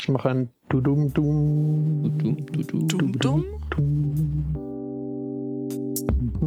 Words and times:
Ich 0.00 0.08
mache 0.08 0.30
ein 0.30 0.48
Dudum 0.70 1.12
Dum. 1.12 2.10
Dum, 2.16 2.46
du, 2.46 2.62
du, 2.62 2.78
Dum, 2.86 3.12
dum. 3.18 3.44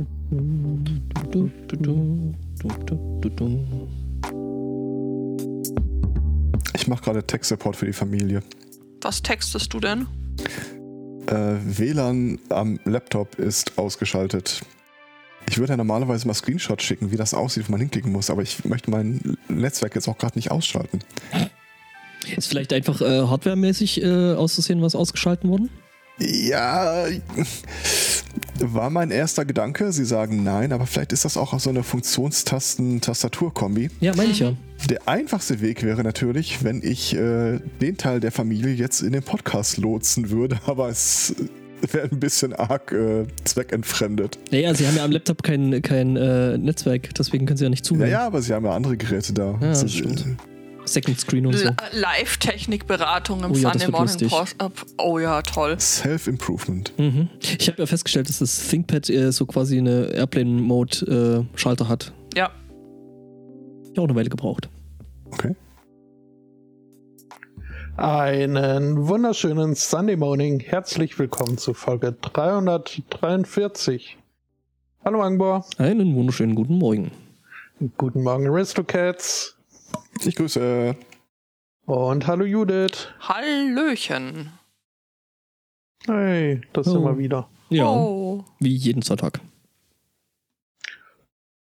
du, 0.01 0.07
du, 1.31 1.51
du, 1.77 2.33
du, 2.87 3.19
du, 3.21 3.29
du. 3.29 3.59
Ich 6.73 6.87
mache 6.87 7.03
gerade 7.03 7.23
Tech-Support 7.23 7.75
für 7.75 7.85
die 7.85 7.93
Familie. 7.93 8.41
Was 9.01 9.21
textest 9.21 9.71
du 9.71 9.79
denn? 9.79 10.07
Äh, 11.27 11.57
WLAN 11.63 12.39
am 12.49 12.79
Laptop 12.85 13.35
ist 13.35 13.77
ausgeschaltet. 13.77 14.63
Ich 15.47 15.59
würde 15.59 15.73
ja 15.73 15.77
normalerweise 15.77 16.25
mal 16.25 16.33
Screenshots 16.33 16.83
schicken, 16.83 17.11
wie 17.11 17.17
das 17.17 17.35
aussieht, 17.35 17.67
wo 17.67 17.71
man 17.73 17.81
hinklicken 17.81 18.11
muss, 18.11 18.31
aber 18.31 18.41
ich 18.41 18.65
möchte 18.65 18.89
mein 18.89 19.37
Netzwerk 19.47 19.93
jetzt 19.93 20.07
auch 20.07 20.17
gerade 20.17 20.39
nicht 20.39 20.49
ausschalten. 20.49 20.99
Ist 22.37 22.47
vielleicht 22.47 22.73
einfach 22.73 23.01
äh, 23.01 23.27
hardwaremäßig 23.27 24.03
äh, 24.03 24.33
auszusehen, 24.33 24.81
was 24.81 24.95
ausgeschalten 24.95 25.49
worden? 25.49 25.69
Ja, 26.19 27.05
war 28.59 28.89
mein 28.89 29.11
erster 29.11 29.45
Gedanke. 29.45 29.91
Sie 29.91 30.05
sagen 30.05 30.43
nein, 30.43 30.71
aber 30.71 30.85
vielleicht 30.85 31.11
ist 31.11 31.25
das 31.25 31.37
auch 31.37 31.59
so 31.59 31.69
eine 31.69 31.83
Funktionstasten-Tastatur-Kombi. 31.83 33.89
Ja, 33.99 34.15
meine 34.15 34.31
ich 34.31 34.39
ja. 34.39 34.53
Der 34.89 35.07
einfachste 35.07 35.61
Weg 35.61 35.83
wäre 35.83 36.03
natürlich, 36.03 36.63
wenn 36.63 36.81
ich 36.83 37.15
äh, 37.15 37.59
den 37.81 37.97
Teil 37.97 38.19
der 38.19 38.31
Familie 38.31 38.73
jetzt 38.73 39.01
in 39.01 39.13
den 39.13 39.23
Podcast 39.23 39.77
lotsen 39.77 40.29
würde, 40.29 40.59
aber 40.67 40.89
es 40.89 41.35
wäre 41.91 42.09
ein 42.09 42.19
bisschen 42.19 42.53
arg 42.53 42.91
äh, 42.91 43.25
zweckentfremdet. 43.43 44.39
Naja, 44.51 44.73
sie 44.73 44.87
haben 44.87 44.95
ja 44.95 45.03
am 45.03 45.11
Laptop 45.11 45.43
kein, 45.43 45.81
kein 45.81 46.15
äh, 46.15 46.57
Netzwerk, 46.57 47.13
deswegen 47.15 47.45
können 47.45 47.57
sie 47.57 47.65
ja 47.65 47.69
nicht 47.69 47.85
zuhören. 47.85 48.09
Naja, 48.09 48.27
aber 48.27 48.41
sie 48.41 48.53
haben 48.53 48.65
ja 48.65 48.71
andere 48.71 48.97
Geräte 48.97 49.33
da. 49.33 49.57
Ja, 49.59 49.69
das 49.69 49.83
ist, 49.83 49.95
stimmt. 49.95 50.21
äh, 50.21 50.52
Second 50.85 51.19
Screen 51.19 51.45
und 51.45 51.57
so. 51.57 51.69
Live-Technik-Beratung 51.91 53.43
im 53.43 53.51
Oh 53.51 53.55
ja, 53.55 53.71
Sunday 53.71 53.89
Morning 53.89 54.07
lustig. 54.09 54.29
Post-Up. 54.29 54.85
Oh 54.97 55.19
ja, 55.19 55.41
toll. 55.41 55.79
Self-Improvement. 55.79 56.93
Mhm. 56.97 57.29
Ich 57.59 57.67
habe 57.67 57.79
ja 57.81 57.85
festgestellt, 57.85 58.29
dass 58.29 58.39
das 58.39 58.67
ThinkPad 58.67 59.09
äh, 59.09 59.31
so 59.31 59.45
quasi 59.45 59.77
eine 59.77 60.05
Airplane-Mode-Schalter 60.13 61.87
hat. 61.87 62.13
Ja. 62.35 62.51
Ich 63.91 63.99
auch 63.99 64.03
eine 64.05 64.15
Weile 64.15 64.29
gebraucht. 64.29 64.69
Okay. 65.31 65.55
Einen 67.95 69.07
wunderschönen 69.07 69.75
Sunday 69.75 70.15
Morning. 70.15 70.59
Herzlich 70.59 71.19
willkommen 71.19 71.59
zu 71.59 71.75
Folge 71.75 72.11
343. 72.21 74.17
Hallo 75.05 75.21
Angbor. 75.21 75.65
Einen 75.77 76.15
wunderschönen 76.15 76.55
guten 76.55 76.79
Morgen. 76.79 77.11
Guten 77.97 78.23
Morgen 78.23 78.47
Aristocats. 78.47 79.52
Ich 80.25 80.35
grüße. 80.35 80.95
Und 81.85 82.27
hallo 82.27 82.45
Judith. 82.45 83.09
Hallöchen. 83.19 84.51
Hey, 86.05 86.61
das 86.73 86.87
Oh. 86.87 86.91
sind 86.91 87.03
wir 87.03 87.17
wieder. 87.17 87.49
Ja, 87.69 87.87
Oh. 87.89 88.45
wie 88.59 88.75
jeden 88.75 89.01
Sonntag. 89.01 89.39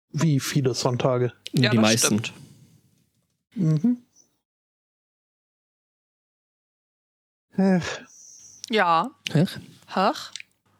Wie 0.09 0.39
viele 0.39 0.73
Sonntage. 0.73 1.33
Ja, 1.53 1.69
die 1.69 1.77
das 1.77 1.81
meisten. 1.85 2.23
stimmt. 2.23 2.33
Mhm. 3.55 3.97
Ach, 7.57 7.99
Ja. 8.69 9.11
Ach, 9.33 9.59
Ach. 9.87 10.33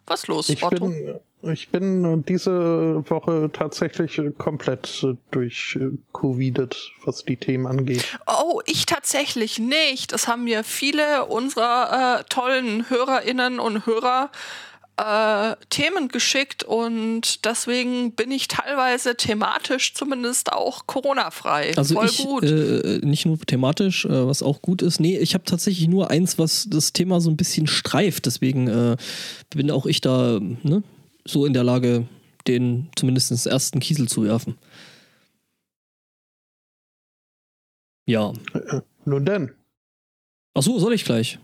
Was 0.06 0.28
los, 0.28 0.50
Ich 0.50 0.64
Otto? 0.64 0.88
bin, 0.88 1.20
ich 1.44 1.70
bin 1.70 2.24
diese 2.26 3.04
Woche 3.10 3.50
tatsächlich 3.54 4.20
komplett 4.38 5.06
durch 5.32 5.78
Covidet, 6.12 6.92
was 7.06 7.24
die 7.24 7.38
Themen 7.38 7.68
angeht. 7.68 8.18
Oh, 8.26 8.62
ich 8.66 8.86
tatsächlich 8.86 9.60
nicht. 9.60 10.14
Das 10.14 10.28
haben 10.28 10.46
mir 10.46 10.64
viele 10.64 11.26
unserer 11.26 12.20
äh, 12.20 12.24
tollen 12.30 12.90
Hörerinnen 12.90 13.60
und 13.60 13.86
Hörer 13.86 14.32
äh, 14.98 15.56
Themen 15.70 16.08
geschickt 16.08 16.64
und 16.64 17.46
deswegen 17.46 18.14
bin 18.14 18.32
ich 18.32 18.48
teilweise 18.48 19.16
thematisch 19.16 19.94
zumindest 19.94 20.52
auch 20.52 20.88
Corona-frei. 20.88 21.74
Also 21.78 21.96
Voll 21.96 22.08
ich, 22.08 22.18
gut. 22.18 22.44
Äh, 22.44 23.00
nicht 23.04 23.28
nur 23.28 23.40
thematisch, 23.40 24.06
äh, 24.06 24.28
was 24.28 24.42
auch 24.42 24.62
gut 24.62 24.82
ist. 24.82 25.00
Nee, 25.00 25.18
ich 25.20 25.36
habe 25.36 25.44
tatsächlich 25.44 25.88
nur 25.88 26.10
eins, 26.10 26.40
was 26.40 26.68
das 26.70 26.94
Thema 26.94 27.22
so 27.22 27.30
ein 27.30 27.38
bisschen 27.38 27.68
streift. 27.68 28.26
Deswegen 28.26 28.68
äh, 28.68 28.98
bin 29.52 29.70
auch 29.70 29.86
ich 29.86 30.02
da 30.02 30.40
ne, 30.42 30.82
so 31.28 31.46
in 31.46 31.54
der 31.54 31.64
Lage, 31.64 32.08
den 32.48 32.90
zumindest 32.96 33.46
ersten 33.46 33.80
Kiesel 33.80 34.08
zu 34.08 34.24
werfen. 34.24 34.58
Ja. 38.06 38.34
Äh, 38.54 38.82
nun 39.06 39.26
denn, 39.26 39.52
Ach 40.54 40.64
so, 40.64 40.80
soll 40.80 40.94
ich 40.94 41.06
gleich? 41.06 41.38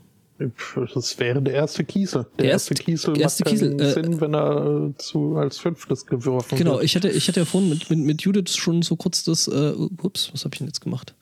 das 0.95 1.19
wäre 1.19 1.41
der 1.41 1.53
erste 1.53 1.83
Kiesel. 1.83 2.23
Der, 2.37 2.45
Der 2.45 2.51
erste, 2.53 2.73
erste- 2.73 2.83
Kiesel 2.83 3.19
erste 3.21 3.43
macht 3.43 3.59
keinen 3.59 3.77
Kiesel, 3.77 3.81
äh, 3.81 3.93
Sinn, 3.93 4.19
wenn 4.21 4.33
er 4.33 4.89
äh, 4.89 4.97
zu, 4.97 5.35
als 5.37 5.59
fünftes 5.59 6.05
geworfen 6.05 6.57
Genau, 6.57 6.73
wird. 6.75 6.83
ich 6.85 6.95
hatte, 6.95 7.09
ich 7.09 7.27
hatte 7.27 7.41
ja 7.41 7.45
vorhin 7.45 7.69
mit, 7.69 7.89
mit, 7.89 7.99
mit 7.99 8.21
Judith 8.23 8.55
schon 8.55 8.81
so 8.81 8.95
kurz 8.95 9.23
das, 9.23 9.47
äh, 9.47 9.73
ups, 10.01 10.31
was 10.33 10.43
habe 10.45 10.55
ich 10.55 10.57
denn 10.59 10.67
jetzt 10.67 10.81
gemacht? 10.81 11.13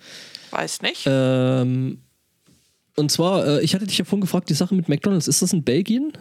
Weiß 0.52 0.82
nicht. 0.82 1.04
Ähm, 1.06 2.00
und 2.96 3.12
zwar, 3.12 3.46
äh, 3.46 3.62
ich 3.64 3.76
hatte 3.76 3.86
dich 3.86 3.98
ja 3.98 4.06
vorhin 4.06 4.22
gefragt, 4.22 4.50
die 4.50 4.54
Sache 4.54 4.74
mit 4.76 4.88
McDonalds, 4.88 5.28
ist 5.28 5.42
das 5.42 5.52
in 5.54 5.64
Belgien? 5.64 6.14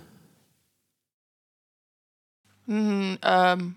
Hm, 2.70 3.18
ähm, 3.24 3.74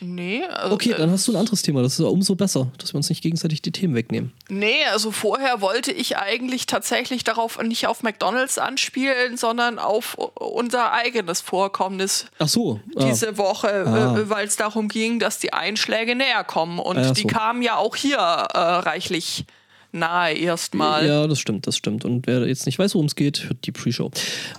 nee. 0.00 0.44
Also, 0.44 0.74
Okay, 0.74 0.92
äh, 0.92 0.96
dann 0.96 1.10
hast 1.10 1.26
du 1.26 1.32
ein 1.32 1.36
anderes 1.36 1.62
Thema. 1.62 1.82
Das 1.82 1.94
ist 1.94 1.98
ja 1.98 2.06
umso 2.06 2.34
besser, 2.36 2.70
dass 2.78 2.92
wir 2.94 2.96
uns 2.98 3.08
nicht 3.08 3.22
gegenseitig 3.22 3.62
die 3.62 3.72
Themen 3.72 3.94
wegnehmen. 3.94 4.32
Nee, 4.48 4.84
also 4.92 5.10
vorher 5.10 5.60
wollte 5.60 5.90
ich 5.92 6.16
eigentlich 6.16 6.66
tatsächlich 6.66 7.24
darauf 7.24 7.60
nicht 7.62 7.86
auf 7.88 8.02
McDonalds 8.02 8.58
anspielen, 8.58 9.36
sondern 9.36 9.78
auf 9.78 10.14
unser 10.14 10.92
eigenes 10.92 11.40
Vorkommnis 11.40 12.26
Ach 12.38 12.48
so. 12.48 12.80
ah. 12.96 13.04
diese 13.04 13.36
Woche, 13.38 13.68
Ah. 13.86 14.16
äh, 14.18 14.30
weil 14.30 14.46
es 14.46 14.56
darum 14.56 14.88
ging, 14.88 15.18
dass 15.18 15.38
die 15.40 15.52
Einschläge 15.52 16.14
näher 16.14 16.44
kommen. 16.44 16.78
Und 16.78 16.98
Ah, 16.98 17.12
die 17.12 17.22
so. 17.22 17.28
kamen 17.28 17.62
ja 17.62 17.76
auch 17.76 17.96
hier 17.96 18.18
äh, 18.18 18.58
reichlich 18.58 19.44
nahe 19.92 20.34
erstmal. 20.34 21.06
Ja, 21.06 21.26
das 21.26 21.38
stimmt, 21.38 21.66
das 21.66 21.76
stimmt. 21.76 22.04
Und 22.04 22.26
wer 22.26 22.46
jetzt 22.46 22.66
nicht 22.66 22.78
weiß, 22.78 22.94
worum 22.94 23.06
es 23.06 23.14
geht, 23.16 23.44
hört 23.48 23.64
die 23.66 23.72
Pre-Show. 23.72 24.10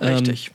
Richtig. 0.01 0.47
Ähm, 0.47 0.53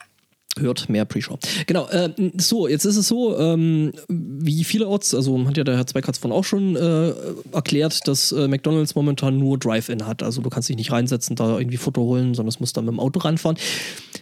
hört 0.58 0.88
mehr 0.88 1.04
Pre-Show. 1.04 1.38
Genau, 1.66 1.88
äh, 1.88 2.10
so, 2.36 2.66
jetzt 2.66 2.84
ist 2.84 2.96
es 2.96 3.08
so, 3.08 3.38
ähm, 3.38 3.92
wie 4.08 4.64
vielerorts, 4.64 5.14
also 5.14 5.46
hat 5.46 5.56
ja 5.56 5.64
der 5.64 5.76
Herr 5.76 5.86
Zweikatz 5.86 6.18
von 6.18 6.32
auch 6.32 6.44
schon 6.44 6.76
äh, 6.76 7.12
erklärt, 7.52 8.06
dass 8.08 8.32
äh, 8.32 8.48
McDonalds 8.48 8.94
momentan 8.94 9.38
nur 9.38 9.58
Drive-In 9.58 10.06
hat. 10.06 10.22
Also 10.22 10.42
du 10.42 10.50
kannst 10.50 10.68
dich 10.68 10.76
nicht 10.76 10.92
reinsetzen, 10.92 11.36
da 11.36 11.58
irgendwie 11.58 11.76
Foto 11.76 12.02
holen, 12.02 12.34
sondern 12.34 12.48
es 12.48 12.60
muss 12.60 12.72
dann 12.72 12.84
mit 12.84 12.92
dem 12.92 13.00
Auto 13.00 13.20
ranfahren. 13.20 13.56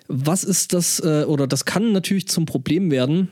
Was 0.08 0.44
ist 0.44 0.74
das, 0.74 1.00
äh, 1.00 1.24
oder 1.26 1.46
das 1.46 1.64
kann 1.64 1.92
natürlich 1.92 2.28
zum 2.28 2.44
Problem 2.46 2.90
werden, 2.90 3.30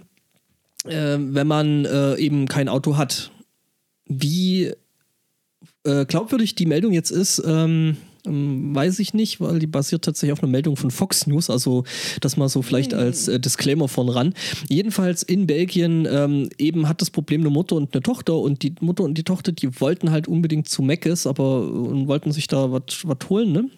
äh, 0.85 1.19
wenn 1.19 1.47
man 1.47 1.85
äh, 1.85 2.17
eben 2.17 2.47
kein 2.47 2.69
Auto 2.69 2.97
hat. 2.97 3.31
Wie 4.07 4.73
glaubwürdig 6.09 6.57
die 6.57 6.67
Meldung 6.67 6.93
jetzt 6.93 7.13
ist, 7.13 7.41
ähm, 7.47 7.97
weiß 8.27 8.99
ich 8.99 9.15
nicht, 9.15 9.41
weil 9.41 9.59
die 9.59 9.67
basiert 9.67 10.05
tatsächlich 10.05 10.33
auf 10.33 10.43
einer 10.43 10.51
Meldung 10.51 10.77
von 10.77 10.91
Fox 10.91 11.27
News, 11.27 11.51
also 11.51 11.85
das 12.21 12.37
mal 12.37 12.49
so 12.49 12.63
vielleicht 12.63 12.95
als 12.95 13.29
äh, 13.29 13.41
Disclaimer 13.41 13.89
von 13.89 14.09
ran. 14.09 14.35
Jedenfalls 14.69 15.23
in 15.23 15.47
Belgien 15.47 16.07
ähm, 16.11 16.49
eben 16.59 16.89
hat 16.89 17.01
das 17.01 17.11
Problem 17.11 17.41
eine 17.43 17.51
Mutter 17.51 17.77
und 17.77 17.95
eine 17.95 18.03
Tochter 18.03 18.37
und 18.37 18.63
die 18.63 18.75
Mutter 18.81 19.05
und 19.05 19.17
die 19.17 19.25
Tochter, 19.25 19.53
die 19.53 19.81
wollten 19.81 20.11
halt 20.11 20.29
unbedingt 20.29 20.69
zu 20.69 20.83
Mc's, 20.83 21.27
aber 21.27 21.71
und 21.71 22.09
wollten 22.09 22.33
sich 22.33 22.47
da 22.47 22.71
was 22.73 23.29
holen, 23.29 23.53
ne? 23.53 23.71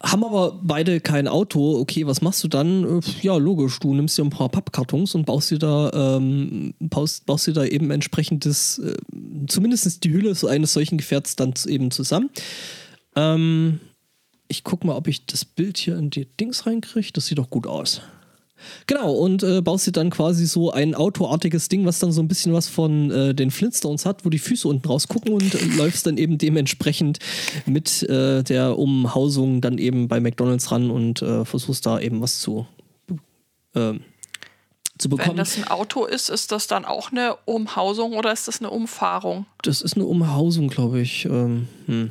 Haben 0.00 0.24
aber 0.24 0.60
beide 0.62 1.00
kein 1.00 1.26
Auto. 1.26 1.76
Okay, 1.80 2.06
was 2.06 2.22
machst 2.22 2.44
du 2.44 2.48
dann? 2.48 2.84
Äh, 2.84 3.00
Ja, 3.20 3.36
logisch, 3.36 3.80
du 3.80 3.94
nimmst 3.94 4.16
dir 4.16 4.22
ein 4.22 4.30
paar 4.30 4.48
Pappkartons 4.48 5.14
und 5.16 5.26
baust 5.26 5.50
dir 5.50 5.58
da, 5.58 6.16
ähm, 6.16 6.74
baust, 6.78 7.26
baust 7.26 7.48
dir 7.48 7.52
da 7.52 7.64
eben 7.64 7.90
entsprechendes, 7.90 8.78
äh, 8.78 8.94
zumindest 9.48 10.04
die 10.04 10.12
Hülle 10.12 10.36
eines 10.48 10.72
solchen 10.72 10.98
Gefährts 10.98 11.34
dann 11.34 11.54
eben 11.66 11.90
zusammen. 11.90 12.30
Ähm, 13.16 13.80
ich 14.46 14.62
guck 14.62 14.84
mal, 14.84 14.94
ob 14.94 15.08
ich 15.08 15.26
das 15.26 15.44
Bild 15.44 15.78
hier 15.78 15.96
in 15.96 16.10
die 16.10 16.26
Dings 16.26 16.66
reinkriege. 16.66 17.12
Das 17.12 17.26
sieht 17.26 17.38
doch 17.38 17.50
gut 17.50 17.66
aus. 17.66 18.00
Genau, 18.86 19.12
und 19.12 19.42
äh, 19.42 19.60
baust 19.60 19.86
dir 19.86 19.92
dann 19.92 20.10
quasi 20.10 20.46
so 20.46 20.70
ein 20.70 20.94
autoartiges 20.94 21.68
Ding, 21.68 21.84
was 21.84 21.98
dann 21.98 22.12
so 22.12 22.22
ein 22.22 22.28
bisschen 22.28 22.52
was 22.52 22.68
von 22.68 23.10
äh, 23.10 23.34
den 23.34 23.50
Flintstones 23.50 24.06
hat, 24.06 24.24
wo 24.24 24.30
die 24.30 24.38
Füße 24.38 24.66
unten 24.66 24.86
rausgucken 24.86 25.32
und 25.32 25.54
äh, 25.54 25.64
läufst 25.76 26.06
dann 26.06 26.18
eben 26.18 26.38
dementsprechend 26.38 27.18
mit 27.66 28.02
äh, 28.04 28.42
der 28.42 28.78
Umhausung 28.78 29.60
dann 29.60 29.78
eben 29.78 30.08
bei 30.08 30.20
McDonalds 30.20 30.70
ran 30.70 30.90
und 30.90 31.22
äh, 31.22 31.44
versuchst 31.44 31.86
da 31.86 32.00
eben 32.00 32.20
was 32.20 32.40
zu, 32.40 32.66
ähm, 33.74 34.00
zu 34.98 35.10
Wenn 35.10 35.16
bekommen. 35.16 35.36
das 35.36 35.56
ein 35.56 35.68
Auto 35.68 36.04
ist, 36.04 36.28
ist 36.28 36.52
das 36.52 36.66
dann 36.66 36.84
auch 36.84 37.12
eine 37.12 37.36
Umhausung 37.44 38.14
oder 38.14 38.32
ist 38.32 38.48
das 38.48 38.60
eine 38.60 38.70
Umfahrung? 38.70 39.46
Das 39.62 39.82
ist 39.82 39.94
eine 39.94 40.06
Umhausung, 40.06 40.68
glaube 40.68 41.00
ich. 41.00 41.24
Ähm, 41.24 41.68
hm. 41.86 42.10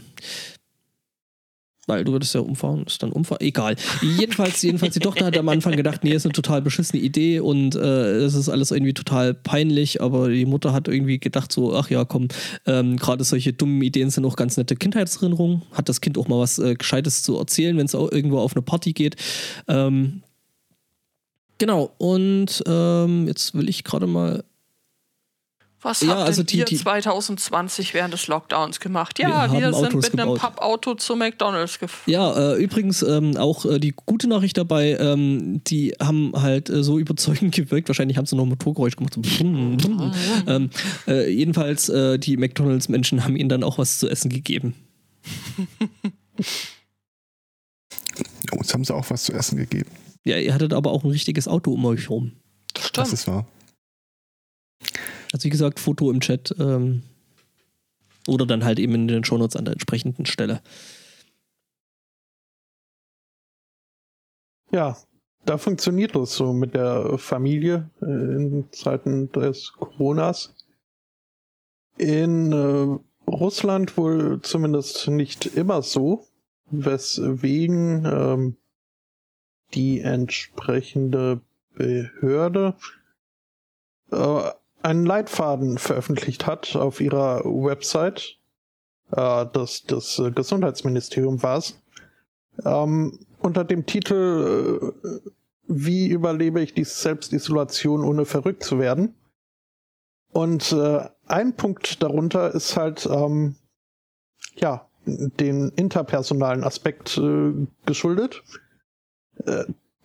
Weil 1.88 2.04
du 2.04 2.12
würdest 2.12 2.36
ja 2.36 2.42
umfahren, 2.42 2.84
ist 2.86 3.02
dann 3.02 3.14
umfahren. 3.14 3.42
Egal. 3.42 3.78
Jedenfalls, 4.02 4.62
jedenfalls 4.62 4.94
die 4.94 5.00
Tochter 5.00 5.26
hat 5.26 5.38
am 5.38 5.48
Anfang 5.48 5.76
gedacht, 5.76 6.04
nee, 6.04 6.12
ist 6.12 6.26
eine 6.26 6.34
total 6.34 6.62
beschissene 6.62 7.02
Idee 7.02 7.40
und 7.40 7.76
äh, 7.76 8.18
es 8.18 8.36
ist 8.36 8.50
alles 8.50 8.72
irgendwie 8.72 8.94
total 8.94 9.34
peinlich, 9.34 10.02
aber 10.02 10.30
die 10.30 10.46
Mutter 10.46 10.74
hat 10.74 10.90
irgendwie 10.90 11.18
gedacht, 11.18 11.52
so, 11.52 11.74
ach 11.74 11.90
ja, 11.90 12.04
komm, 12.04 12.28
ähm, 12.66 12.98
gerade 12.98 13.24
solche 13.24 13.54
dummen 13.54 13.82
Ideen 13.82 14.10
sind 14.10 14.26
auch 14.26 14.36
ganz 14.36 14.58
nette 14.58 14.76
Kindheitserinnerungen. 14.76 15.62
Hat 15.72 15.88
das 15.88 16.02
Kind 16.02 16.18
auch 16.18 16.28
mal 16.28 16.40
was 16.40 16.60
äh, 16.60 16.76
Gescheites 16.76 17.24
zu 17.24 17.38
erzählen, 17.38 17.78
wenn 17.78 17.86
es 17.86 17.94
irgendwo 17.94 18.40
auf 18.40 18.54
eine 18.54 18.64
Party 18.64 18.92
geht. 18.92 19.16
Ähm, 19.70 20.24
genau, 21.58 21.92
und 21.98 22.64
ähm, 22.68 23.28
jetzt 23.28 23.56
will 23.56 23.70
ich 23.70 23.86
gerade 23.86 24.08
mal 24.08 24.44
Was 25.82 26.02
Ja, 26.02 26.10
habt 26.10 26.22
also 26.22 26.42
denn 26.42 26.48
die- 26.48 26.58
ihr 26.58 26.66
die- 26.66 26.76
2020 26.78 27.94
während 27.94 28.12
des 28.12 28.26
Lockdowns 28.28 28.80
gemacht? 28.80 29.20
Wir 29.20 29.30
Ja, 29.30 29.42
haben 29.44 29.54
wir, 29.54 29.72
sind 29.74 29.86
Autos 29.86 30.06
mit 30.12 30.14
einem 30.20 30.30
gebaut. 30.34 30.40
Pappauto 30.40 30.96
zu 30.96 31.16
McDonalds 31.16 31.78
gefahren. 31.78 32.12
Ja, 32.12 32.54
äh, 32.54 32.64
übrigens 32.64 33.04
ähm, 33.04 33.38
auch 33.38 33.64
äh, 33.64 33.78
die 33.80 33.94
gute 34.06 34.28
Nachricht 34.28 34.58
dabei, 34.58 34.98
ähm, 35.00 35.62
die 35.66 35.94
haben 36.02 36.32
halt 36.36 36.70
äh, 36.72 36.84
so 36.84 36.98
überzeugend 37.00 37.54
gewirkt. 37.54 37.90
Wahrscheinlich 37.90 38.18
haben 38.18 38.26
sie 38.26 38.36
noch 38.36 38.44
ein 38.44 38.50
Motorgeräusch 38.50 38.96
gemacht. 38.96 39.14
So 39.14 39.22
brumm, 39.22 39.78
brumm. 39.78 40.14
ähm, 40.48 40.70
äh, 41.08 41.30
jedenfalls, 41.30 41.90
äh, 41.90 42.18
die 42.18 42.38
McDonalds-Menschen 42.38 43.24
haben 43.24 43.36
ihnen 43.36 43.50
dann 43.50 43.64
auch 43.64 43.78
was 43.78 44.00
zu 44.00 44.10
essen 44.10 44.30
gegeben. 44.30 44.74
Uns 48.52 48.74
haben 48.74 48.84
sie 48.84 48.94
auch 48.96 49.10
was 49.10 49.24
zu 49.26 49.34
essen 49.34 49.58
gegeben. 49.58 49.90
Ja, 50.26 50.38
ihr 50.38 50.54
hattet 50.54 50.74
aber 50.74 50.92
auch 50.92 51.04
ein 51.04 51.12
richtiges 51.12 51.48
Auto 51.48 51.72
um 51.74 51.86
euch 51.86 52.10
rum. 52.10 52.32
Das 52.74 52.84
Das 52.92 53.08
stimmt. 53.08 53.14
ist 53.14 53.28
wahr. 53.28 53.48
Also 55.34 55.46
wie 55.46 55.50
gesagt, 55.50 55.80
Foto 55.80 56.12
im 56.12 56.20
Chat 56.20 56.56
ähm, 56.60 57.04
oder 58.28 58.46
dann 58.46 58.64
halt 58.64 58.80
eben 58.80 58.96
in 58.96 59.08
den 59.08 59.24
Shownotes 59.24 59.56
an 59.56 59.66
der 59.66 59.74
entsprechenden 59.74 60.26
Stelle. 60.26 60.62
Ja, 64.72 64.98
da 65.46 65.58
funktioniert 65.58 66.16
das 66.16 66.36
so 66.36 66.52
mit 66.52 66.74
der 66.74 67.18
Familie 67.18 67.90
äh, 68.02 68.06
in 68.06 68.68
Zeiten 68.72 69.32
des 69.32 69.72
Coronas. 69.74 70.54
In 71.98 72.52
äh, 72.52 73.30
Russland 73.30 73.98
wohl 73.98 74.42
zumindest 74.42 75.08
nicht 75.08 75.46
immer 75.46 75.82
so, 75.82 76.26
weswegen 76.70 78.06
ähm, 78.06 78.58
die 79.74 80.02
entsprechende 80.02 81.42
Behörde 81.76 82.76
äh, 84.12 84.52
einen 84.82 85.06
Leitfaden 85.06 85.78
veröffentlicht 85.78 86.46
hat 86.46 86.76
auf 86.76 87.02
ihrer 87.02 87.44
Website. 87.44 88.38
Äh, 89.12 89.46
das 89.54 89.84
das 89.84 90.20
äh, 90.20 90.32
Gesundheitsministerium 90.32 91.42
war 91.44 91.58
es. 91.58 91.82
Ähm, 92.66 93.20
unter 93.40 93.64
dem 93.64 93.86
Titel 93.86 94.94
äh, 95.04 95.32
Wie 95.68 96.08
überlebe 96.08 96.62
ich 96.62 96.74
die 96.74 96.84
Selbstisolation 96.84 98.04
ohne 98.04 98.26
verrückt 98.26 98.64
zu 98.64 98.80
werden? 98.80 99.16
Und 100.32 100.72
äh, 100.72 101.08
ein 101.28 101.56
Punkt 101.56 102.04
darunter 102.04 102.54
ist 102.54 102.78
halt 102.78 103.08
ähm, 103.12 103.56
ja 104.56 104.88
den 105.06 105.70
interpersonalen 105.70 106.64
Aspekt 106.64 107.18
äh, 107.18 107.54
geschuldet. 107.86 108.44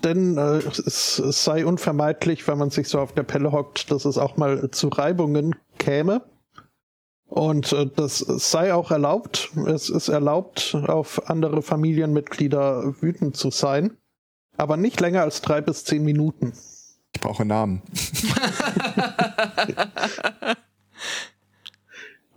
Denn 0.05 0.37
äh, 0.37 0.59
es, 0.59 1.19
es 1.19 1.45
sei 1.45 1.65
unvermeidlich, 1.65 2.47
wenn 2.49 2.59
man 2.59 2.71
sich 2.71 2.89
so 2.89 2.99
auf 3.01 3.13
der 3.13 3.23
Pelle 3.23 3.53
hockt, 3.53 3.91
dass 3.91 4.05
es 4.05 4.19
auch 4.19 4.37
mal 4.37 4.71
zu 4.71 4.89
Reibungen 4.89 5.55
käme. 5.79 6.23
Und 7.27 7.73
äh, 7.73 7.87
das 7.95 8.19
sei 8.19 8.75
auch 8.75 8.91
erlaubt. 8.91 9.51
Es 9.67 9.89
ist 9.89 10.09
erlaubt, 10.09 10.77
auf 10.87 11.31
andere 11.31 11.63
Familienmitglieder 11.63 12.95
wütend 13.01 13.37
zu 13.37 13.51
sein. 13.51 13.97
Aber 14.57 14.77
nicht 14.77 15.01
länger 15.01 15.23
als 15.23 15.41
drei 15.41 15.61
bis 15.61 15.85
zehn 15.85 16.05
Minuten. 16.05 16.53
Ich 17.15 17.21
brauche 17.21 17.45
Namen. 17.45 17.83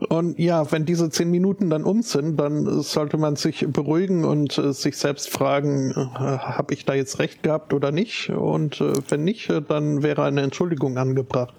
Und 0.09 0.37
ja, 0.39 0.71
wenn 0.71 0.85
diese 0.85 1.09
zehn 1.09 1.31
Minuten 1.31 1.69
dann 1.69 1.83
um 1.83 2.01
sind, 2.01 2.37
dann 2.37 2.81
sollte 2.81 3.17
man 3.17 3.35
sich 3.35 3.65
beruhigen 3.67 4.23
und 4.25 4.57
äh, 4.57 4.73
sich 4.73 4.97
selbst 4.97 5.29
fragen, 5.29 5.91
äh, 5.91 5.95
habe 6.15 6.73
ich 6.73 6.85
da 6.85 6.93
jetzt 6.93 7.19
recht 7.19 7.43
gehabt 7.43 7.73
oder 7.73 7.91
nicht? 7.91 8.29
Und 8.29 8.81
äh, 8.81 8.93
wenn 9.09 9.23
nicht, 9.23 9.49
äh, 9.49 9.61
dann 9.61 10.03
wäre 10.03 10.23
eine 10.23 10.41
Entschuldigung 10.41 10.97
angebracht. 10.97 11.55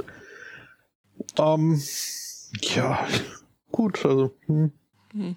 Ähm, 1.39 1.81
ja, 2.75 3.07
gut, 3.73 4.05
also 4.05 4.33
hm. 4.47 4.73
Hm. 5.13 5.37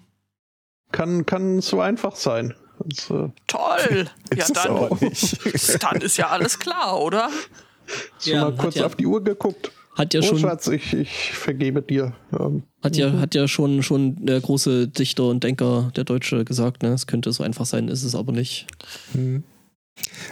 kann, 0.92 1.26
kann 1.26 1.60
so 1.60 1.80
einfach 1.80 2.16
sein. 2.16 2.54
Also, 2.84 3.32
Toll. 3.46 4.08
Ja, 4.36 4.46
dann, 4.54 4.88
dann 5.80 6.00
ist 6.00 6.16
ja 6.16 6.28
alles 6.28 6.58
klar, 6.58 7.00
oder? 7.00 7.28
so 8.18 8.30
Ja, 8.30 8.42
mal 8.44 8.54
kurz 8.54 8.76
ja- 8.76 8.86
auf 8.86 8.94
die 8.94 9.06
Uhr 9.06 9.22
geguckt. 9.24 9.72
Hat 9.94 10.14
ja 10.14 10.20
oh, 10.20 10.22
schon, 10.22 10.38
Schatz, 10.38 10.68
ich, 10.68 10.92
ich 10.94 11.32
vergebe 11.32 11.82
dir. 11.82 12.14
Ähm, 12.38 12.62
hat 12.82 12.96
ja, 12.96 13.12
hat 13.18 13.34
ja 13.34 13.48
schon, 13.48 13.82
schon 13.82 14.24
der 14.24 14.40
große 14.40 14.88
Dichter 14.88 15.28
und 15.28 15.42
Denker, 15.42 15.90
der 15.96 16.04
Deutsche, 16.04 16.44
gesagt, 16.44 16.82
ne? 16.82 16.90
Es 16.90 17.06
könnte 17.06 17.32
so 17.32 17.42
einfach 17.42 17.66
sein, 17.66 17.88
ist 17.88 18.04
es 18.04 18.14
aber 18.14 18.32
nicht. 18.32 18.66
Hm. 19.12 19.42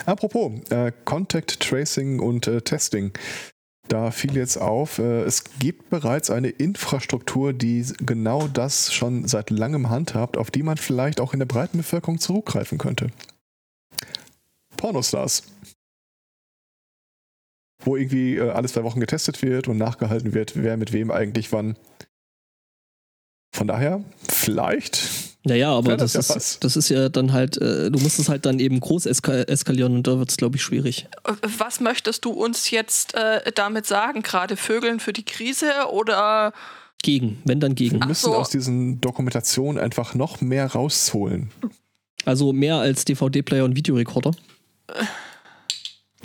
Apropos, 0.07 0.53
äh, 0.71 0.93
Contact 1.05 1.61
Tracing 1.61 2.21
und 2.21 2.47
äh, 2.47 2.63
Testing. 2.63 3.13
Da 3.89 4.11
fiel 4.11 4.37
jetzt 4.37 4.59
auf, 4.59 4.99
äh, 4.99 5.23
es 5.23 5.45
gibt 5.59 5.91
bereits 5.91 6.31
eine 6.31 6.51
Infrastruktur, 6.51 7.53
die 7.53 7.85
genau 8.01 8.47
das 8.47 8.93
schon 8.93 9.27
seit 9.27 9.51
langem 9.51 9.89
handhabt, 9.89 10.37
auf 10.37 10.51
die 10.51 10.63
man 10.63 10.77
vielleicht 10.77 11.21
auch 11.21 11.33
in 11.33 11.39
der 11.39 11.47
breiten 11.47 11.79
Bevölkerung 11.79 12.19
zurückgreifen 12.19 12.79
könnte. 12.79 13.09
Pornostars. 14.77 15.43
Wo 17.89 17.97
irgendwie 17.97 18.37
äh, 18.37 18.51
alle 18.51 18.69
zwei 18.69 18.85
Wochen 18.85 19.01
getestet 19.01 19.41
wird 19.41 19.67
und 19.67 19.79
nachgehalten 19.79 20.35
wird, 20.35 20.53
wer 20.55 20.77
mit 20.77 20.93
wem 20.93 21.11
eigentlich 21.11 21.53
wann. 21.53 21.77
Von 23.51 23.67
daher, 23.67 24.05
vielleicht. 24.29 25.01
Naja, 25.45 25.71
aber 25.71 25.97
das, 25.97 26.13
das 26.13 26.29
ja 26.29 26.37
ist, 26.37 26.65
das 26.65 26.77
ist 26.77 26.91
ja 26.91 27.09
dann 27.09 27.33
halt, 27.33 27.57
äh, 27.57 27.91
du 27.91 27.99
musst 28.01 28.19
es 28.19 28.29
halt 28.29 28.45
dann 28.45 28.61
eben 28.61 28.79
groß 28.79 29.07
eska 29.07 29.33
eskalieren 29.33 29.95
und 29.95 30.07
da 30.07 30.19
wird 30.19 30.29
es, 30.29 30.37
glaube 30.37 30.57
ich, 30.57 30.63
schwierig. 30.63 31.09
Äh, 31.25 31.33
Was 31.57 31.81
möchtest 31.81 32.27
du 32.27 32.31
uns 32.33 32.71
jetzt 32.71 33.15
äh, 33.15 33.51
damit 33.55 33.87
sagen? 33.87 34.21
Gerade 34.23 34.59
Vögeln 34.59 35.01
für 35.01 35.15
die 35.15 35.25
Krise 35.25 35.73
oder 35.91 36.53
Gegen, 37.03 37.41
wenn 37.45 37.61
dann 37.61 37.71
Wir 37.71 37.89
gegen. 37.89 38.03
Ach 38.03 38.09
müssen 38.09 38.27
so. 38.27 38.35
aus 38.35 38.51
diesen 38.51 39.01
Dokumentationen 39.01 39.83
einfach 39.83 40.15
noch 40.15 40.41
mehr 40.41 40.67
rausholen. 40.67 41.51
Also 42.25 42.53
mehr 42.53 42.77
als 42.77 43.05
DVD-Player 43.07 43.65
und 43.65 43.77
Videorekorder. 43.77 44.33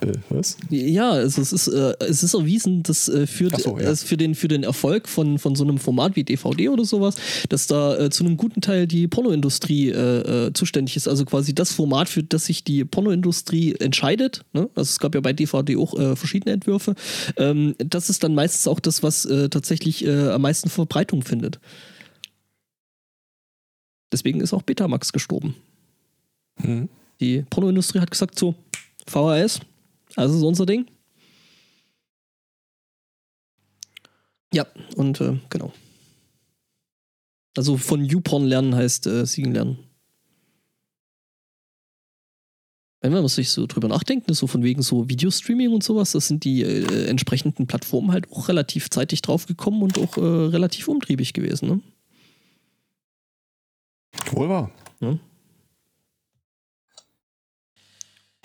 Äh, 0.02 0.14
was? 0.30 0.58
Ja, 0.70 1.12
also 1.12 1.42
es 1.42 1.54
ist, 1.54 1.68
äh, 1.68 1.94
es 2.00 2.24
ist 2.24 2.34
erwiesen, 2.34 2.84
dass 2.84 3.08
äh, 3.08 3.28
für, 3.28 3.50
so, 3.58 3.78
ja. 3.80 3.96
für, 3.96 4.18
den, 4.18 4.34
für 4.34 4.48
den 4.48 4.64
Erfolg 4.64 5.08
von, 5.08 5.38
von 5.38 5.56
so 5.56 5.64
einem 5.64 5.78
Format 5.78 6.16
wie 6.16 6.24
DVD 6.24 6.70
oder 6.70 6.84
sowas, 6.84 7.16
dass 7.50 7.68
da 7.68 7.98
äh, 7.98 8.10
zu 8.10 8.26
einem 8.26 8.38
guten 8.38 8.62
Teil 8.62 8.88
die 8.88 9.08
Pornoindustrie 9.08 9.90
äh, 9.90 10.48
äh, 10.48 10.54
zuständig 10.54 10.96
ist. 10.98 11.08
Also 11.08 11.26
quasi 11.26 11.54
das 11.54 11.74
Format, 11.74 12.10
für 12.10 12.24
das 12.24 12.46
sich 12.46 12.64
die 12.64 12.84
Pornoindustrie 12.86 13.76
entscheidet. 13.80 14.44
Ne? 14.54 14.70
Also 14.76 14.90
es 14.90 15.00
gab 15.00 15.14
ja 15.16 15.22
bei 15.22 15.34
DVD 15.34 15.78
auch 15.78 15.94
verschiedene 16.16 16.54
Entwürfe. 16.54 16.96
Ähm, 17.38 17.76
das 17.78 18.10
ist 18.10 18.24
dann 18.24 18.34
meistens 18.34 18.68
auch 18.68 18.80
das, 18.80 19.04
was 19.04 19.28
tatsächlich 19.52 20.08
am 20.08 20.42
meisten 20.42 20.70
Verbreitung 20.70 21.22
findet. 21.22 21.60
Deswegen 24.12 24.42
ist 24.42 24.54
auch 24.54 24.62
Betamax 24.62 25.14
gestorben. 25.14 25.56
Hm. 26.62 26.90
Die 27.20 27.44
Pornoindustrie 27.50 28.00
hat 28.00 28.12
gesagt, 28.12 28.38
so, 28.38 28.56
VHS, 29.08 29.60
also 30.16 30.38
so 30.38 30.48
unser 30.48 30.66
Ding. 30.66 30.86
Ja, 34.54 34.68
und 34.96 35.20
äh, 35.20 35.40
genau. 35.50 35.74
Also 37.58 37.78
von 37.78 38.04
YouPorn 38.04 38.46
lernen 38.46 38.76
heißt 38.76 39.08
äh, 39.08 39.26
Siegen 39.26 39.54
lernen. 39.54 39.80
Wenn 43.02 43.12
man 43.12 43.28
sich 43.28 43.50
so 43.50 43.68
drüber 43.68 43.90
nachdenkt, 43.90 44.30
ne, 44.30 44.34
so 44.34 44.48
von 44.48 44.64
wegen 44.64 44.82
so 44.82 45.10
Videostreaming 45.10 45.74
und 45.74 45.84
sowas, 45.84 46.14
das 46.14 46.28
sind 46.28 46.46
die 46.46 46.62
äh, 46.62 47.08
entsprechenden 47.08 47.68
Plattformen 47.68 48.12
halt 48.12 48.32
auch 48.32 48.48
relativ 48.48 48.90
zeitig 48.90 49.22
draufgekommen 49.22 49.82
und 49.82 49.98
auch 49.98 50.18
äh, 50.18 50.22
relativ 50.22 50.88
umtriebig 50.88 51.34
gewesen. 51.34 51.68
Ne? 51.68 51.82
Wohl 54.32 54.48
wahr. 54.48 54.72
Ja. 55.02 55.20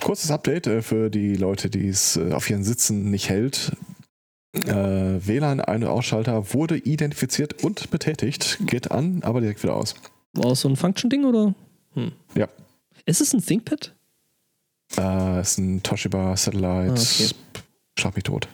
Kurzes 0.02 0.30
Update 0.30 0.66
äh, 0.66 0.82
für 0.82 1.10
die 1.10 1.34
Leute, 1.36 1.70
die 1.70 1.88
es 1.88 2.16
äh, 2.16 2.32
auf 2.32 2.48
ihren 2.48 2.64
Sitzen 2.64 3.10
nicht 3.10 3.28
hält. 3.28 3.72
Äh, 4.54 4.64
WLAN 5.26 5.60
Ein- 5.60 5.82
und 5.84 5.88
Ausschalter 5.88 6.54
wurde 6.54 6.76
identifiziert 6.76 7.62
und 7.64 7.90
betätigt. 7.90 8.58
Geht 8.66 8.90
an, 8.90 9.22
aber 9.22 9.40
direkt 9.40 9.62
wieder 9.62 9.74
aus. 9.74 9.94
War 10.34 10.52
es 10.52 10.60
so 10.62 10.68
ein 10.68 10.76
Function-Ding 10.76 11.24
oder? 11.24 11.54
Hm. 11.94 12.12
Ja. 12.34 12.48
Ist 13.04 13.20
es 13.20 13.32
ein 13.32 13.44
ThinkPad? 13.44 13.94
Äh, 14.96 15.40
ist 15.40 15.58
ein 15.58 15.82
Toshiba 15.82 16.36
Satellite. 16.36 16.66
Ah, 16.66 16.92
okay. 16.92 17.28
Schlag 17.98 18.14
mich 18.14 18.24
tot. 18.24 18.48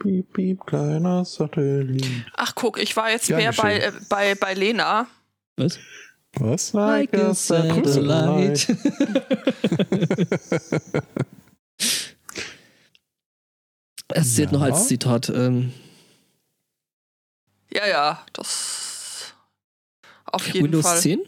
piep, 0.00 0.32
piep, 0.32 0.66
kleiner 0.66 1.24
Satellit. 1.24 2.06
ach 2.34 2.54
guck, 2.54 2.78
ich 2.82 2.96
war 2.96 3.10
jetzt 3.10 3.28
Ja, 3.28 3.36
mehr 3.36 3.52
bei, 3.52 3.78
äh, 3.78 3.92
bei, 4.08 4.34
bei 4.34 4.54
Lena. 4.54 5.06
Was? 5.56 5.78
Was? 6.40 6.72
Like 6.72 7.14
a 7.14 7.34
satellite. 7.34 8.66
Es 14.08 14.34
zählt 14.34 14.52
noch 14.52 14.60
Ja. 14.60 14.66
als 14.72 14.88
Zitat. 14.88 15.28
Ähm, 15.30 15.72
Ja, 17.72 17.86
ja, 17.88 18.24
das 18.32 19.34
auf 20.26 20.46
jeden 20.46 20.66
Windows 20.66 20.86
Fall. 20.86 21.00
10? 21.00 21.20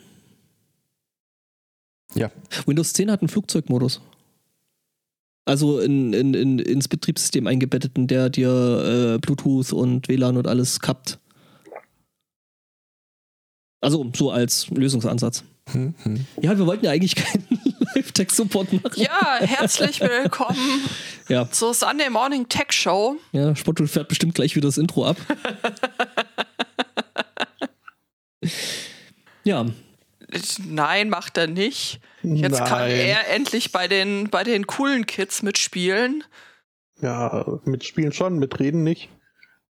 Ja. 2.14 2.30
Windows 2.66 2.92
10 2.92 3.10
hat 3.10 3.20
einen 3.20 3.28
Flugzeugmodus. 3.28 4.00
Also 5.44 5.80
in, 5.80 6.12
in, 6.12 6.34
in, 6.34 6.58
ins 6.60 6.88
Betriebssystem 6.88 7.46
eingebetteten, 7.46 8.06
der 8.06 8.30
dir 8.30 9.14
äh, 9.16 9.18
Bluetooth 9.18 9.72
und 9.72 10.08
WLAN 10.08 10.36
und 10.36 10.46
alles 10.46 10.80
kappt. 10.80 11.18
Also 13.80 14.10
so 14.14 14.30
als 14.30 14.68
Lösungsansatz. 14.70 15.44
Hm, 15.70 15.94
hm. 16.02 16.26
Ja, 16.40 16.56
wir 16.56 16.66
wollten 16.66 16.84
ja 16.84 16.92
eigentlich 16.92 17.16
keinen 17.16 17.46
Live-Tech-Support 17.94 18.72
machen. 18.72 19.02
Ja, 19.02 19.38
herzlich 19.40 20.00
willkommen 20.00 20.84
Ja, 21.28 21.50
zur 21.50 21.74
Sunday 21.74 22.08
Morning 22.08 22.48
Tech 22.48 22.70
Show. 22.70 23.16
ja 23.32 23.54
Spotto 23.56 23.84
fährt 23.86 24.08
bestimmt 24.08 24.34
gleich 24.34 24.54
wieder 24.54 24.68
das 24.68 24.78
Intro 24.78 25.06
ab. 25.06 25.16
ja, 29.44 29.66
Nein, 30.64 31.08
macht 31.08 31.38
er 31.38 31.46
nicht. 31.46 32.00
Jetzt 32.22 32.58
kann 32.64 32.78
Nein. 32.80 32.90
er 32.90 33.28
endlich 33.30 33.72
bei 33.72 33.88
den, 33.88 34.28
bei 34.30 34.44
den 34.44 34.66
coolen 34.66 35.06
Kids 35.06 35.42
mitspielen. 35.42 36.24
Ja, 37.00 37.60
mit 37.64 37.84
Spielen 37.84 38.12
schon, 38.12 38.38
mit 38.38 38.58
Reden 38.58 38.82
nicht. 38.82 39.08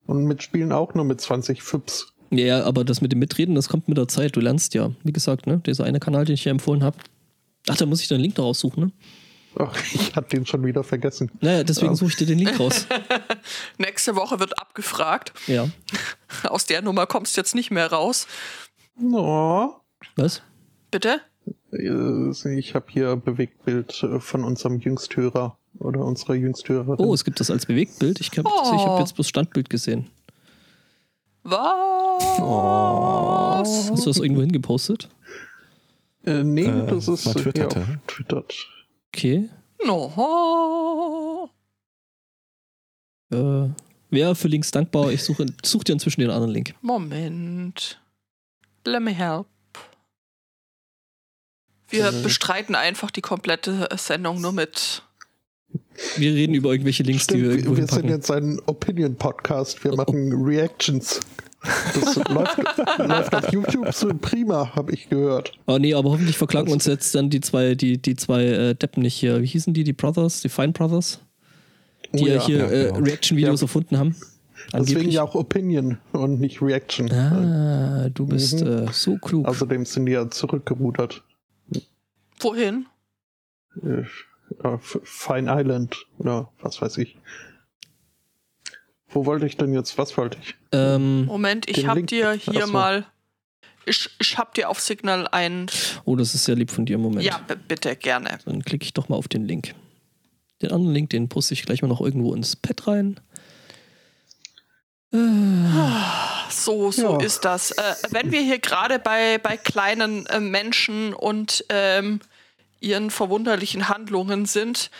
Und 0.06 0.24
mit 0.24 0.42
Spielen 0.42 0.72
auch 0.72 0.94
nur 0.94 1.04
mit 1.04 1.20
20 1.20 1.62
Fips. 1.62 2.14
Ja, 2.30 2.64
aber 2.64 2.84
das 2.84 3.00
mit 3.00 3.12
dem 3.12 3.18
Mitreden, 3.20 3.54
das 3.54 3.68
kommt 3.68 3.88
mit 3.88 3.96
der 3.98 4.08
Zeit. 4.08 4.34
Du 4.36 4.40
lernst 4.40 4.74
ja, 4.74 4.90
wie 5.04 5.12
gesagt, 5.12 5.46
ne? 5.46 5.60
Dieser 5.64 5.84
eine 5.84 6.00
Kanal, 6.00 6.24
den 6.24 6.34
ich 6.34 6.42
dir 6.42 6.50
empfohlen 6.50 6.82
habe. 6.82 6.96
Ach, 7.68 7.76
da 7.76 7.86
muss 7.86 8.00
ich 8.00 8.08
den 8.08 8.20
Link 8.20 8.36
noch 8.38 8.44
raussuchen, 8.44 8.84
ne? 8.86 8.92
Ach, 9.58 9.74
ich 9.94 10.14
hatte 10.14 10.36
den 10.36 10.44
schon 10.44 10.64
wieder 10.66 10.84
vergessen. 10.84 11.30
Naja, 11.40 11.64
deswegen 11.64 11.96
suche 11.96 12.10
ich 12.10 12.16
dir 12.16 12.26
den 12.26 12.38
Link 12.38 12.60
raus. 12.60 12.86
Nächste 13.78 14.14
Woche 14.14 14.38
wird 14.38 14.58
abgefragt. 14.60 15.32
Ja. 15.46 15.68
Aus 16.44 16.66
der 16.66 16.82
Nummer 16.82 17.06
kommst 17.06 17.36
du 17.36 17.40
jetzt 17.40 17.54
nicht 17.54 17.70
mehr 17.70 17.90
raus. 17.90 18.26
Oh, 19.02 19.70
Was? 20.16 20.42
Bitte? 20.90 21.20
äh, 21.72 22.58
ich 22.58 22.74
habe 22.74 22.86
hier 22.88 23.16
Bewegtbild 23.16 24.02
äh, 24.02 24.20
von 24.20 24.44
unserem 24.44 24.78
Jüngsthörer 24.78 25.56
oder 25.78 26.00
unserer 26.04 26.34
Jüngsthörerin. 26.34 26.96
Oh, 26.98 27.14
es 27.14 27.24
gibt 27.24 27.40
das 27.40 27.50
als 27.50 27.66
Bewegtbild. 27.66 28.20
Ich, 28.20 28.28
hab- 28.36 28.46
ich 28.46 28.84
habe 28.86 29.00
jetzt 29.00 29.14
bloß 29.14 29.28
Standbild 29.28 29.70
gesehen. 29.70 30.10
Was? 31.48 33.90
Hast 33.90 34.04
du 34.04 34.10
das 34.10 34.18
irgendwo 34.18 34.42
hingepostet? 34.42 35.08
äh, 36.24 36.42
nee, 36.42 36.64
Äh, 36.64 36.86
das 36.86 37.08
ist 37.08 37.24
mal 37.26 37.32
äh, 37.32 37.34
hier 37.34 37.42
twitterte. 37.44 37.80
auf 37.80 37.86
Twitter. 38.06 38.44
Okay. 39.14 39.48
No. 39.84 41.50
Äh, 43.32 43.68
Wäre 44.10 44.34
für 44.36 44.48
Links 44.48 44.70
dankbar. 44.70 45.10
Ich 45.12 45.22
suche 45.24 45.46
such 45.64 45.84
dir 45.84 45.92
inzwischen 45.94 46.20
den 46.20 46.30
anderen 46.30 46.52
Link. 46.52 46.74
Moment. 46.80 48.00
Let 48.84 49.02
me 49.02 49.10
help. 49.12 49.46
Wir 51.88 52.08
Äh. 52.08 52.22
bestreiten 52.22 52.74
einfach 52.74 53.10
die 53.10 53.20
komplette 53.22 53.88
Sendung 53.96 54.40
nur 54.40 54.52
mit. 54.52 55.02
Wir 56.16 56.32
reden 56.34 56.54
über 56.54 56.70
irgendwelche 56.70 57.02
Links, 57.02 57.26
die 57.26 57.34
wir 57.34 57.40
Stimmt, 57.52 57.64
irgendwo 57.64 57.76
wir, 57.76 57.88
wir 57.88 57.94
sind 57.94 58.08
jetzt 58.08 58.30
ein 58.30 58.60
Opinion-Podcast. 58.66 59.82
Wir 59.84 59.92
Oh, 59.92 59.96
machen 59.96 60.32
Reactions. 60.44 61.20
Das 61.94 62.16
läuft, 62.28 62.58
läuft 62.98 63.34
auf 63.34 63.52
YouTube 63.52 63.92
so 63.92 64.08
prima, 64.20 64.74
habe 64.74 64.92
ich 64.92 65.08
gehört. 65.08 65.52
Oh 65.66 65.78
nee, 65.78 65.94
aber 65.94 66.10
hoffentlich 66.10 66.36
verklagen 66.38 66.70
uns 66.72 66.86
jetzt 66.86 67.14
dann 67.14 67.30
die 67.30 67.40
zwei, 67.40 67.74
die, 67.74 67.98
die 67.98 68.16
zwei 68.16 68.44
äh, 68.44 68.74
Deppen 68.74 69.02
nicht 69.02 69.14
hier. 69.14 69.42
Wie 69.42 69.46
hießen 69.46 69.74
die? 69.74 69.84
Die 69.84 69.92
Brothers? 69.92 70.40
Die 70.42 70.48
Fine 70.48 70.72
Brothers? 70.72 71.20
Die 72.12 72.24
Oh 72.24 72.26
ja, 72.26 72.34
ja. 72.34 72.46
hier 72.46 72.58
Ja, 72.58 72.70
äh, 72.70 72.84
genau. 72.92 72.98
Reaction-Videos 73.00 73.60
Ja. 73.60 73.64
erfunden 73.64 73.98
haben. 73.98 74.14
Deswegen 74.72 74.78
Angeblich. 74.96 75.14
ja 75.14 75.22
auch 75.22 75.34
Opinion 75.34 75.98
und 76.12 76.40
nicht 76.40 76.60
Reaction. 76.62 77.10
Ah, 77.12 78.08
du 78.12 78.26
bist 78.26 78.62
Mhm. 78.64 78.88
äh, 78.88 78.92
so 78.92 79.16
klug. 79.18 79.46
Außerdem 79.46 79.84
sind 79.84 80.06
die 80.06 80.12
ja 80.12 80.28
zurückgerudert. 80.30 81.22
Wohin? 82.40 82.86
Äh, 83.84 84.00
äh, 84.66 84.78
Fine 84.80 85.52
Island 85.60 85.96
oder 86.18 86.50
was 86.60 86.80
weiß 86.82 86.98
ich. 86.98 87.16
Wo 89.16 89.24
wollte 89.26 89.46
ich 89.46 89.56
denn 89.56 89.72
jetzt? 89.72 89.96
Was 89.98 90.16
wollte 90.18 90.36
ich? 90.42 90.54
ähm, 90.72 91.24
Moment, 91.24 91.68
ich 91.70 91.76
Den 91.76 91.88
hab 91.88 91.96
Link- 91.96 92.08
dir 92.08 92.32
hier 92.32 92.66
so. 92.66 92.72
mal. 92.72 93.06
Ich, 93.86 94.10
ich 94.20 94.36
hab 94.36 94.52
dir 94.54 94.68
auf 94.68 94.78
Signal 94.80 95.26
ein. 95.28 95.66
oh, 96.04 96.16
das 96.16 96.34
ist 96.34 96.44
sehr 96.44 96.54
lieb 96.56 96.70
von 96.70 96.84
dir. 96.86 96.98
Moment. 96.98 97.24
Ja, 97.24 97.40
bitte, 97.68 97.96
gerne. 97.96 98.38
Dann 98.44 98.62
klicke 98.62 98.84
ich 98.84 98.92
doch 98.92 99.08
mal 99.08 99.16
auf 99.16 99.28
den 99.28 99.46
Link. 99.46 99.74
Den 100.60 100.72
anderen 100.72 100.92
Link, 100.92 101.10
den 101.10 101.28
poste 101.28 101.54
ich 101.54 101.64
gleich 101.64 101.82
mal 101.82 101.88
noch 101.88 102.00
irgendwo 102.00 102.34
ins 102.34 102.56
Pad 102.56 102.86
rein. 102.88 103.20
Äh, 105.12 105.18
So, 106.50 106.90
so 106.90 107.18
Ja. 107.18 107.24
ist 107.24 107.44
das. 107.44 107.70
Äh, 107.72 107.94
wenn 108.10 108.32
wir 108.32 108.40
hier 108.40 108.58
gerade 108.58 108.98
bei, 108.98 109.38
bei 109.38 109.56
kleinen 109.56 110.26
äh, 110.26 110.40
Menschen 110.40 111.12
und 111.14 111.64
ähm, 111.68 112.20
ihren 112.80 113.10
verwunderlichen 113.10 113.88
Handlungen 113.88 114.46
sind, 114.46 114.90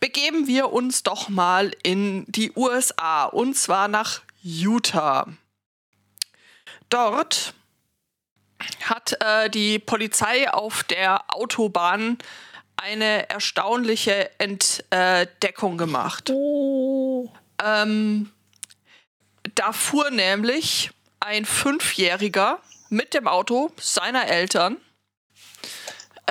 begeben 0.00 0.46
wir 0.46 0.72
uns 0.72 1.02
doch 1.02 1.28
mal 1.28 1.70
in 1.82 2.24
die 2.28 2.52
USA 2.56 3.24
und 3.24 3.56
zwar 3.56 3.88
nach 3.88 4.22
Utah. 4.42 5.26
Dort 6.90 7.54
hat 8.82 9.16
äh, 9.20 9.50
die 9.50 9.78
Polizei 9.78 10.50
auf 10.52 10.84
der 10.84 11.22
Autobahn 11.34 12.18
eine 12.76 13.28
erstaunliche 13.30 14.30
Entdeckung 14.38 15.78
gemacht. 15.78 16.30
Ähm, 17.62 18.30
da 19.54 19.72
fuhr 19.72 20.10
nämlich 20.10 20.90
ein 21.20 21.44
Fünfjähriger 21.44 22.58
mit 22.90 23.14
dem 23.14 23.26
Auto 23.26 23.72
seiner 23.80 24.26
Eltern 24.28 24.76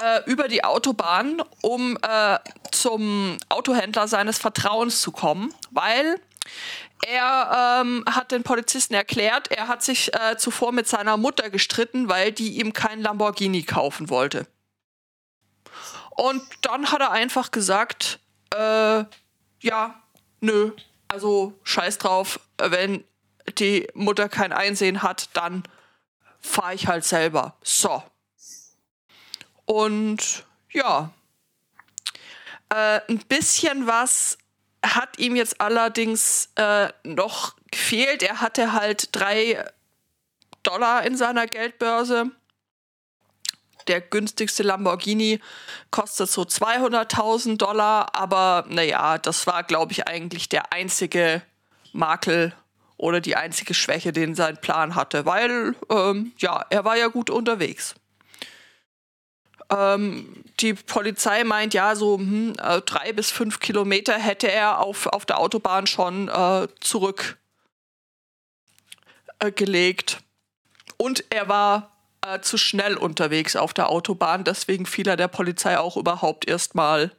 äh, 0.01 0.21
über 0.25 0.47
die 0.47 0.63
Autobahn, 0.63 1.41
um 1.61 1.97
äh, 2.01 2.39
zum 2.71 3.37
Autohändler 3.49 4.07
seines 4.07 4.37
Vertrauens 4.37 5.01
zu 5.01 5.11
kommen, 5.11 5.53
weil 5.71 6.19
er 7.05 7.81
ähm, 7.81 8.03
hat 8.09 8.31
den 8.31 8.43
Polizisten 8.43 8.93
erklärt, 8.93 9.51
er 9.51 9.67
hat 9.67 9.83
sich 9.83 10.13
äh, 10.13 10.37
zuvor 10.37 10.71
mit 10.71 10.87
seiner 10.87 11.17
Mutter 11.17 11.49
gestritten, 11.49 12.07
weil 12.07 12.31
die 12.31 12.59
ihm 12.59 12.73
kein 12.73 13.01
Lamborghini 13.01 13.63
kaufen 13.63 14.09
wollte. 14.09 14.47
Und 16.11 16.41
dann 16.61 16.91
hat 16.91 17.01
er 17.01 17.11
einfach 17.11 17.51
gesagt, 17.51 18.19
äh, 18.55 19.03
ja, 19.59 20.03
nö, 20.39 20.71
also 21.07 21.59
scheiß 21.63 21.97
drauf, 21.97 22.39
wenn 22.57 23.03
die 23.57 23.87
Mutter 23.93 24.29
kein 24.29 24.53
Einsehen 24.53 25.03
hat, 25.03 25.29
dann 25.33 25.63
fahre 26.39 26.75
ich 26.75 26.87
halt 26.87 27.03
selber. 27.03 27.55
So. 27.63 28.03
Und 29.65 30.45
ja, 30.71 31.11
äh, 32.69 33.01
ein 33.07 33.19
bisschen 33.29 33.87
was 33.87 34.37
hat 34.83 35.17
ihm 35.17 35.35
jetzt 35.35 35.61
allerdings 35.61 36.49
äh, 36.55 36.89
noch 37.03 37.55
gefehlt. 37.71 38.23
Er 38.23 38.41
hatte 38.41 38.73
halt 38.73 39.15
drei 39.15 39.63
Dollar 40.63 41.05
in 41.05 41.15
seiner 41.15 41.47
Geldbörse. 41.47 42.31
Der 43.87 44.01
günstigste 44.01 44.63
Lamborghini 44.63 45.41
kostet 45.91 46.29
so 46.29 46.43
200.000 46.43 47.57
Dollar, 47.57 48.15
aber 48.15 48.65
naja, 48.69 49.17
das 49.17 49.45
war, 49.45 49.63
glaube 49.63 49.91
ich, 49.91 50.07
eigentlich 50.07 50.47
der 50.47 50.71
einzige 50.71 51.41
Makel 51.91 52.53
oder 52.97 53.19
die 53.19 53.35
einzige 53.35 53.73
Schwäche, 53.73 54.13
den 54.13 54.35
sein 54.35 54.57
Plan 54.61 54.95
hatte, 54.95 55.25
weil, 55.25 55.75
ähm, 55.89 56.31
ja, 56.37 56.65
er 56.69 56.85
war 56.85 56.95
ja 56.95 57.07
gut 57.07 57.29
unterwegs. 57.29 57.95
Ähm, 59.69 60.43
die 60.59 60.73
Polizei 60.73 61.43
meint 61.43 61.73
ja, 61.73 61.95
so 61.95 62.17
hm, 62.17 62.53
äh, 62.61 62.81
drei 62.81 63.13
bis 63.13 63.31
fünf 63.31 63.59
Kilometer 63.59 64.17
hätte 64.17 64.51
er 64.51 64.79
auf, 64.79 65.07
auf 65.07 65.25
der 65.25 65.39
Autobahn 65.39 65.87
schon 65.87 66.29
äh, 66.29 66.67
zurück 66.79 67.37
äh. 69.39 70.21
Und 70.97 71.25
er 71.29 71.49
war 71.49 71.91
äh, 72.25 72.39
zu 72.39 72.57
schnell 72.57 72.95
unterwegs 72.95 73.55
auf 73.55 73.73
der 73.73 73.89
Autobahn, 73.89 74.43
deswegen 74.43 74.85
fiel 74.85 75.07
er 75.07 75.17
der 75.17 75.27
Polizei 75.27 75.77
auch 75.77 75.97
überhaupt 75.97 76.47
erstmal 76.47 77.11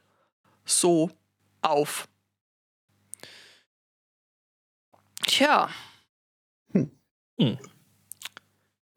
so 0.65 1.11
auf. 1.61 2.07
Tja, 5.27 5.69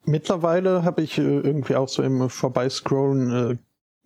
Mittlerweile 0.09 0.85
habe 0.85 1.03
ich 1.03 1.19
äh, 1.19 1.23
irgendwie 1.23 1.77
auch 1.77 1.89
so 1.89 2.03
im 2.03 2.31
Vorbeiscrollen 2.31 3.53
äh, 3.53 3.57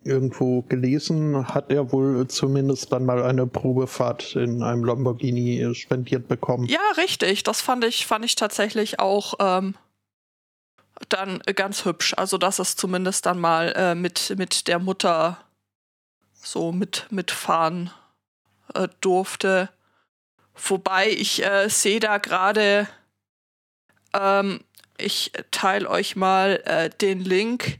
irgendwo 0.03 0.61
gelesen, 0.63 1.47
hat 1.47 1.71
er 1.71 1.93
wohl 1.93 2.27
zumindest 2.27 2.91
dann 2.91 3.05
mal 3.05 3.23
eine 3.23 3.47
Probefahrt 3.47 4.35
in 4.35 4.61
einem 4.61 4.83
Lamborghini 4.83 5.61
äh, 5.61 5.73
spendiert 5.73 6.27
bekommen. 6.27 6.65
ja, 6.65 6.81
richtig. 6.97 7.43
Das 7.43 7.61
fand 7.61 7.85
ich, 7.85 8.05
fand 8.05 8.25
ich 8.25 8.35
tatsächlich 8.35 8.99
auch 8.99 9.35
ähm, 9.39 9.75
dann 11.07 11.39
ganz 11.55 11.85
hübsch. 11.85 12.13
Also, 12.17 12.37
dass 12.37 12.59
es 12.59 12.75
zumindest 12.75 13.25
dann 13.25 13.39
mal 13.39 13.73
äh, 13.75 13.95
mit, 13.95 14.35
mit 14.37 14.67
der 14.67 14.79
Mutter 14.79 15.37
so 16.33 16.73
mit, 16.73 17.07
mitfahren 17.09 17.91
äh, 18.73 18.89
durfte. 18.99 19.69
Wobei 20.67 21.09
ich 21.09 21.43
äh, 21.45 21.69
sehe 21.69 22.01
da 22.01 22.17
gerade, 22.17 22.87
ähm, 24.13 24.59
ich 25.03 25.31
teile 25.51 25.89
euch 25.89 26.15
mal 26.15 26.61
äh, 26.65 26.89
den 26.89 27.21
Link. 27.21 27.79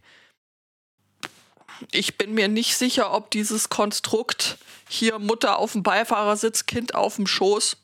Ich 1.91 2.17
bin 2.17 2.33
mir 2.33 2.47
nicht 2.47 2.77
sicher, 2.77 3.13
ob 3.13 3.31
dieses 3.31 3.69
Konstrukt 3.69 4.57
hier 4.89 5.19
Mutter 5.19 5.57
auf 5.57 5.73
dem 5.73 5.83
Beifahrersitz, 5.83 6.65
Kind 6.65 6.95
auf 6.95 7.15
dem 7.15 7.27
Schoß. 7.27 7.77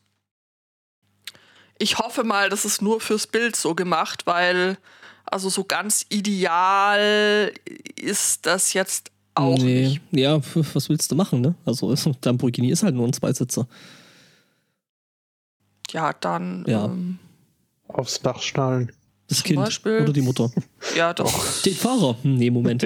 Ich 1.78 1.98
hoffe 1.98 2.24
mal, 2.24 2.50
das 2.50 2.66
ist 2.66 2.82
nur 2.82 3.00
fürs 3.02 3.28
Bild 3.28 3.56
so 3.56 3.74
gemacht, 3.74 4.26
weil 4.26 4.78
also 5.26 5.50
so 5.50 5.64
ganz 5.64 6.06
ideal 6.10 7.54
ist 7.96 8.46
das 8.46 8.74
jetzt 8.74 9.12
auch 9.36 9.58
nee. 9.58 9.88
nicht. 9.88 10.02
Ja, 10.12 10.42
was 10.74 10.90
willst 10.90 11.12
du 11.12 11.16
machen, 11.16 11.42
ne? 11.42 11.56
Also 11.66 11.94
Lamborghini 12.24 12.70
ist 12.72 12.84
halt 12.84 12.96
nur 12.96 13.08
ein 13.08 13.14
Zweisitzer. 13.14 13.68
Ja, 15.92 16.14
dann 16.14 16.66
ja. 16.68 16.86
Ähm, 16.86 17.20
aufs 17.88 18.22
Dach 18.22 18.42
schnallen. 18.42 18.92
Das 19.30 19.44
Kind 19.44 19.58
Beispiel, 19.58 20.02
oder 20.02 20.14
die 20.14 20.22
Mutter. 20.22 20.52
Ja, 20.96 21.14
doch. 21.14 21.62
Den 21.62 21.76
Fahrer. 21.76 22.18
Hm, 22.24 22.36
nee, 22.36 22.50
Moment. 22.50 22.86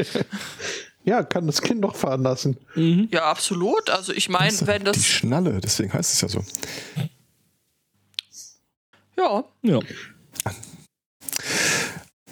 ja, 1.05 1.23
kann 1.23 1.47
das 1.47 1.61
Kind 1.61 1.83
doch 1.83 1.95
fahren 1.95 2.21
lassen. 2.23 2.57
Mhm. 2.75 3.07
Ja, 3.11 3.23
absolut. 3.23 3.89
Also 3.89 4.11
ich 4.13 4.29
meine, 4.29 4.55
wenn 4.65 4.83
das. 4.83 4.97
Die 4.97 5.03
Schnalle, 5.03 5.61
deswegen 5.61 5.93
heißt 5.93 6.13
es 6.13 6.21
ja 6.21 6.27
so. 6.27 6.43
Ja. 9.17 9.45
Ja. 9.61 9.79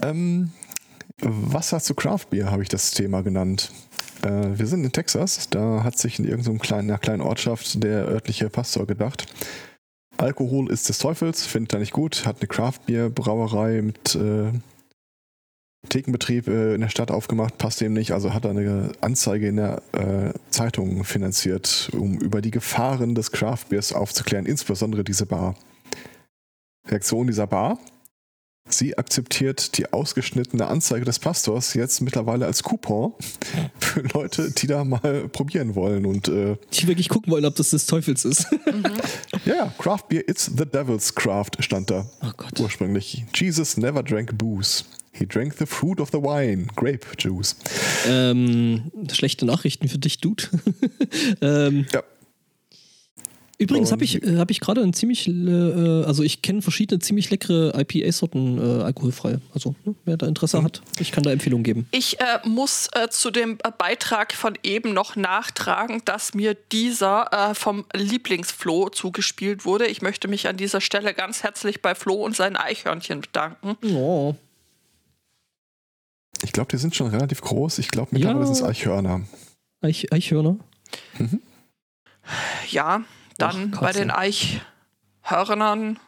Ähm, 0.01 0.51
Wasser 1.21 1.79
zu 1.79 1.93
Craft 1.93 2.25
Beer 2.31 2.51
habe 2.51 2.63
ich 2.63 2.69
das 2.69 2.91
Thema 2.91 3.21
genannt. 3.21 3.71
Äh, 4.23 4.57
wir 4.57 4.67
sind 4.67 4.83
in 4.83 4.91
Texas, 4.91 5.47
da 5.49 5.83
hat 5.83 5.97
sich 5.97 6.19
in 6.19 6.25
irgendeiner 6.25 6.59
kleinen, 6.59 6.99
kleinen 6.99 7.21
Ortschaft 7.21 7.81
der 7.83 8.07
örtliche 8.07 8.49
Pastor 8.49 8.85
gedacht, 8.87 9.25
Alkohol 10.21 10.69
ist 10.71 10.87
des 10.87 10.99
Teufels, 10.99 11.47
findet 11.47 11.73
er 11.73 11.79
nicht 11.79 11.93
gut, 11.93 12.27
hat 12.27 12.37
eine 12.39 12.47
Craft-Bier-Brauerei 12.47 13.81
mit 13.81 14.13
äh, 14.15 14.51
Thekenbetrieb 15.89 16.47
äh, 16.47 16.75
in 16.75 16.81
der 16.81 16.89
Stadt 16.89 17.09
aufgemacht, 17.09 17.57
passt 17.57 17.81
dem 17.81 17.93
nicht, 17.93 18.11
also 18.11 18.31
hat 18.31 18.45
er 18.45 18.51
eine 18.51 18.91
Anzeige 19.01 19.47
in 19.47 19.55
der 19.55 19.81
äh, 19.93 20.31
Zeitung 20.51 21.03
finanziert, 21.05 21.89
um 21.93 22.19
über 22.19 22.41
die 22.41 22.51
Gefahren 22.51 23.15
des 23.15 23.31
Craft-Biers 23.31 23.93
aufzuklären, 23.93 24.45
insbesondere 24.45 25.03
diese 25.03 25.25
Bar. 25.25 25.55
Reaktion 26.87 27.25
dieser 27.25 27.47
Bar? 27.47 27.79
Sie 28.73 28.97
akzeptiert 28.97 29.77
die 29.77 29.91
ausgeschnittene 29.91 30.67
Anzeige 30.67 31.05
des 31.05 31.19
Pastors 31.19 31.73
jetzt 31.73 32.01
mittlerweile 32.01 32.45
als 32.45 32.63
Coupon 32.63 33.13
für 33.79 34.01
Leute, 34.13 34.51
die 34.51 34.67
da 34.67 34.83
mal 34.83 35.27
probieren 35.29 35.75
wollen 35.75 36.05
und 36.05 36.27
äh, 36.27 36.57
die 36.73 36.87
wirklich 36.87 37.09
gucken 37.09 37.31
wollen, 37.31 37.45
ob 37.45 37.55
das 37.55 37.71
des 37.71 37.85
Teufels 37.85 38.25
ist. 38.25 38.47
Mhm. 38.71 38.85
ja, 39.45 39.73
Craft 39.79 40.03
Beer, 40.07 40.23
it's 40.29 40.45
the 40.45 40.65
devil's 40.65 41.13
craft 41.13 41.57
stand 41.59 41.89
da. 41.89 42.05
Oh 42.23 42.31
Gott. 42.37 42.57
Ursprünglich. 42.59 43.25
Jesus 43.33 43.75
never 43.75 44.01
drank 44.01 44.37
booze. 44.37 44.85
He 45.11 45.25
drank 45.25 45.57
the 45.57 45.65
fruit 45.65 45.99
of 45.99 46.09
the 46.11 46.19
wine, 46.19 46.67
grape 46.75 47.05
juice. 47.17 47.55
Ähm, 48.07 48.91
schlechte 49.11 49.45
Nachrichten 49.45 49.89
für 49.89 49.97
dich, 49.97 50.19
Dude. 50.19 50.43
ähm, 51.41 51.85
ja. 51.91 52.03
Übrigens 53.61 53.91
habe 53.91 54.03
ich, 54.03 54.23
äh, 54.23 54.37
hab 54.37 54.49
ich 54.49 54.59
gerade 54.59 54.81
ein 54.81 54.91
ziemlich, 54.91 55.27
äh, 55.27 56.03
also 56.03 56.23
ich 56.23 56.41
kenne 56.41 56.63
verschiedene 56.63 56.97
ziemlich 56.97 57.29
leckere 57.29 57.79
IPA-Sorten 57.79 58.57
äh, 58.57 58.83
alkoholfrei. 58.83 59.37
Also 59.53 59.75
ne, 59.85 59.93
wer 60.03 60.17
da 60.17 60.25
Interesse 60.25 60.59
mhm. 60.59 60.65
hat, 60.65 60.81
ich 60.99 61.11
kann 61.11 61.21
da 61.21 61.31
Empfehlungen 61.31 61.63
geben. 61.63 61.87
Ich 61.91 62.19
äh, 62.19 62.39
muss 62.43 62.89
äh, 62.93 63.09
zu 63.09 63.29
dem 63.29 63.59
äh, 63.63 63.71
Beitrag 63.77 64.33
von 64.33 64.57
eben 64.63 64.95
noch 64.95 65.15
nachtragen, 65.15 66.01
dass 66.05 66.33
mir 66.33 66.55
dieser 66.71 67.51
vom 67.53 67.85
Lieblingsflo 67.93 68.89
zugespielt 68.89 69.65
wurde. 69.65 69.85
Ich 69.85 70.01
möchte 70.01 70.27
mich 70.27 70.47
an 70.47 70.57
dieser 70.57 70.81
Stelle 70.81 71.13
ganz 71.13 71.43
herzlich 71.43 71.81
bei 71.81 71.93
Flo 71.93 72.15
und 72.15 72.35
seinen 72.35 72.55
Eichhörnchen 72.55 73.21
bedanken. 73.21 73.77
Oh. 73.93 74.35
Ich 76.43 76.51
glaube, 76.51 76.69
die 76.71 76.77
sind 76.77 76.95
schon 76.95 77.07
relativ 77.07 77.41
groß. 77.41 77.77
Ich 77.77 77.89
glaube, 77.89 78.09
mittlerweile 78.11 78.39
ja. 78.39 78.45
sind 78.45 78.55
es 78.55 78.63
Eichhörner. 78.63 79.21
Eich, 79.81 80.11
Eichhörner? 80.11 80.57
Mhm. 81.19 81.41
Ja, 82.69 83.03
dann 83.41 83.73
Ach, 83.75 83.81
bei 83.81 83.91
den 83.91 84.11
Eichhörnern, 84.11 85.99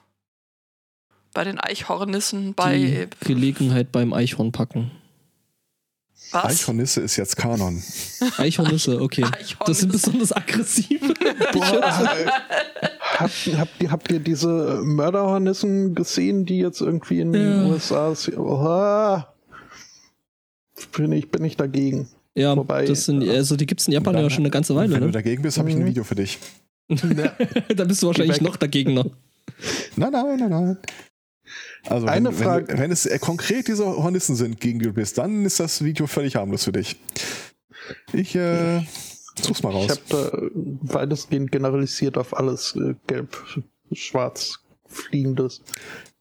bei 1.33 1.43
den 1.43 1.59
Eichhornissen, 1.59 2.53
bei. 2.53 3.07
Die 3.21 3.25
Gelegenheit 3.25 3.91
beim 3.91 4.13
Eichhorn 4.13 4.51
packen. 4.51 4.91
Was? 6.31 6.45
Eichhornisse 6.45 7.01
ist 7.01 7.17
jetzt 7.17 7.35
Kanon. 7.35 7.83
Eichhornisse, 8.37 9.01
okay. 9.01 9.23
Eichhornisse. 9.23 9.57
Das 9.65 9.79
sind 9.79 9.91
besonders 9.91 10.31
aggressiv. 10.31 11.01
habt, 13.19 13.47
habt, 13.47 13.81
ihr, 13.81 13.91
habt 13.91 14.11
ihr 14.11 14.19
diese 14.19 14.81
Mörderhornissen 14.83 15.93
gesehen, 15.93 16.45
die 16.45 16.59
jetzt 16.59 16.81
irgendwie 16.81 17.19
in 17.19 17.33
den 17.33 17.65
ja. 17.65 17.71
USA 17.71 18.15
sind? 18.15 18.37
Oh, 18.37 19.21
bin 20.97 21.11
ich, 21.11 21.29
bin 21.29 21.43
ich 21.43 21.57
dagegen. 21.57 22.07
Ja, 22.35 22.57
Wobei, 22.57 22.85
das 22.85 23.05
sind, 23.05 23.27
also 23.29 23.55
die 23.55 23.67
gibt 23.67 23.81
es 23.81 23.87
in 23.87 23.93
Japan 23.93 24.17
ja 24.17 24.29
schon 24.29 24.41
eine 24.41 24.49
ganze 24.49 24.75
Weile. 24.75 24.91
Wenn 24.91 25.01
ne? 25.01 25.05
du 25.07 25.11
dagegen 25.11 25.43
bist, 25.43 25.59
habe 25.59 25.69
ich 25.69 25.75
ein 25.75 25.83
mhm. 25.83 25.87
Video 25.87 26.03
für 26.03 26.15
dich. 26.15 26.39
da 27.75 27.83
bist 27.85 28.03
du 28.03 28.07
wahrscheinlich 28.07 28.41
noch 28.41 28.57
dagegen 28.57 28.93
noch. 28.93 29.11
Nein, 29.95 30.11
nein, 30.11 30.39
nein, 30.39 30.49
nein. 30.49 30.77
Also 31.85 32.07
Eine 32.07 32.29
wenn, 32.29 32.35
Frage. 32.35 32.67
Wenn, 32.69 32.79
wenn, 32.79 32.91
es 32.91 33.05
äh, 33.05 33.19
konkret 33.19 33.67
diese 33.67 33.85
Hornissen 33.85 34.35
sind, 34.35 34.59
gegen 34.59 34.79
die 34.79 34.85
du 34.85 34.93
bist, 34.93 35.17
dann 35.17 35.45
ist 35.45 35.59
das 35.59 35.83
Video 35.83 36.07
völlig 36.07 36.35
harmlos 36.35 36.63
für 36.63 36.71
dich. 36.71 36.97
Ich 38.13 38.35
äh, 38.35 38.81
such's 39.41 39.63
mal 39.63 39.71
raus. 39.71 39.85
Ich 39.85 40.13
habe 40.13 40.51
da 40.53 40.93
weitestgehend 40.93 41.51
generalisiert 41.51 42.17
auf 42.17 42.35
alles 42.35 42.75
äh, 42.75 42.95
gelb, 43.07 43.35
schwarz 43.91 44.59
fliegendes. 44.87 45.61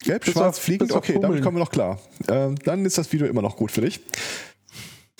Gelb, 0.00 0.24
bis 0.24 0.34
schwarz, 0.34 0.56
auf, 0.56 0.62
fliegend, 0.62 0.92
okay, 0.92 1.18
damit 1.20 1.42
kommen 1.42 1.56
wir 1.56 1.60
noch 1.60 1.70
klar. 1.70 2.00
Ähm, 2.28 2.56
dann 2.64 2.84
ist 2.84 2.98
das 2.98 3.12
Video 3.12 3.26
immer 3.26 3.42
noch 3.42 3.56
gut 3.56 3.70
für 3.70 3.82
dich. 3.82 4.00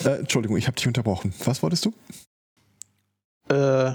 Äh, 0.05 0.21
Entschuldigung, 0.21 0.57
ich 0.57 0.67
habe 0.67 0.77
dich 0.77 0.87
unterbrochen. 0.87 1.33
Was 1.45 1.63
wolltest 1.63 1.85
du? 1.85 1.93
Äh, 3.49 3.95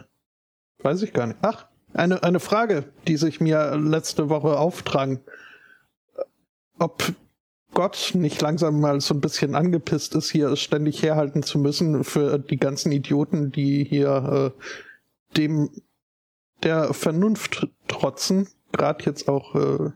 Weiß 0.88 1.02
ich 1.02 1.12
gar 1.12 1.28
nicht. 1.28 1.40
Ach, 1.42 1.66
eine, 1.94 2.24
eine 2.24 2.40
Frage, 2.40 2.86
die 3.10 3.18
sich 3.18 3.42
mir 3.42 3.76
letzte 3.76 4.30
Woche 4.30 4.58
auftragen. 4.58 5.20
Ob 6.80 7.04
Gott 7.74 8.12
nicht 8.14 8.42
langsam 8.42 8.80
mal 8.80 9.02
so 9.02 9.14
ein 9.14 9.20
bisschen 9.20 9.54
angepisst 9.54 10.16
ist, 10.16 10.30
hier 10.30 10.56
ständig 10.56 11.04
herhalten 11.04 11.44
zu 11.44 11.60
müssen 11.60 12.06
für 12.06 12.40
die 12.40 12.56
ganzen 12.56 12.94
Idioten, 12.94 13.52
die 13.52 13.84
hier 13.84 14.54
äh, 14.56 15.36
dem 15.36 15.70
der 16.64 16.94
Vernunft 16.94 17.68
trotzen, 17.90 18.48
gerade 18.72 19.04
jetzt 19.04 19.28
auch 19.28 19.56
äh, 19.56 19.92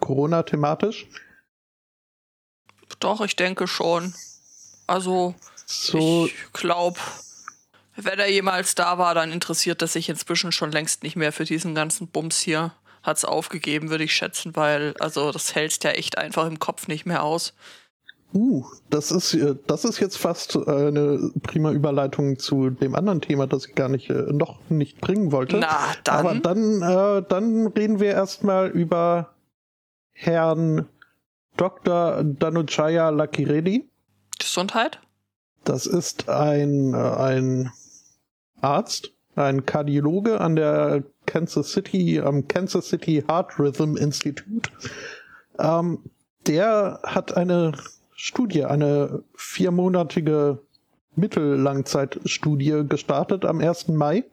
Corona-thematisch. 0.00 1.06
Doch, 2.98 3.20
ich 3.20 3.36
denke 3.36 3.68
schon. 3.68 4.14
Also, 4.88 5.36
so, 5.64 6.26
ich 6.26 6.52
glaube, 6.52 6.98
wenn 8.04 8.18
er 8.18 8.30
jemals 8.30 8.74
da 8.74 8.98
war, 8.98 9.14
dann 9.14 9.32
interessiert 9.32 9.82
er 9.82 9.88
sich 9.88 10.08
inzwischen 10.08 10.52
schon 10.52 10.72
längst 10.72 11.02
nicht 11.02 11.16
mehr 11.16 11.32
für 11.32 11.44
diesen 11.44 11.74
ganzen 11.74 12.08
Bums 12.08 12.38
hier. 12.38 12.72
Hat's 13.02 13.24
aufgegeben, 13.24 13.90
würde 13.90 14.04
ich 14.04 14.14
schätzen, 14.14 14.56
weil, 14.56 14.94
also, 14.98 15.30
das 15.32 15.54
hältst 15.54 15.84
ja 15.84 15.90
echt 15.90 16.18
einfach 16.18 16.46
im 16.46 16.58
Kopf 16.58 16.88
nicht 16.88 17.06
mehr 17.06 17.22
aus. 17.22 17.54
Uh, 18.34 18.66
das 18.90 19.10
ist, 19.10 19.32
äh, 19.34 19.54
das 19.66 19.84
ist 19.84 20.00
jetzt 20.00 20.18
fast 20.18 20.56
eine 20.56 21.30
prima 21.42 21.70
Überleitung 21.70 22.38
zu 22.38 22.68
dem 22.68 22.94
anderen 22.94 23.22
Thema, 23.22 23.46
das 23.46 23.66
ich 23.66 23.74
gar 23.74 23.88
nicht, 23.88 24.10
äh, 24.10 24.32
noch 24.32 24.58
nicht 24.68 25.00
bringen 25.00 25.32
wollte. 25.32 25.56
Na, 25.56 25.78
dann. 26.04 26.26
Aber 26.26 26.34
dann, 26.34 26.82
äh, 26.82 27.22
dann 27.26 27.68
reden 27.68 28.00
wir 28.00 28.10
erstmal 28.10 28.68
über 28.68 29.34
Herrn 30.12 30.86
Dr. 31.56 32.22
Danuchaya 32.22 33.08
Lakiredi. 33.08 33.88
Gesundheit? 34.38 35.00
Das 35.64 35.86
ist 35.86 36.28
ein, 36.28 36.92
äh, 36.92 36.96
ein 36.96 37.72
Arzt, 38.60 39.12
ein 39.36 39.66
Kardiologe 39.66 40.40
an 40.40 40.56
der 40.56 41.04
Kansas 41.26 41.72
City, 41.72 42.20
am 42.20 42.48
Kansas 42.48 42.88
City 42.88 43.22
Heart 43.28 43.58
Rhythm 43.58 43.96
Institute. 43.96 44.70
Ähm, 45.58 46.10
der 46.46 47.00
hat 47.04 47.36
eine 47.36 47.72
Studie, 48.14 48.64
eine 48.64 49.22
viermonatige 49.34 50.60
Mittellangzeitstudie 51.14 52.84
gestartet 52.88 53.44
am 53.44 53.60
1. 53.60 53.88
Mai, 53.88 54.24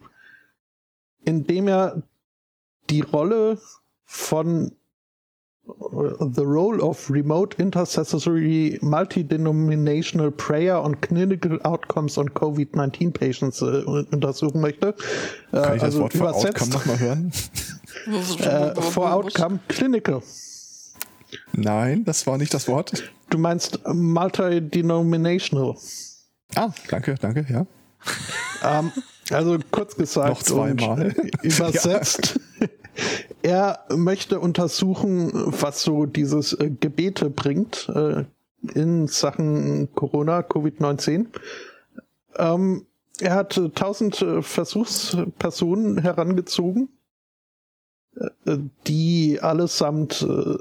indem 1.23 1.67
er 1.67 2.03
die 2.89 3.01
Rolle 3.01 3.59
von 4.05 4.71
the 5.67 6.45
role 6.45 6.82
of 6.88 7.10
remote 7.10 7.56
intercessory 7.58 8.78
multi-denominational 8.82 10.32
prayer 10.32 10.75
on 10.75 10.95
clinical 10.95 11.58
outcomes 11.65 12.17
on 12.17 12.30
COVID-19 12.30 13.13
patients 13.13 13.62
äh, 13.62 13.84
untersuchen 14.12 14.62
möchte. 14.62 14.95
Äh, 15.51 15.62
Kann 15.62 15.75
ich 15.75 15.82
das 15.82 15.84
also 15.84 16.01
Wort 16.01 16.13
for 16.13 16.36
Outcome 16.36 16.71
nochmal 16.71 16.99
hören? 16.99 17.32
äh, 18.39 18.82
for 18.82 19.12
Outcome 19.12 19.60
Clinical. 19.67 20.21
Nein, 21.54 22.06
das 22.06 22.28
war 22.28 22.38
nicht 22.38 22.54
das 22.54 22.67
Wort. 22.67 23.04
du 23.30 23.38
meinst 23.38 23.80
multi-denominational. 23.88 25.75
Ah, 26.56 26.69
danke, 26.89 27.15
danke, 27.15 27.45
ja. 27.49 27.65
Ähm, 28.63 28.91
also 29.32 29.58
kurz 29.71 29.95
gesagt 29.95 30.30
Noch 30.30 30.43
zweimal. 30.43 31.15
übersetzt. 31.41 32.39
Er 33.41 33.86
möchte 33.95 34.39
untersuchen, 34.39 35.31
was 35.34 35.81
so 35.81 36.05
dieses 36.05 36.53
äh, 36.53 36.69
Gebete 36.69 37.29
bringt 37.29 37.89
äh, 37.93 38.25
in 38.73 39.08
Sachen 39.08 39.93
Corona, 39.93 40.39
Covid-19. 40.39 41.27
Ähm, 42.38 42.86
er 43.19 43.36
hat 43.36 43.58
äh, 43.58 43.65
1000 43.65 44.21
äh, 44.21 44.41
Versuchspersonen 44.41 45.99
herangezogen, 45.99 46.89
äh, 48.15 48.58
die 48.88 49.39
allesamt 49.41 50.21
äh, 50.21 50.58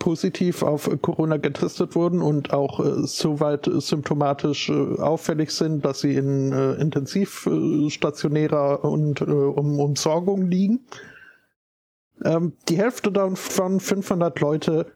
positiv 0.00 0.64
auf 0.64 0.90
Corona 1.02 1.36
getestet 1.36 1.94
wurden 1.94 2.20
und 2.22 2.52
auch 2.52 2.80
äh, 2.80 3.06
soweit 3.06 3.70
symptomatisch 3.72 4.70
äh, 4.70 4.98
auffällig 4.98 5.52
sind, 5.52 5.84
dass 5.84 6.00
sie 6.00 6.16
in 6.16 6.52
äh, 6.52 6.72
intensivstationärer 6.74 8.84
und 8.84 9.22
Umsorgung 9.22 10.48
liegen. 10.48 10.80
Ähm, 12.24 12.52
die 12.68 12.76
Hälfte 12.76 13.10
davon, 13.12 13.80
500 13.80 14.40
Leute, 14.40 14.92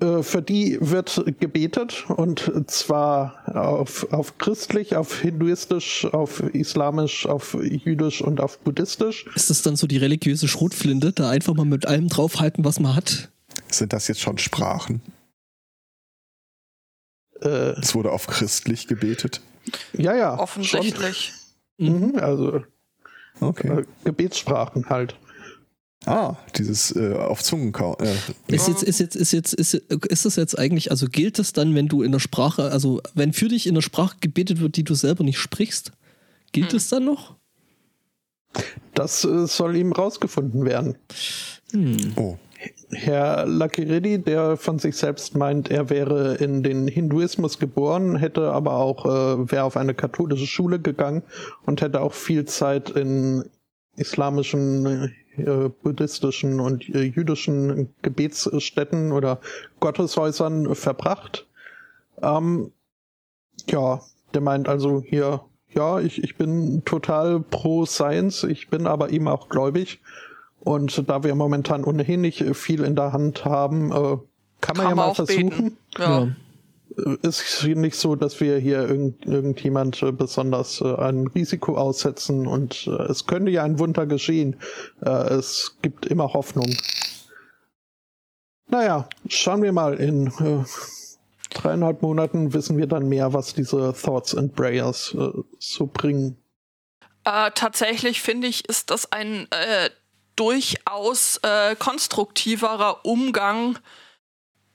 äh, 0.00 0.22
für 0.22 0.42
die 0.42 0.78
wird 0.80 1.24
gebetet 1.40 2.04
und 2.08 2.50
zwar 2.70 3.42
auf, 3.56 4.12
auf 4.12 4.38
christlich, 4.38 4.94
auf 4.96 5.20
hinduistisch, 5.20 6.04
auf 6.06 6.40
islamisch, 6.40 7.26
auf 7.26 7.54
jüdisch 7.54 8.20
und 8.22 8.40
auf 8.40 8.58
buddhistisch. 8.60 9.26
Ist 9.34 9.50
das 9.50 9.62
dann 9.62 9.76
so 9.76 9.86
die 9.86 9.96
religiöse 9.96 10.46
Schrotflinte, 10.46 11.12
da 11.12 11.30
einfach 11.30 11.54
mal 11.54 11.64
mit 11.64 11.86
allem 11.86 12.08
draufhalten, 12.08 12.64
was 12.64 12.78
man 12.80 12.94
hat? 12.94 13.30
Sind 13.70 13.92
das 13.92 14.08
jetzt 14.08 14.20
schon 14.20 14.38
Sprachen? 14.38 15.02
Äh, 17.40 17.78
Es 17.80 17.94
wurde 17.94 18.10
auf 18.12 18.26
christlich 18.26 18.86
gebetet. 18.86 19.40
ja, 19.92 20.14
ja. 20.14 20.38
Offensichtlich. 20.38 21.32
Mhm, 21.78 22.16
also 22.16 22.62
Okay. 23.40 23.68
äh, 23.80 23.84
Gebetssprachen 24.04 24.88
halt. 24.90 25.16
Ah, 26.06 26.36
dieses 26.56 26.94
äh, 26.94 27.14
auf 27.14 27.42
Zungen. 27.42 27.74
Äh, 27.74 28.14
Ist 28.54 28.68
jetzt, 28.68 28.82
ist 28.82 29.00
jetzt, 29.00 29.16
ist 29.16 29.32
jetzt, 29.32 29.52
ist, 29.52 29.74
ist 29.74 30.24
das 30.24 30.36
jetzt 30.36 30.58
eigentlich, 30.58 30.90
also 30.90 31.06
gilt 31.06 31.38
das 31.38 31.52
dann, 31.52 31.74
wenn 31.74 31.88
du 31.88 32.02
in 32.02 32.12
der 32.12 32.20
Sprache, 32.20 32.70
also 32.70 33.00
wenn 33.14 33.32
für 33.32 33.48
dich 33.48 33.66
in 33.66 33.74
der 33.74 33.82
Sprache 33.82 34.16
gebetet 34.20 34.60
wird, 34.60 34.76
die 34.76 34.84
du 34.84 34.94
selber 34.94 35.24
nicht 35.24 35.38
sprichst, 35.38 35.92
gilt 36.52 36.72
es 36.72 36.88
dann 36.88 37.04
noch? 37.04 37.34
Das 38.94 39.24
äh, 39.24 39.46
soll 39.46 39.76
ihm 39.76 39.92
rausgefunden 39.92 40.64
werden. 40.64 40.96
Hm. 41.72 42.12
oh, 42.16 42.38
Herr 42.90 43.46
Lakiridi, 43.46 44.18
der 44.18 44.56
von 44.56 44.78
sich 44.78 44.96
selbst 44.96 45.36
meint, 45.36 45.70
er 45.70 45.90
wäre 45.90 46.36
in 46.36 46.62
den 46.62 46.88
Hinduismus 46.88 47.58
geboren, 47.58 48.16
hätte 48.16 48.52
aber 48.52 48.74
auch, 48.74 49.04
äh, 49.04 49.50
wäre 49.50 49.64
auf 49.64 49.76
eine 49.76 49.94
katholische 49.94 50.46
Schule 50.46 50.80
gegangen 50.80 51.22
und 51.66 51.82
hätte 51.82 52.00
auch 52.00 52.14
viel 52.14 52.46
Zeit 52.46 52.90
in 52.90 53.44
islamischen, 53.96 55.14
äh, 55.40 55.68
buddhistischen 55.68 56.60
und 56.60 56.88
äh, 56.88 57.02
jüdischen 57.02 57.94
Gebetsstätten 58.02 59.12
oder 59.12 59.40
Gotteshäusern 59.80 60.74
verbracht. 60.74 61.46
Ähm, 62.22 62.72
ja, 63.68 64.00
der 64.34 64.40
meint 64.40 64.68
also 64.68 65.02
hier, 65.04 65.40
ja, 65.74 66.00
ich, 66.00 66.22
ich 66.22 66.36
bin 66.36 66.84
total 66.84 67.40
pro 67.40 67.86
Science, 67.86 68.44
ich 68.44 68.68
bin 68.68 68.86
aber 68.86 69.10
ihm 69.10 69.28
auch 69.28 69.48
gläubig. 69.48 70.00
Und 70.60 71.08
da 71.08 71.22
wir 71.22 71.34
momentan 71.34 71.84
ohnehin 71.84 72.20
nicht 72.20 72.44
viel 72.56 72.82
in 72.82 72.96
der 72.96 73.12
Hand 73.12 73.44
haben, 73.44 73.92
äh, 73.92 74.18
kann 74.60 74.76
man 74.76 74.88
ja 74.88 74.94
mal 74.94 75.08
auch 75.08 75.16
versuchen. 75.16 75.50
beten. 75.50 75.76
Ja. 75.98 76.20
Ja. 76.20 76.28
Äh, 76.96 77.16
Ist 77.22 77.64
nicht 77.64 77.96
so, 77.96 78.16
dass 78.16 78.40
wir 78.40 78.58
hier 78.58 78.88
irgend, 78.88 79.26
irgendjemand 79.26 80.02
äh, 80.02 80.12
besonders 80.12 80.80
äh, 80.80 80.94
ein 80.94 81.26
Risiko 81.26 81.76
aussetzen 81.76 82.46
und 82.46 82.86
äh, 82.86 83.02
es 83.10 83.26
könnte 83.26 83.50
ja 83.50 83.64
ein 83.64 83.78
Wunder 83.78 84.06
geschehen. 84.06 84.56
Äh, 85.02 85.10
es 85.10 85.76
gibt 85.82 86.06
immer 86.06 86.32
Hoffnung. 86.32 86.74
Naja, 88.70 89.08
schauen 89.28 89.62
wir 89.62 89.72
mal. 89.72 89.94
In 89.94 90.26
äh, 90.26 90.64
dreieinhalb 91.50 92.02
Monaten 92.02 92.52
wissen 92.52 92.76
wir 92.76 92.86
dann 92.86 93.08
mehr, 93.08 93.32
was 93.32 93.54
diese 93.54 93.94
Thoughts 93.94 94.34
and 94.34 94.54
Prayers 94.54 95.16
so 95.58 95.86
bringen. 95.86 96.36
Tatsächlich 97.24 98.20
finde 98.20 98.46
ich, 98.46 98.68
ist 98.68 98.90
das 98.90 99.10
ein 99.12 99.48
durchaus 100.36 101.40
konstruktiverer 101.78 103.06
Umgang 103.06 103.78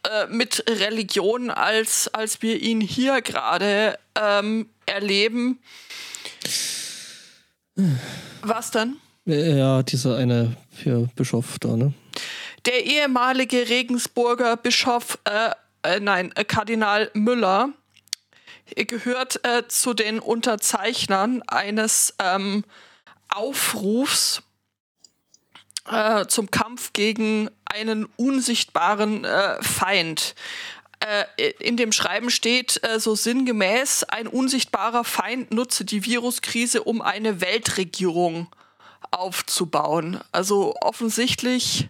äh, 0.09 0.27
mit 0.27 0.63
Religion, 0.67 1.49
als, 1.49 2.07
als 2.13 2.41
wir 2.41 2.61
ihn 2.61 2.81
hier 2.81 3.21
gerade 3.21 3.97
ähm, 4.15 4.69
erleben. 4.85 5.59
Was 8.41 8.71
denn? 8.71 8.97
Ja, 9.25 9.83
dieser 9.83 10.17
eine 10.17 10.57
hier, 10.69 11.09
Bischof 11.15 11.57
da, 11.59 11.75
ne? 11.75 11.93
Der 12.65 12.85
ehemalige 12.85 13.69
Regensburger 13.69 14.57
Bischof, 14.57 15.19
äh, 15.25 15.51
äh, 15.83 15.99
nein, 15.99 16.31
äh, 16.35 16.45
Kardinal 16.45 17.09
Müller, 17.13 17.69
gehört 18.75 19.45
äh, 19.45 19.67
zu 19.67 19.93
den 19.93 20.19
Unterzeichnern 20.19 21.41
eines 21.47 22.13
ähm, 22.19 22.63
Aufrufs 23.29 24.41
äh, 25.89 26.25
zum 26.27 26.51
Kampf 26.51 26.93
gegen 26.93 27.49
einen 27.65 28.05
unsichtbaren 28.15 29.25
äh, 29.25 29.61
Feind. 29.61 30.35
Äh, 30.99 31.51
in 31.59 31.75
dem 31.75 31.91
Schreiben 31.91 32.29
steht 32.29 32.81
äh, 32.83 32.99
so 32.99 33.15
sinngemäß, 33.15 34.03
ein 34.03 34.27
unsichtbarer 34.27 35.03
Feind 35.03 35.51
nutze 35.51 35.83
die 35.83 36.05
Viruskrise, 36.05 36.83
um 36.83 37.01
eine 37.01 37.41
Weltregierung 37.41 38.47
aufzubauen. 39.11 40.21
Also 40.31 40.75
offensichtlich 40.81 41.89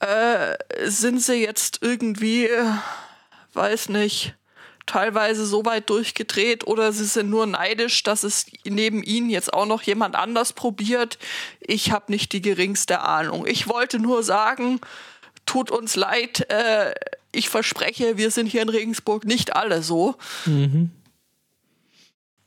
äh, 0.00 0.56
sind 0.88 1.20
sie 1.20 1.42
jetzt 1.42 1.80
irgendwie, 1.82 2.46
äh, 2.46 2.70
weiß 3.52 3.90
nicht, 3.90 4.35
teilweise 4.86 5.44
so 5.46 5.64
weit 5.64 5.90
durchgedreht 5.90 6.66
oder 6.66 6.92
sie 6.92 7.04
sind 7.04 7.28
nur 7.28 7.46
neidisch, 7.46 8.02
dass 8.02 8.22
es 8.22 8.46
neben 8.64 9.02
ihnen 9.02 9.30
jetzt 9.30 9.52
auch 9.52 9.66
noch 9.66 9.82
jemand 9.82 10.14
anders 10.14 10.52
probiert. 10.52 11.18
Ich 11.60 11.90
habe 11.90 12.10
nicht 12.12 12.32
die 12.32 12.40
geringste 12.40 13.00
Ahnung. 13.00 13.46
Ich 13.46 13.68
wollte 13.68 13.98
nur 13.98 14.22
sagen, 14.22 14.80
tut 15.44 15.70
uns 15.70 15.96
leid, 15.96 16.48
äh, 16.50 16.94
ich 17.32 17.48
verspreche, 17.48 18.16
wir 18.16 18.30
sind 18.30 18.46
hier 18.46 18.62
in 18.62 18.68
Regensburg 18.68 19.24
nicht 19.24 19.54
alle 19.54 19.82
so. 19.82 20.16
Mhm. 20.46 20.90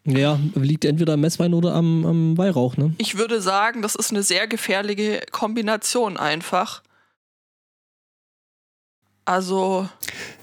Ja, 0.05 0.39
liegt 0.55 0.85
entweder 0.85 1.13
am 1.13 1.21
Messwein 1.21 1.53
oder 1.53 1.75
am, 1.75 2.05
am 2.05 2.37
Weihrauch, 2.37 2.77
ne? 2.77 2.93
Ich 2.97 3.17
würde 3.17 3.41
sagen, 3.41 3.81
das 3.81 3.95
ist 3.95 4.11
eine 4.11 4.23
sehr 4.23 4.47
gefährliche 4.47 5.21
Kombination 5.31 6.17
einfach. 6.17 6.81
Also, 9.29 9.87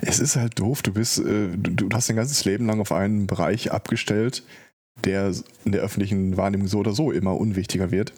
es 0.00 0.20
ist 0.20 0.36
halt 0.36 0.60
doof. 0.60 0.80
Du 0.80 0.92
bist, 0.92 1.18
äh, 1.18 1.48
du, 1.56 1.72
du 1.72 1.88
hast 1.92 2.08
dein 2.08 2.14
ganzes 2.14 2.44
Leben 2.44 2.66
lang 2.66 2.80
auf 2.80 2.92
einen 2.92 3.26
Bereich 3.26 3.72
abgestellt, 3.72 4.44
der 5.04 5.32
in 5.64 5.72
der 5.72 5.80
öffentlichen 5.80 6.36
Wahrnehmung 6.36 6.68
so 6.68 6.78
oder 6.78 6.92
so 6.92 7.10
immer 7.10 7.36
unwichtiger 7.36 7.90
wird. 7.90 8.12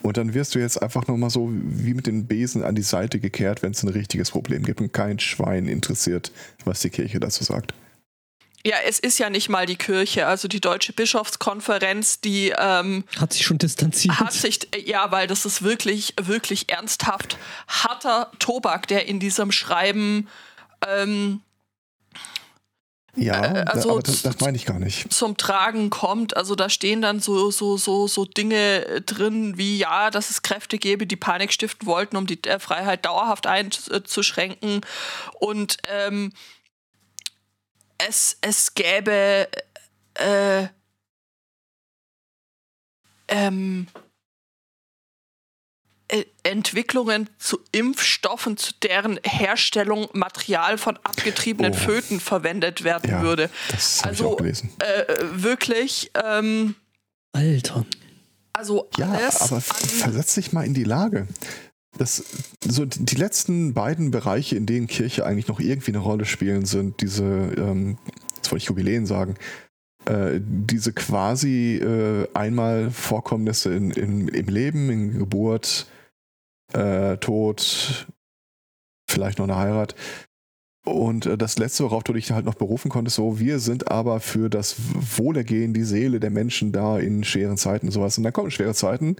Und 0.00 0.16
dann 0.16 0.32
wirst 0.32 0.54
du 0.54 0.58
jetzt 0.58 0.80
einfach 0.80 1.06
nur 1.06 1.18
mal 1.18 1.28
so 1.28 1.50
wie 1.52 1.92
mit 1.92 2.06
den 2.06 2.26
Besen 2.26 2.62
an 2.62 2.74
die 2.74 2.80
Seite 2.80 3.20
gekehrt, 3.20 3.62
wenn 3.62 3.72
es 3.72 3.82
ein 3.82 3.90
richtiges 3.90 4.30
Problem 4.30 4.62
gibt 4.62 4.80
und 4.80 4.94
kein 4.94 5.18
Schwein 5.18 5.68
interessiert, 5.68 6.32
was 6.64 6.80
die 6.80 6.88
Kirche 6.88 7.20
dazu 7.20 7.44
sagt. 7.44 7.74
Ja, 8.66 8.78
es 8.84 8.98
ist 8.98 9.18
ja 9.18 9.30
nicht 9.30 9.48
mal 9.48 9.64
die 9.64 9.76
Kirche, 9.76 10.26
also 10.26 10.48
die 10.48 10.60
Deutsche 10.60 10.92
Bischofskonferenz, 10.92 12.20
die 12.20 12.52
ähm, 12.58 13.04
Hat 13.16 13.32
sich 13.32 13.46
schon 13.46 13.58
distanziert. 13.58 14.18
hat 14.18 14.32
sich, 14.32 14.58
ja, 14.84 15.12
weil 15.12 15.28
das 15.28 15.46
ist 15.46 15.62
wirklich, 15.62 16.14
wirklich 16.20 16.68
ernsthaft 16.68 17.38
harter 17.68 18.32
Tobak, 18.40 18.88
der 18.88 19.06
in 19.06 19.20
diesem 19.20 19.52
Schreiben 19.52 20.26
ähm, 20.84 21.42
Ja, 23.14 23.44
Äh, 23.44 23.64
also 23.68 23.88
da, 23.88 23.94
aber 23.94 24.02
das, 24.02 24.22
das 24.22 24.40
meine 24.40 24.56
ich 24.56 24.66
gar 24.66 24.80
nicht. 24.80 25.12
zum 25.12 25.36
Tragen 25.36 25.88
kommt. 25.88 26.36
Also 26.36 26.56
da 26.56 26.68
stehen 26.68 27.00
dann 27.02 27.20
so, 27.20 27.52
so, 27.52 27.76
so, 27.76 28.08
so 28.08 28.24
Dinge 28.24 28.84
äh, 28.84 29.00
drin 29.00 29.56
wie, 29.56 29.78
ja, 29.78 30.10
dass 30.10 30.30
es 30.30 30.42
Kräfte 30.42 30.78
gäbe, 30.78 31.06
die 31.06 31.14
Panik 31.14 31.52
stiften 31.52 31.86
wollten, 31.86 32.16
um 32.16 32.26
die 32.26 32.42
äh, 32.42 32.58
Freiheit 32.58 33.06
dauerhaft 33.06 33.46
einzuschränken. 33.46 34.80
Und 35.38 35.76
ähm, 35.88 36.32
es, 37.98 38.36
es 38.40 38.74
gäbe 38.74 39.48
äh, 40.14 40.66
ähm, 43.28 43.86
äh, 46.08 46.24
Entwicklungen 46.44 47.28
zu 47.38 47.58
Impfstoffen, 47.72 48.56
zu 48.56 48.72
deren 48.82 49.18
Herstellung 49.24 50.08
Material 50.12 50.78
von 50.78 50.96
abgetriebenen 50.98 51.72
Oh. 51.72 51.76
Föten 51.76 52.20
verwendet 52.20 52.84
werden 52.84 53.10
Ja, 53.10 53.22
würde. 53.22 53.50
Das 53.70 54.02
habe 54.04 54.14
ich 54.14 54.20
Also, 54.20 54.32
auch 54.32 54.36
gelesen. 54.36 54.70
Äh, 54.78 55.04
wirklich, 55.32 56.12
ähm, 56.24 56.76
Alter. 57.32 57.84
also 58.52 58.88
Ja, 58.96 59.10
alles 59.10 59.40
aber 59.42 59.56
an, 59.56 59.62
versetz 59.62 60.34
dich 60.34 60.52
mal 60.52 60.64
in 60.64 60.74
die 60.74 60.84
Lage. 60.84 61.26
Das, 61.98 62.24
so 62.64 62.84
die 62.84 63.16
letzten 63.16 63.74
beiden 63.74 64.10
Bereiche, 64.10 64.56
in 64.56 64.66
denen 64.66 64.86
Kirche 64.86 65.24
eigentlich 65.24 65.48
noch 65.48 65.60
irgendwie 65.60 65.92
eine 65.92 65.98
Rolle 65.98 66.24
spielen, 66.24 66.64
sind 66.64 67.00
diese, 67.00 67.24
ähm, 67.24 67.98
jetzt 68.36 68.50
wollte 68.50 68.62
ich 68.62 68.68
Jubiläen 68.68 69.06
sagen, 69.06 69.36
äh, 70.06 70.40
diese 70.40 70.92
quasi 70.92 71.76
äh, 71.76 72.28
einmal 72.34 72.90
Vorkommnisse 72.90 73.74
in, 73.74 73.90
in, 73.90 74.28
im 74.28 74.46
Leben, 74.46 74.90
in 74.90 75.18
Geburt, 75.18 75.86
äh, 76.72 77.16
Tod, 77.18 78.06
vielleicht 79.08 79.38
noch 79.38 79.46
eine 79.46 79.56
Heirat. 79.56 79.94
Und 80.86 81.26
äh, 81.26 81.36
das 81.36 81.58
Letzte, 81.58 81.84
worauf 81.84 82.04
du 82.04 82.12
dich 82.12 82.30
halt 82.30 82.44
noch 82.44 82.54
berufen 82.54 82.88
konntest, 82.90 83.16
so, 83.16 83.40
wir 83.40 83.58
sind 83.58 83.90
aber 83.90 84.20
für 84.20 84.48
das 84.48 84.76
Wohlergehen, 85.18 85.74
die 85.74 85.82
Seele 85.82 86.20
der 86.20 86.30
Menschen 86.30 86.70
da 86.70 86.98
in 86.98 87.24
schweren 87.24 87.56
Zeiten 87.56 87.86
und 87.86 87.92
sowas. 87.92 88.16
Und 88.16 88.24
dann 88.24 88.32
kommen 88.32 88.52
schwere 88.52 88.74
Zeiten. 88.74 89.16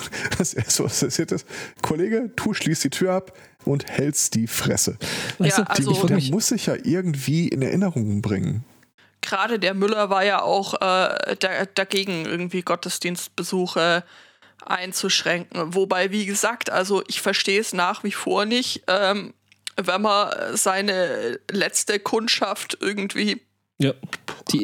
Das 0.38 0.54
erste, 0.54 0.84
was 0.84 1.00
passiert 1.00 1.32
ist, 1.32 1.46
Kollege, 1.82 2.30
du 2.36 2.54
schließt 2.54 2.84
die 2.84 2.90
Tür 2.90 3.14
ab 3.14 3.32
und 3.64 3.88
hältst 3.88 4.34
die 4.34 4.46
Fresse. 4.46 4.98
Weißt 5.38 5.58
ja, 5.58 5.64
du, 5.64 5.70
also, 5.70 6.06
der 6.06 6.20
muss 6.30 6.48
sich 6.48 6.66
ja 6.66 6.76
irgendwie 6.82 7.48
in 7.48 7.62
Erinnerungen 7.62 8.22
bringen. 8.22 8.64
Gerade 9.20 9.58
der 9.58 9.74
Müller 9.74 10.10
war 10.10 10.24
ja 10.24 10.42
auch 10.42 10.74
äh, 10.74 11.36
da, 11.38 11.66
dagegen, 11.74 12.24
irgendwie 12.26 12.62
Gottesdienstbesuche 12.62 14.04
einzuschränken. 14.66 15.74
Wobei, 15.74 16.10
wie 16.10 16.26
gesagt, 16.26 16.70
also 16.70 17.02
ich 17.06 17.20
verstehe 17.20 17.60
es 17.60 17.72
nach 17.72 18.04
wie 18.04 18.12
vor 18.12 18.44
nicht. 18.44 18.82
Ähm, 18.88 19.32
wenn 19.76 20.02
man 20.02 20.56
seine 20.56 21.40
letzte 21.50 21.98
Kundschaft 21.98 22.76
irgendwie 22.80 23.40
ja, 23.78 23.92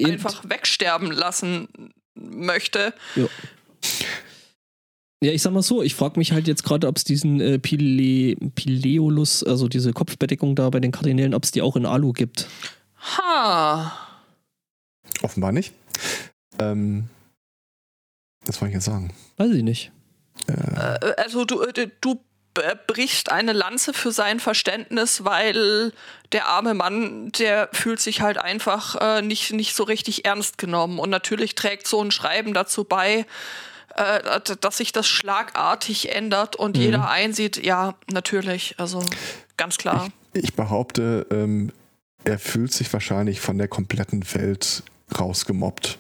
einfach 0.05 0.43
wegsterben 0.45 1.11
lassen 1.11 1.93
möchte. 2.14 2.95
Ja. 3.14 3.27
Ja, 5.23 5.33
ich 5.33 5.43
sag 5.43 5.53
mal 5.53 5.63
so, 5.63 5.83
ich 5.83 5.97
frage 5.97 6.19
mich 6.19 6.31
halt 6.33 6.47
jetzt 6.47 6.63
gerade, 6.63 6.87
ob 6.87 6.97
es 6.97 7.05
diesen 7.05 7.41
äh, 7.41 7.59
Pile 7.59 8.37
Pileolus, 8.55 9.43
also 9.43 9.67
diese 9.67 9.93
Kopfbedeckung 9.93 10.55
da 10.55 10.71
bei 10.71 10.79
den 10.79 10.93
Kardinälen, 10.93 11.35
ob 11.35 11.43
es 11.45 11.51
die 11.51 11.63
auch 11.63 11.75
in 11.75 11.87
Alu 11.87 12.13
gibt. 12.13 12.47
Ha. 13.17 13.93
Offenbar 15.23 15.51
nicht. 15.51 15.73
Ähm, 16.61 17.09
was 18.47 18.61
wollte 18.61 18.71
ich 18.71 18.75
jetzt 18.77 18.85
sagen? 18.85 19.13
Weiß 19.37 19.53
ich 19.53 19.65
nicht. 19.65 19.91
Äh, 20.47 21.15
also 21.17 21.45
du, 21.45 21.63
äh, 21.63 21.89
du 22.01 22.21
bricht 22.87 23.31
eine 23.31 23.53
Lanze 23.53 23.93
für 23.93 24.13
sein 24.13 24.41
Verständnis, 24.41 25.25
weil 25.25 25.93
der 26.33 26.47
arme 26.47 26.75
Mann, 26.75 27.31
der 27.33 27.69
fühlt 27.73 28.01
sich 28.01 28.21
halt 28.21 28.39
einfach 28.39 28.97
äh, 29.01 29.23
nicht, 29.23 29.53
nicht 29.53 29.75
so 29.75 29.85
richtig 29.85 30.25
ernst 30.25 30.59
genommen. 30.59 30.99
Und 30.99 31.11
natürlich 31.11 31.55
trägt 31.55 31.87
so 31.87 32.03
ein 32.03 32.11
Schreiben 32.11 32.55
dazu 32.55 32.85
bei, 32.85 33.27
äh, 33.99 34.41
dass 34.61 34.77
sich 34.77 34.93
das 34.93 35.09
schlagartig 35.09 36.15
ändert 36.15 36.57
und 36.57 36.77
mhm. 36.77 36.83
jeder 36.83 37.11
einsieht, 37.11 37.65
ja, 37.65 37.95
natürlich, 38.11 38.77
also 38.79 39.03
ganz 39.57 39.77
klar. 39.77 40.09
Ich, 40.33 40.45
ich 40.45 40.55
behaupte, 40.55 41.27
ähm, 41.31 41.73
er 42.25 42.39
fühlt 42.39 42.73
sich 42.73 42.93
wahrscheinlich 42.93 43.41
von 43.41 43.59
der 43.59 43.69
kompletten 43.69 44.25
Welt 44.35 44.83
rausgemobbt. 45.19 45.99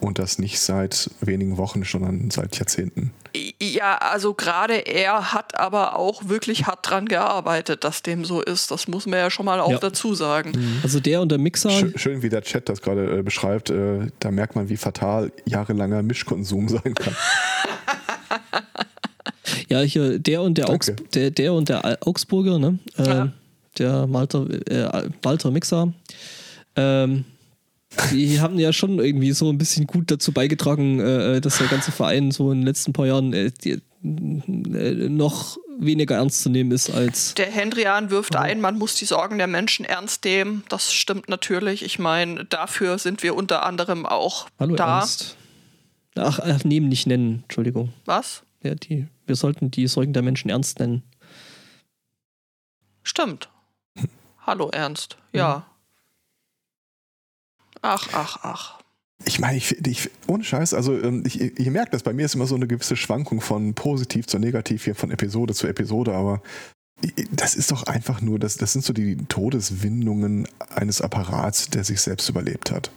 Und 0.00 0.18
das 0.20 0.38
nicht 0.38 0.60
seit 0.60 1.10
wenigen 1.20 1.56
Wochen, 1.56 1.82
sondern 1.82 2.30
seit 2.30 2.56
Jahrzehnten. 2.56 3.12
Ja, 3.60 3.98
also 3.98 4.32
gerade 4.32 4.74
er 4.74 5.32
hat 5.32 5.58
aber 5.58 5.96
auch 5.96 6.28
wirklich 6.28 6.66
hart 6.66 6.88
dran 6.88 7.06
gearbeitet, 7.06 7.82
dass 7.84 8.02
dem 8.02 8.24
so 8.24 8.40
ist. 8.40 8.70
Das 8.70 8.86
muss 8.86 9.06
man 9.06 9.18
ja 9.18 9.30
schon 9.30 9.46
mal 9.46 9.60
auch 9.60 9.72
ja. 9.72 9.78
dazu 9.78 10.14
sagen. 10.14 10.52
Mhm. 10.54 10.80
Also 10.82 11.00
der 11.00 11.20
und 11.20 11.30
der 11.30 11.38
Mixer. 11.38 11.70
Schön, 11.70 11.98
schön 11.98 12.22
wie 12.22 12.28
der 12.28 12.42
Chat 12.42 12.68
das 12.68 12.80
gerade 12.80 13.18
äh, 13.18 13.22
beschreibt. 13.22 13.70
Äh, 13.70 14.06
da 14.20 14.30
merkt 14.30 14.54
man, 14.54 14.68
wie 14.68 14.76
fatal 14.76 15.32
jahrelanger 15.44 16.02
Mischkonsum 16.02 16.68
sein 16.68 16.94
kann. 16.94 17.16
ja, 19.68 19.80
hier 19.80 20.18
der 20.18 20.42
und 20.42 20.58
der, 20.58 20.70
Augs 20.70 20.92
der, 21.12 21.30
der 21.30 21.52
und 21.52 21.68
der 21.68 21.98
Augsburger, 22.06 22.58
ne? 22.58 22.78
Äh, 22.96 23.08
ja. 23.08 23.32
Der 23.78 24.12
Walter, 24.12 24.46
äh, 24.70 25.10
Walter 25.22 25.50
Mixer. 25.50 25.92
Ähm, 26.76 27.24
die 28.12 28.40
haben 28.40 28.58
ja 28.58 28.72
schon 28.72 28.98
irgendwie 28.98 29.32
so 29.32 29.48
ein 29.48 29.58
bisschen 29.58 29.86
gut 29.86 30.10
dazu 30.10 30.32
beigetragen, 30.32 31.00
äh, 31.00 31.36
äh, 31.36 31.40
dass 31.40 31.58
der 31.58 31.68
ganze 31.68 31.92
Verein 31.92 32.30
so 32.30 32.52
in 32.52 32.58
den 32.58 32.66
letzten 32.66 32.92
paar 32.92 33.06
Jahren 33.06 33.32
äh, 33.32 33.50
die, 33.50 33.80
äh, 34.02 35.08
noch 35.08 35.56
weniger 35.78 36.16
ernst 36.16 36.42
zu 36.42 36.50
nehmen 36.50 36.70
ist 36.70 36.90
als. 36.90 37.34
Der 37.34 37.50
Hendrian 37.50 38.10
wirft 38.10 38.34
oh. 38.34 38.38
ein, 38.38 38.60
man 38.60 38.76
muss 38.76 38.94
die 38.96 39.04
Sorgen 39.04 39.38
der 39.38 39.46
Menschen 39.46 39.84
ernst 39.84 40.24
nehmen. 40.24 40.64
Das 40.68 40.92
stimmt 40.92 41.28
natürlich. 41.28 41.82
Ich 41.82 41.98
meine, 41.98 42.44
dafür 42.44 42.98
sind 42.98 43.22
wir 43.22 43.34
unter 43.34 43.64
anderem 43.64 44.04
auch 44.04 44.48
Hallo, 44.58 44.76
da. 44.76 44.98
Ernst. 44.98 45.36
Ach, 46.16 46.40
ach, 46.40 46.64
nehmen 46.64 46.88
nicht 46.88 47.06
nennen, 47.06 47.44
Entschuldigung. 47.44 47.92
Was? 48.04 48.42
Ja, 48.62 48.74
die, 48.74 49.06
wir 49.26 49.36
sollten 49.36 49.70
die 49.70 49.86
Sorgen 49.86 50.12
der 50.12 50.22
Menschen 50.22 50.50
ernst 50.50 50.80
nennen. 50.80 51.04
Stimmt. 53.02 53.48
Hallo 54.46 54.68
Ernst. 54.70 55.16
Ja. 55.32 55.58
Mhm. 55.58 55.77
Ach, 57.82 58.08
ach, 58.12 58.38
ach. 58.42 58.78
Ich 59.24 59.40
meine, 59.40 59.56
ich, 59.56 59.84
ich, 59.86 60.10
ohne 60.28 60.44
Scheiß, 60.44 60.74
also 60.74 60.96
ähm, 61.00 61.24
ich, 61.26 61.58
ihr 61.58 61.70
merkt 61.70 61.92
das, 61.92 62.04
bei 62.04 62.12
mir 62.12 62.24
ist 62.24 62.34
immer 62.34 62.46
so 62.46 62.54
eine 62.54 62.68
gewisse 62.68 62.96
Schwankung 62.96 63.40
von 63.40 63.74
positiv 63.74 64.26
zu 64.26 64.38
negativ 64.38 64.84
hier, 64.84 64.94
von 64.94 65.10
Episode 65.10 65.54
zu 65.54 65.66
Episode, 65.66 66.14
aber 66.14 66.40
das 67.30 67.54
ist 67.54 67.70
doch 67.70 67.84
einfach 67.84 68.20
nur, 68.20 68.38
das, 68.38 68.56
das 68.56 68.72
sind 68.72 68.84
so 68.84 68.92
die 68.92 69.16
Todeswindungen 69.16 70.48
eines 70.68 71.00
Apparats, 71.00 71.68
der 71.70 71.84
sich 71.84 72.00
selbst 72.00 72.28
überlebt 72.28 72.70
hat. 72.70 72.90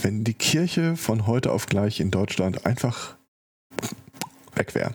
Wenn 0.00 0.24
die 0.24 0.34
Kirche 0.34 0.96
von 0.96 1.26
heute 1.26 1.52
auf 1.52 1.66
gleich 1.66 2.00
in 2.00 2.10
Deutschland 2.10 2.66
einfach 2.66 3.16
weg 4.54 4.74
wäre, 4.74 4.94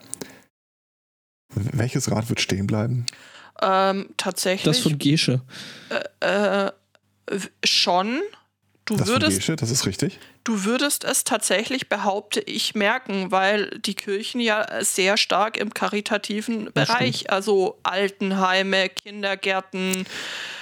welches 1.53 2.12
Rad 2.12 2.29
wird 2.29 2.41
stehen 2.41 2.67
bleiben? 2.67 3.05
Ähm, 3.62 4.10
tatsächlich. 4.17 4.63
Das 4.63 4.79
von 4.79 4.97
Gesche. 4.97 5.41
Äh, 6.19 6.67
äh, 6.67 6.71
schon. 7.63 8.21
Du 8.85 8.95
das 8.95 9.07
würdest, 9.07 9.39
Gesche, 9.39 9.57
das 9.57 9.69
ist 9.69 9.85
richtig. 9.85 10.17
Du 10.45 10.63
würdest 10.63 11.03
es 11.03 11.25
tatsächlich, 11.25 11.89
behaupte 11.89 12.39
ich, 12.39 12.73
merken, 12.73 13.31
weil 13.31 13.69
die 13.81 13.95
Kirchen 13.95 14.39
ja 14.39 14.65
sehr 14.79 15.17
stark 15.17 15.57
im 15.57 15.73
karitativen 15.73 16.69
das 16.73 16.87
Bereich, 16.87 17.15
stimmt. 17.17 17.31
also 17.31 17.77
Altenheime, 17.83 18.87
Kindergärten. 18.87 20.05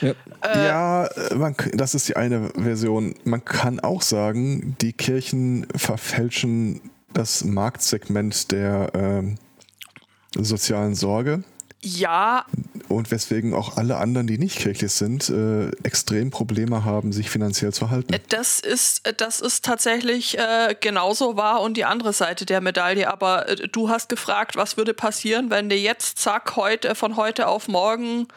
Ja, 0.01 0.13
äh, 0.41 0.65
ja 0.65 1.09
man, 1.35 1.55
das 1.73 1.93
ist 1.93 2.09
die 2.09 2.15
eine 2.15 2.49
Version. 2.55 3.13
Man 3.25 3.45
kann 3.45 3.79
auch 3.79 4.01
sagen, 4.01 4.75
die 4.81 4.93
Kirchen 4.93 5.67
verfälschen 5.75 6.89
das 7.13 7.43
Marktsegment 7.43 8.51
der 8.51 8.95
äh, 8.95 10.41
sozialen 10.41 10.95
Sorge 10.95 11.43
ja. 11.85 12.45
Und 12.87 13.09
weswegen 13.09 13.53
auch 13.53 13.77
alle 13.77 13.97
anderen, 13.97 14.27
die 14.27 14.37
nicht 14.37 14.59
kirchlich 14.59 14.91
sind, 14.91 15.29
äh, 15.29 15.69
extrem 15.83 16.29
Probleme 16.29 16.85
haben, 16.85 17.11
sich 17.11 17.29
finanziell 17.29 17.73
zu 17.73 17.89
halten. 17.89 18.13
Äh, 18.13 18.19
das 18.29 18.59
ist, 18.59 19.07
äh, 19.07 19.13
das 19.13 19.41
ist 19.41 19.65
tatsächlich 19.65 20.37
äh, 20.37 20.75
genauso 20.79 21.35
wahr 21.35 21.61
und 21.61 21.77
die 21.77 21.85
andere 21.85 22.13
Seite 22.13 22.45
der 22.45 22.61
Medaille. 22.61 23.11
Aber 23.11 23.49
äh, 23.49 23.67
du 23.67 23.89
hast 23.89 24.09
gefragt, 24.09 24.55
was 24.55 24.77
würde 24.77 24.93
passieren, 24.93 25.49
wenn 25.49 25.69
du 25.69 25.75
jetzt, 25.75 26.19
zack, 26.19 26.55
heute, 26.55 26.93
von 26.95 27.15
heute 27.15 27.47
auf 27.47 27.67
morgen 27.67 28.27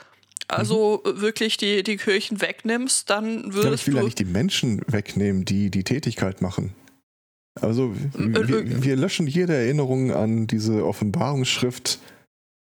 also 0.48 1.02
mhm. 1.04 1.20
wirklich 1.20 1.58
die, 1.58 1.82
die 1.82 1.98
Kirchen 1.98 2.40
wegnimmst, 2.40 3.10
dann 3.10 3.52
würdest 3.52 3.64
ja, 3.64 3.72
ich 3.74 3.86
will 3.86 3.92
du 3.92 3.98
ja 3.98 4.04
nicht 4.04 4.18
die 4.18 4.24
Menschen 4.24 4.80
wegnehmen, 4.86 5.44
die 5.44 5.70
die 5.70 5.84
Tätigkeit 5.84 6.40
machen. 6.40 6.72
Also 7.60 7.94
wir, 8.14 8.82
wir 8.82 8.96
löschen 8.96 9.26
jede 9.26 9.54
Erinnerung 9.54 10.12
an 10.12 10.46
diese 10.46 10.86
Offenbarungsschrift 10.86 11.98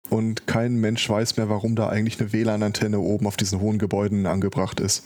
und 0.10 0.48
kein 0.48 0.76
Mensch 0.76 1.10
weiß 1.10 1.38
mehr, 1.38 1.50
warum 1.50 1.76
da 1.76 1.90
eigentlich 1.90 2.20
eine 2.20 2.32
WLAN-Antenne 2.32 3.00
oben 3.00 3.28
auf 3.28 3.38
diesen 3.38 3.60
hohen 3.60 3.80
Gebäuden 3.80 4.26
angebracht 4.26 4.80
ist. 4.80 5.06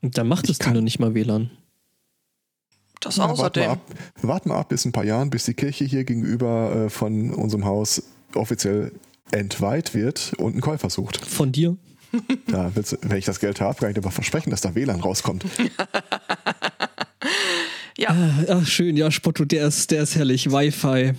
Da 0.00 0.24
macht 0.24 0.48
es 0.48 0.58
dann 0.58 0.74
noch 0.74 0.80
nicht 0.80 0.98
mal 0.98 1.14
WLAN. 1.14 1.50
Das 3.00 3.16
ja, 3.16 3.26
außerdem. 3.26 3.38
Warten 3.38 3.60
wir, 3.60 3.70
ab, 3.70 3.80
warten 4.22 4.50
wir 4.50 4.56
ab 4.56 4.68
bis 4.68 4.84
ein 4.84 4.92
paar 4.92 5.04
Jahren, 5.04 5.30
bis 5.30 5.44
die 5.44 5.54
Kirche 5.54 5.84
hier 5.84 6.04
gegenüber 6.04 6.86
äh, 6.86 6.90
von 6.90 7.32
unserem 7.32 7.64
Haus 7.64 8.02
offiziell 8.34 8.92
entweiht 9.30 9.94
wird 9.94 10.32
und 10.38 10.52
einen 10.52 10.60
Käufer 10.60 10.90
sucht. 10.90 11.24
Von 11.24 11.52
dir? 11.52 11.76
Da 12.46 12.72
wenn 12.74 13.18
ich 13.18 13.26
das 13.26 13.38
Geld 13.38 13.60
habe, 13.60 13.78
kann 13.78 13.90
ich 13.90 13.94
dir 13.94 14.00
aber 14.00 14.10
versprechen, 14.10 14.50
dass 14.50 14.62
da 14.62 14.74
WLAN 14.74 15.00
rauskommt. 15.00 15.44
ja. 17.98 18.08
Ah, 18.08 18.44
ach, 18.48 18.66
schön, 18.66 18.96
ja, 18.96 19.10
Spotto, 19.10 19.44
der 19.44 19.68
ist, 19.68 19.90
der 19.90 20.04
ist 20.04 20.16
herrlich. 20.16 20.50
Wi-Fi. 20.50 21.12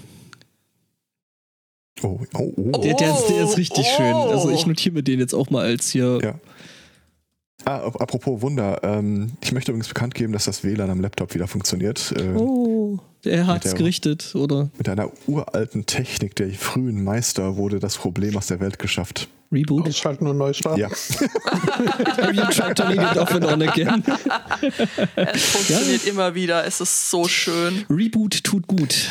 Oh, 2.01 2.19
oh, 2.33 2.53
oh. 2.55 2.71
Der, 2.81 2.93
der, 2.95 3.13
ist, 3.13 3.27
der 3.27 3.43
ist 3.43 3.57
richtig 3.57 3.85
oh. 3.89 3.97
schön. 3.97 4.13
Also 4.13 4.49
ich 4.49 4.65
notiere 4.65 4.95
mir 4.95 5.03
den 5.03 5.19
jetzt 5.19 5.33
auch 5.33 5.49
mal 5.49 5.65
als 5.65 5.89
hier. 5.89 6.19
Ja. 6.21 6.35
Ah, 7.65 7.85
apropos 7.85 8.41
Wunder, 8.41 8.79
ähm, 8.83 9.33
ich 9.41 9.51
möchte 9.51 9.71
übrigens 9.71 9.89
bekannt 9.89 10.15
geben, 10.15 10.31
dass 10.31 10.45
das 10.45 10.63
WLAN 10.63 10.89
am 10.89 11.01
Laptop 11.01 11.33
wieder 11.33 11.47
funktioniert. 11.47 12.13
Äh, 12.17 12.37
oh, 12.37 12.99
der 13.25 13.47
hat 13.47 13.65
es 13.65 13.75
gerichtet, 13.75 14.33
oder? 14.33 14.69
Mit 14.77 14.87
einer 14.87 15.11
uralten 15.27 15.85
Technik 15.85 16.35
der 16.35 16.49
frühen 16.51 17.03
Meister 17.03 17.57
wurde 17.57 17.79
das 17.79 17.97
Problem 17.97 18.37
aus 18.37 18.47
der 18.47 18.61
Welt 18.61 18.79
geschafft. 18.79 19.27
Reboot? 19.51 19.87
Ausschalten 19.87 20.27
und 20.27 20.37
neu 20.37 20.53
starten. 20.53 20.79
Ja. 20.79 20.89
Have 20.89 22.33
you 22.33 22.45
tried 22.45 22.77
turning 22.77 23.01
it 23.01 23.17
off 23.17 23.31
and 23.31 23.45
on 23.45 23.61
again? 23.61 24.03
es 25.15 25.45
funktioniert 25.45 26.05
ja. 26.05 26.11
immer 26.11 26.35
wieder, 26.35 26.65
es 26.65 26.79
ist 26.79 27.09
so 27.09 27.27
schön. 27.27 27.83
Reboot 27.89 28.43
tut 28.43 28.67
gut. 28.67 29.09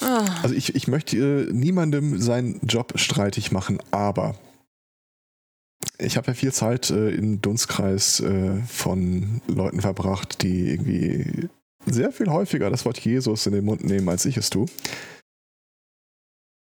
Ah. 0.00 0.24
Also 0.42 0.54
ich, 0.54 0.74
ich 0.74 0.88
möchte 0.88 1.16
äh, 1.16 1.52
niemandem 1.52 2.20
seinen 2.20 2.60
Job 2.66 2.92
streitig 2.96 3.52
machen, 3.52 3.78
aber 3.90 4.34
ich 5.98 6.16
habe 6.16 6.28
ja 6.28 6.34
viel 6.34 6.52
Zeit 6.52 6.90
äh, 6.90 7.10
im 7.10 7.40
Dunstkreis 7.40 8.20
äh, 8.20 8.60
von 8.62 9.40
Leuten 9.46 9.80
verbracht, 9.80 10.42
die 10.42 10.70
irgendwie 10.70 11.48
sehr 11.86 12.12
viel 12.12 12.30
häufiger 12.30 12.70
das 12.70 12.84
Wort 12.84 12.98
Jesus 12.98 13.46
in 13.46 13.52
den 13.52 13.64
Mund 13.64 13.84
nehmen, 13.84 14.08
als 14.08 14.24
ich 14.24 14.36
es 14.36 14.50
tue. 14.50 14.66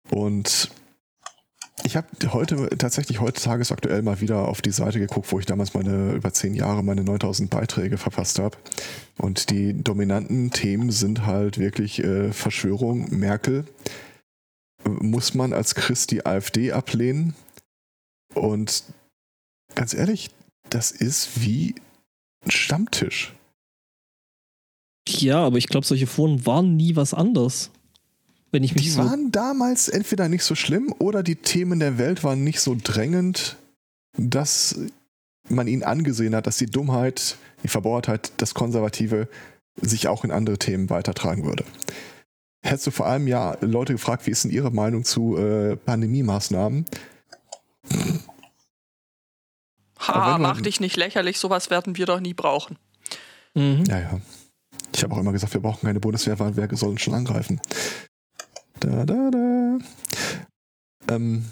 Und 0.10 0.70
ich 1.86 1.96
habe 1.96 2.08
heute 2.32 2.70
tatsächlich 2.78 3.20
heute 3.20 3.42
tagesaktuell 3.42 4.02
mal 4.02 4.22
wieder 4.22 4.48
auf 4.48 4.62
die 4.62 4.72
Seite 4.72 5.00
geguckt, 5.00 5.32
wo 5.32 5.40
ich 5.40 5.46
damals 5.46 5.74
meine 5.74 6.14
über 6.14 6.34
zehn 6.34 6.54
Jahre 6.54 6.84
meine 6.84 7.04
9000 7.04 7.50
Beiträge 7.50 7.98
verpasst 7.98 8.40
habe. 8.40 8.58
Und 9.18 9.50
die 9.50 9.74
dominanten 9.84 10.52
Themen 10.52 10.92
sind 10.92 11.26
halt 11.26 11.58
wirklich 11.58 12.00
äh, 12.04 12.32
Verschwörung, 12.32 13.08
Merkel. 13.12 13.66
Muss 14.86 15.34
man 15.34 15.54
als 15.54 15.76
Christ 15.76 16.12
die 16.12 16.26
AfD 16.26 16.72
ablehnen? 16.72 17.36
Und 18.34 18.84
ganz 19.76 19.94
ehrlich, 19.94 20.32
das 20.70 20.92
ist 20.92 21.42
wie 21.42 21.76
ein 22.46 22.52
Stammtisch. 22.52 23.34
Ja, 25.08 25.46
aber 25.46 25.58
ich 25.58 25.68
glaube, 25.68 25.86
solche 25.86 26.08
Foren 26.08 26.46
waren 26.46 26.76
nie 26.76 26.96
was 26.96 27.14
anderes. 27.14 27.72
Wenn 28.54 28.64
ich 28.64 28.76
mich 28.76 28.84
Die 28.84 28.90
so. 28.92 29.00
waren 29.04 29.32
damals 29.32 29.90
entweder 29.90 30.30
nicht 30.30 30.44
so 30.44 30.54
schlimm 30.54 30.94
oder 31.00 31.24
die 31.24 31.36
Themen 31.36 31.80
der 31.80 31.98
Welt 31.98 32.24
waren 32.24 32.44
nicht 32.44 32.60
so 32.60 32.78
drängend, 32.82 33.58
dass 34.16 34.78
man 35.50 35.68
ihnen 35.68 35.82
angesehen 35.82 36.36
hat, 36.36 36.46
dass 36.46 36.58
die 36.58 36.68
Dummheit, 36.68 37.38
die 37.64 37.68
Verbohrtheit, 37.68 38.32
das 38.38 38.54
Konservative 38.54 39.28
sich 39.82 40.08
auch 40.08 40.24
in 40.24 40.30
andere 40.30 40.60
Themen 40.60 40.92
weitertragen 40.92 41.46
würde. 41.46 41.66
Hättest 42.64 42.86
du 42.86 42.92
vor 42.92 43.08
allem 43.08 43.28
ja 43.28 43.58
Leute 43.62 43.94
gefragt, 43.94 44.28
wie 44.28 44.32
ist 44.32 44.44
denn 44.44 44.52
ihre 44.52 44.70
Meinung 44.70 45.04
zu 45.04 45.36
äh, 45.36 45.76
Pandemie-Maßnahmen? 45.76 46.86
Ha, 49.98 50.38
mach 50.38 50.62
dich 50.62 50.80
nicht 50.80 50.96
lächerlich, 50.96 51.40
sowas 51.40 51.72
werden 51.72 51.98
wir 51.98 52.06
doch 52.06 52.20
nie 52.20 52.36
brauchen. 52.36 52.78
Mhm. 53.56 53.84
Ja, 53.88 54.00
ja. 54.00 54.22
Ich 54.96 55.04
habe 55.04 55.16
auch 55.16 55.20
immer 55.20 55.32
gesagt, 55.32 55.56
wir 55.56 55.62
brauchen 55.62 55.88
keine 55.88 56.00
Bundeswehr, 56.00 56.38
weil 56.38 56.56
wer 56.56 56.70
soll 56.78 56.92
uns 56.92 57.02
schon 57.02 57.16
angreifen? 57.16 57.60
Da, 58.84 59.06
da, 59.06 59.30
da. 59.32 59.80
Ähm, 61.10 61.46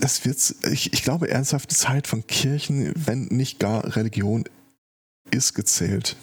es 0.00 0.24
wird, 0.24 0.36
ich, 0.72 0.92
ich 0.92 1.02
glaube, 1.04 1.30
ernsthaft, 1.30 1.70
die 1.70 1.76
Zeit 1.76 2.08
von 2.08 2.26
Kirchen, 2.26 2.92
wenn 2.96 3.26
nicht 3.26 3.60
gar 3.60 3.94
Religion, 3.96 4.44
ist 5.30 5.54
gezählt. 5.54 6.16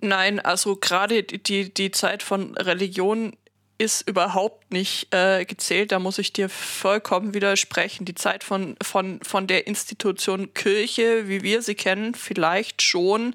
Nein, 0.00 0.40
also 0.40 0.76
gerade 0.76 1.22
die- 1.24 1.42
die, 1.42 1.74
die 1.74 1.90
Zeit 1.90 2.22
von 2.22 2.56
Religion 2.56 3.36
ist 3.76 4.08
überhaupt 4.08 4.72
nicht 4.72 5.12
äh, 5.12 5.44
gezählt. 5.44 5.92
Da 5.92 5.98
muss 5.98 6.18
ich 6.18 6.32
dir 6.32 6.48
vollkommen 6.48 7.34
widersprechen. 7.34 8.06
Die 8.06 8.14
Zeit 8.14 8.44
von, 8.44 8.76
von, 8.82 9.20
von 9.22 9.46
der 9.46 9.66
Institution 9.66 10.54
Kirche, 10.54 11.28
wie 11.28 11.42
wir 11.42 11.60
sie 11.60 11.74
kennen, 11.74 12.14
vielleicht 12.14 12.80
schon. 12.82 13.34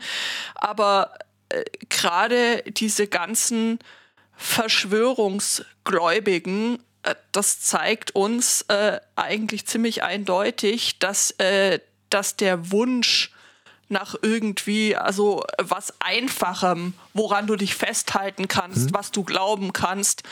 Aber 0.55 1.13
äh, 1.49 1.63
gerade 1.89 2.63
diese 2.67 3.05
ganzen 3.07 3.79
Verschwörungsgläubigen, 4.41 6.81
äh, 7.03 7.13
das 7.33 7.59
zeigt 7.59 8.11
uns 8.11 8.61
äh, 8.69 9.01
eigentlich 9.15 9.67
ziemlich 9.67 10.01
eindeutig, 10.01 10.97
dass, 10.99 11.31
äh, 11.31 11.79
dass 12.09 12.37
der 12.37 12.71
Wunsch 12.71 13.33
nach 13.89 14.15
irgendwie, 14.21 14.95
also 14.95 15.43
was 15.57 15.93
Einfachem, 15.99 16.93
woran 17.13 17.47
du 17.47 17.57
dich 17.57 17.75
festhalten 17.75 18.47
kannst, 18.47 18.93
was 18.93 19.11
du 19.11 19.23
glauben 19.23 19.73
kannst, 19.73 20.21
äh, 20.21 20.25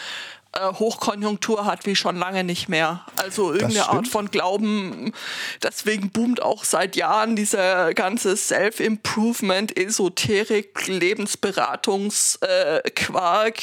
Hochkonjunktur 0.55 1.65
hat 1.65 1.85
wie 1.85 1.95
schon 1.95 2.17
lange 2.17 2.43
nicht 2.43 2.67
mehr. 2.69 3.05
Also 3.17 3.53
irgendeine. 3.53 3.89
Art 3.89 4.07
von 4.07 4.31
Glauben. 4.31 5.13
Deswegen 5.61 6.09
boomt 6.09 6.41
auch 6.41 6.63
seit 6.63 6.95
Jahren 6.95 7.35
dieser 7.35 7.93
ganze 7.93 8.35
Self-Improvement, 8.35 9.77
Esoterik, 9.77 10.87
Lebensberatungs-Quark. 10.87 12.85
Äh, 12.85 12.89
Quark. 12.91 13.57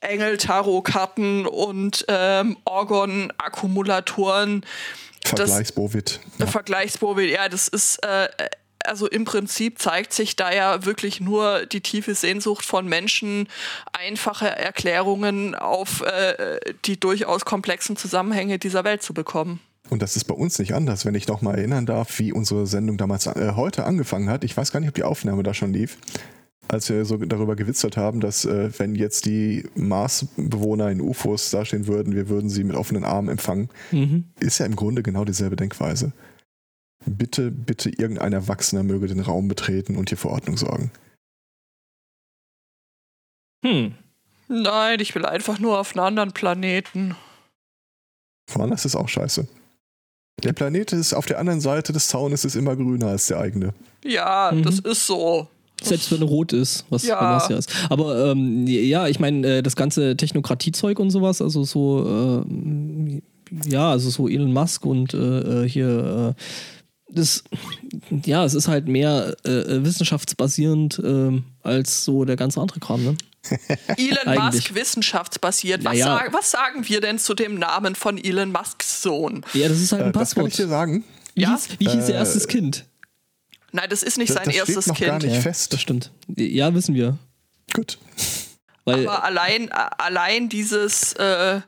Engel, 0.00 0.36
Tarotkarten 0.36 1.46
und 1.46 2.04
ähm, 2.08 2.56
Orgon-Akkumulatoren. 2.64 4.64
Vergleichsbovid. 5.24 6.20
Ja. 6.38 6.46
Vergleichsprobe, 6.46 7.24
ja, 7.24 7.48
das 7.48 7.68
ist, 7.68 8.02
äh, 8.04 8.28
also 8.84 9.06
im 9.08 9.24
Prinzip 9.24 9.78
zeigt 9.78 10.12
sich 10.12 10.36
da 10.36 10.52
ja 10.52 10.84
wirklich 10.84 11.20
nur 11.20 11.66
die 11.66 11.80
tiefe 11.80 12.14
Sehnsucht 12.14 12.64
von 12.64 12.88
Menschen, 12.88 13.48
einfache 13.92 14.48
Erklärungen 14.48 15.54
auf 15.54 16.02
äh, 16.02 16.58
die 16.84 16.98
durchaus 16.98 17.44
komplexen 17.44 17.96
Zusammenhänge 17.96 18.58
dieser 18.58 18.84
Welt 18.84 19.02
zu 19.02 19.14
bekommen. 19.14 19.60
Und 19.90 20.02
das 20.02 20.16
ist 20.16 20.24
bei 20.24 20.34
uns 20.34 20.58
nicht 20.58 20.74
anders, 20.74 21.06
wenn 21.06 21.14
ich 21.14 21.28
noch 21.28 21.40
mal 21.40 21.54
erinnern 21.56 21.86
darf, 21.86 22.18
wie 22.18 22.32
unsere 22.32 22.66
Sendung 22.66 22.98
damals 22.98 23.26
äh, 23.26 23.52
heute 23.56 23.84
angefangen 23.84 24.28
hat. 24.28 24.44
Ich 24.44 24.56
weiß 24.56 24.70
gar 24.70 24.80
nicht, 24.80 24.88
ob 24.90 24.94
die 24.94 25.02
Aufnahme 25.02 25.42
da 25.42 25.54
schon 25.54 25.72
lief. 25.72 25.96
Als 26.70 26.90
wir 26.90 27.06
so 27.06 27.16
darüber 27.16 27.56
gewitzelt 27.56 27.96
haben, 27.96 28.20
dass 28.20 28.44
äh, 28.44 28.70
wenn 28.78 28.94
jetzt 28.94 29.24
die 29.24 29.64
Marsbewohner 29.74 30.90
in 30.90 31.00
UFOs 31.00 31.50
dastehen 31.50 31.86
würden, 31.86 32.14
wir 32.14 32.28
würden 32.28 32.50
sie 32.50 32.64
mit 32.64 32.76
offenen 32.76 33.04
Armen 33.04 33.30
empfangen, 33.30 33.70
Mhm. 33.90 34.24
ist 34.38 34.58
ja 34.58 34.66
im 34.66 34.76
Grunde 34.76 35.02
genau 35.02 35.24
dieselbe 35.24 35.56
Denkweise. 35.56 36.12
Bitte, 37.08 37.50
bitte, 37.50 37.90
irgendein 37.90 38.32
Erwachsener 38.32 38.82
möge 38.82 39.06
den 39.06 39.20
Raum 39.20 39.48
betreten 39.48 39.96
und 39.96 40.08
hier 40.10 40.18
für 40.18 40.28
Ordnung 40.30 40.56
sorgen. 40.56 40.90
Hm. 43.64 43.94
Nein, 44.48 45.00
ich 45.00 45.14
will 45.14 45.26
einfach 45.26 45.58
nur 45.58 45.78
auf 45.78 45.94
einen 45.94 46.04
anderen 46.06 46.32
Planeten. 46.32 47.14
Woanders 48.50 48.84
ist 48.84 48.96
auch 48.96 49.08
scheiße. 49.08 49.46
Der 50.42 50.52
Planet 50.52 50.92
ist 50.92 51.12
auf 51.14 51.26
der 51.26 51.38
anderen 51.38 51.60
Seite 51.60 51.92
des 51.92 52.06
Zaunes 52.06 52.44
ist 52.44 52.54
immer 52.54 52.76
grüner 52.76 53.08
als 53.08 53.26
der 53.26 53.40
eigene. 53.40 53.74
Ja, 54.04 54.52
Mhm. 54.54 54.62
das 54.62 54.78
ist 54.78 55.06
so. 55.06 55.48
Selbst 55.82 56.10
wenn 56.10 56.22
er 56.22 56.26
rot 56.28 56.52
ist, 56.52 56.84
was 56.90 57.04
Ja. 57.04 57.20
was 57.36 57.48
ja 57.48 57.56
ist. 57.58 57.72
Aber 57.90 58.30
ähm, 58.32 58.66
ja, 58.66 59.06
ich 59.08 59.20
meine, 59.20 59.46
äh, 59.58 59.62
das 59.62 59.76
ganze 59.76 60.16
Technokratiezeug 60.16 60.98
und 60.98 61.10
sowas, 61.10 61.40
also 61.42 61.64
so, 61.64 62.44
äh, 62.44 63.20
ja, 63.68 63.90
also 63.90 64.10
so 64.10 64.28
Elon 64.28 64.52
Musk 64.52 64.84
und 64.86 65.14
äh, 65.14 65.64
äh, 65.64 65.68
hier, 65.68 66.34
äh, 66.36 66.42
das, 67.10 67.44
ja, 68.24 68.44
es 68.44 68.54
ist 68.54 68.68
halt 68.68 68.86
mehr 68.88 69.36
äh, 69.44 69.50
äh, 69.50 69.84
wissenschaftsbasierend 69.84 71.00
ähm, 71.04 71.44
als 71.62 72.04
so 72.04 72.24
der 72.24 72.36
ganze 72.36 72.60
andere 72.60 72.80
Kram, 72.80 73.02
ne? 73.04 73.16
Elon 73.96 74.18
Eigentlich. 74.26 74.54
Musk 74.64 74.74
wissenschaftsbasiert. 74.74 75.82
Was, 75.84 75.92
Naja. 75.92 76.04
sagen, 76.06 76.32
was 76.34 76.50
sagen 76.50 76.88
wir 76.88 77.00
denn 77.00 77.18
zu 77.18 77.34
dem 77.34 77.54
Namen 77.58 77.94
von 77.94 78.18
Elon 78.18 78.52
Musks 78.52 79.00
Sohn? 79.02 79.44
Ja, 79.54 79.68
das 79.68 79.80
ist 79.80 79.92
halt 79.92 80.02
ein 80.02 80.10
Äh, 80.10 80.12
das 80.12 80.34
kann 80.34 80.44
ich 80.46 80.52
Passwort. 80.52 80.58
dir 80.66 80.68
sagen. 80.68 81.04
Wie, 81.34 81.42
Ja? 81.42 81.50
hieß, 81.52 81.68
wie 81.78 81.88
hieß 81.88 82.08
ihr 82.08 82.14
Äh, 82.14 82.18
erstes 82.18 82.46
Kind? 82.48 82.84
Nein, 83.72 83.88
das 83.88 84.02
ist 84.02 84.18
nicht 84.18 84.30
Das- 84.30 84.36
sein 84.36 84.44
das 84.46 84.54
steht 84.54 84.68
erstes 84.68 84.86
noch 84.88 84.96
Kind. 84.96 85.08
gar 85.08 85.18
nicht. 85.18 85.34
ja, 85.34 85.40
fest. 85.40 85.72
Das 85.72 85.80
stimmt. 85.80 86.10
Ja, 86.36 86.74
wissen 86.74 86.94
wir. 86.94 87.16
Gut. 87.74 87.98
Weil, 88.84 89.06
Aber 89.06 89.24
allein, 89.24 89.70
allein 89.72 90.48
dieses, 90.48 91.12
äh, 91.14 91.60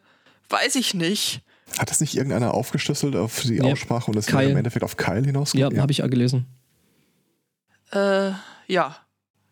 weiß 0.48 0.74
ich 0.76 0.94
nicht. 0.94 1.40
Hat 1.80 1.90
das 1.90 2.00
nicht 2.02 2.14
irgendeiner 2.14 2.52
aufgeschlüsselt 2.52 3.16
auf 3.16 3.40
die 3.40 3.54
Ja. 3.54 3.64
Aussprache 3.64 4.08
und 4.10 4.14
das 4.16 4.26
Kyle. 4.26 4.50
im 4.50 4.56
Endeffekt 4.58 4.84
auf 4.84 4.98
Kyle 4.98 5.24
hinaus? 5.24 5.54
ja, 5.54 5.70
habe 5.78 5.90
ich 5.92 5.98
ja 5.98 6.06
gelesen. 6.08 6.44
Äh, 7.90 8.32
ja, 8.66 8.96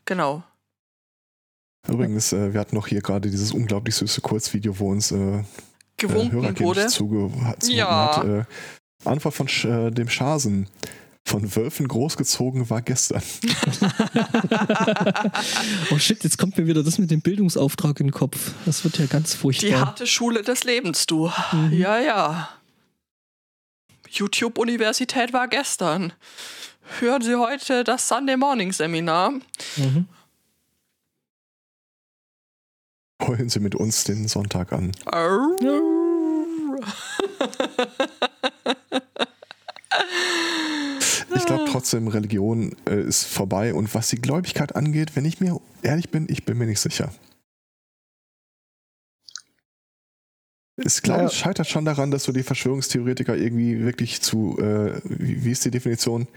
genau. 0.04 0.42
Übrigens, 1.88 2.34
äh, 2.34 2.52
wir 2.52 2.60
hatten 2.60 2.76
noch 2.76 2.86
hier 2.86 3.00
gerade 3.00 3.30
dieses 3.30 3.52
unglaublich 3.52 3.94
süße 3.94 4.20
Kurzvideo, 4.20 4.78
wo 4.78 4.90
uns 4.90 5.10
äh, 5.10 5.42
Gewunken 5.96 6.32
Hörerkind 6.32 6.60
wurde. 6.60 6.86
zuge 6.88 7.30
hat, 7.46 7.62
zuge 7.62 7.76
Ja. 7.78 8.16
hat. 8.18 8.24
Äh, 8.26 8.44
Antwort 9.06 9.34
von 9.34 9.48
Sch 9.48 9.64
äh, 9.64 9.90
dem 9.90 10.10
Schasen. 10.10 10.68
Von 11.24 11.54
Wölfen 11.56 11.88
großgezogen 11.88 12.70
war 12.70 12.80
gestern. 12.82 13.22
Oh 15.90 15.98
shit, 15.98 16.22
jetzt 16.24 16.36
kommt 16.38 16.58
mir 16.58 16.66
wieder 16.66 16.82
das 16.82 16.98
mit 16.98 17.10
dem 17.10 17.20
Bildungsauftrag 17.22 18.00
in 18.00 18.08
den 18.08 18.12
Kopf. 18.12 18.52
Das 18.66 18.84
wird 18.84 18.98
ja 18.98 19.06
ganz 19.06 19.32
Die 19.32 19.36
furchtbar. 19.38 19.80
harte 19.86 20.06
Schule 20.06 20.42
des 20.42 20.64
Lebens, 20.64 21.06
du. 21.06 21.30
Mhm. 21.52 21.72
Ja, 21.72 21.98
ja. 21.98 22.48
YouTube-Universität 24.10 25.32
war 25.32 25.48
gestern. 25.48 26.12
Hören 27.00 27.22
Sie 27.22 27.36
heute 27.36 27.84
das 27.84 28.06
Sunday 28.08 28.36
Morning 28.36 28.72
Seminar. 28.72 29.32
Mhm. 29.76 30.06
Heulen 33.22 33.48
Sie 33.48 33.60
mit 33.60 33.74
uns 33.74 34.04
den 34.04 34.28
Sonntag 34.28 34.72
an. 34.72 34.92
Ich 41.34 41.44
glaube 41.44 41.66
trotzdem, 41.70 42.08
Religion 42.08 42.74
äh, 42.88 43.02
ist 43.02 43.24
vorbei. 43.24 43.74
Und 43.74 43.94
was 43.94 44.08
die 44.08 44.20
Gläubigkeit 44.20 44.74
angeht, 44.74 45.14
wenn 45.14 45.24
ich 45.24 45.40
mir 45.40 45.60
ehrlich 45.82 46.10
bin, 46.10 46.26
ich 46.28 46.44
bin 46.44 46.56
mir 46.56 46.66
nicht 46.66 46.80
sicher. 46.80 47.12
Es 50.76 51.02
glaube 51.02 51.26
ich 51.26 51.32
scheitert 51.32 51.66
schon 51.66 51.84
daran, 51.84 52.10
dass 52.10 52.24
du 52.24 52.32
die 52.32 52.42
Verschwörungstheoretiker 52.42 53.36
irgendwie 53.36 53.80
wirklich 53.80 54.22
zu, 54.22 54.58
äh, 54.58 55.00
wie, 55.04 55.44
wie 55.44 55.50
ist 55.50 55.64
die 55.64 55.70
Definition, 55.70 56.28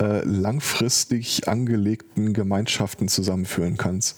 äh, 0.00 0.24
langfristig 0.24 1.48
angelegten 1.48 2.32
Gemeinschaften 2.32 3.08
zusammenführen 3.08 3.76
kannst. 3.76 4.16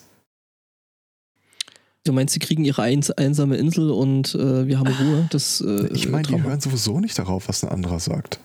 Du 2.03 2.13
meinst, 2.13 2.33
sie 2.33 2.39
kriegen 2.39 2.65
ihre 2.65 2.81
eins 2.81 3.11
einsame 3.11 3.57
Insel 3.57 3.91
und 3.91 4.33
äh, 4.33 4.65
wir 4.65 4.79
haben 4.79 4.87
Ruhe? 4.87 5.27
Das, 5.29 5.61
äh, 5.61 5.87
Ich 5.93 6.09
meine, 6.09 6.27
die 6.27 6.41
hören 6.41 6.59
sowieso 6.59 6.99
nicht 6.99 7.17
darauf, 7.19 7.47
was 7.47 7.63
ein 7.63 7.69
anderer 7.69 7.99
sagt. 7.99 8.39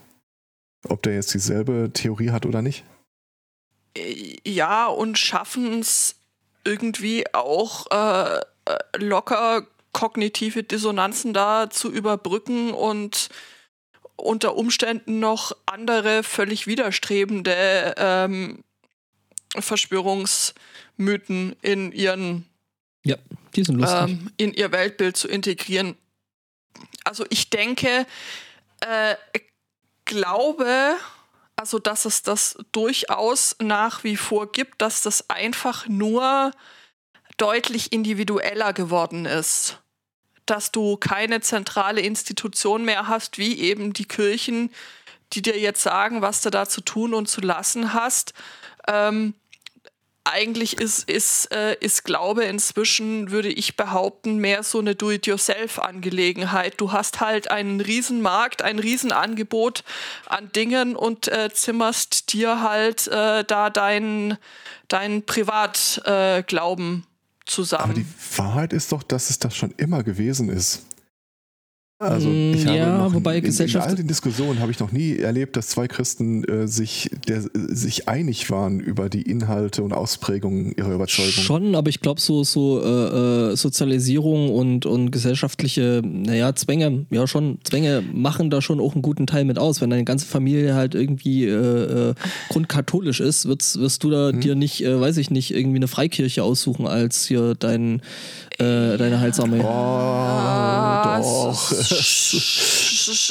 Ob 0.84 1.02
der 1.02 1.14
jetzt 1.14 1.34
dieselbe 1.34 1.90
Theorie 1.92 2.30
hat 2.30 2.46
oder 2.46 2.62
nicht. 2.62 2.84
Äh, 3.96 4.36
Ja, 4.44 4.86
und 4.86 5.18
schaffen 5.18 5.80
es 5.80 6.16
irgendwie 6.64 7.24
auch 7.34 7.86
äh, 7.90 8.38
äh, 8.66 8.78
locker 8.98 9.66
kognitive 9.92 10.62
Dissonanzen 10.62 11.32
da 11.32 11.70
zu 11.70 11.90
überbrücken 11.90 12.72
und 12.72 13.28
unter 14.16 14.56
Umständen 14.56 15.20
noch 15.20 15.52
andere 15.66 16.22
völlig 16.22 16.66
widerstrebende 16.66 17.94
ähm, 17.96 18.62
Verschwörungsmythen 19.58 21.56
in 21.62 21.92
ihren 21.92 22.46
Die 23.04 23.64
sind 23.64 23.76
lustig. 23.80 24.00
ähm, 24.10 24.30
in 24.36 24.52
ihr 24.52 24.70
Weltbild 24.72 25.16
zu 25.16 25.28
integrieren. 25.28 25.96
Also 27.04 27.24
ich 27.30 27.48
denke, 27.48 28.06
äh, 28.80 29.14
glaube, 30.06 30.96
also 31.56 31.78
dass 31.78 32.04
es 32.04 32.22
das 32.22 32.56
durchaus 32.72 33.56
nach 33.60 34.04
wie 34.04 34.16
vor 34.16 34.50
gibt, 34.50 34.80
dass 34.80 35.02
das 35.02 35.28
einfach 35.28 35.86
nur 35.86 36.52
deutlich 37.36 37.92
individueller 37.92 38.72
geworden 38.72 39.26
ist. 39.26 39.80
Dass 40.46 40.72
du 40.72 40.96
keine 40.96 41.40
zentrale 41.40 42.00
Institution 42.00 42.84
mehr 42.84 43.08
hast, 43.08 43.36
wie 43.38 43.58
eben 43.60 43.92
die 43.92 44.04
Kirchen, 44.06 44.70
die 45.32 45.42
dir 45.42 45.58
jetzt 45.58 45.82
sagen, 45.82 46.22
was 46.22 46.40
du 46.40 46.50
da 46.50 46.68
zu 46.68 46.80
tun 46.80 47.12
und 47.12 47.26
zu 47.28 47.40
lassen 47.40 47.92
hast. 47.92 48.32
Ähm, 48.86 49.34
eigentlich 50.26 50.78
ist, 50.78 51.08
ist, 51.08 51.52
äh, 51.52 51.76
ist 51.80 52.04
Glaube 52.04 52.44
inzwischen, 52.44 53.30
würde 53.30 53.48
ich 53.48 53.76
behaupten, 53.76 54.38
mehr 54.38 54.62
so 54.62 54.78
eine 54.78 54.94
Do-it-yourself-Angelegenheit. 54.94 56.74
Du 56.78 56.92
hast 56.92 57.20
halt 57.20 57.50
einen 57.50 57.80
Riesenmarkt, 57.80 58.62
ein 58.62 58.78
Riesenangebot 58.78 59.84
an 60.26 60.50
Dingen 60.52 60.96
und 60.96 61.28
äh, 61.28 61.50
zimmerst 61.52 62.32
dir 62.32 62.62
halt 62.62 63.06
äh, 63.08 63.44
da 63.44 63.70
deinen 63.70 64.38
dein 64.88 65.24
Privatglauben 65.24 66.98
äh, 66.98 67.46
zusammen. 67.46 67.82
Aber 67.84 67.94
die 67.94 68.06
Wahrheit 68.36 68.72
ist 68.72 68.92
doch, 68.92 69.02
dass 69.02 69.30
es 69.30 69.38
das 69.38 69.56
schon 69.56 69.72
immer 69.76 70.02
gewesen 70.02 70.48
ist. 70.48 70.84
Also 71.98 72.28
Mm, 72.28 72.52
ich 72.54 72.66
habe 72.66 72.76
ja, 72.76 73.14
wobei 73.14 73.38
in, 73.38 73.44
Gesellschaft- 73.44 73.86
in 73.86 73.90
all 73.90 73.96
den 73.96 74.06
Diskussionen 74.06 74.60
habe 74.60 74.70
ich 74.70 74.78
noch 74.80 74.92
nie 74.92 75.16
erlebt, 75.16 75.56
dass 75.56 75.68
zwei 75.68 75.88
Christen 75.88 76.44
äh, 76.44 76.68
sich, 76.68 77.08
der, 77.26 77.42
sich 77.54 78.06
einig 78.06 78.50
waren 78.50 78.80
über 78.80 79.08
die 79.08 79.22
Inhalte 79.22 79.82
und 79.82 79.94
Ausprägungen 79.94 80.74
ihrer 80.76 80.92
Überzeugung. 80.92 81.30
Schon, 81.32 81.74
aber 81.74 81.88
ich 81.88 82.00
glaube, 82.00 82.20
so, 82.20 82.44
so 82.44 82.82
äh, 82.82 83.52
äh, 83.52 83.56
Sozialisierung 83.56 84.50
und, 84.54 84.84
und 84.84 85.10
gesellschaftliche, 85.10 86.02
naja, 86.04 86.54
Zwänge, 86.54 87.06
ja 87.10 87.26
schon, 87.26 87.60
Zwänge 87.64 88.02
machen 88.12 88.50
da 88.50 88.60
schon 88.60 88.78
auch 88.78 88.92
einen 88.92 89.00
guten 89.00 89.26
Teil 89.26 89.46
mit 89.46 89.58
aus. 89.58 89.80
Wenn 89.80 89.88
deine 89.88 90.04
ganze 90.04 90.26
Familie 90.26 90.74
halt 90.74 90.94
irgendwie 90.94 91.46
äh, 91.46 92.10
äh, 92.10 92.14
grundkatholisch 92.50 93.20
ist, 93.20 93.48
wirst, 93.48 93.80
wirst 93.80 94.04
du 94.04 94.10
da 94.10 94.32
dir 94.32 94.54
nicht, 94.54 94.84
äh, 94.84 95.00
weiß 95.00 95.16
ich 95.16 95.30
nicht, 95.30 95.54
irgendwie 95.54 95.76
eine 95.78 95.88
Freikirche 95.88 96.42
aussuchen 96.42 96.86
als 96.86 97.24
hier 97.26 97.54
dein, 97.58 98.02
äh, 98.58 98.96
deine 98.96 99.20
heilsame. 99.20 99.62
Oh, 99.62 99.66
Ah, 99.68 101.18
doch. 101.20 101.72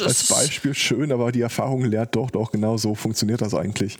Als 0.06 0.28
Beispiel 0.28 0.74
schön, 0.74 1.12
aber 1.12 1.32
die 1.32 1.40
Erfahrung 1.40 1.84
lehrt 1.84 2.14
doch, 2.16 2.30
doch 2.30 2.50
genau 2.50 2.76
so 2.76 2.94
funktioniert 2.94 3.40
das 3.40 3.54
eigentlich. 3.54 3.96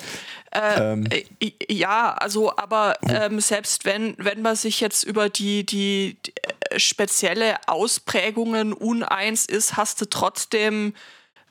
ähm, 0.53 1.05
Äh, 1.11 1.24
Ja, 1.68 2.14
also 2.14 2.57
aber 2.57 2.95
ähm, 3.09 3.41
selbst 3.41 3.85
wenn, 3.85 4.14
wenn 4.18 4.43
man 4.43 4.57
sich 4.57 4.81
jetzt 4.81 5.05
über 5.05 5.29
die, 5.29 5.64
die, 5.66 6.16
die 6.24 6.33
äh, 6.70 6.79
spezielle 6.79 7.57
Ausprägungen 7.66 8.72
uneins 8.72 9.47
ist, 9.47 9.77
hast 9.77 10.01
du 10.01 10.07
trotzdem 10.07 10.95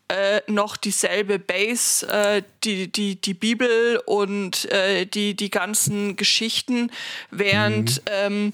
äh, 0.07 0.41
noch 0.47 0.77
dieselbe 0.77 1.39
Base, 1.39 2.07
äh, 2.07 2.43
die, 2.63 2.91
die, 2.91 3.19
die 3.19 3.33
Bibel 3.33 3.99
und 4.05 4.65
äh, 4.71 5.05
die, 5.07 5.33
die 5.35 5.49
ganzen 5.49 6.15
Geschichten, 6.15 6.91
während 7.31 8.03
ähm, 8.11 8.53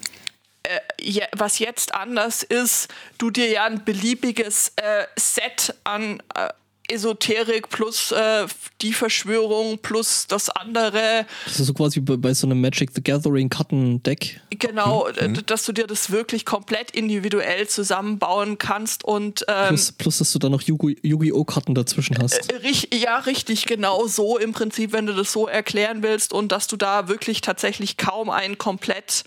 äh, 0.63 0.79
je, 1.01 1.23
was 1.33 1.59
jetzt 1.59 1.93
anders 1.95 2.43
ist, 2.43 2.87
du 3.17 3.29
dir 3.29 3.49
ja 3.49 3.65
ein 3.65 3.83
beliebiges 3.83 4.73
äh, 4.77 5.05
Set 5.17 5.73
an 5.83 6.21
äh, 6.35 6.49
Esoterik 6.93 7.69
plus 7.69 8.11
äh, 8.11 8.47
die 8.81 8.91
Verschwörung 8.91 9.77
plus 9.77 10.27
das 10.27 10.49
andere, 10.49 11.25
Das 11.45 11.57
ist 11.59 11.67
so 11.67 11.73
quasi 11.73 12.01
bei, 12.01 12.17
bei 12.17 12.33
so 12.33 12.45
einem 12.47 12.59
Magic 12.59 12.89
the 12.93 13.01
Gathering 13.01 13.47
Kartendeck. 13.49 14.41
genau, 14.49 15.07
äh, 15.07 15.31
dass 15.45 15.63
du 15.65 15.71
dir 15.71 15.87
das 15.87 16.09
wirklich 16.11 16.45
komplett 16.45 16.91
individuell 16.91 17.65
zusammenbauen 17.69 18.57
kannst 18.57 19.05
und 19.05 19.45
ähm, 19.47 19.69
Plus, 19.69 19.91
plus, 19.93 20.17
dass 20.17 20.33
du 20.33 20.39
da 20.39 20.49
noch 20.49 20.63
Yu- 20.63 20.95
Yu-Gi-Oh! 21.01 21.45
Karten 21.45 21.75
dazwischen 21.75 22.17
hast. 22.21 22.51
Rich- 22.61 22.89
Ja, 22.93 23.19
richtig, 23.19 23.67
genau 23.67 24.05
so 24.07 24.37
im 24.37 24.51
Prinzip, 24.51 24.91
wenn 24.91 25.05
du 25.05 25.13
das 25.13 25.31
so 25.31 25.47
erklären 25.47 26.03
willst 26.03 26.33
und 26.33 26.51
dass 26.51 26.67
du 26.67 26.75
da 26.75 27.07
wirklich 27.07 27.39
tatsächlich 27.39 27.95
kaum 27.95 28.29
ein 28.29 28.57
komplett 28.57 29.23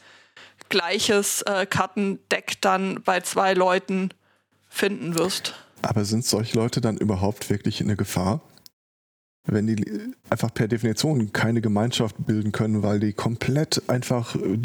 gleiches 0.74 1.42
äh, 1.42 1.66
Kartendeck 1.66 2.60
dann 2.60 3.00
bei 3.04 3.20
zwei 3.20 3.54
Leuten 3.54 4.10
finden 4.68 5.16
wirst. 5.16 5.54
Aber 5.82 6.04
sind 6.04 6.24
solche 6.24 6.58
Leute 6.58 6.80
dann 6.80 6.96
überhaupt 6.96 7.48
wirklich 7.48 7.80
in 7.80 7.86
eine 7.86 7.96
Gefahr? 7.96 8.40
Wenn 9.46 9.68
die 9.68 9.84
einfach 10.30 10.52
per 10.52 10.66
Definition 10.66 11.32
keine 11.32 11.60
Gemeinschaft 11.60 12.16
bilden 12.18 12.50
können, 12.50 12.82
weil 12.82 12.98
die 12.98 13.12
komplett 13.12 13.88
einfach, 13.88 14.34
äh, 14.34 14.58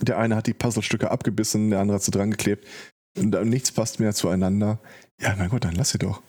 der 0.00 0.18
eine 0.18 0.36
hat 0.36 0.46
die 0.46 0.54
Puzzlestücke 0.54 1.10
abgebissen, 1.10 1.70
der 1.70 1.80
andere 1.80 1.96
hat 1.96 2.04
sie 2.04 2.12
dran 2.12 2.30
geklebt 2.30 2.68
und 3.18 3.34
nichts 3.48 3.72
passt 3.72 3.98
mehr 3.98 4.14
zueinander. 4.14 4.78
Ja, 5.20 5.34
mein 5.36 5.48
Gott, 5.48 5.64
dann 5.64 5.74
lass 5.74 5.90
sie 5.90 5.98
doch. 5.98 6.22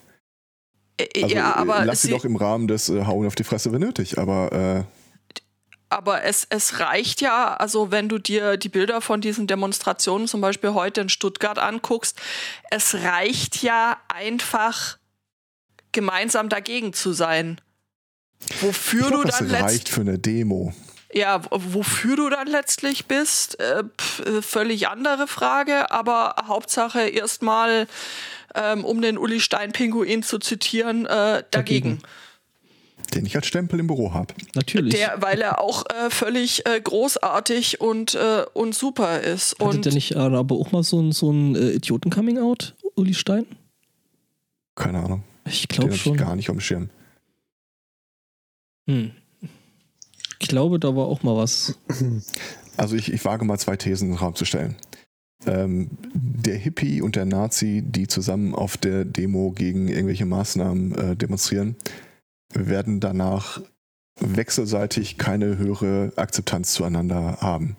Äh, 0.97 1.21
Also, 1.21 1.35
ja, 1.35 1.51
äh, 1.51 1.53
aber, 1.53 1.85
lass 1.85 2.01
sie 2.01 2.07
sie, 2.07 2.13
doch 2.13 2.25
im 2.25 2.35
Rahmen 2.35 2.67
des 2.67 2.89
äh, 2.89 3.05
Hauen 3.05 3.27
auf 3.27 3.35
die 3.35 3.43
Fresse, 3.43 3.71
wenn 3.71 3.81
nötig. 3.81 4.17
Aber 4.17 4.51
äh, 4.51 4.83
aber 5.93 6.23
es, 6.23 6.45
es 6.49 6.79
reicht 6.79 7.21
ja, 7.21 7.55
also 7.55 7.91
wenn 7.91 8.09
du 8.09 8.17
dir 8.17 8.57
die 8.57 8.69
Bilder 8.69 9.01
von 9.01 9.21
diesen 9.21 9.47
Demonstrationen 9.47 10.27
zum 10.27 10.41
Beispiel 10.41 10.73
heute 10.73 11.01
in 11.01 11.09
Stuttgart 11.09 11.59
anguckst, 11.59 12.19
es 12.71 12.95
reicht 12.95 13.63
ja 13.63 13.97
einfach 14.07 14.97
gemeinsam 15.91 16.49
dagegen 16.49 16.93
zu 16.93 17.13
sein. 17.13 17.61
Wofür 18.61 19.07
glaub, 19.07 19.23
du 19.23 19.27
dann 19.29 19.51
reicht 19.51 19.61
letztlich 19.61 19.93
für 19.93 20.01
eine 20.01 20.19
Demo. 20.19 20.73
Ja, 21.13 21.41
wofür 21.51 22.15
du 22.15 22.29
dann 22.29 22.47
letztlich 22.47 23.05
bist, 23.05 23.59
äh, 23.59 23.83
pf, 23.83 24.19
äh, 24.21 24.41
völlig 24.41 24.87
andere 24.87 25.27
Frage, 25.27 25.91
aber 25.91 26.35
Hauptsache 26.47 27.01
erstmal, 27.01 27.87
ähm, 28.55 28.83
um 28.83 29.01
den 29.01 29.19
Uli 29.19 29.39
Stein-Pinguin 29.39 30.23
zu 30.23 30.39
zitieren, 30.39 31.05
äh, 31.05 31.43
dagegen. 31.51 31.99
Dagegen. 31.99 31.99
Den 33.13 33.25
ich 33.25 33.35
als 33.35 33.47
Stempel 33.47 33.79
im 33.79 33.87
Büro 33.87 34.13
habe. 34.13 34.33
Natürlich. 34.55 34.95
Der, 34.95 35.21
weil 35.21 35.41
er 35.41 35.61
auch 35.61 35.85
äh, 35.89 36.09
völlig 36.09 36.65
äh, 36.65 36.79
großartig 36.81 37.79
und, 37.81 38.15
äh, 38.15 38.43
und 38.53 38.73
super 38.73 39.21
ist. 39.21 39.53
Hatte 39.59 39.63
Und 39.65 39.85
der 39.85 39.93
nicht 39.93 40.15
äh, 40.15 40.19
aber 40.19 40.55
auch 40.55 40.71
mal 40.71 40.83
so 40.83 40.99
ein, 41.01 41.11
so 41.11 41.31
ein 41.31 41.55
äh, 41.55 41.71
Idioten-Coming-out, 41.71 42.75
Uli 42.95 43.13
Stein? 43.13 43.45
Keine 44.75 44.99
Ahnung. 44.99 45.23
Ich 45.45 45.67
Den 45.67 45.75
glaube 45.75 45.87
habe 45.89 45.95
ich 45.95 46.01
schon. 46.01 46.17
gar 46.17 46.35
nicht 46.35 46.49
auf 46.49 46.55
dem 46.55 46.61
Schirm. 46.61 46.89
Hm. 48.87 49.11
Ich 50.39 50.47
glaube, 50.47 50.79
da 50.79 50.95
war 50.95 51.05
auch 51.05 51.23
mal 51.23 51.35
was. 51.35 51.77
Also 52.75 52.95
ich, 52.95 53.13
ich 53.13 53.23
wage 53.23 53.45
mal 53.45 53.59
zwei 53.59 53.77
Thesen 53.77 54.07
in 54.07 54.13
den 54.15 54.17
Raum 54.17 54.33
zu 54.33 54.45
stellen. 54.45 54.75
Ähm, 55.45 55.91
der 56.15 56.57
Hippie 56.57 57.03
und 57.03 57.15
der 57.15 57.25
Nazi, 57.25 57.83
die 57.85 58.07
zusammen 58.07 58.55
auf 58.55 58.77
der 58.77 59.05
Demo 59.05 59.51
gegen 59.51 59.89
irgendwelche 59.89 60.25
Maßnahmen 60.25 60.95
äh, 60.95 61.15
demonstrieren, 61.15 61.75
werden 62.53 62.99
danach 62.99 63.61
wechselseitig 64.19 65.17
keine 65.17 65.57
höhere 65.57 66.11
Akzeptanz 66.15 66.73
zueinander 66.73 67.37
haben. 67.41 67.75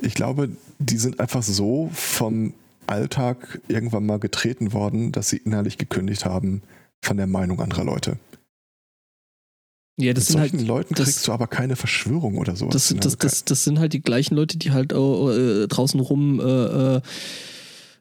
Ich 0.00 0.14
glaube, 0.14 0.50
die 0.78 0.98
sind 0.98 1.20
einfach 1.20 1.42
so 1.42 1.90
vom 1.92 2.54
Alltag 2.86 3.60
irgendwann 3.66 4.06
mal 4.06 4.18
getreten 4.20 4.72
worden, 4.72 5.10
dass 5.10 5.28
sie 5.30 5.38
innerlich 5.38 5.78
gekündigt 5.78 6.24
haben 6.24 6.62
von 7.02 7.16
der 7.16 7.26
Meinung 7.26 7.60
anderer 7.60 7.84
Leute. 7.84 8.18
Ja, 9.98 10.12
das 10.12 10.24
Mit 10.24 10.28
sind 10.32 10.40
halt. 10.40 10.50
solchen 10.52 10.66
Leuten 10.66 10.94
das- 10.94 11.06
kriegst 11.06 11.26
du 11.26 11.32
aber 11.32 11.46
keine 11.46 11.74
Verschwörung 11.74 12.36
oder 12.36 12.54
sowas. 12.54 12.74
Das, 12.74 12.88
hin. 12.88 13.00
das, 13.00 13.16
das, 13.16 13.44
das 13.44 13.64
sind 13.64 13.78
halt 13.78 13.94
die 13.94 14.02
gleichen 14.02 14.34
Leute, 14.36 14.58
die 14.58 14.70
halt 14.70 14.92
äh, 14.92 15.66
draußen 15.66 15.98
rum 16.00 16.38
äh, 16.38 17.00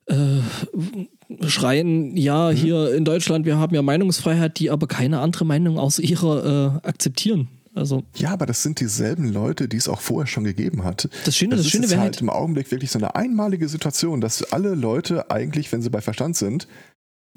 äh, 0.08 1.48
schreien, 1.48 2.16
ja, 2.16 2.52
Mhm. 2.52 2.56
hier 2.56 2.94
in 2.96 3.06
Deutschland, 3.06 3.46
wir 3.46 3.58
haben 3.58 3.74
ja 3.74 3.82
Meinungsfreiheit, 3.82 4.60
die 4.60 4.70
aber 4.70 4.88
keine 4.88 5.20
andere 5.20 5.46
Meinung 5.46 5.80
außer 5.80 6.04
ihrer 6.04 6.82
äh, 6.84 6.88
akzeptieren. 6.88 7.48
Also 7.74 8.04
Ja, 8.16 8.32
aber 8.32 8.46
das 8.46 8.64
sind 8.64 8.80
dieselben 8.80 9.34
Leute, 9.34 9.68
die 9.68 9.76
es 9.78 9.90
auch 9.90 10.00
vorher 10.00 10.28
schon 10.28 10.46
gegeben 10.46 10.84
hat. 10.86 11.10
das 11.26 11.36
Schöne, 11.36 11.52
Das, 11.56 11.60
das, 11.60 11.66
ist 11.66 11.72
Schöne 11.72 11.90
wäre 11.90 12.00
halt 12.00 12.14
halt, 12.16 12.22
im 12.22 12.30
Augenblick 12.30 12.72
wirklich 12.72 12.90
so 12.90 13.00
eine 13.00 13.16
einmalige 13.16 13.68
Situation, 13.68 14.22
dass 14.22 14.54
alle 14.54 14.76
Leute 14.76 15.30
eigentlich, 15.30 15.72
wenn 15.74 15.82
sie 15.82 15.90
bei 15.90 16.00
Verstand 16.02 16.38
sind, 16.38 16.68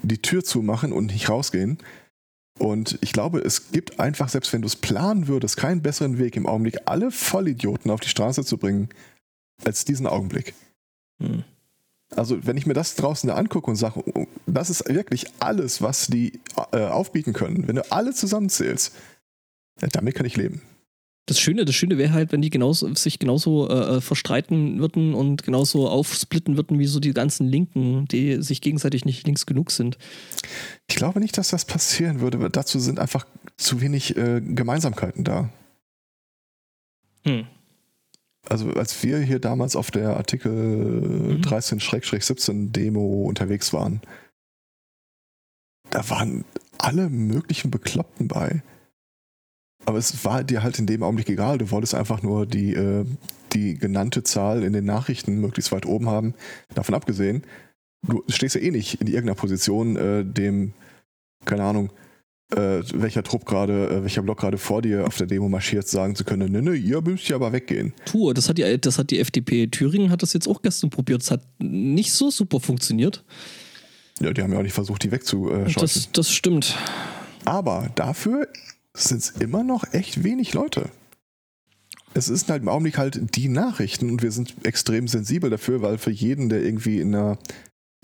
die 0.01 0.23
Tür 0.23 0.45
zumachen 0.45 0.93
und 0.93 1.07
nicht 1.07 1.29
rausgehen. 1.29 1.79
Und 2.59 2.99
ich 3.01 3.13
glaube, 3.13 3.41
es 3.41 3.73
gibt 3.73 3.99
einfach, 3.99 4.29
selbst 4.29 4.53
wenn 4.53 4.63
du 4.63 4.67
es 4.67 4.77
planen 4.77 5.27
würdest, 5.27 5.57
keinen 5.57 5.83
besseren 5.83 6.19
Weg 6.19 6.37
im 6.37 6.47
Augenblick, 6.47 6.79
alle 6.87 7.11
Vollidioten 7.11 7.91
auf 7.91 8.01
die 8.01 8.09
Straße 8.09 8.45
zu 8.45 8.59
bringen 8.59 8.91
als 9.65 9.85
diesen 9.85 10.07
Augenblick. 10.07 10.55
Hm. 11.21 11.43
Also, 12.17 12.47
wenn 12.47 12.57
ich 12.57 12.67
mir 12.67 12.75
das 12.75 12.95
draußen 12.95 13.29
da 13.29 13.35
angucke 13.35 13.71
und 13.71 13.77
sage, 13.77 14.03
oh, 14.15 14.27
das 14.47 14.71
ist 14.71 14.89
wirklich 14.89 15.27
alles, 15.41 15.83
was 15.83 16.07
die 16.07 16.41
äh, 16.73 16.87
aufbieten 16.87 17.33
können, 17.33 17.69
wenn 17.69 17.77
du 17.77 17.93
alle 17.93 18.13
zusammenzählst, 18.13 18.95
damit 19.93 20.15
kann 20.15 20.27
ich 20.27 20.37
leben. 20.37 20.63
Das 21.29 21.39
Schöne, 21.39 21.67
das 21.67 21.75
Schöne 21.75 21.99
wäre 21.99 22.15
halt, 22.15 22.33
wenn 22.33 22.41
die 22.41 22.49
genauso, 22.49 22.93
sich 22.95 23.19
genauso 23.19 23.69
äh, 23.69 23.97
äh, 23.97 24.01
verstreiten 24.01 24.79
würden 24.79 25.13
und 25.13 25.43
genauso 25.43 25.87
aufsplitten 25.87 26.57
würden 26.57 26.79
wie 26.79 26.87
so 26.87 27.01
die 27.01 27.13
ganzen 27.13 27.47
Linken, 27.47 28.07
die 28.07 28.43
sich 28.43 28.63
gegenseitig 28.63 29.05
nicht 29.05 29.27
links 29.27 29.45
genug 29.45 29.71
sind. 29.71 29.99
Ich 30.89 30.97
glaube 30.97 31.21
nicht, 31.21 31.37
dass 31.37 31.51
das 31.51 31.67
passieren 31.67 32.21
würde, 32.21 32.49
dazu 32.49 32.79
sind 32.79 32.99
einfach 32.99 33.27
zu 33.59 33.83
wenig 33.83 34.17
äh, 34.17 34.41
Gemeinsamkeiten 34.41 35.25
da. 35.25 35.51
Hm. 37.27 37.47
Also 38.49 38.71
als 38.73 39.03
wir 39.03 39.19
hier 39.19 39.39
damals 39.41 39.77
auf 39.77 39.91
der 39.91 40.17
Artikel 40.17 40.53
Mhm. 40.53 41.43
13-17 41.43 42.73
Demo 42.73 43.25
unterwegs 43.25 43.73
waren, 43.73 44.01
da 45.91 46.09
waren 46.11 46.45
alle 46.79 47.09
möglichen 47.09 47.71
Bekloppten 47.71 48.29
bei. 48.29 48.63
Aber 49.85 49.99
es 49.99 50.25
war 50.25 50.45
dir 50.45 50.63
halt 50.63 50.79
in 50.79 50.87
dem 50.87 51.03
Augenblick 51.03 51.29
egal. 51.29 51.59
Du 51.59 51.71
wolltest 51.71 51.95
einfach 51.95 52.23
nur 52.23 52.47
die, 52.47 52.75
äh, 52.75 53.05
die 53.53 53.75
genannte 53.75 54.23
Zahl 54.23 54.63
in 54.63 54.73
den 54.73 54.85
Nachrichten 54.85 55.41
möglichst 55.41 55.73
weit 55.73 55.87
oben 55.87 56.09
haben. 56.09 56.35
Davon 56.75 56.95
abgesehen, 56.95 57.43
du 58.07 58.23
stehst 58.29 58.55
ja 58.55 58.61
eh 58.61 58.71
nicht 58.71 59.01
in 59.01 59.07
irgendeiner 59.07 59.35
Position, 59.35 59.97
äh, 59.97 60.25
dem, 60.25 60.73
keine 61.45 61.65
Ahnung, 61.65 61.91
äh, 62.51 62.83
welcher 62.95 63.23
Trupp 63.23 63.45
gerade, 63.45 63.89
äh, 63.89 64.03
welcher 64.03 64.23
Block 64.23 64.39
gerade 64.39 64.59
vor 64.59 64.81
dir 64.83 65.07
auf 65.07 65.17
der 65.17 65.27
Demo 65.27 65.49
marschiert, 65.49 65.87
sagen 65.87 66.15
zu 66.15 66.25
können, 66.25 66.51
ne, 66.53 66.63
ne, 66.63 66.75
ihr 66.75 67.01
müsst 67.03 67.29
ja 67.29 67.37
aber 67.37 67.53
weggehen. 67.53 67.93
Tour, 68.07 68.33
das 68.35 68.49
hat, 68.49 68.59
die, 68.59 68.81
das 68.81 68.99
hat 68.99 69.11
die 69.11 69.19
FDP 69.19 69.67
Thüringen 69.67 70.11
hat 70.11 70.23
das 70.23 70.33
jetzt 70.33 70.49
auch 70.49 70.63
gestern 70.63 70.91
probiert. 70.91 71.23
Es 71.23 71.31
hat 71.31 71.43
nicht 71.59 72.13
so 72.13 72.31
super 72.31 72.61
funktioniert. 72.61 73.25
Ja, 74.21 74.33
die 74.33 74.43
haben 74.43 74.53
ja 74.53 74.59
auch 74.59 74.63
nicht 74.63 74.73
versucht, 74.73 75.03
die 75.05 75.13
wegzuscheuchen. 75.13 75.75
Das, 75.75 76.11
das 76.13 76.33
stimmt. 76.33 76.77
Aber 77.45 77.91
dafür 77.95 78.49
sind 78.95 79.19
es 79.19 79.31
immer 79.31 79.63
noch 79.63 79.85
echt 79.93 80.25
wenig 80.25 80.55
Leute. 80.55 80.91
Es 82.15 82.29
ist 82.29 82.51
halt 82.51 82.63
im 82.63 82.69
Augenblick 82.69 82.99
halt 82.99 83.37
die 83.37 83.49
Nachrichten 83.49 84.11
und 84.11 84.23
wir 84.23 84.33
sind 84.33 84.55
extrem 84.65 85.07
sensibel 85.07 85.51
dafür, 85.51 85.83
weil 85.83 85.99
für 85.99 86.11
jeden, 86.11 86.49
der 86.49 86.63
irgendwie 86.63 87.01
in 87.01 87.15
einer 87.15 87.39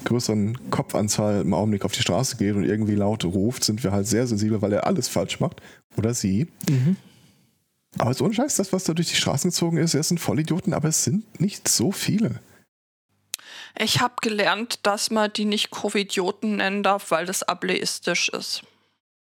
größeren 0.04 0.70
Kopfanzahl 0.70 1.42
im 1.42 1.54
Augenblick 1.54 1.84
auf 1.84 1.92
die 1.92 2.02
Straße 2.02 2.36
geht 2.36 2.54
und 2.54 2.64
irgendwie 2.64 2.94
laut 2.94 3.24
ruft, 3.24 3.64
sind 3.64 3.84
wir 3.84 3.92
halt 3.92 4.06
sehr 4.06 4.26
sensibel, 4.26 4.60
weil 4.60 4.72
er 4.72 4.86
alles 4.86 5.08
falsch 5.08 5.40
macht. 5.40 5.60
Oder 5.96 6.14
sie. 6.14 6.48
Mhm. 6.68 6.96
Aber 7.98 8.10
es 8.10 8.16
ist 8.16 8.22
ohne 8.22 8.34
Scheiß, 8.34 8.56
das, 8.56 8.72
was 8.72 8.84
da 8.84 8.92
durch 8.92 9.08
die 9.08 9.14
Straßen 9.16 9.50
gezogen 9.50 9.76
ist, 9.76 9.94
es 9.94 10.08
sind 10.08 10.18
Vollidioten, 10.18 10.74
aber 10.74 10.88
es 10.88 11.04
sind 11.04 11.40
nicht 11.40 11.68
so 11.68 11.92
viele. 11.92 12.40
Ich 13.78 14.00
habe 14.00 14.14
gelernt, 14.20 14.80
dass 14.82 15.10
man 15.10 15.32
die 15.32 15.44
nicht 15.44 15.70
Covidioten 15.70 16.56
nennen 16.56 16.82
darf, 16.82 17.10
weil 17.10 17.26
das 17.26 17.42
ableistisch 17.42 18.28
ist. 18.28 18.62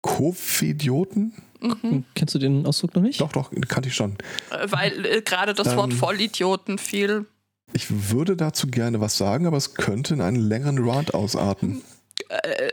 Covidioten? 0.01 1.33
Mhm. 1.61 2.03
Kennst 2.13 2.35
du 2.35 2.39
den 2.39 2.65
Ausdruck 2.65 2.93
noch 2.95 3.01
nicht? 3.01 3.21
Doch, 3.21 3.31
doch, 3.31 3.51
kannte 3.69 3.87
ich 3.87 3.95
schon. 3.95 4.17
Äh, 4.51 4.67
Weil 4.69 5.05
äh, 5.05 5.21
gerade 5.21 5.53
das 5.53 5.69
Ähm, 5.69 5.77
Wort 5.77 5.93
Vollidioten 5.93 6.77
fiel. 6.77 7.25
Ich 7.73 8.11
würde 8.11 8.35
dazu 8.37 8.67
gerne 8.67 9.01
was 9.01 9.17
sagen, 9.17 9.45
aber 9.47 9.57
es 9.57 9.73
könnte 9.75 10.13
in 10.13 10.21
einen 10.21 10.37
längeren 10.37 10.77
Rant 10.87 11.13
ausarten. 11.13 11.81
Äh, 12.29 12.69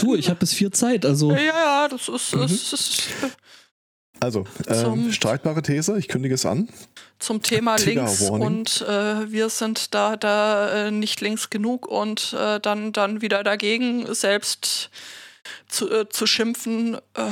Du, 0.00 0.14
ich 0.14 0.28
habe 0.28 0.40
bis 0.40 0.52
vier 0.52 0.72
Zeit, 0.72 1.06
also. 1.06 1.30
ja, 1.32 1.38
ja, 1.42 1.88
das 1.88 2.08
ist, 2.08 2.34
Mhm. 2.34 2.40
das 2.42 2.72
ist 2.72 3.02
Also, 4.20 4.46
ähm, 4.68 5.10
streitbare 5.12 5.62
These, 5.62 5.96
ich 5.98 6.08
kündige 6.08 6.34
es 6.34 6.44
an. 6.44 6.68
zum 7.18 7.40
Thema 7.42 7.76
Trigger 7.76 8.04
links 8.04 8.20
Warning. 8.28 8.42
und 8.46 8.80
äh, 8.82 9.30
wir 9.32 9.48
sind 9.48 9.94
da, 9.94 10.16
da 10.16 10.86
äh, 10.86 10.90
nicht 10.90 11.20
links 11.22 11.48
genug 11.50 11.86
und 11.86 12.34
äh, 12.38 12.60
dann, 12.60 12.92
dann 12.92 13.22
wieder 13.22 13.42
dagegen 13.42 14.12
selbst 14.14 14.90
zu, 15.68 15.90
äh, 15.90 16.08
zu 16.10 16.26
schimpfen 16.26 16.96
äh, 17.14 17.30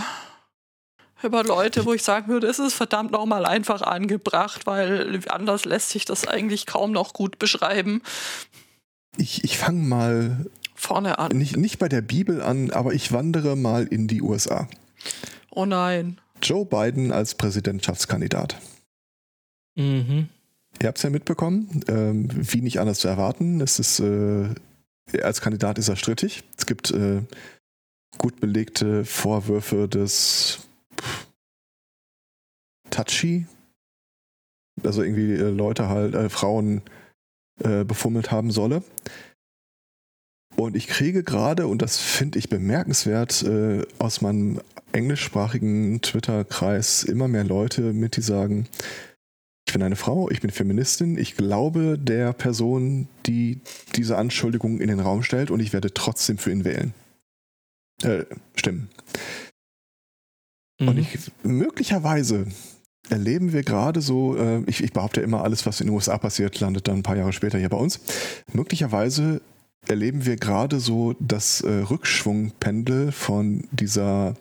über 1.24 1.44
Leute, 1.44 1.84
wo 1.84 1.92
ich 1.92 2.02
sagen 2.02 2.28
würde, 2.28 2.46
es 2.46 2.58
ist 2.58 2.74
verdammt 2.74 3.12
nochmal 3.12 3.46
einfach 3.46 3.82
angebracht, 3.82 4.66
weil 4.66 5.20
anders 5.28 5.64
lässt 5.64 5.90
sich 5.90 6.04
das 6.04 6.26
eigentlich 6.26 6.66
kaum 6.66 6.92
noch 6.92 7.12
gut 7.12 7.38
beschreiben. 7.38 8.02
Ich, 9.16 9.44
ich 9.44 9.58
fange 9.58 9.82
mal 9.82 10.46
Vorne 10.74 11.18
an. 11.18 11.36
nicht, 11.36 11.56
nicht 11.56 11.78
bei 11.78 11.88
der 11.88 12.00
Bibel 12.00 12.42
an, 12.42 12.70
aber 12.70 12.92
ich 12.92 13.12
wandere 13.12 13.56
mal 13.56 13.86
in 13.86 14.08
die 14.08 14.22
USA. 14.22 14.68
Oh 15.50 15.66
nein. 15.66 16.18
Joe 16.42 16.64
Biden 16.64 17.12
als 17.12 17.34
Präsidentschaftskandidat. 17.34 18.56
Mhm. 19.76 20.28
Ihr 20.80 20.88
habt 20.88 20.98
es 20.98 21.04
ja 21.04 21.10
mitbekommen, 21.10 21.84
ähm, 21.88 22.28
wie 22.32 22.62
nicht 22.62 22.80
anders 22.80 22.98
zu 22.98 23.08
erwarten. 23.08 23.60
Es 23.60 23.78
ist, 23.78 24.00
äh, 24.00 24.48
als 25.22 25.40
Kandidat 25.40 25.78
ist 25.78 25.88
er 25.88 25.96
strittig. 25.96 26.42
Es 26.56 26.66
gibt 26.66 26.90
äh, 26.90 27.22
gut 28.18 28.40
belegte 28.40 29.04
Vorwürfe 29.04 29.88
des 29.88 30.66
Touchy, 32.92 33.46
also 34.84 35.02
irgendwie 35.02 35.32
äh, 35.32 35.50
Leute 35.50 35.88
halt, 35.88 36.14
äh, 36.14 36.28
Frauen 36.28 36.82
äh, 37.62 37.84
befummelt 37.84 38.30
haben 38.30 38.52
solle. 38.52 38.82
Und 40.56 40.76
ich 40.76 40.86
kriege 40.86 41.22
gerade, 41.22 41.66
und 41.66 41.82
das 41.82 41.98
finde 41.98 42.38
ich 42.38 42.48
bemerkenswert, 42.48 43.42
äh, 43.42 43.84
aus 43.98 44.20
meinem 44.20 44.60
englischsprachigen 44.92 46.02
Twitter-Kreis 46.02 47.02
immer 47.04 47.26
mehr 47.26 47.44
Leute 47.44 47.92
mit, 47.92 48.16
die 48.16 48.22
sagen, 48.22 48.68
ich 49.66 49.72
bin 49.72 49.82
eine 49.82 49.96
Frau, 49.96 50.28
ich 50.30 50.42
bin 50.42 50.50
Feministin, 50.50 51.16
ich 51.16 51.36
glaube 51.36 51.98
der 51.98 52.34
Person, 52.34 53.08
die 53.24 53.60
diese 53.96 54.18
Anschuldigung 54.18 54.80
in 54.80 54.88
den 54.88 55.00
Raum 55.00 55.22
stellt 55.22 55.50
und 55.50 55.60
ich 55.60 55.72
werde 55.72 55.94
trotzdem 55.94 56.36
für 56.36 56.50
ihn 56.50 56.64
wählen. 56.64 56.92
Äh, 58.02 58.24
stimmen. 58.54 58.90
Und 60.80 60.96
Mhm. 60.96 60.98
ich, 60.98 61.32
möglicherweise 61.42 62.46
erleben 63.08 63.52
wir 63.52 63.62
gerade 63.62 64.00
so, 64.00 64.36
äh, 64.36 64.62
ich, 64.66 64.82
ich 64.82 64.92
behaupte 64.92 65.20
immer, 65.20 65.44
alles, 65.44 65.66
was 65.66 65.80
in 65.80 65.86
den 65.88 65.94
USA 65.94 66.18
passiert, 66.18 66.58
landet 66.60 66.88
dann 66.88 66.98
ein 66.98 67.02
paar 67.02 67.16
Jahre 67.16 67.32
später 67.32 67.58
hier 67.58 67.68
bei 67.68 67.76
uns. 67.76 68.00
Möglicherweise 68.52 69.40
erleben 69.88 70.24
wir 70.24 70.36
gerade 70.36 70.78
so 70.80 71.14
das 71.18 71.60
äh, 71.62 71.70
Rückschwungpendel 71.70 73.10
von 73.12 73.64
dieser, 73.72 74.34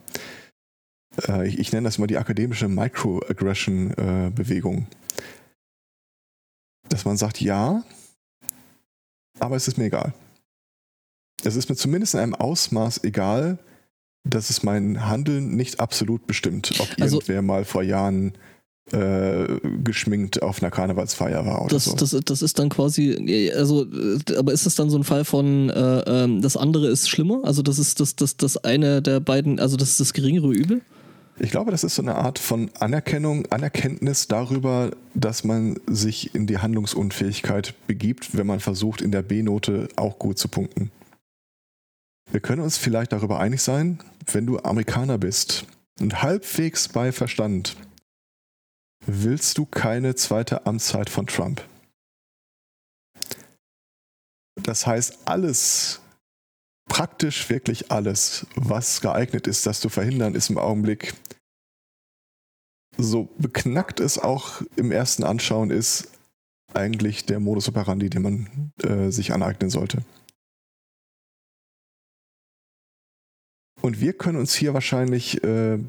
äh, 1.28 1.48
ich, 1.48 1.58
ich 1.60 1.72
nenne 1.72 1.86
das 1.86 1.98
mal 1.98 2.08
die 2.08 2.18
akademische 2.18 2.68
Microaggression-Bewegung. 2.68 4.88
Dass 6.90 7.06
man 7.06 7.18
sagt, 7.18 7.42
ja, 7.42 7.84
aber 9.40 9.56
es 9.56 9.68
ist 9.68 9.78
mir 9.78 9.86
egal. 9.86 10.14
Es 11.44 11.56
ist 11.56 11.70
mir 11.70 11.76
zumindest 11.76 12.14
in 12.14 12.20
einem 12.20 12.36
Ausmaß 12.36 13.04
egal, 13.04 13.58
dass 14.24 14.52
es 14.52 14.62
mein 14.62 15.08
Handeln 15.08 15.56
nicht 15.56 15.80
absolut 15.80 16.28
bestimmt, 16.28 16.80
ob 16.80 16.88
Also- 17.02 17.16
irgendwer 17.18 17.42
mal 17.42 17.66
vor 17.66 17.82
Jahren 17.82 18.34
äh, 18.94 19.60
geschminkt 19.84 20.42
auf 20.42 20.62
einer 20.62 20.72
Karnevalsfeier 20.72 21.46
war 21.46 21.62
oder 21.64 21.76
Das, 21.76 21.86
so. 21.86 21.96
das, 21.96 22.16
das 22.26 22.42
ist 22.42 22.60
dann 22.60 22.70
quasi, 22.70 23.52
also, 23.56 23.86
aber 24.38 24.52
ist 24.54 24.66
das 24.66 24.76
dann 24.76 24.90
so 24.90 24.98
ein 24.98 25.04
Fall 25.04 25.26
von, 25.26 25.70
äh, 25.70 26.00
ähm, 26.24 26.42
das 26.42 26.58
andere 26.58 26.88
ist 26.90 27.10
schlimmer? 27.10 27.42
Also, 27.44 27.62
das 27.62 27.80
ist 27.80 28.00
das, 28.00 28.16
das, 28.16 28.38
das 28.38 28.58
eine 28.58 29.02
der 29.02 29.20
beiden, 29.20 29.60
also, 29.60 29.78
das 29.78 29.92
ist 29.92 30.00
das 30.00 30.14
geringere 30.14 30.52
Übel? 30.52 30.82
Ich 31.40 31.50
glaube, 31.50 31.72
das 31.72 31.84
ist 31.84 31.96
so 31.96 32.04
eine 32.04 32.16
Art 32.16 32.38
von 32.38 32.70
Anerkennung, 32.80 33.48
Anerkenntnis 33.48 34.28
darüber, 34.28 34.92
dass 35.16 35.44
man 35.44 35.80
sich 35.88 36.36
in 36.36 36.46
die 36.46 36.60
Handlungsunfähigkeit 36.60 37.74
begibt, 37.88 38.38
wenn 38.38 38.46
man 38.46 38.60
versucht, 38.60 39.02
in 39.02 39.12
der 39.12 39.24
B-Note 39.24 39.88
auch 39.96 40.20
gut 40.20 40.38
zu 40.38 40.50
punkten. 40.50 40.92
Wir 42.32 42.42
können 42.42 42.62
uns 42.62 42.78
vielleicht 42.78 43.12
darüber 43.12 43.40
einig 43.40 43.62
sein, 43.62 44.00
wenn 44.32 44.46
du 44.46 44.60
Amerikaner 44.60 45.18
bist 45.18 45.66
und 46.00 46.22
halbwegs 46.22 46.88
bei 46.90 47.12
Verstand, 47.12 47.76
willst 49.06 49.58
du 49.58 49.66
keine 49.66 50.16
zweite 50.16 50.66
Amtszeit 50.66 51.10
von 51.10 51.28
Trump. 51.28 51.64
Das 54.56 54.86
heißt, 54.86 55.20
alles, 55.26 56.02
praktisch 56.88 57.50
wirklich 57.50 57.92
alles, 57.92 58.46
was 58.56 59.02
geeignet 59.02 59.48
ist, 59.48 59.66
das 59.66 59.80
zu 59.80 59.90
verhindern, 59.90 60.36
ist 60.36 60.50
im 60.50 60.58
Augenblick 60.58 61.14
so 62.98 63.30
beknackt 63.38 64.00
es 64.00 64.18
auch 64.18 64.62
im 64.76 64.92
ersten 64.92 65.24
Anschauen 65.24 65.72
ist, 65.72 66.10
eigentlich 66.74 67.26
der 67.26 67.40
Modus 67.40 67.68
operandi, 67.68 68.10
den 68.10 68.22
man 68.22 68.72
äh, 68.84 69.12
sich 69.12 69.34
aneignen 69.34 69.70
sollte. 69.70 70.04
Und 73.82 74.00
wir 74.00 74.14
können 74.14 74.38
uns 74.38 74.54
hier 74.54 74.74
wahrscheinlich, 74.74 75.44
äh, 75.44 75.80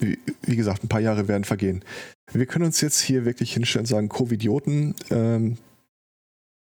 wie, 0.00 0.18
wie 0.42 0.56
gesagt, 0.56 0.84
ein 0.84 0.88
paar 0.88 1.00
Jahre 1.00 1.28
werden 1.28 1.44
vergehen. 1.44 1.84
Wir 2.32 2.46
können 2.46 2.64
uns 2.64 2.80
jetzt 2.80 3.00
hier 3.00 3.24
wirklich 3.24 3.52
hinstellen 3.52 3.84
und 3.84 3.88
sagen, 3.88 4.08
Covidioten 4.08 4.94
ähm, 5.10 5.56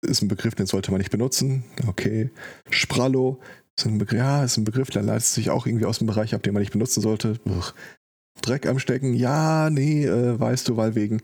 ist 0.01 0.21
ein 0.21 0.27
Begriff, 0.27 0.55
den 0.55 0.65
sollte 0.65 0.91
man 0.91 0.99
nicht 0.99 1.11
benutzen. 1.11 1.63
Okay. 1.88 2.29
Sprallo 2.69 3.39
ist 3.77 3.86
ein 3.86 3.97
Begriff, 3.97 4.19
ja, 4.19 4.43
ist 4.43 4.57
ein 4.57 4.65
Begriff, 4.65 4.89
der 4.89 5.01
leitet 5.01 5.25
sich 5.25 5.49
auch 5.49 5.65
irgendwie 5.65 5.86
aus 5.86 5.99
dem 5.99 6.07
Bereich 6.07 6.36
ab, 6.36 6.43
den 6.43 6.53
man 6.53 6.61
nicht 6.61 6.73
benutzen 6.73 7.01
sollte. 7.01 7.39
Uch. 7.45 7.73
Dreck 8.41 8.65
am 8.65 8.79
Stecken, 8.79 9.13
ja, 9.13 9.69
nee, 9.69 10.05
äh, 10.05 10.39
weißt 10.39 10.67
du, 10.67 10.77
weil 10.77 10.95
wegen. 10.95 11.21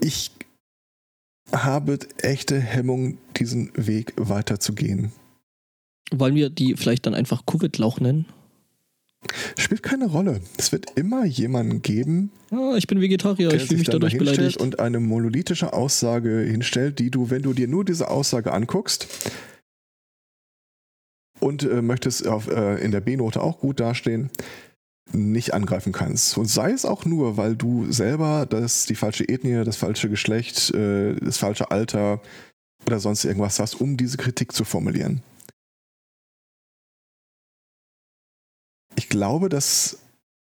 ich 0.00 0.32
habe 1.52 1.98
echte 2.18 2.58
Hemmung, 2.58 3.18
diesen 3.36 3.70
Weg 3.74 4.14
weiterzugehen. 4.16 5.12
Wollen 6.10 6.34
wir 6.34 6.50
die 6.50 6.76
vielleicht 6.76 7.06
dann 7.06 7.14
einfach 7.14 7.46
Covid-Lauch 7.46 8.00
nennen? 8.00 8.26
Spielt 9.56 9.82
keine 9.82 10.06
Rolle. 10.06 10.40
Es 10.58 10.72
wird 10.72 10.86
immer 10.96 11.24
jemanden 11.24 11.82
geben, 11.82 12.30
Ah, 12.50 12.74
ich 12.76 12.86
bin 12.86 13.00
Vegetarier, 13.00 13.48
der 13.48 13.56
ich 13.58 13.66
fühle 13.66 13.78
sich 13.78 13.86
mich 13.86 13.88
dadurch 13.88 14.18
beleidigt. 14.18 14.60
und 14.60 14.78
eine 14.80 15.00
monolithische 15.00 15.72
Aussage 15.72 16.40
hinstellt, 16.40 16.98
die 16.98 17.10
du, 17.10 17.30
wenn 17.30 17.42
du 17.42 17.54
dir 17.54 17.66
nur 17.68 17.84
diese 17.84 18.08
Aussage 18.10 18.52
anguckst 18.52 19.06
und 21.40 21.62
äh, 21.62 21.82
möchtest 21.82 22.26
auf, 22.26 22.48
äh, 22.48 22.76
in 22.84 22.90
der 22.92 23.00
B-Note 23.00 23.40
auch 23.40 23.58
gut 23.60 23.80
dastehen, 23.80 24.30
nicht 25.12 25.54
angreifen 25.54 25.92
kannst. 25.92 26.36
Und 26.38 26.46
sei 26.46 26.70
es 26.72 26.84
auch 26.84 27.04
nur, 27.04 27.36
weil 27.36 27.56
du 27.56 27.90
selber 27.90 28.46
das, 28.48 28.86
die 28.86 28.94
falsche 28.94 29.28
Ethnie, 29.28 29.64
das 29.64 29.76
falsche 29.76 30.08
Geschlecht, 30.08 30.74
äh, 30.74 31.14
das 31.14 31.38
falsche 31.38 31.70
Alter 31.70 32.20
oder 32.86 33.00
sonst 33.00 33.24
irgendwas 33.24 33.58
hast, 33.60 33.80
um 33.80 33.96
diese 33.96 34.16
Kritik 34.16 34.52
zu 34.52 34.64
formulieren. 34.64 35.22
Ich 39.02 39.08
glaube, 39.08 39.48
dass 39.48 39.98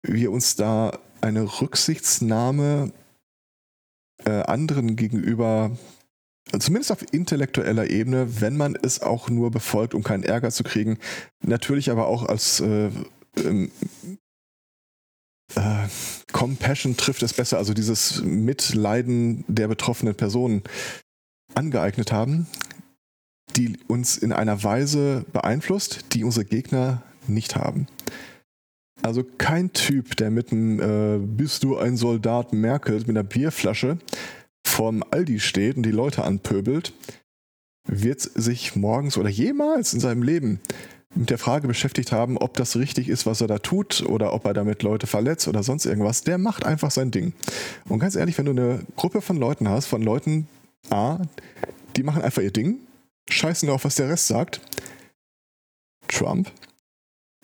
wir 0.03 0.33
uns 0.33 0.57
da 0.57 0.99
eine 1.21 1.61
Rücksichtsnahme 1.61 2.91
äh, 4.25 4.43
anderen 4.43 4.97
gegenüber, 4.97 5.71
zumindest 6.59 6.91
auf 6.91 7.05
intellektueller 7.13 7.89
Ebene, 7.89 8.41
wenn 8.41 8.57
man 8.57 8.75
es 8.75 9.03
auch 9.03 9.31
nur 9.31 9.53
befolgt, 9.53 9.95
um 9.95 10.03
keinen 10.03 10.25
Ärger 10.25 10.51
zu 10.51 10.65
kriegen, 10.65 10.99
natürlich 11.45 11.93
aber 11.93 12.09
auch 12.09 12.27
als 12.27 12.59
äh, 12.59 12.91
ähm, 13.37 13.71
äh, 15.55 15.87
Compassion 16.33 16.97
trifft 16.97 17.23
es 17.23 17.35
besser, 17.35 17.57
also 17.59 17.73
dieses 17.73 18.21
Mitleiden 18.25 19.45
der 19.47 19.69
betroffenen 19.69 20.17
Personen 20.17 20.65
angeeignet 21.55 22.11
haben, 22.11 22.49
die 23.55 23.79
uns 23.87 24.19
in 24.19 24.33
einer 24.33 24.65
Weise 24.65 25.25
beeinflusst, 25.33 26.07
die 26.15 26.25
unsere 26.25 26.45
Gegner 26.45 27.05
nicht 27.29 27.55
haben. 27.55 27.87
Also 29.03 29.25
kein 29.39 29.73
Typ, 29.73 30.17
der 30.17 30.31
mit 30.31 30.53
einem 30.53 30.81
äh, 30.81 31.19
Bist 31.19 31.65
du 31.65 31.79
ein 31.79 31.97
Soldat 31.97 32.53
Merkel 32.53 32.99
mit 33.01 33.11
einer 33.11 33.23
Bierflasche 33.23 33.99
vorm 34.65 35.05
Aldi 35.11 35.41
steht 35.41 35.77
und 35.77 35.85
die 35.85 35.91
Leute 35.91 36.25
anpöbelt, 36.25 36.93
wird 37.87 38.21
sich 38.21 38.77
morgens 38.77 39.17
oder 39.17 39.29
jemals 39.29 39.95
in 39.95 40.01
seinem 40.01 40.23
Leben 40.23 40.61
mit 41.15 41.31
der 41.31 41.39
Frage 41.39 41.67
beschäftigt 41.67 42.13
haben, 42.13 42.39
ob 42.39 42.55
das 42.55 42.77
richtig 42.77 43.09
ist, 43.09 43.27
was 43.27 43.41
er 43.41 43.49
da 43.49 43.59
tut 43.59 44.03
oder 44.03 44.33
ob 44.33 44.45
er 44.45 44.55
damit 44.55 44.83
Leute 44.83 45.07
verletzt 45.07 45.49
oder 45.49 45.63
sonst 45.63 45.87
irgendwas. 45.87 46.23
Der 46.23 46.39
macht 46.39 46.65
einfach 46.65 46.91
sein 46.91 47.11
Ding. 47.11 47.33
Und 47.89 47.99
ganz 47.99 48.15
ehrlich, 48.15 48.39
wenn 48.39 48.45
du 48.45 48.53
eine 48.53 48.85
Gruppe 48.97 49.21
von 49.21 49.37
Leuten 49.37 49.69
hast, 49.69 49.87
von 49.87 50.03
Leuten 50.03 50.47
A, 50.91 51.19
die 51.97 52.05
machen 52.05 52.23
einfach 52.23 52.43
ihr 52.43 52.53
Ding, 52.53 52.79
scheißen 53.29 53.69
auf, 53.71 53.85
was 53.85 53.97
der 53.97 54.09
Rest 54.09 54.29
sagt, 54.29 54.61
Trump, 56.07 56.51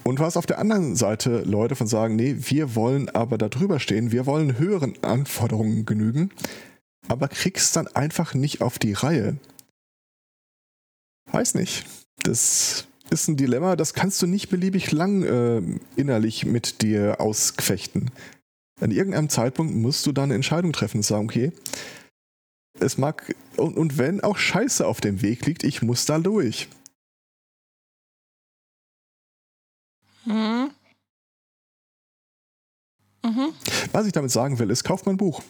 und 0.07 0.21
hast 0.21 0.37
auf 0.37 0.47
der 0.47 0.61
anderen 0.61 0.95
Seite 0.95 1.41
Leute 1.41 1.75
von 1.75 1.89
sagen, 1.89 2.15
nee, 2.15 2.37
wir 2.39 2.77
wollen 2.77 3.09
aber 3.09 3.39
da 3.39 3.49
drüber 3.49 3.81
stehen, 3.81 4.13
wir 4.13 4.25
wollen 4.25 4.57
höheren 4.57 4.95
Anforderungen 5.03 5.85
genügen, 5.85 6.31
aber 7.09 7.27
kriegst 7.27 7.75
dann 7.75 7.89
einfach 7.89 8.33
nicht 8.33 8.61
auf 8.61 8.79
die 8.79 8.93
Reihe. 8.93 9.37
Weiß 11.33 11.55
nicht. 11.57 11.87
Das 12.23 12.87
ist 13.11 13.29
ein 13.29 13.37
Dilemma, 13.37 13.75
das 13.75 13.95
kannst 13.95 14.23
du 14.23 14.29
nicht 14.29 14.49
beliebig 14.49 14.93
lang 14.93 15.25
äh, 15.25 15.63
innerlich 15.97 16.47
mit 16.47 16.83
dir 16.83 17.21
ausfechten. 17.21 18.13
An 18.81 18.93
irgendeinem 18.93 19.29
Zeitpunkt 19.29 19.75
musst 19.75 20.07
du 20.07 20.13
dann 20.13 20.25
eine 20.25 20.35
Entscheidung 20.35 20.73
treffen 20.73 20.99
und 20.99 21.03
sagen, 21.03 21.25
okay, 21.25 21.51
es 22.79 22.97
mag, 22.97 23.35
und, 23.57 23.77
und 23.77 23.99
wenn 23.99 24.21
auch 24.21 24.37
Scheiße 24.37 24.87
auf 24.87 25.01
dem 25.01 25.23
Weg 25.23 25.47
liegt, 25.47 25.65
ich 25.65 25.83
muss 25.83 26.05
da 26.05 26.19
durch. 26.21 26.69
Mhm. 30.27 30.71
Mhm. 33.25 33.53
Was 33.93 34.07
ich 34.07 34.13
damit 34.13 34.31
sagen 34.31 34.59
will, 34.59 34.71
ist, 34.71 34.85
kauf 34.85 35.07
mein 35.07 35.17
Buch. 35.17 35.43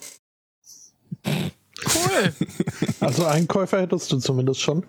Cool. 1.25 2.33
Also 2.99 3.25
Einkäufer 3.25 3.79
hättest 3.81 4.11
du 4.11 4.17
zumindest 4.17 4.59
schon. 4.61 4.83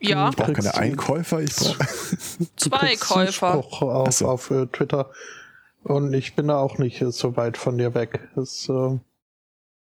Ja, 0.00 0.28
Ich 0.28 0.36
brauche 0.36 0.52
keine 0.52 0.74
Einkäufer, 0.74 1.40
ich 1.40 1.54
brauche. 1.54 1.78
Zwei 2.56 2.96
Käufer. 2.96 3.54
Auf, 3.54 4.12
so. 4.12 4.28
auf 4.28 4.50
äh, 4.50 4.66
Twitter. 4.66 5.10
Und 5.82 6.12
ich 6.12 6.34
bin 6.34 6.48
da 6.48 6.58
auch 6.58 6.78
nicht 6.78 7.00
äh, 7.00 7.10
so 7.10 7.36
weit 7.36 7.56
von 7.56 7.78
dir 7.78 7.94
weg. 7.94 8.28
Das, 8.34 8.68
äh, 8.68 8.98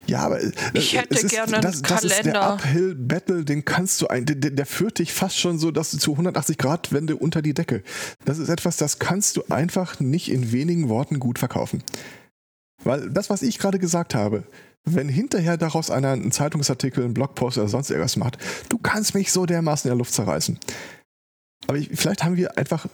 Ja, 0.08 0.20
aber 0.20 0.42
äh, 0.42 0.52
Ich 0.74 0.96
hätte 0.96 1.16
es 1.16 1.24
ist, 1.24 1.32
gerne 1.32 1.54
einen 1.54 1.62
das, 1.62 1.82
das 1.82 2.04
ist 2.04 2.24
der 2.24 2.34
Kalender. 2.34 2.54
Uphill 2.54 2.96
Battle, 2.96 3.46
den 3.46 3.66
kannst 3.66 4.02
du 4.02 4.08
ein, 4.08 4.26
der, 4.26 4.36
der 4.36 4.66
führt 4.66 5.00
dich 5.00 5.14
fast 5.14 5.40
schon 5.40 5.58
so, 5.58 5.72
dass 5.72 5.92
du 5.92 5.98
zu 5.98 6.12
180 6.12 6.58
Grad 6.58 6.92
Wende 6.92 7.16
unter 7.16 7.42
die 7.42 7.54
Decke. 7.54 7.84
Das 8.26 8.38
ist 8.38 8.50
etwas, 8.50 8.78
das 8.78 9.00
kannst 9.00 9.38
du 9.38 9.44
einfach 9.50 10.00
nicht 10.00 10.32
in 10.32 10.52
wenigen 10.52 10.90
Worten 10.90 11.20
gut 11.20 11.40
verkaufen. 11.40 11.84
Weil 12.84 13.10
das, 13.10 13.30
was 13.30 13.42
ich 13.42 13.58
gerade 13.58 13.80
gesagt 13.80 14.14
habe, 14.14 14.44
wenn 14.86 15.10
hinterher 15.10 15.58
daraus 15.58 15.90
einer 15.90 16.12
einen 16.12 16.32
Zeitungsartikel, 16.32 17.04
einen 17.04 17.14
Blogpost 17.14 17.58
oder 17.58 17.68
sonst 17.68 17.90
irgendwas 17.90 18.18
macht, 18.18 18.38
du 18.70 18.78
kannst 18.78 19.16
mich 19.16 19.32
so 19.32 19.46
dermaßen 19.46 19.90
in 19.90 19.94
der 19.94 19.98
Luft 19.98 20.14
zerreißen. 20.14 20.60
Aber 21.68 21.78
ich, 21.78 21.90
vielleicht 21.94 22.24
haben 22.24 22.38
wir 22.38 22.58
einfach 22.58 22.86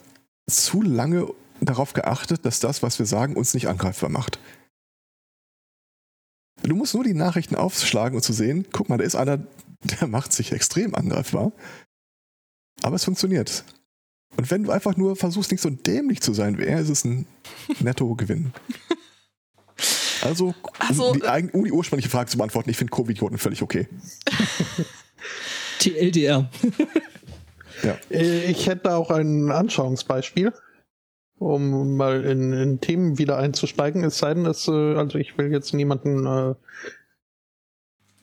zu 0.50 0.82
lange 0.82 1.28
darauf 1.60 1.94
geachtet, 1.94 2.46
dass 2.46 2.60
das, 2.60 2.82
was 2.82 2.98
wir 3.00 3.06
sagen, 3.06 3.36
uns 3.36 3.54
nicht 3.54 3.68
angreifbar 3.68 4.10
macht. 4.10 4.40
Du 6.64 6.76
musst 6.76 6.94
nur 6.94 7.04
die 7.04 7.14
Nachrichten 7.14 7.56
aufschlagen 7.56 8.16
und 8.16 8.22
zu 8.22 8.34
sehen, 8.34 8.68
guck 8.72 8.90
mal, 8.90 8.98
da 8.98 9.04
ist 9.04 9.16
einer, 9.16 9.40
der 10.00 10.08
macht 10.08 10.34
sich 10.34 10.52
extrem 10.52 10.96
angreifbar. 10.96 11.52
Aber 12.82 12.96
es 12.96 13.04
funktioniert. 13.04 13.64
Und 14.38 14.50
wenn 14.50 14.64
du 14.64 14.72
einfach 14.72 14.96
nur 14.96 15.16
versuchst, 15.16 15.52
nicht 15.52 15.62
so 15.62 15.70
dämlich 15.70 16.22
zu 16.22 16.34
sein 16.34 16.58
wie 16.58 16.64
er, 16.64 16.80
ist 16.80 16.90
es 16.90 17.04
ein 17.04 17.28
Netto-Gewinn. 17.80 18.54
Also, 20.24 20.54
Also, 20.78 21.12
um, 21.12 21.20
die, 21.20 21.50
um 21.52 21.66
die 21.66 21.72
ursprüngliche 21.72 22.10
Frage 22.10 22.30
zu 22.30 22.38
beantworten, 22.38 22.70
ich 22.70 22.78
finde 22.78 22.92
Covid-Joten 22.96 23.38
völlig 23.38 23.62
okay. 23.62 23.88
TLDR. 25.80 26.50
äh, 28.12 28.52
ich 28.52 28.68
hätte 28.68 28.96
auch 28.96 29.10
ein 29.10 29.52
Anschauungsbeispiel, 29.52 30.54
um 31.42 31.98
mal 31.98 32.24
in, 32.24 32.54
in 32.54 32.82
Themen 32.82 33.18
wieder 33.18 33.38
einzusteigen. 33.38 34.04
Es 34.04 34.20
sei 34.20 34.34
denn, 34.36 34.46
es, 34.46 34.68
äh, 34.68 34.96
also 34.96 35.18
ich 35.18 35.38
will 35.38 35.52
jetzt 35.52 35.74
niemanden 35.74 36.26
äh, 36.28 36.54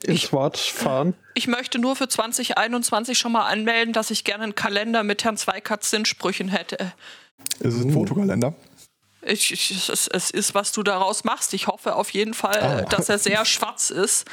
ins 0.07 0.25
Ich- 0.25 0.33
Wort 0.33 0.57
fahren. 0.57 1.14
Ich 1.35 1.49
möchte 1.49 1.79
nur 1.79 1.97
für 1.97 2.09
2021 2.09 3.19
schon 3.19 3.33
mal 3.33 3.47
anmelden, 3.47 3.93
dass 3.93 4.11
ich 4.11 4.25
gerne 4.25 4.45
einen 4.45 4.55
Kalender 4.55 5.03
mit 5.03 5.25
Herrn 5.25 5.37
Zweikatz 5.37 5.91
Sinnsprüchen 5.91 6.49
hätte. 6.49 6.93
Es 7.61 7.75
ist 7.75 7.85
ein 7.85 7.91
Uh. 7.91 7.95
Fotokalender. 7.95 8.55
Ich, 9.23 9.53
ich, 9.53 9.71
es, 9.73 9.89
ist- 9.89 10.09
es 10.14 10.31
ist, 10.31 10.55
was 10.55 10.71
du 10.73 10.83
daraus 10.85 11.25
machst. 11.25 11.53
Ich 11.55 11.66
hoffe 11.66 11.97
auf 11.97 12.11
jeden 12.11 12.35
Fall, 12.35 12.61
Ah. 12.62 12.83
dass 12.83 13.09
er 13.09 13.19
sehr 13.19 13.45
schwarz 13.45 13.91
ist. 13.91 14.27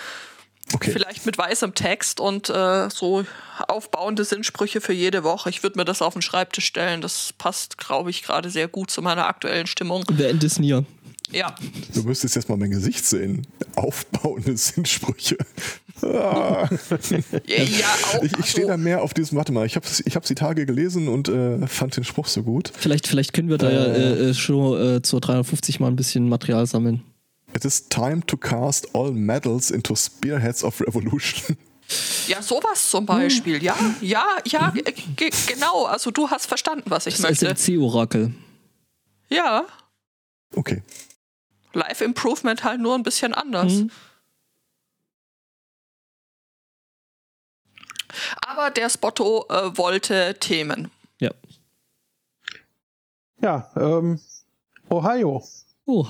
Okay. 0.74 0.91
Vielleicht 0.91 1.26
mit 1.26 1.38
weißem 1.38 1.76
Text 1.76 2.20
und 2.20 2.49
äh, 2.49 2.89
so 2.89 3.24
aufbauende 3.68 4.26
Sinnsprüche 4.26 4.82
für 4.82 4.93
jede 4.93 5.24
Woche. 5.24 5.49
Ich 5.49 5.63
würde 5.63 5.78
mir 5.78 5.86
das 5.86 6.01
auf 6.01 6.13
den 6.13 6.22
Schreibtisch 6.22 6.66
stellen. 6.66 7.01
Das 7.01 7.34
passt, 7.38 7.78
glaube 7.78 8.09
ich, 8.09 8.24
gerade 8.24 8.49
sehr 8.49 8.68
gut 8.68 8.89
zu 8.89 9.01
meiner 9.01 9.28
aktuellen 9.28 9.68
Stimmung. 9.68 10.03
Wer 10.11 10.32
in 10.32 10.39
Disney? 10.39 10.84
Ja, 11.32 11.55
Du 11.93 12.03
müsstest 12.03 12.36
jetzt 12.36 12.49
mal 12.49 12.57
mein 12.57 12.70
Gesicht 12.72 13.05
sehen. 13.05 13.47
Aufbauende 13.76 14.55
Sinnsprüche. 14.57 15.38
Ah. 16.03 16.68
ja 17.47 17.88
auch. 18.13 18.24
Ich, 18.24 18.38
ich 18.38 18.45
stehe 18.49 18.66
also- 18.66 18.68
da 18.68 18.78
mehr 18.78 19.01
auf 19.01 19.13
diesem, 19.13 19.38
warte 19.38 19.51
mal, 19.51 19.66
ich 19.66 19.76
habe 19.76 19.86
ich 20.05 20.16
hab 20.16 20.24
die 20.26 20.36
Tage 20.36 20.66
gelesen 20.66 21.07
und 21.07 21.28
äh, 21.30 21.66
fand 21.68 21.97
den 21.97 22.03
Spruch 22.03 22.28
so 22.28 22.43
gut. 22.43 22.72
Vielleicht, 22.78 23.07
vielleicht 23.07 23.34
können 23.34 23.49
wir 23.49 23.57
da 23.57 23.72
ja 23.72 23.86
äh, 23.86 24.30
äh, 24.30 24.34
schon 24.34 24.97
äh, 24.97 25.01
zur 25.01 25.22
350 25.22 25.80
mal 25.80 25.88
ein 25.88 25.95
bisschen 25.95 26.30
Material 26.30 26.68
sammeln. 26.68 27.01
It 27.55 27.63
is 27.65 27.87
time 27.87 28.21
to 28.27 28.35
cast 28.37 28.93
all 28.93 29.11
medals 29.11 29.71
into 29.71 29.95
spearheads 29.95 30.63
of 30.63 30.79
revolution. 30.81 31.57
Ja, 32.27 32.41
sowas 32.41 32.89
zum 32.89 33.05
Beispiel. 33.05 33.61
Ja, 33.63 33.75
ja, 34.01 34.25
ja, 34.47 34.73
äh, 34.75 34.91
ge- 34.91 35.29
genau. 35.45 35.85
Also 35.85 36.09
du 36.09 36.27
hast 36.31 36.47
verstanden, 36.47 36.89
was 36.89 37.05
ich 37.05 37.13
Das 37.13 37.21
möchte. 37.21 37.45
SMC-Orakel. 37.55 38.33
Ja, 39.29 39.67
Okay. 40.55 40.81
Live 41.73 42.01
Improvement 42.01 42.63
halt 42.63 42.81
nur 42.81 42.95
ein 42.95 43.03
bisschen 43.03 43.35
anders. 43.35 43.71
Mhm. 43.73 43.91
Aber 48.47 48.71
der 48.71 48.89
Spotto 48.89 49.45
äh, 49.49 49.77
wollte 49.77 50.35
Themen. 50.39 50.89
Ja. 51.19 51.31
Ja, 53.41 53.69
ähm, 53.75 54.19
Ohio. 54.89 55.45
Oh, 55.85 56.07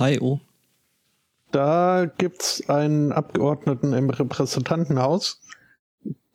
Da 1.55 2.11
gibt's 2.17 2.67
einen 2.67 3.13
Abgeordneten 3.13 3.93
im 3.93 4.09
Repräsentantenhaus, 4.09 5.39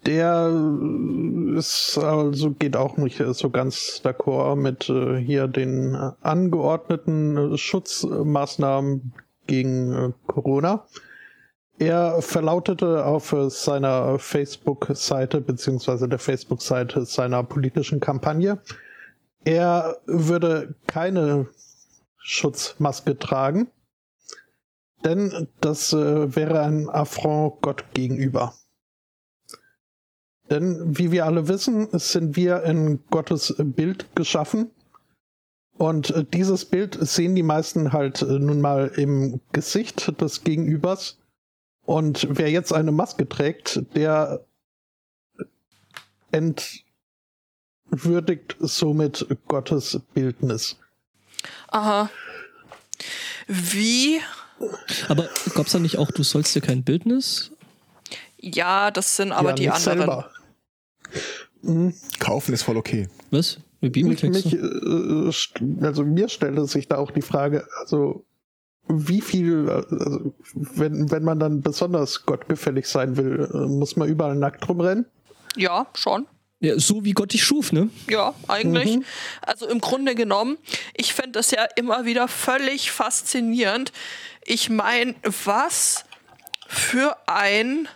der 0.07 0.51
ist 1.59 1.99
also 1.99 2.53
geht 2.53 2.75
auch 2.75 2.97
nicht 2.97 3.23
so 3.33 3.51
ganz 3.51 4.01
d'accord 4.03 4.57
mit 4.57 4.89
äh, 4.89 5.19
hier 5.19 5.47
den 5.47 5.95
angeordneten 6.23 7.59
Schutzmaßnahmen 7.59 9.13
gegen 9.47 9.93
äh, 9.93 10.13
Corona. 10.27 10.87
Er 11.79 12.23
verlautete 12.23 13.05
auf 13.05 13.37
seiner 13.49 14.19
Facebook-Seite 14.19 15.43
beziehungsweise 15.43 16.09
der 16.09 16.19
Facebook-Seite 16.19 17.05
seiner 17.05 17.43
politischen 17.43 18.01
Kampagne, 18.01 18.57
er 19.45 19.99
würde 20.07 20.75
keine 20.87 21.47
Schutzmaske 22.17 23.19
tragen, 23.19 23.69
denn 25.05 25.49
das 25.61 25.93
äh, 25.93 26.35
wäre 26.35 26.61
ein 26.61 26.89
Affront 26.89 27.63
Gott 27.63 27.85
gegenüber. 27.95 28.55
Denn 30.51 30.99
wie 30.99 31.13
wir 31.13 31.27
alle 31.27 31.49
wissen, 31.49 31.89
sind 31.93 32.37
wir 32.37 32.65
in 32.65 33.01
Gottes 33.11 33.55
Bild 33.59 34.15
geschaffen. 34.17 34.71
Und 35.79 36.11
äh, 36.11 36.25
dieses 36.25 36.65
Bild 36.65 36.99
sehen 37.01 37.35
die 37.35 37.43
meisten 37.43 37.93
halt 37.93 38.23
äh, 38.23 38.39
nun 38.39 38.61
mal 38.61 38.89
im 38.97 39.41
Gesicht 39.53 40.21
des 40.21 40.45
Gegenübers. 40.45 41.19
Und 41.87 42.27
wer 42.31 42.51
jetzt 42.51 42.73
eine 42.73 42.93
Maske 42.93 43.29
trägt, 43.29 43.83
der 43.95 44.45
entwürdigt 46.31 48.57
somit 48.59 49.27
Gottes 49.49 50.01
Bildnis. 50.15 50.77
Aha. 51.69 52.11
Wie? 53.47 54.21
Aber 55.09 55.29
gab 55.55 55.67
es 55.67 55.73
da 55.73 55.79
nicht 55.79 55.99
auch, 55.99 56.11
du 56.11 56.23
sollst 56.23 56.55
dir 56.55 56.61
kein 56.61 56.83
Bildnis? 56.85 57.51
Ja, 58.39 58.91
das 58.91 59.17
sind 59.17 59.33
aber 59.33 59.51
ja, 59.51 59.55
die 59.55 59.71
anderen. 59.71 59.99
Selber. 59.99 60.31
Mhm. 61.63 61.95
Kaufen 62.19 62.55
ist 62.55 62.63
voll 62.63 62.77
okay. 62.77 63.09
Was? 63.31 63.59
Mit 63.81 63.95
Mich, 63.97 64.03
Bibeltexte? 64.21 64.49
mich, 64.49 64.55
äh, 64.55 65.29
st- 65.31 65.85
also 65.85 66.05
mir 66.05 66.29
stellte 66.29 66.67
sich 66.67 66.89
da 66.89 66.97
auch 66.99 67.11
die 67.11 67.23
Frage, 67.23 67.67
also 67.81 68.25
wie 68.89 69.21
viel, 69.21 69.69
äh, 69.69 69.73
also 69.73 70.35
wenn, 70.55 71.11
wenn 71.11 71.23
man 71.25 71.39
dann 71.41 71.63
besonders 71.63 72.25
gottgefällig 72.27 72.87
sein 72.87 73.17
will, 73.17 73.49
äh, 73.53 73.57
muss 73.57 73.97
man 73.97 74.09
überall 74.09 74.37
nackt 74.37 74.69
rumrennen? 74.69 75.07
Ja, 75.57 75.87
schon. 75.95 76.27
Ja, 76.63 76.79
so 76.79 77.05
wie 77.05 77.13
Gott 77.13 77.33
dich 77.33 77.43
schuf, 77.43 77.73
ne? 77.73 77.89
Ja, 78.11 78.35
eigentlich. 78.47 78.97
Mhm. 78.97 79.05
Also 79.41 79.67
im 79.67 79.81
Grunde 79.81 80.15
genommen, 80.15 80.59
ich 80.95 81.15
finde 81.15 81.33
das 81.33 81.51
ja 81.53 81.65
immer 81.77 82.05
wieder 82.05 82.29
völlig 82.29 82.91
faszinierend. 82.91 83.93
Ich 84.45 84.71
meine, 84.71 85.15
was 85.23 86.05
für 86.67 87.17
ein 87.27 87.89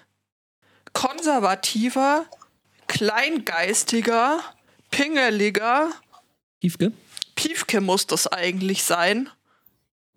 konservativer, 0.92 2.26
kleingeistiger, 2.86 4.40
pingeliger 4.90 5.90
Piefke? 6.60 6.92
Piefke 7.34 7.80
muss 7.80 8.06
das 8.06 8.26
eigentlich 8.26 8.84
sein. 8.84 9.28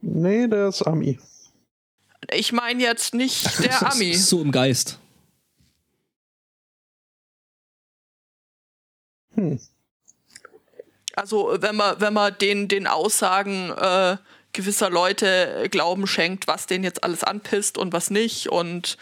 Nee, 0.01 0.47
der 0.47 0.69
ist 0.69 0.83
Ami. 0.83 1.19
Ich 2.31 2.51
meine 2.51 2.81
jetzt 2.81 3.13
nicht 3.13 3.59
der 3.63 3.91
Ami. 3.91 4.13
So 4.15 4.41
im 4.41 4.51
Geist. 4.51 4.99
Hm. 9.33 9.59
Also 11.15 11.57
wenn 11.59 11.75
man, 11.75 11.99
wenn 11.99 12.13
man 12.13 12.37
den, 12.37 12.67
den 12.67 12.85
Aussagen 12.85 13.71
äh, 13.71 14.17
gewisser 14.57 14.89
Leute 14.89 15.67
Glauben 15.71 16.05
schenkt, 16.07 16.47
was 16.47 16.65
den 16.67 16.83
jetzt 16.83 17.03
alles 17.03 17.23
anpisst 17.23 17.77
und 17.77 17.93
was 17.93 18.09
nicht 18.09 18.49
und 18.49 18.97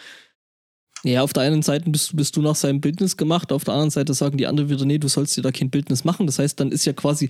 Ja, 1.02 1.22
auf 1.22 1.32
der 1.32 1.42
einen 1.42 1.62
Seite 1.62 1.90
bist, 1.90 2.12
du- 2.12 2.16
bist 2.16 2.36
du 2.36 2.42
nach 2.42 2.54
seinem 2.56 2.80
Bildnis 2.80 3.16
gemacht, 3.16 3.50
auf 3.52 3.64
der 3.64 3.74
anderen 3.74 3.90
Seite 3.90 4.14
sagen 4.14 4.36
die 4.38 4.46
anderen 4.46 4.70
wieder, 4.70 4.84
nee, 4.84 4.98
du 4.98 5.08
sollst 5.08 5.36
dir 5.36 5.42
da 5.42 5.50
kein 5.52 5.70
Bildnis 5.70 6.04
machen. 6.04 6.26
Das 6.26 6.38
heißt, 6.38 6.58
dann 6.60 6.72
ist 6.72 6.84
ja 6.86 6.92
quasi, 6.92 7.28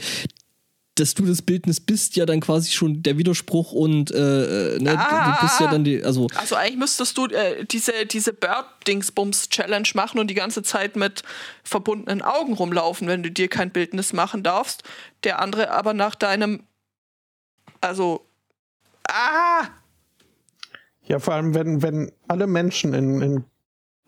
dass 0.98 1.12
du 1.12 1.26
das 1.26 1.42
Bildnis 1.42 1.78
bist, 1.80 2.16
ja 2.16 2.24
dann 2.24 2.40
quasi 2.40 2.70
schon 2.70 3.02
der 3.02 3.18
Widerspruch 3.18 3.72
und 3.72 4.10
äh, 4.12 4.76
äh, 4.76 4.78
ne, 4.80 4.96
Ah, 4.98 5.36
du 5.40 5.46
bist 5.46 5.60
ja 5.60 5.70
dann 5.70 5.84
die, 5.84 6.02
also 6.02 6.26
Also 6.36 6.54
eigentlich 6.54 6.78
müsstest 6.78 7.18
du 7.18 7.26
äh, 7.26 7.66
diese, 7.66 8.06
diese 8.06 8.32
Bird-Dingsbums-Challenge 8.32 9.88
machen 9.94 10.18
und 10.20 10.28
die 10.28 10.34
ganze 10.34 10.62
Zeit 10.62 10.96
mit 10.96 11.22
verbundenen 11.64 12.22
Augen 12.22 12.54
rumlaufen, 12.54 13.08
wenn 13.08 13.22
du 13.22 13.30
dir 13.30 13.48
kein 13.48 13.70
Bildnis 13.72 14.12
machen 14.14 14.42
darfst. 14.42 14.84
Der 15.24 15.40
andere 15.40 15.70
aber 15.70 15.92
nach 15.92 16.14
deinem. 16.14 16.62
Also. 17.86 18.22
Ah! 19.08 19.64
Ja, 21.06 21.18
vor 21.20 21.34
allem, 21.34 21.54
wenn, 21.54 21.82
wenn 21.82 22.10
alle 22.26 22.46
Menschen 22.46 22.92
in, 22.92 23.22
in 23.22 23.44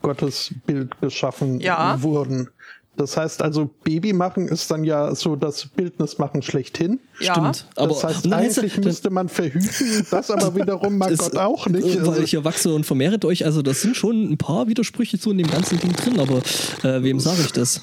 Gottes 0.03 0.53
Bild 0.67 1.01
geschaffen 1.01 1.61
Ja. 1.61 2.03
wurden. 2.03 2.49
Das 2.97 3.17
heißt 3.17 3.43
also, 3.43 3.71
Baby 3.85 4.13
machen 4.13 4.49
ist 4.49 4.73
dann 4.73 4.83
ja 4.83 5.15
so 5.15 5.37
das 5.37 5.67
Bildnis 5.67 6.19
machen 6.19 6.43
schlechthin. 6.43 6.99
Ja. 7.21 7.33
stimmt. 7.33 7.67
Aber 7.77 7.89
das 7.89 8.03
heißt, 8.03 8.33
eigentlich 8.33 8.75
dann- 8.75 8.83
müsste 8.85 9.11
man 9.11 9.29
verhüten, 9.29 10.05
das 10.11 10.29
aber 10.33 10.57
wiederum 10.57 10.99
mag 10.99 11.11
ist, 11.13 11.21
Gott 11.21 11.37
auch 11.37 11.69
nicht. 11.69 11.87
äh, 11.87 12.01
Weil 12.03 12.09
Also, 12.09 12.23
ich 12.23 12.35
erwachse 12.35 12.75
und 12.75 12.85
vermehret 12.85 13.25
euch, 13.25 13.45
also 13.45 13.63
das 13.63 13.83
sind 13.83 13.97
schon 13.97 14.33
ein 14.33 14.37
paar 14.39 14.67
Widersprüche 14.67 15.17
so 15.17 15.31
in 15.31 15.39
dem 15.39 15.49
ganzen 15.49 15.79
Ding 15.79 15.93
drin, 15.93 16.19
aber 16.19 16.39
äh, 16.83 17.01
wem 17.05 17.21
sage 17.21 17.41
ich 17.43 17.53
das? 17.53 17.83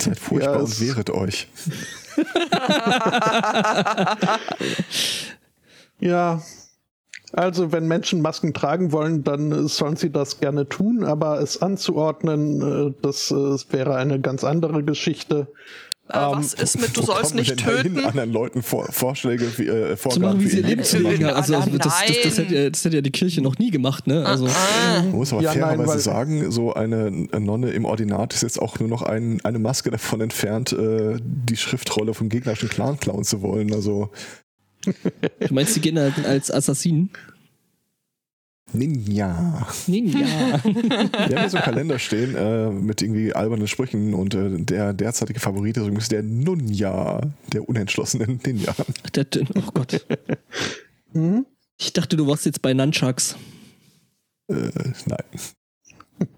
Seid 0.00 0.18
furchtbar 0.18 0.54
Ja, 0.56 0.60
und 0.62 0.80
wehret 0.80 1.10
euch. 1.10 1.46
ja. 6.00 6.42
Also, 7.32 7.70
wenn 7.70 7.86
Menschen 7.86 8.22
Masken 8.22 8.54
tragen 8.54 8.90
wollen, 8.90 9.22
dann 9.22 9.52
äh, 9.52 9.68
sollen 9.68 9.94
sie 9.96 10.10
das 10.10 10.40
gerne 10.40 10.68
tun, 10.68 11.04
aber 11.04 11.40
es 11.40 11.62
anzuordnen, 11.62 12.88
äh, 12.88 12.92
das 13.02 13.30
äh, 13.30 13.56
wäre 13.72 13.94
eine 13.94 14.20
ganz 14.20 14.42
andere 14.42 14.82
Geschichte. 14.82 15.46
Äh, 16.10 16.16
was 16.16 16.54
ist 16.54 16.80
mit, 16.80 16.96
du 16.96 17.02
sollst 17.02 17.34
nicht 17.34 17.50
denn 17.50 17.56
dahin, 17.58 17.94
töten? 17.94 18.04
anderen 18.04 18.32
Leuten 18.32 18.62
vor, 18.62 18.90
Vorschläge, 18.92 19.46
wie, 19.58 19.66
äh, 19.66 19.90
Zu 19.90 19.96
Vorgaben 19.96 20.22
machen, 20.22 20.40
wie 20.44 20.48
sie 20.48 20.56
ihr 20.58 20.62
Leben 20.66 20.82
zu 20.84 20.98
leben. 20.98 21.24
Äh, 21.24 21.28
Also 21.30 21.52
das, 21.54 21.66
das, 21.70 21.78
das, 22.22 22.38
hätte, 22.38 22.54
ja- 22.54 22.70
das 22.70 22.84
hätte 22.84 22.96
ja 22.96 23.02
die 23.02 23.10
Kirche 23.10 23.40
noch 23.42 23.58
nie 23.58 23.70
gemacht, 23.70 24.06
ne? 24.06 24.24
Also 24.26 24.46
Man 24.46 25.10
muss 25.12 25.32
aber 25.32 25.42
Ja, 25.42 25.52
fairerweise 25.52 25.98
sagen, 26.00 26.50
so 26.50 26.74
eine 26.74 27.10
Nonne 27.10 27.70
im 27.70 27.84
Ordinat 27.84 28.34
ist 28.34 28.42
jetzt 28.42 28.60
auch 28.60 28.78
nur 28.78 28.88
noch 28.88 29.02
ein, 29.02 29.40
eine 29.44 29.58
Maske 29.58 29.90
davon 29.90 30.20
entfernt, 30.20 30.72
äh, 30.72 31.18
die 31.22 31.56
Schriftrolle 31.56 32.14
vom 32.14 32.28
gegnerischen 32.28 32.68
Clan 32.68 32.98
klauen 32.98 33.24
zu 33.24 33.42
wollen. 33.42 33.72
Also 33.72 34.10
du 34.84 35.54
meinst, 35.54 35.76
die 35.76 35.80
gehen 35.80 35.98
halt 35.98 36.24
als 36.24 36.50
Assassinen? 36.50 37.10
Ninja. 38.72 39.66
Ninja. 39.86 40.18
Wir 40.64 41.02
haben 41.02 41.28
hier 41.28 41.50
so 41.50 41.56
einen 41.56 41.64
Kalender 41.64 41.98
stehen 41.98 42.34
äh, 42.34 42.70
mit 42.70 43.02
irgendwie 43.02 43.32
albernen 43.32 43.68
Sprüchen 43.68 44.14
und 44.14 44.34
äh, 44.34 44.58
der 44.58 44.92
derzeitige 44.92 45.40
Favorit 45.40 45.76
ist 45.76 45.82
übrigens 45.82 46.08
der 46.08 46.22
Nunja, 46.22 47.20
der 47.52 47.68
unentschlossenen 47.68 48.40
Ninja. 48.44 48.74
Der, 49.14 49.24
der, 49.24 49.42
oh 49.56 49.70
Gott. 49.74 50.06
Hm? 51.12 51.44
Ich 51.76 51.92
dachte, 51.92 52.16
du 52.16 52.28
warst 52.28 52.46
jetzt 52.46 52.62
bei 52.62 52.72
Nunchucks. 52.72 53.36
Äh, 54.48 54.70
nein. 55.06 55.24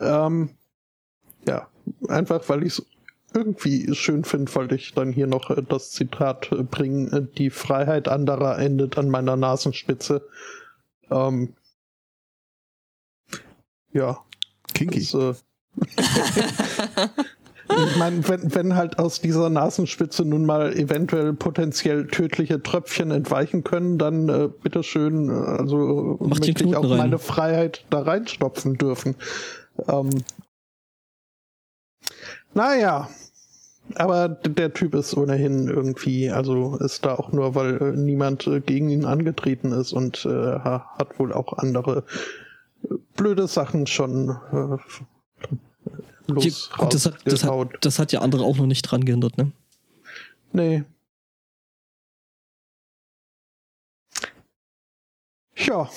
Ähm, 0.00 0.50
ja, 1.46 1.68
einfach 2.08 2.48
weil 2.48 2.64
ich 2.64 2.78
es 2.78 2.86
irgendwie 3.34 3.94
schön 3.94 4.24
finde, 4.24 4.54
wollte 4.54 4.74
ich 4.74 4.94
dann 4.94 5.12
hier 5.12 5.26
noch 5.26 5.50
äh, 5.50 5.62
das 5.62 5.92
Zitat 5.92 6.50
äh, 6.52 6.62
bringen: 6.62 7.12
äh, 7.12 7.26
Die 7.38 7.50
Freiheit 7.50 8.08
anderer 8.08 8.58
endet 8.58 8.98
an 8.98 9.08
meiner 9.08 9.36
Nasenspitze. 9.36 10.22
Ähm, 11.12 11.54
ja, 13.92 14.18
Kinky. 14.72 15.00
das, 15.00 15.14
äh, 15.14 15.34
ich 17.86 17.96
meine, 17.96 18.26
wenn, 18.28 18.54
wenn 18.54 18.74
halt 18.74 18.98
aus 18.98 19.20
dieser 19.20 19.50
Nasenspitze 19.50 20.24
nun 20.24 20.46
mal 20.46 20.72
eventuell 20.72 21.34
potenziell 21.34 22.06
tödliche 22.06 22.62
Tröpfchen 22.62 23.10
entweichen 23.10 23.64
können, 23.64 23.98
dann 23.98 24.28
äh, 24.28 24.48
bitteschön, 24.48 25.28
äh, 25.28 25.32
also 25.32 26.16
Mach 26.20 26.38
möchte 26.38 26.64
ich 26.64 26.76
auch 26.76 26.88
rein. 26.88 26.98
meine 26.98 27.18
Freiheit 27.18 27.84
da 27.90 28.02
reinstopfen 28.02 28.78
dürfen. 28.78 29.16
Ähm, 29.88 30.10
naja, 32.54 33.08
aber 33.94 34.28
der 34.28 34.72
Typ 34.72 34.94
ist 34.94 35.16
ohnehin 35.16 35.68
irgendwie, 35.68 36.30
also 36.30 36.76
ist 36.76 37.04
da 37.04 37.14
auch 37.16 37.32
nur, 37.32 37.54
weil 37.54 37.76
äh, 37.82 37.96
niemand 37.96 38.46
äh, 38.46 38.60
gegen 38.60 38.88
ihn 38.90 39.04
angetreten 39.04 39.72
ist 39.72 39.92
und 39.92 40.24
äh, 40.24 40.28
ha- 40.28 40.94
hat 40.98 41.18
wohl 41.18 41.32
auch 41.32 41.52
andere 41.58 42.04
äh, 42.84 42.94
blöde 43.16 43.46
Sachen 43.48 43.86
schon 43.86 44.30
äh, 44.52 44.76
los 46.32 46.70
Ja, 46.70 46.76
gut, 46.84 46.94
das, 46.94 47.06
hat, 47.06 47.16
das, 47.24 47.44
hat, 47.44 47.68
das 47.80 47.98
hat 47.98 48.12
ja 48.12 48.20
andere 48.20 48.44
auch 48.44 48.56
noch 48.56 48.66
nicht 48.66 48.82
dran 48.82 49.04
gehindert, 49.04 49.36
ne? 49.36 49.52
Nee. 50.52 50.84
Ja, 55.56 55.88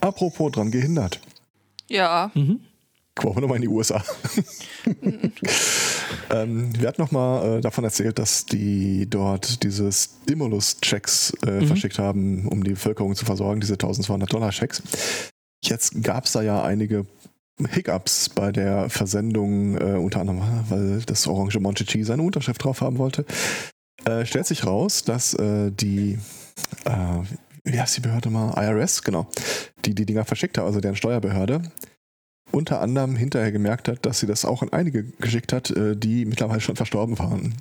Apropos 0.00 0.52
dran 0.52 0.70
gehindert. 0.70 1.20
Ja. 1.88 2.30
Mhm. 2.34 2.60
Gucken 3.14 3.36
wir 3.36 3.40
nochmal 3.42 3.56
in 3.56 3.62
die 3.62 3.68
USA. 3.68 4.02
ähm, 6.30 6.70
wir 6.78 6.88
hatten 6.88 7.00
nochmal 7.00 7.58
äh, 7.58 7.60
davon 7.60 7.84
erzählt, 7.84 8.18
dass 8.18 8.46
die 8.46 9.08
dort 9.08 9.62
diese 9.62 9.90
Stimulus-Checks 9.92 11.32
äh, 11.46 11.50
Mhm. 11.60 11.66
verschickt 11.66 11.98
haben, 11.98 12.46
um 12.48 12.62
die 12.64 12.70
Bevölkerung 12.72 13.14
zu 13.14 13.24
versorgen, 13.24 13.60
diese 13.60 13.74
1200 13.74 14.32
Dollar-Checks. 14.32 14.82
Jetzt 15.64 16.02
gab 16.02 16.24
es 16.24 16.32
da 16.32 16.42
ja 16.42 16.62
einige 16.62 17.06
Hiccups 17.68 18.30
bei 18.30 18.52
der 18.52 18.88
Versendung, 18.88 19.76
äh, 19.76 19.98
unter 19.98 20.20
anderem, 20.20 20.40
weil 20.68 21.00
das 21.02 21.26
Orange 21.26 21.60
Monchichi 21.60 22.02
seine 22.04 22.22
Unterschrift 22.22 22.64
drauf 22.64 22.80
haben 22.80 22.96
wollte. 22.98 23.24
Äh, 24.06 24.24
stellt 24.24 24.46
sich 24.46 24.64
raus, 24.64 25.04
dass 25.04 25.34
äh, 25.34 25.70
die, 25.70 26.18
äh, 26.86 26.90
wie 27.64 27.78
heißt 27.78 27.98
die 27.98 28.00
Behörde 28.00 28.30
mal? 28.30 28.54
IRS, 28.56 29.02
genau. 29.02 29.28
die 29.84 29.94
die 29.94 30.06
Dinger 30.06 30.24
verschickt 30.24 30.56
hat, 30.56 30.64
also 30.64 30.80
deren 30.80 30.96
Steuerbehörde, 30.96 31.60
unter 32.52 32.80
anderem 32.80 33.16
hinterher 33.16 33.52
gemerkt 33.52 33.88
hat, 33.88 34.04
dass 34.06 34.20
sie 34.20 34.26
das 34.26 34.44
auch 34.44 34.62
an 34.62 34.72
einige 34.72 35.04
geschickt 35.04 35.52
hat, 35.52 35.70
äh, 35.70 35.96
die 35.96 36.24
mittlerweile 36.24 36.60
schon 36.60 36.76
verstorben 36.76 37.18
waren. 37.18 37.54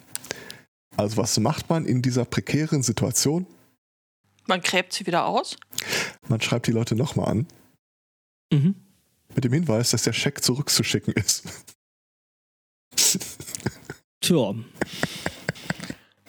Also 0.97 1.17
was 1.17 1.39
macht 1.39 1.69
man 1.69 1.85
in 1.85 2.01
dieser 2.01 2.25
prekären 2.25 2.83
Situation? 2.83 3.45
Man 4.47 4.61
gräbt 4.61 4.93
sie 4.93 5.05
wieder 5.05 5.25
aus. 5.25 5.57
Man 6.27 6.41
schreibt 6.41 6.67
die 6.67 6.71
Leute 6.71 6.95
nochmal 6.95 7.29
an. 7.29 7.47
Mhm. 8.51 8.75
Mit 9.35 9.43
dem 9.43 9.53
Hinweis, 9.53 9.91
dass 9.91 10.03
der 10.03 10.13
Scheck 10.13 10.43
zurückzuschicken 10.43 11.13
ist. 11.13 11.43
Tja. 14.21 14.55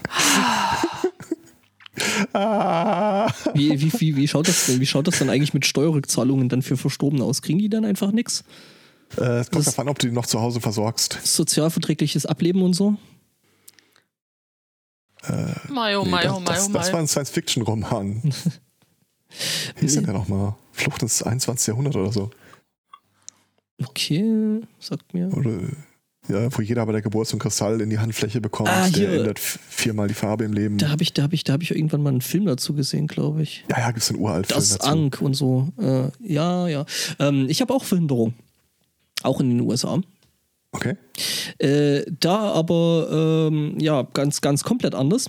ah. 2.33 3.31
Wie, 3.55 3.81
wie, 3.81 3.93
wie, 4.01 4.17
wie, 4.17 4.29
schaut 4.29 4.49
das 4.49 4.67
denn, 4.67 4.81
wie 4.81 4.87
schaut 4.87 5.07
das 5.07 5.19
dann 5.19 5.31
eigentlich 5.31 5.55
mit 5.55 5.67
Steuerrückzahlungen 5.67 6.49
dann 6.49 6.63
für 6.63 6.77
Verstorbene 6.77 7.25
aus? 7.25 7.43
Kriegen 7.43 7.59
die 7.59 7.69
dann 7.69 7.85
einfach 7.85 8.13
nichts? 8.13 8.45
Äh, 9.19 9.41
es 9.41 9.51
kommt 9.51 9.67
davon, 9.67 9.89
ob 9.89 9.99
du 9.99 10.09
die 10.09 10.15
noch 10.15 10.27
zu 10.27 10.41
Hause 10.41 10.61
versorgst. 10.61 11.19
Sozialverträgliches 11.25 12.27
Ableben 12.27 12.63
und 12.63 12.75
so? 12.75 12.97
Äh, 15.25 15.55
Mayo, 15.69 16.05
nee, 16.05 16.11
Mayo, 16.11 16.29
das, 16.29 16.41
Mayo, 16.41 16.45
das, 16.47 16.73
das 16.73 16.93
war 16.93 17.01
ein 17.01 17.09
Science-Fiction-Roman. 17.09 18.23
Wie 19.77 19.87
ist 19.87 19.97
denn 19.97 20.05
der 20.05 20.15
nochmal? 20.15 20.55
Flucht 20.73 21.03
ins 21.03 21.23
21. 21.23 21.69
Jahrhundert 21.69 21.97
oder 21.97 22.13
so. 22.13 22.31
Okay, 23.85 24.61
sagt 24.79 25.15
mir. 25.15 25.33
Oder, 25.37 25.61
ja, 26.31 26.49
wo 26.57 26.62
jeder 26.62 26.87
bei 26.87 26.93
der 26.93 27.03
Geburt 27.03 27.26
so 27.26 27.35
einen 27.35 27.41
Kristall 27.41 27.81
in 27.81 27.91
die 27.91 27.99
Handfläche 27.99 28.41
bekommt. 28.41 28.68
Ah, 28.68 28.89
der 28.89 29.12
ändert 29.12 29.39
viermal 29.39 30.09
die 30.09 30.14
Farbe 30.14 30.45
im 30.45 30.53
Leben. 30.53 30.78
Da 30.78 30.89
habe 30.89 31.03
ich, 31.03 31.12
da 31.12 31.22
hab 31.22 31.33
ich, 31.33 31.45
da 31.45 31.53
hab 31.55 31.62
ich 31.62 31.74
irgendwann 31.74 32.03
mal 32.03 32.11
einen 32.11 32.20
Film 32.20 32.47
dazu 32.47 32.74
gesehen, 32.74 33.07
glaube 33.07 33.43
ich. 33.43 33.64
ja, 33.70 33.78
ja, 33.78 33.87
gibt 33.89 34.03
es 34.03 34.11
einen 34.11 34.20
uralt 34.20 34.51
Das 34.51 34.70
dazu. 34.70 34.89
Ank 34.89 35.20
und 35.20 35.35
so. 35.35 35.68
Äh, 35.78 36.11
ja, 36.20 36.68
ja. 36.68 36.85
Ähm, 37.18 37.47
ich 37.49 37.61
habe 37.61 37.74
auch 37.74 37.85
Verhinderung. 37.85 38.35
Auch 39.22 39.41
in 39.41 39.51
den 39.51 39.61
USA. 39.61 40.01
Okay. 40.72 40.97
Äh, 41.59 42.05
da 42.20 42.53
aber 42.53 43.49
ähm, 43.51 43.74
ja 43.78 44.03
ganz, 44.14 44.41
ganz 44.41 44.62
komplett 44.64 44.95
anders. 44.95 45.28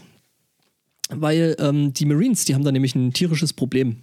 Weil 1.10 1.56
ähm, 1.60 1.94
die 1.94 2.06
Marines, 2.06 2.46
die 2.46 2.56
haben 2.56 2.64
da 2.64 2.72
nämlich 2.72 2.96
ein 2.96 3.12
tierisches 3.12 3.52
Problem. 3.52 3.98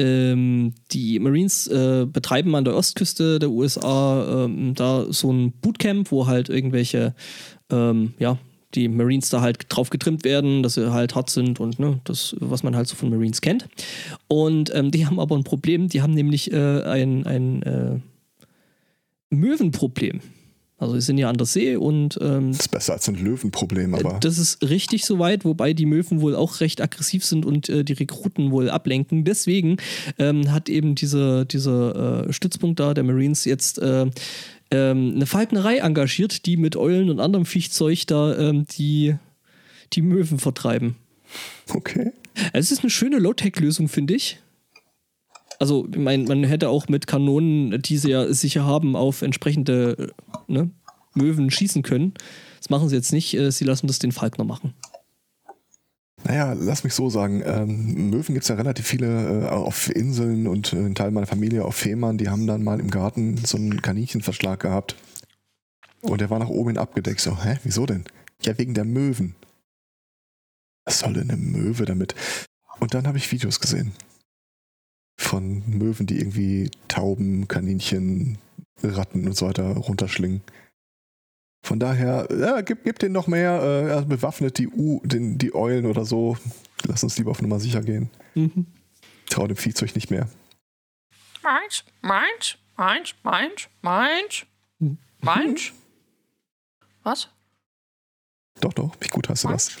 Ähm, 0.00 0.72
die 0.92 1.18
Marines 1.18 1.66
äh, 1.66 2.06
betreiben 2.10 2.54
an 2.54 2.64
der 2.64 2.74
Ostküste 2.74 3.38
der 3.38 3.50
USA 3.50 4.44
ähm, 4.44 4.74
da 4.74 5.04
so 5.10 5.30
ein 5.30 5.52
Bootcamp, 5.52 6.10
wo 6.10 6.26
halt 6.26 6.48
irgendwelche, 6.48 7.14
ähm, 7.70 8.14
ja, 8.18 8.38
die 8.74 8.88
Marines 8.88 9.28
da 9.28 9.42
halt 9.42 9.66
drauf 9.68 9.90
getrimmt 9.90 10.24
werden, 10.24 10.62
dass 10.62 10.74
sie 10.74 10.90
halt 10.90 11.14
hart 11.14 11.28
sind 11.28 11.60
und 11.60 11.78
ne, 11.78 12.00
das, 12.04 12.34
was 12.40 12.62
man 12.62 12.76
halt 12.76 12.88
so 12.88 12.96
von 12.96 13.10
Marines 13.10 13.42
kennt. 13.42 13.68
Und 14.26 14.74
ähm, 14.74 14.90
die 14.90 15.06
haben 15.06 15.20
aber 15.20 15.36
ein 15.36 15.44
Problem, 15.44 15.88
die 15.88 16.00
haben 16.00 16.14
nämlich 16.14 16.50
äh, 16.50 16.82
ein, 16.82 17.26
ein 17.26 17.62
äh, 17.62 17.98
Möwenproblem. 19.28 20.20
Also 20.80 20.94
sie 20.94 21.02
sind 21.02 21.18
ja 21.18 21.28
an 21.28 21.36
der 21.36 21.46
See 21.46 21.76
und 21.76 22.18
ähm, 22.22 22.52
Das 22.52 22.60
ist 22.60 22.70
besser 22.70 22.94
als 22.94 23.08
ein 23.08 23.14
Löwenproblem, 23.16 23.94
aber 23.94 24.18
das 24.20 24.38
ist 24.38 24.62
richtig 24.68 25.04
soweit, 25.04 25.44
wobei 25.44 25.74
die 25.74 25.86
Möwen 25.86 26.22
wohl 26.22 26.34
auch 26.34 26.60
recht 26.60 26.80
aggressiv 26.80 27.24
sind 27.24 27.44
und 27.44 27.68
äh, 27.68 27.84
die 27.84 27.92
Rekruten 27.92 28.50
wohl 28.50 28.70
ablenken. 28.70 29.24
Deswegen 29.24 29.76
ähm, 30.18 30.50
hat 30.50 30.68
eben 30.68 30.94
dieser 30.94 31.44
dieser 31.44 32.26
äh, 32.28 32.32
Stützpunkt 32.32 32.80
da 32.80 32.94
der 32.94 33.04
Marines 33.04 33.44
jetzt 33.44 33.78
äh, 33.78 34.06
ähm, 34.70 35.12
eine 35.16 35.26
Falknerei 35.26 35.78
engagiert, 35.78 36.46
die 36.46 36.56
mit 36.56 36.76
Eulen 36.76 37.10
und 37.10 37.20
anderem 37.20 37.44
Viechzeug 37.44 38.06
da 38.06 38.36
ähm, 38.38 38.66
die, 38.66 39.16
die 39.92 40.02
Möwen 40.02 40.38
vertreiben. 40.38 40.96
okay. 41.74 42.12
Es 42.52 42.70
ist 42.70 42.82
eine 42.82 42.90
schöne 42.90 43.18
Low-Tech-Lösung, 43.18 43.88
finde 43.88 44.14
ich. 44.14 44.38
Also, 45.58 45.86
ich 45.90 45.98
meine, 45.98 46.24
man 46.24 46.42
hätte 46.44 46.70
auch 46.70 46.88
mit 46.88 47.06
Kanonen, 47.06 47.82
die 47.82 47.98
sie 47.98 48.10
ja 48.10 48.32
sicher 48.32 48.64
haben, 48.64 48.96
auf 48.96 49.20
entsprechende 49.20 49.96
äh, 49.98 50.29
ne, 50.50 50.70
Möwen 51.14 51.50
schießen 51.50 51.82
können. 51.82 52.14
Das 52.58 52.70
machen 52.70 52.88
sie 52.88 52.96
jetzt 52.96 53.12
nicht. 53.12 53.34
äh, 53.34 53.50
Sie 53.50 53.64
lassen 53.64 53.86
das 53.86 53.98
den 53.98 54.12
Falkner 54.12 54.44
machen. 54.44 54.74
Naja, 56.24 56.52
lass 56.52 56.84
mich 56.84 56.92
so 56.92 57.08
sagen. 57.08 57.42
Ähm, 57.44 58.10
Möwen 58.10 58.34
gibt 58.34 58.42
es 58.42 58.48
ja 58.48 58.54
relativ 58.54 58.86
viele 58.86 59.46
äh, 59.46 59.48
auf 59.48 59.88
Inseln 59.94 60.46
und 60.46 60.72
äh, 60.72 60.76
ein 60.76 60.94
Teil 60.94 61.10
meiner 61.10 61.26
Familie 61.26 61.64
auf 61.64 61.76
Fehmarn, 61.76 62.18
die 62.18 62.28
haben 62.28 62.46
dann 62.46 62.62
mal 62.62 62.78
im 62.78 62.90
Garten 62.90 63.38
so 63.38 63.56
einen 63.56 63.80
Kaninchenverschlag 63.80 64.60
gehabt. 64.60 64.96
Und 66.02 66.20
der 66.20 66.30
war 66.30 66.38
nach 66.38 66.48
oben 66.48 66.70
hin 66.70 66.78
abgedeckt. 66.78 67.20
So, 67.20 67.42
hä, 67.42 67.58
wieso 67.64 67.86
denn? 67.86 68.04
Ja, 68.42 68.56
wegen 68.58 68.74
der 68.74 68.84
Möwen. 68.84 69.34
Was 70.84 71.00
soll 71.00 71.14
denn 71.14 71.30
eine 71.30 71.40
Möwe 71.40 71.84
damit? 71.84 72.14
Und 72.80 72.94
dann 72.94 73.06
habe 73.06 73.18
ich 73.18 73.30
Videos 73.32 73.60
gesehen. 73.60 73.92
Von 75.18 75.62
Möwen, 75.66 76.06
die 76.06 76.18
irgendwie 76.18 76.70
Tauben, 76.88 77.48
Kaninchen, 77.48 78.38
Ratten 78.82 79.26
und 79.26 79.36
so 79.36 79.46
weiter 79.46 79.76
runterschlingen. 79.76 80.42
Von 81.62 81.78
daher, 81.78 82.26
ja, 82.30 82.62
gib, 82.62 82.84
gib 82.84 82.98
denen 82.98 83.12
noch 83.12 83.26
mehr, 83.26 83.60
äh, 83.62 83.88
ja, 83.88 84.00
bewaffnet 84.00 84.58
die, 84.58 84.68
U, 84.68 85.00
den, 85.04 85.36
die 85.38 85.54
Eulen 85.54 85.86
oder 85.86 86.04
so. 86.04 86.36
Lass 86.86 87.04
uns 87.04 87.18
lieber 87.18 87.30
auf 87.30 87.42
Nummer 87.42 87.60
sicher 87.60 87.82
gehen. 87.82 88.10
Mhm. 88.34 88.66
Trau 89.28 89.46
dem 89.46 89.56
Viehzeug 89.56 89.94
nicht 89.94 90.10
mehr. 90.10 90.28
Meins, 91.42 91.84
meins, 92.00 92.56
meins, 92.76 93.14
meins, 93.22 93.68
meins, 93.82 94.46
meins. 95.20 95.72
Was? 97.02 97.28
Doch, 98.60 98.72
doch, 98.72 98.96
wie 99.00 99.08
gut 99.08 99.28
hast 99.28 99.44
du 99.44 99.48
das? 99.48 99.76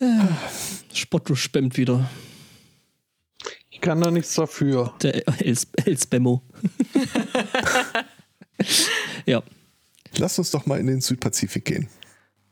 Äh, 0.00 0.26
Spotto 0.92 1.34
spammt 1.34 1.76
wieder. 1.76 2.10
Ich 3.82 3.88
kann 3.88 4.00
da 4.00 4.12
nichts 4.12 4.34
dafür. 4.36 4.94
Der 5.02 5.26
Els- 5.44 5.66
ja. 9.26 9.42
Lass 10.18 10.38
uns 10.38 10.52
doch 10.52 10.66
mal 10.66 10.78
in 10.78 10.86
den 10.86 11.00
Südpazifik 11.00 11.64
gehen. 11.64 11.88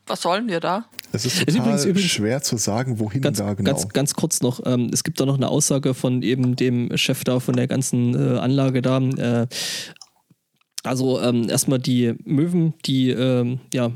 Was 0.08 0.22
sollen 0.22 0.48
wir 0.48 0.58
da? 0.58 0.86
Es 1.12 1.24
ist 1.24 1.36
Ist 1.42 1.46
total 1.46 1.60
übrigens- 1.60 1.84
übrigens- 1.84 2.10
schwer 2.10 2.42
zu 2.42 2.56
sagen, 2.56 2.98
wohin 2.98 3.22
Ganz, 3.22 3.38
da 3.38 3.54
genau. 3.54 3.70
ganz, 3.70 3.88
ganz 3.90 4.14
kurz 4.14 4.40
noch, 4.42 4.60
ähm, 4.66 4.90
es 4.92 5.04
gibt 5.04 5.20
da 5.20 5.26
noch 5.26 5.36
eine 5.36 5.46
Aussage 5.46 5.94
von 5.94 6.22
eben 6.22 6.56
dem 6.56 6.96
Chef 6.96 7.22
da 7.22 7.38
von 7.38 7.54
der 7.54 7.68
ganzen 7.68 8.14
äh, 8.16 8.38
Anlage 8.40 8.82
da. 8.82 8.98
Äh, 8.98 9.46
also 10.82 11.20
ähm, 11.20 11.48
erstmal 11.48 11.78
die 11.78 12.12
Möwen, 12.24 12.74
die 12.86 13.10
ähm, 13.10 13.60
ja 13.72 13.92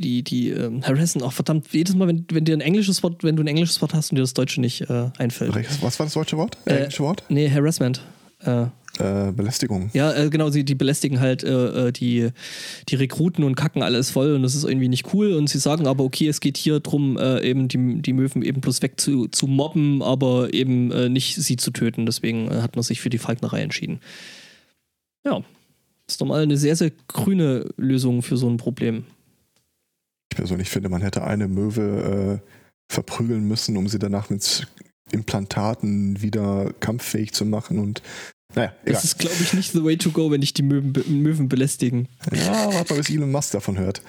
die, 0.00 0.22
die 0.22 0.50
ähm, 0.50 0.82
harassen, 0.82 1.22
auch 1.22 1.32
verdammt, 1.32 1.66
jedes 1.72 1.94
Mal, 1.94 2.08
wenn, 2.08 2.24
wenn 2.32 2.44
dir 2.44 2.54
ein 2.56 2.60
englisches 2.60 3.02
Wort, 3.02 3.22
wenn 3.22 3.36
du 3.36 3.42
ein 3.42 3.46
englisches 3.46 3.80
Wort 3.82 3.94
hast 3.94 4.10
und 4.10 4.16
dir 4.16 4.22
das 4.22 4.34
Deutsche 4.34 4.60
nicht 4.60 4.82
äh, 4.82 5.10
einfällt. 5.18 5.54
Was 5.82 5.98
war 5.98 6.06
das 6.06 6.14
deutsche 6.14 6.36
Wort? 6.36 6.56
Äh, 6.64 6.76
englische 6.78 7.02
Wort? 7.02 7.22
Nee, 7.28 7.48
Harassment. 7.50 8.00
Äh, 8.44 8.66
Äh, 8.98 9.32
Belästigung. 9.32 9.88
ja, 9.94 10.12
äh, 10.12 10.28
genau, 10.30 10.50
sie 10.50 10.64
die 10.64 10.74
belästigen 10.74 11.20
halt 11.20 11.44
äh, 11.44 11.88
äh, 11.88 11.92
die, 11.92 12.30
die 12.88 12.94
Rekruten 12.96 13.44
und 13.44 13.54
kacken 13.54 13.82
alles 13.82 14.10
voll 14.10 14.34
und 14.34 14.42
das 14.42 14.54
ist 14.54 14.64
irgendwie 14.64 14.88
nicht 14.88 15.14
cool. 15.14 15.32
Und 15.34 15.48
sie 15.48 15.58
sagen 15.58 15.86
aber, 15.86 16.02
okay, 16.04 16.26
es 16.28 16.40
geht 16.40 16.56
hier 16.56 16.80
drum, 16.80 17.16
äh, 17.16 17.40
eben 17.48 17.68
die, 17.68 18.02
die 18.02 18.12
Möwen 18.12 18.42
eben 18.42 18.60
bloß 18.60 18.82
weg 18.82 19.00
zu, 19.00 19.28
zu 19.28 19.46
mobben, 19.46 20.02
aber 20.02 20.52
eben 20.52 20.90
äh, 20.90 21.08
nicht 21.08 21.36
sie 21.36 21.56
zu 21.56 21.70
töten. 21.70 22.04
Deswegen 22.04 22.50
hat 22.50 22.74
man 22.74 22.82
sich 22.82 23.00
für 23.00 23.10
die 23.10 23.18
Falknerei 23.18 23.62
entschieden. 23.62 24.00
Ja, 25.24 25.42
ist 26.08 26.20
doch 26.20 26.26
mal 26.26 26.42
eine 26.42 26.56
sehr, 26.56 26.74
sehr 26.76 26.90
grüne 27.08 27.66
Lösung 27.76 28.22
für 28.22 28.36
so 28.36 28.48
ein 28.50 28.56
Problem. 28.56 29.04
Ich 30.30 30.36
persönlich 30.36 30.70
finde, 30.70 30.88
man 30.88 31.02
hätte 31.02 31.24
eine 31.24 31.48
Möwe 31.48 32.40
äh, 32.40 32.92
verprügeln 32.92 33.46
müssen, 33.48 33.76
um 33.76 33.88
sie 33.88 33.98
danach 33.98 34.30
mit 34.30 34.66
Implantaten 35.10 36.22
wieder 36.22 36.72
kampffähig 36.80 37.32
zu 37.32 37.44
machen 37.44 37.78
und 37.78 38.02
naja, 38.54 38.72
egal. 38.82 38.94
Das 38.94 39.04
ist, 39.04 39.18
glaube 39.18 39.36
ich, 39.40 39.52
nicht 39.54 39.72
the 39.72 39.84
way 39.84 39.96
to 39.96 40.10
go, 40.10 40.30
wenn 40.32 40.42
ich 40.42 40.52
die 40.54 40.62
Möwen, 40.62 40.92
be- 40.92 41.04
Möwen 41.08 41.48
belästigen. 41.48 42.08
Ja, 42.32 42.72
warte 42.74 42.94
mal, 42.94 42.98
bis 42.98 43.10
Elon 43.10 43.30
Musk 43.30 43.52
davon 43.52 43.78
hört. 43.78 44.02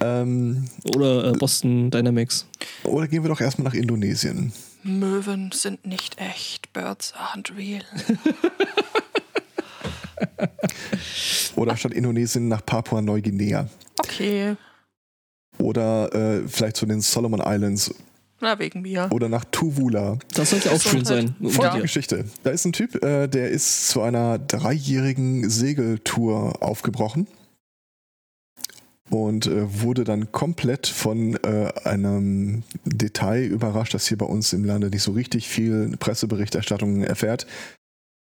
Ähm, 0.00 0.68
Oder 0.94 1.32
äh, 1.32 1.36
Boston 1.38 1.90
Dynamics. 1.90 2.46
oder 2.84 3.08
gehen 3.08 3.22
wir 3.24 3.28
doch 3.30 3.40
erstmal 3.40 3.64
nach 3.66 3.74
Indonesien. 3.74 4.52
Möwen 4.84 5.50
sind 5.52 5.84
nicht 5.86 6.18
echt. 6.18 6.72
Birds 6.72 7.14
aren't 7.14 7.56
real. 7.56 7.82
Oder 11.56 11.76
statt 11.76 11.92
Indonesien 11.92 12.48
nach 12.48 12.64
Papua-Neuguinea. 12.64 13.68
Okay. 13.98 14.56
Oder 15.58 16.12
äh, 16.14 16.48
vielleicht 16.48 16.76
zu 16.76 16.86
den 16.86 17.00
Solomon 17.00 17.40
Islands. 17.44 17.94
Na, 18.40 18.58
wegen 18.58 18.82
mir. 18.82 19.08
Oder 19.12 19.28
nach 19.28 19.44
Tuvalu. 19.50 20.18
Das 20.34 20.50
sollte 20.50 20.70
auch 20.72 20.80
schön 20.80 21.04
sein. 21.04 21.34
Um 21.40 21.50
Folgende 21.50 21.78
die- 21.78 21.82
Geschichte. 21.82 22.24
Da 22.42 22.50
ist 22.50 22.64
ein 22.64 22.72
Typ, 22.72 23.02
äh, 23.02 23.28
der 23.28 23.48
ist 23.50 23.88
zu 23.88 24.02
einer 24.02 24.38
dreijährigen 24.38 25.48
Segeltour 25.48 26.62
aufgebrochen 26.62 27.26
und 29.10 29.46
äh, 29.46 29.80
wurde 29.82 30.04
dann 30.04 30.32
komplett 30.32 30.86
von 30.88 31.36
äh, 31.44 31.72
einem 31.84 32.64
Detail 32.84 33.44
überrascht, 33.44 33.94
das 33.94 34.08
hier 34.08 34.18
bei 34.18 34.26
uns 34.26 34.52
im 34.52 34.64
Lande 34.64 34.90
nicht 34.90 35.02
so 35.02 35.12
richtig 35.12 35.48
viel 35.48 35.96
Presseberichterstattung 35.98 37.02
erfährt. 37.02 37.46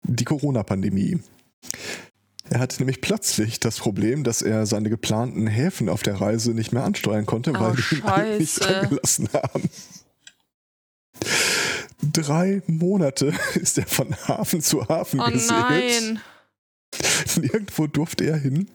Die 0.07 0.25
Corona-Pandemie. 0.25 1.21
Er 2.51 2.59
hatte 2.59 2.79
nämlich 2.79 3.01
plötzlich 3.01 3.61
das 3.61 3.79
Problem, 3.79 4.25
dass 4.25 4.43
er 4.43 4.67
seine 4.67 4.91
geplanten 4.91 5.47
Häfen 5.47 5.89
auf 5.89 6.03
der 6.03 6.21
Reise 6.21 6.51
nicht 6.53 6.73
mehr 6.73 6.83
ansteuern 6.85 7.25
konnte, 7.25 7.53
Oh, 7.53 7.61
weil 7.61 7.77
die 7.77 7.95
ihn 7.95 8.03
alle 8.03 8.39
nicht 8.39 8.61
reingelassen 8.67 9.29
haben. 9.33 9.71
drei 12.03 12.63
Monate 12.67 13.33
ist 13.55 13.79
er 13.79 13.87
von 13.87 14.15
Hafen 14.27 14.61
zu 14.63 14.87
Hafen 14.89 15.21
Oh 15.21 15.31
gesegelt. 15.31 15.51
nein. 15.61 16.21
Nirgendwo 17.41 17.87
durfte 17.87 18.25
er 18.25 18.37
hin, 18.37 18.69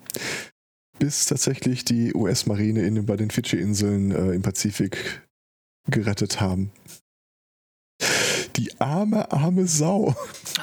bis 0.99 1.25
tatsächlich 1.25 1.83
die 1.83 2.13
US-Marine 2.15 2.87
ihn 2.87 3.05
bei 3.05 3.17
den 3.17 3.29
Fidschi-Inseln 3.29 4.11
äh, 4.11 4.31
im 4.31 4.41
Pazifik 4.41 5.21
gerettet 5.91 6.39
haben. 6.39 6.71
Die 8.55 8.79
arme, 8.79 9.31
arme 9.31 9.67
Sau. 9.67 10.15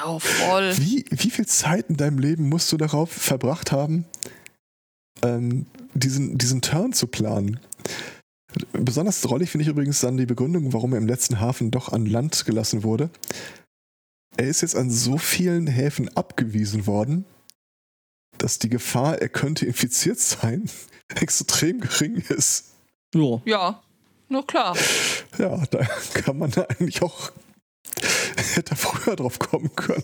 Oh, 0.05 0.19
voll. 0.19 0.75
Wie, 0.77 1.05
wie 1.09 1.29
viel 1.29 1.45
Zeit 1.45 1.89
in 1.89 1.97
deinem 1.97 2.17
Leben 2.17 2.49
musst 2.49 2.71
du 2.71 2.77
darauf 2.77 3.11
verbracht 3.11 3.71
haben, 3.71 4.05
ähm, 5.21 5.67
diesen, 5.93 6.37
diesen 6.37 6.61
Turn 6.61 6.93
zu 6.93 7.07
planen? 7.07 7.59
Besonders 8.71 9.21
drollig 9.21 9.49
finde 9.49 9.63
ich 9.63 9.69
übrigens 9.69 9.99
dann 9.99 10.17
die 10.17 10.25
Begründung, 10.25 10.73
warum 10.73 10.93
er 10.93 10.99
im 10.99 11.07
letzten 11.07 11.39
Hafen 11.39 11.71
doch 11.71 11.89
an 11.89 12.05
Land 12.05 12.45
gelassen 12.45 12.83
wurde. 12.83 13.09
Er 14.37 14.47
ist 14.47 14.61
jetzt 14.61 14.75
an 14.75 14.89
so 14.89 15.17
vielen 15.17 15.67
Häfen 15.67 16.09
abgewiesen 16.09 16.87
worden, 16.87 17.25
dass 18.37 18.59
die 18.59 18.69
Gefahr, 18.69 19.21
er 19.21 19.29
könnte 19.29 19.65
infiziert 19.65 20.19
sein, 20.19 20.69
extrem 21.15 21.79
gering 21.79 22.17
ist. 22.29 22.73
Ja. 23.13 23.41
Ja, 23.45 23.83
nur 24.29 24.45
klar. 24.47 24.75
Ja, 25.37 25.63
da 25.67 25.79
kann 26.13 26.37
man 26.39 26.51
da 26.51 26.63
eigentlich 26.63 27.01
auch 27.03 27.31
hätte 28.55 28.71
er 28.71 28.77
früher 28.77 29.15
drauf 29.15 29.39
kommen 29.39 29.73
können. 29.75 30.03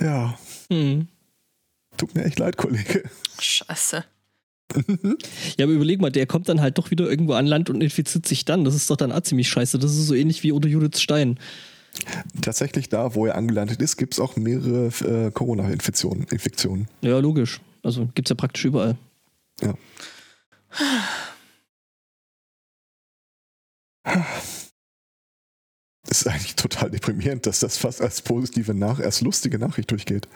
Ja, 0.00 0.38
Hm. 0.70 1.08
tut 1.96 2.14
mir 2.14 2.24
echt 2.24 2.38
leid, 2.38 2.56
Kollege. 2.56 3.02
Scheiße. 3.40 4.04
Ja, 5.56 5.64
aber 5.64 5.72
überleg 5.72 6.00
mal, 6.00 6.10
der 6.10 6.26
kommt 6.26 6.48
dann 6.48 6.60
halt 6.60 6.76
doch 6.76 6.90
wieder 6.90 7.08
irgendwo 7.08 7.32
an 7.34 7.46
Land 7.46 7.70
und 7.70 7.80
infiziert 7.80 8.26
sich 8.26 8.44
dann. 8.44 8.64
Das 8.64 8.74
ist 8.74 8.90
doch 8.90 8.96
dann 8.96 9.12
auch 9.12 9.20
ziemlich 9.20 9.48
scheiße. 9.48 9.78
Das 9.78 9.92
ist 9.92 10.06
so 10.06 10.14
ähnlich 10.14 10.42
wie 10.42 10.52
unter 10.52 10.68
Judith 10.68 11.00
Stein. 11.00 11.38
Tatsächlich 12.42 12.88
da, 12.90 13.14
wo 13.14 13.26
er 13.26 13.36
angelandet 13.36 13.80
ist, 13.80 13.96
gibt 13.96 14.14
es 14.14 14.20
auch 14.20 14.36
mehrere 14.36 14.88
äh, 15.28 15.30
Corona-Infektionen. 15.30 16.24
Infektionen. 16.30 16.88
Ja, 17.00 17.18
logisch. 17.20 17.60
Also 17.82 18.08
gibt's 18.14 18.28
ja 18.28 18.34
praktisch 18.36 18.64
überall. 18.66 18.96
Es 26.08 26.20
ist 26.20 26.28
eigentlich 26.28 26.54
total 26.54 26.90
deprimierend, 26.90 27.46
dass 27.46 27.60
das 27.60 27.76
fast 27.78 28.00
als 28.00 28.22
positive 28.22 28.74
Nach 28.74 29.00
als 29.00 29.20
lustige 29.20 29.58
Nachricht 29.58 29.90
durchgeht. 29.90 30.28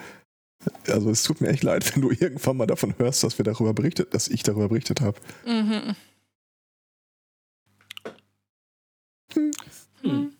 Also 0.87 1.09
es 1.09 1.23
tut 1.23 1.41
mir 1.41 1.47
echt 1.49 1.63
leid, 1.63 1.95
wenn 1.95 2.01
du 2.01 2.11
irgendwann 2.11 2.57
mal 2.57 2.67
davon 2.67 2.93
hörst, 2.97 3.23
dass 3.23 3.37
wir 3.37 3.45
darüber 3.45 3.73
berichtet, 3.73 4.13
dass 4.13 4.27
ich 4.27 4.43
darüber 4.43 4.69
berichtet 4.69 5.01
habe. 5.01 5.19
Mhm. 5.45 5.95
Hm. 10.01 10.33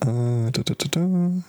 Äh, 0.00 0.50
da, 0.50 0.62
da, 0.62 0.74
da, 0.74 0.88
da. 0.90 1.42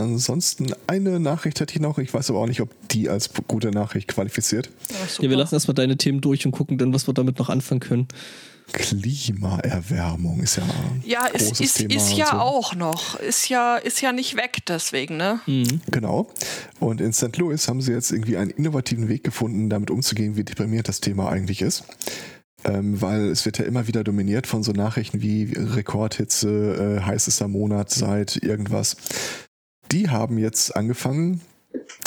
Ansonsten 0.00 0.74
eine 0.86 1.20
Nachricht 1.20 1.60
hätte 1.60 1.74
ich 1.74 1.80
noch. 1.80 1.98
Ich 1.98 2.12
weiß 2.12 2.30
aber 2.30 2.40
auch 2.40 2.46
nicht, 2.46 2.60
ob 2.60 2.70
die 2.88 3.08
als 3.08 3.30
gute 3.46 3.70
Nachricht 3.70 4.08
qualifiziert. 4.08 4.70
Ja. 4.88 5.24
Ja, 5.24 5.30
wir 5.30 5.36
lassen 5.36 5.54
erstmal 5.54 5.74
deine 5.74 5.96
Themen 5.96 6.20
durch 6.20 6.46
und 6.46 6.52
gucken 6.52 6.78
dann, 6.78 6.92
was 6.92 7.06
wir 7.06 7.14
damit 7.14 7.38
noch 7.38 7.48
anfangen 7.48 7.80
können. 7.80 8.08
Klimaerwärmung 8.72 10.40
ist 10.40 10.56
ja. 10.56 10.62
ein 10.62 11.02
ja, 11.04 11.26
es 11.32 11.46
großes 11.46 11.60
ist, 11.60 11.74
Thema 11.78 11.94
ist 11.94 12.12
ja 12.12 12.26
so. 12.26 12.36
auch 12.36 12.74
noch. 12.74 13.18
Ist 13.18 13.48
ja, 13.48 13.76
ist 13.76 14.00
ja 14.00 14.12
nicht 14.12 14.36
weg 14.36 14.58
deswegen, 14.68 15.16
ne? 15.16 15.40
Mhm. 15.46 15.80
Genau. 15.90 16.28
Und 16.78 17.00
in 17.00 17.12
St. 17.12 17.36
Louis 17.36 17.66
haben 17.68 17.80
sie 17.80 17.92
jetzt 17.92 18.12
irgendwie 18.12 18.36
einen 18.36 18.50
innovativen 18.50 19.08
Weg 19.08 19.24
gefunden, 19.24 19.70
damit 19.70 19.90
umzugehen, 19.90 20.36
wie 20.36 20.44
deprimierend 20.44 20.88
das 20.88 21.00
Thema 21.00 21.30
eigentlich 21.30 21.62
ist. 21.62 21.84
Ähm, 22.64 23.00
weil 23.00 23.30
es 23.30 23.46
wird 23.46 23.58
ja 23.58 23.64
immer 23.64 23.86
wieder 23.86 24.04
dominiert 24.04 24.46
von 24.46 24.62
so 24.62 24.72
Nachrichten 24.72 25.22
wie 25.22 25.52
Rekordhitze, 25.56 26.98
äh, 27.00 27.02
heißester 27.02 27.48
Monat 27.48 27.90
seit 27.90 28.36
irgendwas. 28.36 28.96
Die 29.92 30.08
haben 30.08 30.38
jetzt 30.38 30.76
angefangen, 30.76 31.40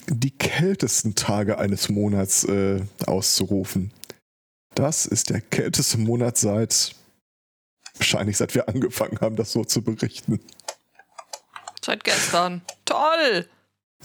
die 0.08 0.32
kältesten 0.32 1.16
Tage 1.16 1.58
eines 1.58 1.90
Monats 1.90 2.44
äh, 2.46 2.82
auszurufen. 3.06 3.92
Das 4.76 5.06
ist 5.06 5.30
der 5.30 5.42
kälteste 5.42 5.98
Monat 5.98 6.38
seit, 6.38 6.96
wahrscheinlich 7.96 8.38
seit 8.38 8.56
wir 8.56 8.70
angefangen 8.70 9.20
haben, 9.22 9.36
das 9.36 9.52
so 9.52 9.64
zu 9.64 9.82
berichten. 9.82 10.40
Seit 11.84 12.04
gestern. 12.04 12.62
Toll! 12.86 13.48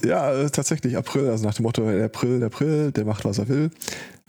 Ja, 0.03 0.33
äh, 0.33 0.49
tatsächlich 0.49 0.95
April, 0.95 1.29
also 1.29 1.45
nach 1.45 1.55
dem 1.55 1.63
Motto, 1.63 1.89
der 1.89 2.05
April, 2.05 2.39
der 2.39 2.47
April, 2.47 2.91
der 2.91 3.05
macht, 3.05 3.25
was 3.25 3.37
er 3.37 3.47
will, 3.47 3.71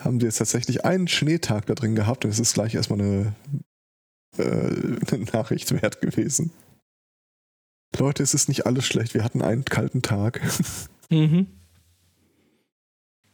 haben 0.01 0.21
wir 0.21 0.27
jetzt 0.27 0.39
tatsächlich 0.39 0.85
einen 0.85 1.09
Schneetag 1.09 1.67
da 1.67 1.75
drin 1.75 1.95
gehabt 1.95 2.25
und 2.25 2.31
es 2.31 2.41
ist 2.41 2.55
gleich 2.55 2.75
erstmal 2.75 3.01
eine, 3.01 3.35
äh, 4.39 4.43
eine 4.43 5.25
Nachricht 5.33 5.71
wert 5.83 6.01
gewesen. 6.01 6.53
Leute, 7.99 8.23
es 8.23 8.35
ist 8.35 8.49
nicht 8.49 8.67
alles 8.67 8.87
schlecht. 8.87 9.15
Wir 9.15 9.25
hatten 9.25 9.43
einen 9.43 9.65
kalten 9.65 10.03
Tag. 10.03 10.41
Mhm. 11.13 11.49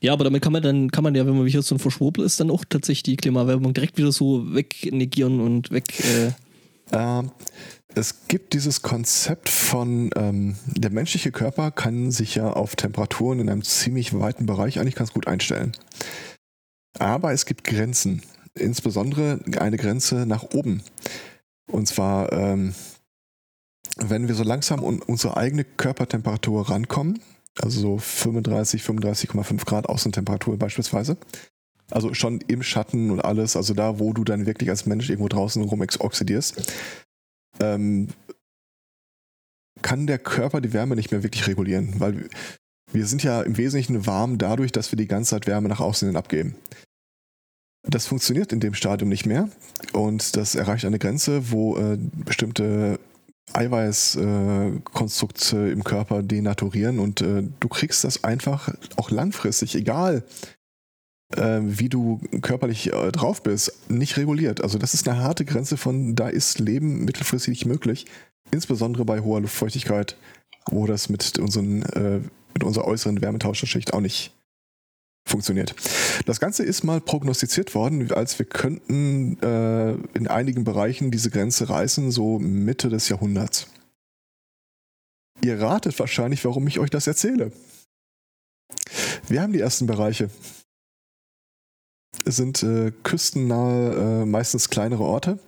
Ja, 0.00 0.14
aber 0.14 0.24
damit 0.24 0.40
kann 0.42 0.54
man 0.54 0.62
dann, 0.62 0.90
kann 0.90 1.04
man 1.04 1.14
ja, 1.14 1.26
wenn 1.26 1.36
man 1.36 1.44
wieder 1.44 1.60
so 1.60 1.74
ein 1.74 1.78
Verschwurbel 1.78 2.24
ist, 2.24 2.40
dann 2.40 2.50
auch 2.50 2.64
tatsächlich 2.64 3.02
die 3.02 3.16
Klimaerwärmung 3.18 3.74
direkt 3.74 3.98
wieder 3.98 4.12
so 4.12 4.54
wegnegieren 4.54 5.40
und 5.40 5.70
weg. 5.70 5.84
Äh, 6.00 6.32
Ähm, 6.92 7.32
es 7.94 8.28
gibt 8.28 8.52
dieses 8.54 8.80
Konzept 8.80 9.48
von, 9.50 10.10
ähm, 10.16 10.56
der 10.66 10.90
menschliche 10.90 11.32
Körper 11.32 11.70
kann 11.70 12.10
sich 12.10 12.34
ja 12.34 12.50
auf 12.50 12.76
Temperaturen 12.76 13.40
in 13.40 13.50
einem 13.50 13.62
ziemlich 13.62 14.18
weiten 14.18 14.46
Bereich 14.46 14.78
eigentlich 14.78 14.94
ganz 14.94 15.12
gut 15.12 15.26
einstellen. 15.26 15.72
Aber 16.98 17.32
es 17.32 17.44
gibt 17.44 17.64
Grenzen, 17.64 18.22
insbesondere 18.54 19.40
eine 19.58 19.76
Grenze 19.76 20.24
nach 20.26 20.44
oben. 20.54 20.82
Und 21.70 21.88
zwar, 21.88 22.32
ähm, 22.32 22.74
wenn 23.96 24.28
wir 24.28 24.34
so 24.34 24.42
langsam 24.42 24.84
an 24.84 25.00
unsere 25.00 25.36
eigene 25.36 25.64
Körpertemperatur 25.64 26.68
rankommen, 26.70 27.20
also 27.60 27.80
so 27.80 27.98
35, 27.98 28.82
35,5 28.82 29.64
Grad 29.64 29.88
Außentemperatur 29.88 30.58
beispielsweise, 30.58 31.16
also 31.90 32.12
schon 32.14 32.40
im 32.48 32.62
Schatten 32.62 33.10
und 33.10 33.20
alles, 33.24 33.56
also 33.56 33.72
da, 33.72 33.98
wo 33.98 34.12
du 34.12 34.24
dann 34.24 34.46
wirklich 34.46 34.70
als 34.70 34.86
Mensch 34.86 35.08
irgendwo 35.08 35.28
draußen 35.28 35.62
rum 35.62 35.82
ex- 35.82 36.00
oxidierst, 36.00 36.62
ähm, 37.60 38.08
kann 39.82 40.06
der 40.06 40.18
Körper 40.18 40.60
die 40.60 40.72
Wärme 40.72 40.96
nicht 40.96 41.12
mehr 41.12 41.22
wirklich 41.22 41.46
regulieren, 41.46 42.00
weil 42.00 42.28
wir 42.92 43.06
sind 43.06 43.22
ja 43.22 43.42
im 43.42 43.56
Wesentlichen 43.56 44.06
warm 44.06 44.38
dadurch, 44.38 44.72
dass 44.72 44.92
wir 44.92 44.96
die 44.96 45.06
ganze 45.06 45.30
Zeit 45.30 45.46
Wärme 45.46 45.68
nach 45.68 45.80
außen 45.80 46.08
hin 46.08 46.16
abgeben. 46.16 46.56
Das 47.82 48.06
funktioniert 48.06 48.52
in 48.52 48.60
dem 48.60 48.74
Stadium 48.74 49.08
nicht 49.08 49.26
mehr 49.26 49.48
und 49.92 50.36
das 50.36 50.54
erreicht 50.54 50.84
eine 50.84 50.98
Grenze, 50.98 51.52
wo 51.52 51.76
äh, 51.76 51.98
bestimmte 52.24 52.98
Eiweißkonstrukte 53.52 55.56
äh, 55.56 55.72
im 55.72 55.84
Körper 55.84 56.22
denaturieren 56.22 56.98
und 56.98 57.20
äh, 57.20 57.44
du 57.60 57.68
kriegst 57.68 58.04
das 58.04 58.24
einfach 58.24 58.72
auch 58.96 59.10
langfristig, 59.10 59.74
egal 59.74 60.24
äh, 61.34 61.60
wie 61.62 61.88
du 61.88 62.20
körperlich 62.42 62.92
äh, 62.92 63.12
drauf 63.12 63.42
bist, 63.42 63.72
nicht 63.88 64.16
reguliert. 64.16 64.62
Also 64.62 64.78
das 64.78 64.94
ist 64.94 65.08
eine 65.08 65.18
harte 65.18 65.44
Grenze 65.44 65.76
von, 65.76 66.14
da 66.14 66.28
ist 66.28 66.58
Leben 66.58 67.04
mittelfristig 67.04 67.50
nicht 67.50 67.66
möglich, 67.66 68.06
insbesondere 68.50 69.04
bei 69.04 69.20
hoher 69.20 69.40
Luftfeuchtigkeit, 69.40 70.16
wo 70.70 70.86
das 70.86 71.08
mit, 71.08 71.38
unseren, 71.38 71.82
äh, 71.82 72.20
mit 72.54 72.64
unserer 72.64 72.86
äußeren 72.86 73.20
Wärmetauscherschicht 73.20 73.92
auch 73.92 74.00
nicht 74.00 74.32
funktioniert. 75.26 75.74
Das 76.24 76.40
Ganze 76.40 76.62
ist 76.62 76.84
mal 76.84 77.00
prognostiziert 77.00 77.74
worden, 77.74 78.10
als 78.12 78.38
wir 78.38 78.46
könnten 78.46 79.40
äh, 79.42 79.92
in 80.14 80.28
einigen 80.28 80.64
Bereichen 80.64 81.10
diese 81.10 81.30
Grenze 81.30 81.68
reißen, 81.68 82.10
so 82.10 82.38
Mitte 82.38 82.88
des 82.88 83.08
Jahrhunderts. 83.08 83.66
Ihr 85.42 85.60
ratet 85.60 85.98
wahrscheinlich, 85.98 86.44
warum 86.44 86.66
ich 86.66 86.78
euch 86.78 86.90
das 86.90 87.06
erzähle. 87.06 87.52
Wir 89.28 89.42
haben 89.42 89.52
die 89.52 89.60
ersten 89.60 89.86
Bereiche. 89.86 90.30
Es 92.24 92.36
sind 92.36 92.62
äh, 92.62 92.92
küstennahe, 93.02 94.22
äh, 94.22 94.24
meistens 94.24 94.70
kleinere 94.70 95.04
Orte. 95.04 95.38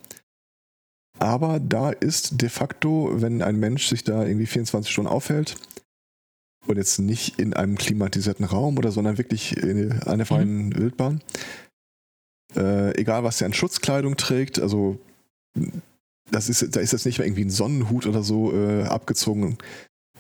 Aber 1.19 1.59
da 1.59 1.91
ist 1.91 2.41
de 2.43 2.49
facto, 2.49 3.11
wenn 3.15 3.43
ein 3.43 3.59
Mensch 3.59 3.89
sich 3.89 4.05
da 4.05 4.25
irgendwie 4.25 4.47
24 4.47 4.93
Stunden 4.93 5.11
aufhält 5.11 5.57
und 6.69 6.77
jetzt 6.77 6.99
nicht 6.99 7.39
in 7.39 7.55
einem 7.55 7.77
klimatisierten 7.77 8.45
Raum 8.45 8.79
oder 8.79 8.91
sondern 8.93 9.19
wirklich 9.19 9.57
in 9.57 9.93
einer 10.03 10.27
freien 10.27 10.75
Wildbahn, 10.77 11.21
äh, 12.57 12.97
egal 12.99 13.25
was 13.25 13.41
er 13.41 13.47
an 13.47 13.53
Schutzkleidung 13.55 14.17
trägt, 14.17 14.59
also 14.59 14.99
das 16.31 16.49
ist, 16.49 16.77
da 16.77 16.81
ist 16.81 16.93
jetzt 16.93 17.07
nicht 17.07 17.19
mehr 17.19 17.27
irgendwie 17.27 17.45
ein 17.45 17.51
Sonnenhut 17.51 18.07
oder 18.07 18.23
so 18.23 18.53
äh, 18.53 18.85
abgezogen. 18.85 19.59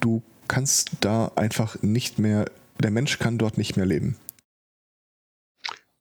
Du 0.01 0.23
kannst 0.49 0.91
da 1.01 1.31
einfach 1.37 1.83
nicht 1.83 2.19
mehr, 2.19 2.47
der 2.81 2.91
Mensch 2.91 3.19
kann 3.19 3.39
dort 3.39 3.59
nicht 3.59 3.77
mehr 3.77 3.87
leben. 3.87 4.17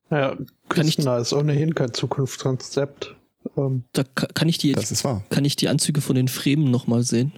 Naja, 0.10 0.38
Kann 0.70 0.88
ich- 0.88 0.96
Küstennah 0.96 1.18
ist 1.20 1.34
ohnehin 1.34 1.76
kein 1.76 1.94
Zukunftskonzept. 1.94 3.16
Ähm, 3.58 3.84
da 3.94 4.04
ka- 4.04 4.28
kann 4.34 4.48
ich 4.48 4.58
die, 4.58 4.72
Das 4.72 4.92
ist 4.92 5.04
wahr. 5.04 5.24
kann 5.30 5.44
ich 5.46 5.56
die 5.58 5.68
Anzüge 5.68 6.00
von 6.02 6.16
den 6.16 6.28
Fremen 6.30 6.72
nochmal 6.72 7.04
sehen. 7.04 7.34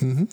Mhm. 0.00 0.28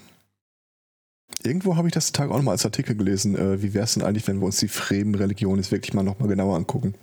irgendwo 1.43 1.75
habe 1.75 1.87
ich 1.87 1.93
das 1.93 2.11
Tag 2.11 2.29
auch 2.31 2.37
nochmal 2.37 2.53
als 2.53 2.65
Artikel 2.65 2.95
gelesen. 2.95 3.35
Äh, 3.35 3.61
wie 3.61 3.73
wäre 3.73 3.83
es 3.85 3.93
denn 3.93 4.03
eigentlich, 4.03 4.27
wenn 4.27 4.39
wir 4.39 4.45
uns 4.45 4.57
die 4.57 4.67
Fremen-Religion 4.67 5.57
jetzt 5.57 5.71
wirklich 5.71 5.93
mal 5.93 6.03
nochmal 6.03 6.27
genauer 6.29 6.55
angucken? 6.55 6.95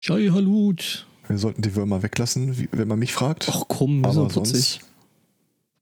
Schei 0.00 0.28
Halut. 0.30 1.06
Wir 1.28 1.38
sollten 1.38 1.62
die 1.62 1.74
Würmer 1.76 2.02
weglassen, 2.02 2.58
wie, 2.58 2.68
wenn 2.72 2.88
man 2.88 2.98
mich 2.98 3.12
fragt. 3.12 3.48
Ach 3.50 3.62
komm, 3.68 4.00
wir 4.00 4.12
sind 4.12 4.32
putzig. 4.32 4.80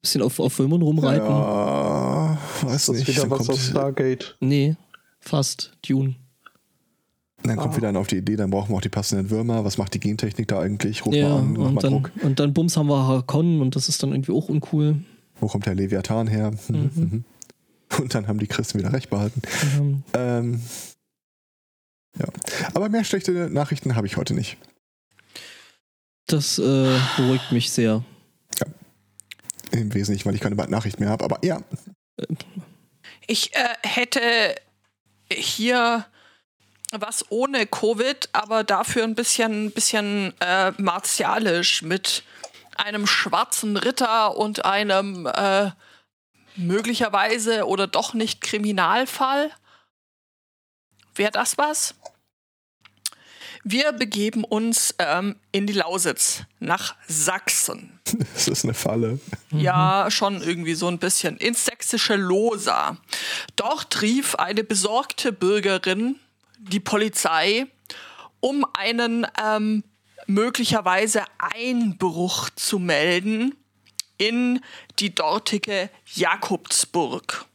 Bisschen 0.03 0.23
auf, 0.23 0.39
auf 0.41 0.59
Würmern 0.59 0.83
rumreiten. 0.83 1.27
Ja, 1.27 2.39
weiß 2.63 2.75
Ist 2.75 2.89
das 2.89 2.97
nicht. 2.97 3.09
wieder 3.09 3.23
Dann 3.23 3.31
was 3.31 3.41
aus 3.41 3.47
kommt, 3.49 3.59
Stargate? 3.61 4.37
Nee, 4.41 4.77
fast. 5.21 5.73
Dune. 5.87 6.15
dann 7.43 7.57
kommt 7.57 7.75
Ah. 7.75 7.77
wieder 7.79 7.89
einer 7.89 7.99
auf 8.01 8.07
die 8.09 8.17
Idee, 8.19 8.37
dann 8.37 8.51
brauchen 8.51 8.71
wir 8.71 8.77
auch 8.77 8.81
die 8.81 8.89
passenden 8.91 9.31
Würmer. 9.31 9.65
Was 9.65 9.79
macht 9.79 9.95
die 9.95 10.01
Gentechnik 10.01 10.49
da 10.49 10.61
eigentlich? 10.61 11.05
Ruf 11.07 11.15
Ja, 11.15 11.29
mal 11.31 11.39
an, 11.39 11.53
mach 11.53 11.59
mal 11.59 11.67
und 11.69 11.83
dann, 11.85 11.93
Druck. 11.93 12.11
und 12.23 12.41
dann 12.41 12.53
Bums 12.53 12.77
haben 12.77 12.89
wir 12.89 13.07
Hakon 13.07 13.61
und 13.61 13.75
das 13.75 13.89
ist 13.89 14.03
dann 14.03 14.11
irgendwie 14.13 14.33
auch 14.33 14.49
uncool. 14.49 14.97
Wo 15.41 15.47
kommt 15.47 15.67
der 15.67 15.75
Leviathan 15.75 16.27
her? 16.27 16.53
Mhm. 16.69 17.25
Und 17.99 18.15
dann 18.15 18.29
haben 18.29 18.39
die 18.39 18.47
Christen 18.47 18.79
wieder 18.79 18.93
recht 18.93 19.11
behalten. 19.11 19.43
Ähm, 19.77 20.05
Ähm, 20.15 20.63
ja. 22.19 22.27
Aber 22.75 22.89
mehr 22.89 23.05
schlechte 23.05 23.33
Nachrichten 23.51 23.95
habe 23.97 24.07
ich 24.07 24.17
heute 24.17 24.35
nicht. 24.35 24.57
Das 26.27 26.59
äh, 26.59 26.99
beruhigt 27.17 27.53
mich 27.53 27.71
sehr. 27.71 28.05
Im 29.71 29.95
Wesentlichen, 29.95 30.27
weil 30.27 30.35
ich 30.35 30.41
keine 30.41 30.57
Nachricht 30.57 30.99
mehr 31.01 31.11
habe. 31.11 31.25
Aber 31.25 31.39
ja, 31.45 31.63
Ich 33.27 33.55
äh, 33.55 33.75
hätte 33.83 34.55
hier 35.31 36.07
was 36.93 37.31
ohne 37.31 37.67
Covid, 37.67 38.31
aber 38.33 38.65
dafür 38.65 39.05
ein 39.05 39.15
bisschen, 39.15 39.71
bisschen 39.71 40.33
äh, 40.41 40.73
martialisch 40.79 41.83
mit 41.83 42.23
einem 42.79 43.07
schwarzen 43.07 43.77
Ritter 43.77 44.37
und 44.37 44.65
einem 44.65 45.27
äh, 45.27 45.71
möglicherweise 46.57 47.67
oder 47.67 47.87
doch 47.87 48.15
nicht 48.15 48.41
Kriminalfall. 48.41 49.51
Wäre 51.15 51.33
das 51.33 51.59
was? 51.59 51.95
Wir 53.65 53.93
begeben 53.93 54.45
uns 54.45 54.95
ähm, 54.99 55.37
in 55.53 55.67
die 55.67 55.73
Lausitz 55.73 56.45
nach 56.59 56.95
Sachsen. 57.07 57.99
es 58.35 58.49
ist 58.49 58.65
eine 58.65 58.75
Falle. 58.75 59.19
Ja, 59.51 60.11
schon 60.11 60.41
irgendwie 60.41 60.75
so 60.75 60.89
ein 60.89 60.99
bisschen 60.99 61.37
ins 61.37 61.65
sächsische 61.65 62.17
Losa. 62.17 62.97
Dort 63.57 64.01
rief 64.01 64.37
eine 64.37 64.65
besorgte 64.65 65.33
Bürgerin 65.33 66.17
die 66.59 66.81
Polizei, 66.81 67.67
um 68.41 68.65
einen 68.75 69.27
ähm, 69.43 69.85
möglicherweise 70.29 71.25
Einbruch 71.39 72.51
zu 72.51 72.79
melden 72.79 73.55
in 74.19 74.61
die 74.99 75.15
dortige 75.15 75.91
Jakobsburg. 76.15 77.47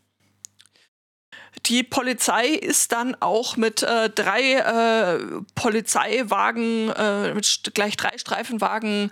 Die 1.67 1.83
Polizei 1.83 2.47
ist 2.47 2.91
dann 2.91 3.15
auch 3.21 3.55
mit 3.55 3.83
äh, 3.83 4.09
drei 4.09 4.53
äh, 4.55 5.41
Polizeiwagen, 5.55 6.89
äh, 6.89 7.33
mit 7.33 7.71
gleich 7.73 7.95
drei 7.95 8.17
Streifenwagen 8.17 9.11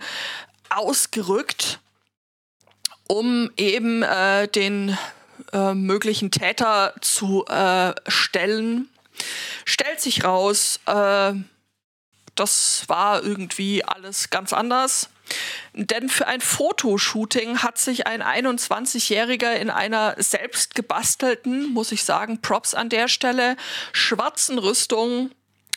ausgerückt, 0.68 1.78
um 3.08 3.50
eben 3.56 4.02
äh, 4.02 4.48
den 4.48 4.98
äh, 5.52 5.72
möglichen 5.72 6.30
Täter 6.30 6.94
zu 7.00 7.46
äh, 7.46 7.94
stellen. 8.08 8.88
Stellt 9.64 10.00
sich 10.00 10.24
raus, 10.24 10.80
das 12.34 12.84
war 12.88 13.22
irgendwie 13.22 13.84
alles 13.84 14.30
ganz 14.30 14.52
anders. 14.52 15.08
Denn 15.74 16.08
für 16.08 16.26
ein 16.26 16.40
Fotoshooting 16.40 17.58
hat 17.58 17.78
sich 17.78 18.06
ein 18.06 18.22
21-Jähriger 18.22 19.54
in 19.54 19.70
einer 19.70 20.14
selbst 20.18 20.74
gebastelten, 20.74 21.72
muss 21.72 21.92
ich 21.92 22.04
sagen, 22.04 22.40
Props 22.42 22.74
an 22.74 22.88
der 22.88 23.08
Stelle, 23.08 23.56
schwarzen 23.92 24.58
Rüstung 24.58 25.30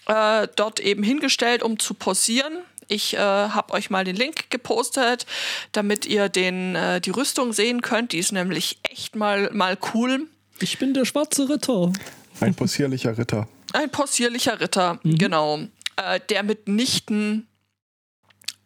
äh, 0.08 0.47
dort 0.56 0.80
eben 0.80 1.03
hingestellt, 1.03 1.64
um 1.64 1.80
zu 1.80 1.93
posieren. 1.93 2.60
Ich 2.88 3.16
äh, 3.16 3.20
habe 3.20 3.74
euch 3.74 3.89
mal 3.89 4.03
den 4.03 4.16
Link 4.16 4.49
gepostet, 4.49 5.26
damit 5.72 6.06
ihr 6.06 6.30
den, 6.30 6.76
äh, 6.76 7.01
die 7.01 7.10
Rüstung 7.10 7.53
sehen 7.53 7.82
könnt. 7.82 8.12
Die 8.12 8.20
ist 8.20 8.32
nämlich 8.32 8.78
echt 8.84 9.16
mal, 9.16 9.49
mal 9.53 9.78
cool. 9.93 10.28
Ich 10.60 10.78
bin 10.78 10.93
der 10.93 11.06
schwarze 11.06 11.49
Ritter. 11.49 11.91
Ein 12.39 12.53
possierlicher 12.53 13.18
Ritter. 13.18 13.47
Ein 13.74 13.89
possierlicher 13.89 14.60
Ritter, 14.60 14.99
genau, 15.03 15.60
äh, 15.98 16.20
der 16.30 16.43
mitnichten 16.43 17.48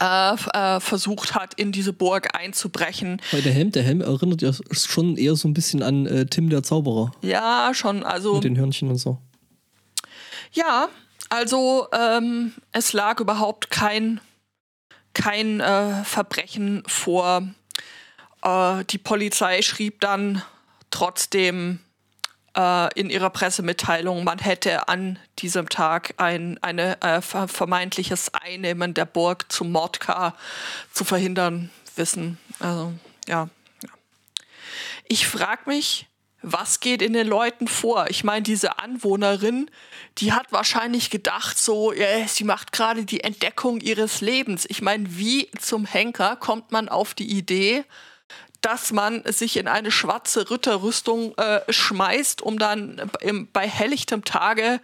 äh, 0.01 0.33
äh, 0.33 0.79
versucht 0.79 1.35
hat, 1.35 1.53
in 1.55 1.71
diese 1.71 1.93
Burg 1.93 2.37
einzubrechen. 2.37 3.21
Weil 3.31 3.41
der 3.41 3.51
Helm, 3.51 3.71
der 3.71 3.83
Helm 3.83 4.01
erinnert 4.01 4.41
ja 4.41 4.51
schon 4.71 5.17
eher 5.17 5.35
so 5.35 5.47
ein 5.47 5.53
bisschen 5.53 5.83
an 5.83 6.05
äh, 6.05 6.25
Tim 6.25 6.49
der 6.49 6.63
Zauberer. 6.63 7.11
Ja, 7.21 7.71
schon, 7.73 8.03
also. 8.03 8.35
Mit 8.35 8.45
den 8.45 8.57
Hörnchen 8.57 8.89
und 8.89 8.97
so. 8.97 9.17
Ja, 10.53 10.89
also 11.29 11.87
ähm, 11.91 12.53
es 12.71 12.93
lag 12.93 13.19
überhaupt 13.19 13.69
kein, 13.69 14.19
kein 15.13 15.59
äh, 15.59 16.03
Verbrechen 16.03 16.83
vor. 16.87 17.47
Äh, 18.41 18.85
die 18.85 18.97
Polizei 18.97 19.61
schrieb 19.61 20.01
dann 20.01 20.41
trotzdem 20.89 21.79
äh, 22.55 22.99
in 22.99 23.09
ihrer 23.09 23.29
Pressemitteilung, 23.29 24.23
man 24.23 24.39
hätte 24.39 24.87
an 24.87 25.19
diesem 25.39 25.69
Tag 25.69 26.13
ein 26.17 26.57
eine, 26.61 27.01
äh, 27.01 27.21
ver- 27.21 27.47
vermeintliches 27.47 28.33
Einnehmen 28.33 28.93
der 28.93 29.05
Burg 29.05 29.51
zum 29.51 29.71
Mordkar 29.71 30.35
zu 30.91 31.03
verhindern 31.03 31.69
wissen. 31.95 32.37
Also 32.59 32.93
ja. 33.27 33.49
Ich 35.07 35.27
frage 35.27 35.61
mich, 35.65 36.07
was 36.41 36.79
geht 36.79 37.01
in 37.01 37.13
den 37.13 37.27
Leuten 37.27 37.67
vor? 37.67 38.09
Ich 38.09 38.23
meine, 38.23 38.43
diese 38.43 38.79
Anwohnerin, 38.79 39.69
die 40.19 40.31
hat 40.31 40.51
wahrscheinlich 40.51 41.09
gedacht, 41.09 41.59
so, 41.59 41.91
ja, 41.91 42.27
sie 42.27 42.45
macht 42.45 42.71
gerade 42.71 43.03
die 43.03 43.23
Entdeckung 43.23 43.81
ihres 43.81 44.21
Lebens. 44.21 44.65
Ich 44.69 44.81
meine, 44.81 45.17
wie 45.17 45.49
zum 45.59 45.85
Henker 45.85 46.37
kommt 46.37 46.71
man 46.71 46.87
auf 46.87 47.13
die 47.13 47.29
Idee, 47.29 47.83
dass 48.61 48.91
man 48.91 49.23
sich 49.25 49.57
in 49.57 49.67
eine 49.67 49.91
schwarze 49.91 50.49
Ritterrüstung 50.51 51.33
äh, 51.37 51.61
schmeißt, 51.71 52.41
um 52.41 52.59
dann 52.59 53.01
im, 53.21 53.47
bei 53.51 53.67
helllichtem 53.67 54.23
Tage 54.23 54.79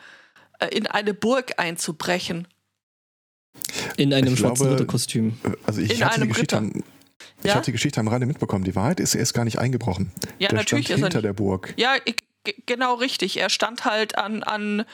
äh, 0.59 0.67
in 0.67 0.87
eine 0.87 1.13
Burg 1.13 1.53
einzubrechen? 1.57 2.47
In 3.97 4.13
einem 4.13 4.33
Ich 4.33 4.39
schwarzen 4.39 4.63
glaube, 4.63 4.71
Ritterkostüm. 4.73 5.37
Äh, 5.43 5.51
Also 5.65 5.81
ich 5.81 5.91
In 5.99 6.05
hatte 6.05 6.15
die 6.15 6.21
einem 6.21 6.29
Geschichte 6.31 6.55
Ritter. 6.57 6.65
am, 6.75 6.83
ich 7.41 7.45
Ja? 7.49 7.55
hatte 7.55 7.65
die 7.65 7.71
Geschichte 7.73 7.99
am 7.99 8.07
Rande 8.07 8.25
mitbekommen. 8.27 8.63
Die 8.65 8.75
Wahrheit 8.75 8.99
ist, 8.99 9.15
er 9.15 9.21
ist 9.21 9.33
gar 9.33 9.45
nicht 9.45 9.59
eingebrochen. 9.59 10.11
Ja, 10.39 10.49
der 10.49 10.57
natürlich 10.59 10.87
stand 10.87 10.97
ist 10.99 11.01
er 11.03 11.05
hinter 11.07 11.17
nicht. 11.19 11.25
der 11.25 11.33
Burg. 11.33 11.73
Ja, 11.77 11.95
ich, 12.05 12.15
genau 12.65 12.95
richtig. 12.95 13.37
Er 13.37 13.49
stand 13.49 13.85
halt 13.85 14.17
an, 14.17 14.43
an 14.43 14.85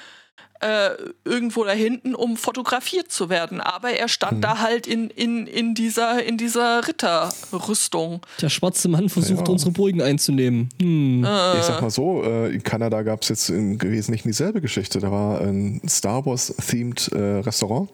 äh, 0.62 0.92
irgendwo 1.26 1.64
da 1.64 1.72
hinten, 1.72 2.14
um 2.16 2.38
fotografiert 2.38 3.12
zu 3.12 3.30
werden. 3.30 3.60
Aber 3.62 3.92
er 3.92 4.08
stand 4.08 4.34
Hm. 4.34 4.42
da 4.42 4.60
halt 4.60 4.88
in, 4.88 5.10
in, 5.10 5.48
in 5.48 5.74
dieser, 5.74 6.24
in 6.24 6.38
dieser 6.38 6.88
Ritterrüstung. 6.88 8.22
Der 8.42 8.50
schwarze 8.50 8.88
Mann 8.88 9.10
versucht, 9.10 9.48
Ja. 9.48 9.52
unsere 9.52 9.72
Burgen 9.72 10.02
einzunehmen. 10.02 10.70
Hm. 10.82 11.20
Ich 11.58 11.64
sag 11.66 11.82
mal 11.82 11.90
so, 11.90 12.24
äh, 12.24 12.54
in 12.54 12.64
Kanada 12.64 13.02
gab 13.02 13.24
es 13.24 13.30
jetzt 13.30 13.50
im 13.50 13.82
Wesentlichen 13.82 14.28
dieselbe 14.28 14.62
Geschichte. 14.62 15.00
Da 15.00 15.12
war 15.12 15.42
ein 15.42 15.82
Star 15.88 16.26
Wars-themed 16.26 17.10
äh, 17.14 17.18
Restaurant 17.40 17.90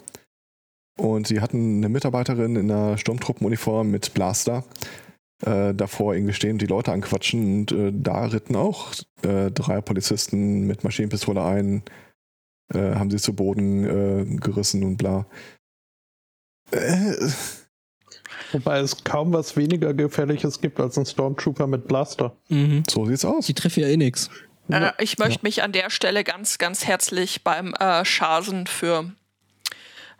und 0.97 1.27
sie 1.27 1.41
hatten 1.41 1.77
eine 1.77 1.89
Mitarbeiterin 1.89 2.55
in 2.55 2.71
einer 2.71 2.97
Sturmtruppenuniform 2.97 3.89
mit 3.89 4.13
Blaster 4.13 4.63
äh, 5.45 5.73
davor 5.73 6.15
irgendwie 6.15 6.33
stehen 6.33 6.53
und 6.53 6.61
die 6.61 6.65
Leute 6.65 6.91
anquatschen 6.91 7.59
und 7.59 7.71
äh, 7.71 7.91
da 7.93 8.25
ritten 8.25 8.55
auch 8.55 8.91
äh, 9.21 9.51
drei 9.51 9.81
Polizisten 9.81 10.65
mit 10.65 10.83
Maschinenpistole 10.83 11.43
ein, 11.43 11.83
äh, 12.73 12.95
haben 12.95 13.09
sie 13.09 13.17
zu 13.17 13.33
Boden 13.33 13.83
äh, 13.85 14.37
gerissen 14.37 14.83
und 14.83 14.97
bla. 14.97 15.25
Äh, 16.71 17.13
Wobei 18.51 18.79
es 18.79 19.03
kaum 19.03 19.33
was 19.33 19.57
weniger 19.57 19.93
Gefährliches 19.93 20.61
gibt 20.61 20.79
als 20.79 20.97
ein 20.97 21.05
Stormtrooper 21.05 21.67
mit 21.67 21.87
Blaster. 21.87 22.35
Mhm. 22.49 22.83
so 22.89 23.05
sieht's 23.05 23.25
aus. 23.25 23.45
Die 23.45 23.53
treffen 23.53 23.81
ja 23.81 23.87
eh 23.87 23.97
nix. 23.97 24.29
Äh, 24.69 24.91
ich 24.99 25.17
möchte 25.17 25.43
mich 25.43 25.63
an 25.63 25.71
der 25.71 25.89
Stelle 25.89 26.23
ganz, 26.23 26.57
ganz 26.57 26.85
herzlich 26.85 27.43
beim 27.43 27.73
äh, 27.73 28.05
Schasen 28.05 28.67
für 28.67 29.11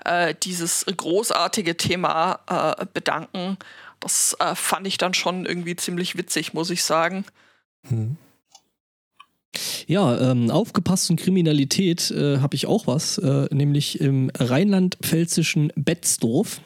äh, 0.03 0.35
dieses 0.43 0.85
großartige 0.85 1.77
Thema 1.77 2.39
äh, 2.79 2.85
bedanken. 2.93 3.57
Das 3.99 4.35
äh, 4.39 4.55
fand 4.55 4.87
ich 4.87 4.97
dann 4.97 5.13
schon 5.13 5.45
irgendwie 5.45 5.75
ziemlich 5.75 6.17
witzig, 6.17 6.53
muss 6.53 6.69
ich 6.69 6.83
sagen. 6.83 7.25
Hm. 7.87 8.17
Ja, 9.89 10.31
ähm, 10.31 10.51
aufgepasst 10.51 11.09
und 11.09 11.15
Kriminalität 11.15 12.11
äh, 12.11 12.39
habe 12.39 12.55
ich 12.55 12.65
auch 12.65 12.87
was, 12.87 13.17
äh, 13.19 13.47
nämlich 13.55 14.01
im 14.01 14.29
rheinland-pfälzischen 14.37 15.71
Betzdorf. 15.77 16.59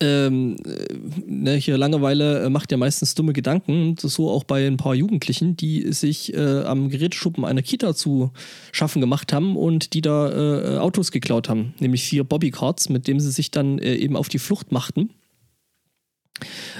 Ähm, 0.00 0.56
äh, 0.64 0.94
ne, 1.26 1.54
hier 1.54 1.78
Langeweile 1.78 2.42
äh, 2.42 2.50
macht 2.50 2.72
ja 2.72 2.76
meistens 2.76 3.14
dumme 3.14 3.32
Gedanken, 3.32 3.94
so 3.98 4.30
auch 4.30 4.42
bei 4.42 4.66
ein 4.66 4.78
paar 4.78 4.96
Jugendlichen, 4.96 5.56
die 5.56 5.92
sich 5.92 6.34
äh, 6.34 6.62
am 6.64 6.88
Geräteschuppen 6.88 7.44
einer 7.44 7.62
Kita 7.62 7.94
zu 7.94 8.32
schaffen 8.72 9.00
gemacht 9.00 9.32
haben 9.32 9.56
und 9.56 9.94
die 9.94 10.00
da 10.00 10.76
äh, 10.76 10.78
Autos 10.78 11.12
geklaut 11.12 11.48
haben, 11.48 11.74
nämlich 11.78 12.02
vier 12.02 12.24
Bobbycards, 12.24 12.88
mit 12.88 13.06
denen 13.06 13.20
sie 13.20 13.30
sich 13.30 13.52
dann 13.52 13.78
äh, 13.78 13.94
eben 13.94 14.16
auf 14.16 14.28
die 14.28 14.40
Flucht 14.40 14.72
machten. 14.72 15.10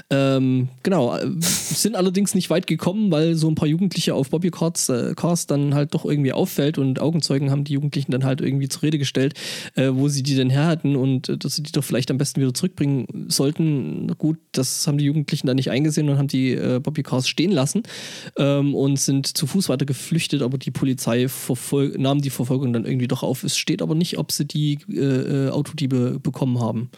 Ähm, 0.09 0.69
genau, 0.83 1.15
äh, 1.15 1.27
sind 1.39 1.95
allerdings 1.95 2.35
nicht 2.35 2.49
weit 2.49 2.67
gekommen, 2.67 3.11
weil 3.11 3.35
so 3.35 3.47
ein 3.49 3.55
paar 3.55 3.67
Jugendliche 3.67 4.13
auf 4.13 4.29
Bobby 4.29 4.51
Cars, 4.51 4.89
äh, 4.89 5.13
Cars 5.15 5.47
dann 5.47 5.73
halt 5.73 5.93
doch 5.93 6.05
irgendwie 6.05 6.33
auffällt 6.33 6.77
und 6.77 6.99
Augenzeugen 6.99 7.51
haben 7.51 7.63
die 7.63 7.73
Jugendlichen 7.73 8.11
dann 8.11 8.23
halt 8.23 8.41
irgendwie 8.41 8.67
zur 8.67 8.83
Rede 8.83 8.97
gestellt, 8.97 9.33
äh, 9.75 9.89
wo 9.91 10.07
sie 10.07 10.23
die 10.23 10.35
denn 10.35 10.49
her 10.49 10.67
hatten 10.67 10.95
und 10.95 11.29
äh, 11.29 11.37
dass 11.37 11.55
sie 11.55 11.63
die 11.63 11.71
doch 11.71 11.83
vielleicht 11.83 12.11
am 12.11 12.17
besten 12.17 12.41
wieder 12.41 12.53
zurückbringen 12.53 13.25
sollten. 13.27 14.07
Gut, 14.17 14.37
das 14.51 14.87
haben 14.87 14.97
die 14.97 15.05
Jugendlichen 15.05 15.47
dann 15.47 15.55
nicht 15.55 15.71
eingesehen 15.71 16.09
und 16.09 16.17
haben 16.17 16.27
die 16.27 16.51
äh, 16.51 16.79
Bobby 16.79 17.03
Cars 17.03 17.27
stehen 17.27 17.51
lassen 17.51 17.83
ähm, 18.37 18.75
und 18.75 18.99
sind 18.99 19.37
zu 19.37 19.47
Fuß 19.47 19.69
weiter 19.69 19.85
geflüchtet, 19.85 20.41
aber 20.41 20.57
die 20.57 20.71
Polizei 20.71 21.27
nahm 21.97 22.21
die 22.21 22.29
Verfolgung 22.29 22.73
dann 22.73 22.85
irgendwie 22.85 23.07
doch 23.07 23.23
auf. 23.23 23.43
Es 23.43 23.57
steht 23.57 23.81
aber 23.81 23.95
nicht, 23.95 24.17
ob 24.17 24.31
sie 24.31 24.45
die 24.45 24.79
äh, 24.89 25.49
Autodiebe 25.49 26.19
bekommen 26.19 26.59
haben. 26.59 26.89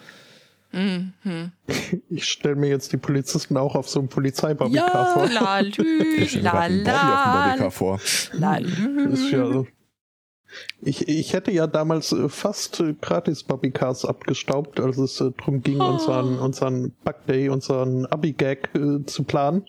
Mhm. 0.74 1.52
Ich 2.10 2.26
stelle 2.26 2.56
mir 2.56 2.70
jetzt 2.70 2.92
die 2.94 2.98
Polizisten 2.98 3.58
auch 3.58 3.76
auf 3.76 3.88
so 3.88 4.00
einem 4.00 4.10
Polizeibarbicar 4.10 4.94
ja, 4.94 5.06
vor. 5.06 5.30
Lalü, 5.30 6.04
ich 6.18 6.32
stelle 6.32 6.44
mir 6.44 6.54
einen 6.54 6.84
Bobby 6.84 6.98
auf 6.98 7.58
dem 7.58 7.72
vor. 7.72 8.00
Lalü. 8.34 9.66
Ich, 10.82 11.08
ich 11.08 11.34
hätte 11.34 11.52
ja 11.52 11.68
damals 11.68 12.12
äh, 12.12 12.30
fast 12.30 12.80
äh, 12.80 12.94
gratis 13.00 13.44
Bobbycars 13.44 14.06
abgestaubt, 14.06 14.80
als 14.80 14.98
es 14.98 15.20
äh, 15.22 15.32
darum 15.38 15.62
ging, 15.62 15.80
oh. 15.80 15.92
unseren, 15.92 16.40
unseren 16.40 16.92
Bug 17.04 17.26
Day, 17.28 17.50
unseren 17.50 18.06
Abi-Gag 18.06 18.70
äh, 18.76 19.04
zu 19.06 19.24
planen. 19.24 19.66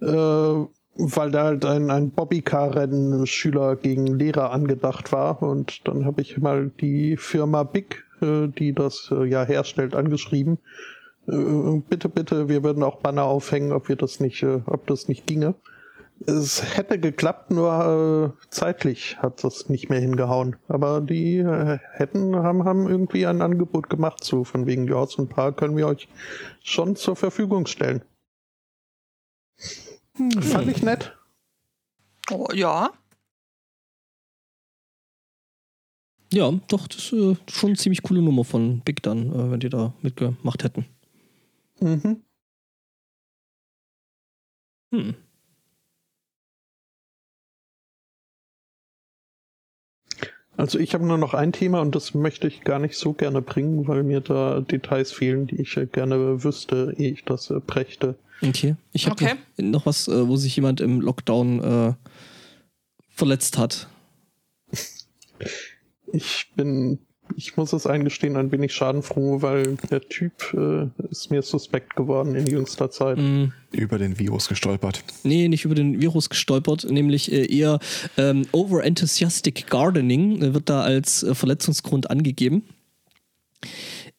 Äh, 0.00 0.64
weil 1.00 1.30
da 1.30 1.44
halt 1.44 1.64
ein, 1.64 1.90
ein 1.90 2.10
Bobbycar-Rennen 2.10 3.26
Schüler 3.26 3.76
gegen 3.76 4.18
Lehrer 4.18 4.50
angedacht 4.50 5.12
war. 5.12 5.42
Und 5.42 5.86
dann 5.86 6.04
habe 6.04 6.22
ich 6.22 6.38
mal 6.38 6.70
die 6.80 7.16
Firma 7.16 7.62
Big 7.62 8.04
die 8.20 8.72
das 8.72 9.10
äh, 9.10 9.24
ja 9.24 9.44
herstellt, 9.44 9.94
angeschrieben. 9.94 10.58
Äh, 11.26 11.82
bitte, 11.88 12.08
bitte, 12.08 12.48
wir 12.48 12.62
würden 12.62 12.82
auch 12.82 12.96
Banner 12.96 13.24
aufhängen, 13.24 13.72
ob 13.72 13.88
wir 13.88 13.96
das 13.96 14.20
nicht, 14.20 14.44
ob 14.44 14.86
das 14.86 15.08
nicht 15.08 15.26
ginge. 15.26 15.54
Es 16.26 16.76
hätte 16.76 16.98
geklappt, 16.98 17.52
nur 17.52 18.36
zeitlich 18.50 19.18
hat 19.18 19.44
das 19.44 19.68
nicht 19.68 19.88
mehr 19.88 20.00
hingehauen. 20.00 20.56
Aber 20.66 21.00
die 21.00 21.46
hätten, 21.92 22.34
haben, 22.34 22.64
haben 22.64 22.88
irgendwie 22.88 23.24
ein 23.24 23.40
Angebot 23.40 23.88
gemacht, 23.88 24.24
so 24.24 24.42
von 24.42 24.66
wegen, 24.66 24.88
ja, 24.88 25.06
so 25.06 25.22
ein 25.22 25.28
paar 25.28 25.52
können 25.52 25.76
wir 25.76 25.86
euch 25.86 26.08
schon 26.60 26.96
zur 26.96 27.14
Verfügung 27.14 27.66
stellen. 27.66 28.02
Hm. 30.16 30.42
Fand 30.42 30.68
ich 30.68 30.82
nett. 30.82 31.16
Oh, 32.30 32.48
ja. 32.52 32.90
Ja, 36.32 36.52
doch, 36.68 36.86
das 36.88 36.98
ist 36.98 37.12
äh, 37.12 37.36
schon 37.50 37.70
eine 37.70 37.76
ziemlich 37.76 38.02
coole 38.02 38.20
Nummer 38.20 38.44
von 38.44 38.80
Big 38.80 39.02
dann, 39.02 39.32
äh, 39.32 39.50
wenn 39.50 39.60
die 39.60 39.70
da 39.70 39.94
mitgemacht 40.02 40.62
hätten. 40.62 40.84
Mhm. 41.80 42.22
Hm. 44.92 45.14
Also 50.56 50.78
ich 50.78 50.92
habe 50.92 51.06
nur 51.06 51.18
noch 51.18 51.34
ein 51.34 51.52
Thema 51.52 51.80
und 51.80 51.94
das 51.94 52.14
möchte 52.14 52.48
ich 52.48 52.62
gar 52.62 52.80
nicht 52.80 52.96
so 52.96 53.12
gerne 53.12 53.40
bringen, 53.40 53.86
weil 53.86 54.02
mir 54.02 54.20
da 54.20 54.60
Details 54.60 55.12
fehlen, 55.12 55.46
die 55.46 55.62
ich 55.62 55.76
äh, 55.76 55.86
gerne 55.86 56.42
wüsste, 56.42 56.94
ehe 56.98 57.12
ich 57.12 57.24
das 57.24 57.50
äh, 57.50 57.60
brächte. 57.60 58.16
Okay. 58.42 58.76
Ich 58.92 59.06
habe 59.06 59.14
okay. 59.14 59.34
noch, 59.56 59.64
noch, 59.64 59.86
was, 59.86 60.08
wo 60.08 60.36
sich 60.36 60.54
jemand 60.56 60.80
im 60.80 61.00
Lockdown 61.00 61.62
äh, 61.62 61.94
verletzt 63.08 63.56
hat. 63.56 63.88
Ich 66.12 66.52
bin, 66.56 66.98
ich 67.36 67.56
muss 67.56 67.72
es 67.72 67.86
eingestehen, 67.86 68.36
ein 68.36 68.50
wenig 68.52 68.72
schadenfroh, 68.72 69.42
weil 69.42 69.76
der 69.90 70.00
Typ 70.00 70.54
äh, 70.54 70.88
ist 71.10 71.30
mir 71.30 71.42
suspekt 71.42 71.96
geworden 71.96 72.34
in 72.34 72.46
jüngster 72.46 72.90
Zeit. 72.90 73.18
Mm. 73.18 73.52
Über 73.72 73.98
den 73.98 74.18
Virus 74.18 74.48
gestolpert. 74.48 75.04
Nee, 75.24 75.48
nicht 75.48 75.64
über 75.64 75.74
den 75.74 76.00
Virus 76.00 76.30
gestolpert, 76.30 76.84
nämlich 76.90 77.30
äh, 77.30 77.46
eher 77.46 77.78
ähm, 78.16 78.46
Over-Enthusiastic 78.52 79.66
Gardening 79.68 80.42
äh, 80.42 80.54
wird 80.54 80.68
da 80.68 80.82
als 80.82 81.22
äh, 81.22 81.34
Verletzungsgrund 81.34 82.10
angegeben. 82.10 82.62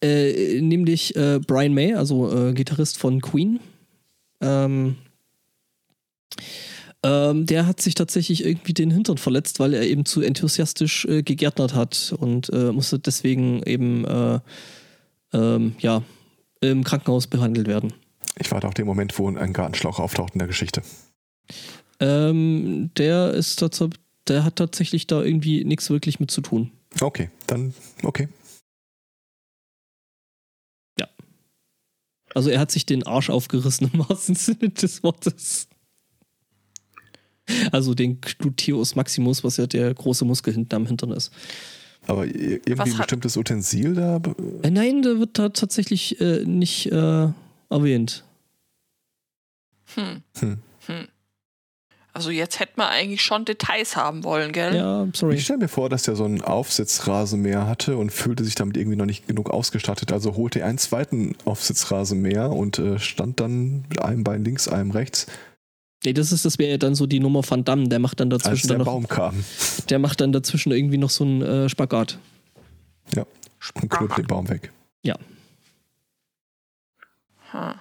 Äh, 0.01 0.61
nämlich 0.61 1.15
äh, 1.15 1.39
Brian 1.45 1.73
May, 1.73 1.93
also 1.93 2.53
Gitarrist 2.53 2.97
von 2.97 3.21
Queen. 3.21 3.59
Ähm, 4.41 4.95
ähm, 7.03 7.45
der 7.45 7.65
hat 7.65 7.79
sich 7.79 7.95
tatsächlich 7.95 8.43
irgendwie 8.43 8.73
den 8.73 8.91
Hintern 8.91 9.17
verletzt, 9.17 9.59
weil 9.59 9.73
er 9.73 9.83
eben 9.83 10.05
zu 10.05 10.21
enthusiastisch 10.21 11.05
äh, 11.05 11.23
gegärtnert 11.23 11.73
hat 11.73 12.13
und 12.17 12.49
äh, 12.51 12.71
musste 12.71 12.99
deswegen 12.99 13.63
eben 13.63 14.05
äh, 14.05 14.39
ähm, 15.33 15.75
ja, 15.79 16.03
im 16.61 16.83
Krankenhaus 16.83 17.27
behandelt 17.27 17.67
werden. 17.67 17.93
Ich 18.37 18.51
warte 18.51 18.67
auf 18.67 18.73
den 18.73 18.85
Moment, 18.85 19.17
wo 19.17 19.29
ein 19.29 19.53
Gartenschlauch 19.53 19.99
auftaucht 19.99 20.33
in 20.33 20.39
der 20.39 20.47
Geschichte. 20.47 20.81
Ähm, 21.99 22.91
der 22.97 23.33
ist 23.33 23.61
dazu, 23.61 23.89
der 24.27 24.43
hat 24.43 24.57
tatsächlich 24.57 25.07
da 25.07 25.21
irgendwie 25.21 25.63
nichts 25.63 25.89
wirklich 25.89 26.19
mit 26.19 26.31
zu 26.31 26.41
tun. 26.41 26.71
Okay, 26.99 27.29
dann 27.47 27.73
okay. 28.03 28.27
Ja. 30.99 31.07
Also 32.33 32.49
er 32.49 32.59
hat 32.59 32.71
sich 32.71 32.85
den 32.85 33.03
Arsch 33.03 33.29
aufgerissen 33.29 33.89
im 33.93 33.99
wahrsten 34.07 34.35
Sinne 34.35 34.69
des 34.69 35.03
Wortes. 35.03 35.67
Also 37.71 37.93
den 37.93 38.19
Gluteus 38.21 38.95
Maximus, 38.95 39.43
was 39.43 39.57
ja 39.57 39.67
der 39.67 39.93
große 39.93 40.25
Muskel 40.25 40.53
hinten 40.53 40.75
am 40.75 40.85
Hintern 40.85 41.11
ist. 41.11 41.31
Aber 42.07 42.25
irgendwie 42.25 42.77
was 42.77 42.91
ein 42.91 42.97
bestimmtes 42.97 43.37
Utensil 43.37 43.93
da? 43.93 44.21
Äh, 44.63 44.71
nein, 44.71 45.01
da 45.01 45.19
wird 45.19 45.37
da 45.37 45.49
tatsächlich 45.49 46.19
äh, 46.19 46.43
nicht 46.45 46.91
äh, 46.91 47.27
erwähnt. 47.69 48.23
Hm. 49.95 50.21
Hm. 50.39 50.57
hm. 50.85 51.07
Also 52.11 52.31
jetzt 52.31 52.59
hätte 52.59 52.73
man 52.77 52.87
eigentlich 52.87 53.21
schon 53.21 53.45
Details 53.45 53.95
haben 53.95 54.23
wollen, 54.23 54.51
gell? 54.51 54.75
Ja, 54.75 55.07
sorry. 55.13 55.35
Ich 55.35 55.43
stelle 55.43 55.59
mir 55.59 55.67
vor, 55.67 55.89
dass 55.89 56.03
der 56.03 56.15
so 56.15 56.25
einen 56.25 56.41
Aufsitzrasenmäher 56.41 57.67
hatte 57.67 57.95
und 57.97 58.11
fühlte 58.11 58.43
sich 58.43 58.55
damit 58.55 58.75
irgendwie 58.75 58.97
noch 58.97 59.05
nicht 59.05 59.27
genug 59.27 59.51
ausgestattet. 59.51 60.11
Also 60.11 60.35
holte 60.35 60.59
er 60.59 60.65
einen 60.65 60.79
zweiten 60.79 61.35
Aufsitzrasenmäher 61.45 62.49
und 62.49 62.79
äh, 62.79 62.99
stand 62.99 63.39
dann 63.39 63.85
mit 63.87 64.01
einem 64.01 64.23
Bein 64.23 64.43
links, 64.43 64.67
einem 64.67 64.91
rechts 64.91 65.27
Nee, 66.09 66.13
das 66.13 66.31
ist, 66.31 66.43
das 66.43 66.57
wäre 66.57 66.71
ja 66.71 66.77
dann 66.79 66.95
so 66.95 67.05
die 67.05 67.19
Nummer 67.19 67.47
Van 67.47 67.63
Damme, 67.63 67.87
der 67.87 67.99
macht 67.99 68.19
dann 68.19 68.31
dazwischen. 68.31 68.51
Als 68.53 68.67
der 68.67 68.79
noch, 68.79 68.85
Baum 68.85 69.07
kam. 69.07 69.45
Der 69.91 69.99
macht 69.99 70.21
dann 70.21 70.31
dazwischen 70.31 70.71
irgendwie 70.71 70.97
noch 70.97 71.11
so 71.11 71.23
einen 71.23 71.43
äh, 71.43 71.69
Spagat. 71.69 72.17
Ja. 73.13 73.27
Und 73.75 73.89
knüpft 73.91 74.17
den 74.17 74.25
Baum 74.25 74.49
weg. 74.49 74.71
Ja. 75.03 75.15
Huh. 77.53 77.75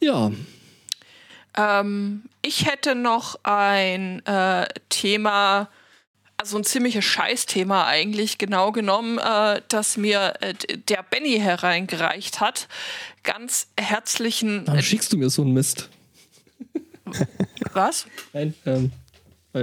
Ja. 0.00 0.32
Ähm, 1.56 2.24
ich 2.42 2.66
hätte 2.66 2.96
noch 2.96 3.38
ein 3.44 4.26
äh, 4.26 4.66
Thema, 4.88 5.68
also 6.36 6.56
ein 6.56 6.64
ziemliches 6.64 7.04
Scheißthema 7.04 7.86
eigentlich, 7.86 8.38
genau 8.38 8.72
genommen, 8.72 9.18
äh, 9.18 9.62
das 9.68 9.96
mir 9.96 10.34
äh, 10.40 10.54
der 10.88 11.04
Benny 11.08 11.38
hereingereicht 11.38 12.40
hat. 12.40 12.66
Ganz 13.22 13.68
herzlichen. 13.78 14.66
Warum 14.66 14.82
schickst 14.82 15.12
du 15.12 15.16
mir 15.16 15.30
so 15.30 15.42
einen 15.42 15.52
Mist? 15.52 15.90
Was? 17.72 18.06
Nein, 18.32 18.54
ähm, 18.66 18.92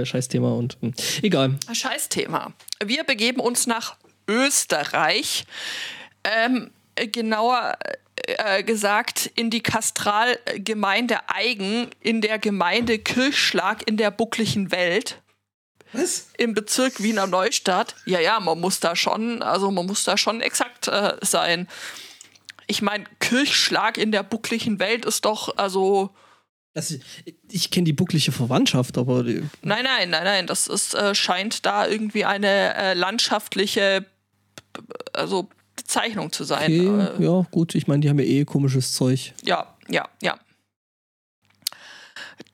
Scheißthema 0.04 0.50
und 0.50 0.76
äh, 0.82 0.92
egal. 1.22 1.58
Scheißthema. 1.72 2.52
Wir 2.84 3.04
begeben 3.04 3.40
uns 3.40 3.66
nach 3.66 3.96
Österreich. 4.28 5.44
Ähm, 6.24 6.70
genauer 6.96 7.78
äh, 8.26 8.62
gesagt 8.62 9.30
in 9.34 9.50
die 9.50 9.62
Kastralgemeinde 9.62 11.28
Eigen 11.28 11.90
in 12.00 12.20
der 12.20 12.38
Gemeinde 12.38 12.98
Kirchschlag 12.98 13.86
in 13.86 13.96
der 13.96 14.10
bucklichen 14.10 14.72
Welt. 14.72 15.22
Was? 15.92 16.30
Im 16.36 16.54
Bezirk 16.54 17.02
Wiener 17.02 17.26
Neustadt. 17.26 17.94
Ja, 18.06 18.18
ja, 18.18 18.40
man 18.40 18.60
muss 18.60 18.80
da 18.80 18.96
schon, 18.96 19.42
also 19.42 19.70
man 19.70 19.86
muss 19.86 20.04
da 20.04 20.16
schon 20.16 20.40
exakt 20.40 20.88
äh, 20.88 21.16
sein. 21.22 21.68
Ich 22.66 22.82
meine, 22.82 23.04
Kirchschlag 23.20 23.96
in 23.96 24.10
der 24.10 24.24
bucklichen 24.24 24.80
Welt 24.80 25.04
ist 25.04 25.24
doch, 25.24 25.56
also 25.56 26.10
also, 26.76 26.96
ich 27.50 27.70
kenne 27.70 27.84
die 27.84 27.92
bucklige 27.92 28.32
Verwandtschaft, 28.32 28.98
aber. 28.98 29.22
Nein, 29.22 29.48
nein, 29.62 30.10
nein, 30.10 30.24
nein. 30.24 30.46
Das 30.46 30.66
ist, 30.66 30.94
äh, 30.94 31.14
scheint 31.14 31.64
da 31.64 31.86
irgendwie 31.86 32.24
eine 32.24 32.74
äh, 32.74 32.94
landschaftliche 32.94 34.04
also 35.12 35.48
Bezeichnung 35.74 36.32
zu 36.32 36.44
sein. 36.44 36.64
Okay, 36.64 37.22
äh, 37.22 37.24
ja, 37.24 37.46
gut. 37.50 37.74
Ich 37.74 37.86
meine, 37.86 38.00
die 38.00 38.08
haben 38.08 38.18
ja 38.18 38.24
eh 38.24 38.44
komisches 38.44 38.92
Zeug. 38.92 39.32
Ja, 39.44 39.74
ja, 39.88 40.08
ja. 40.22 40.38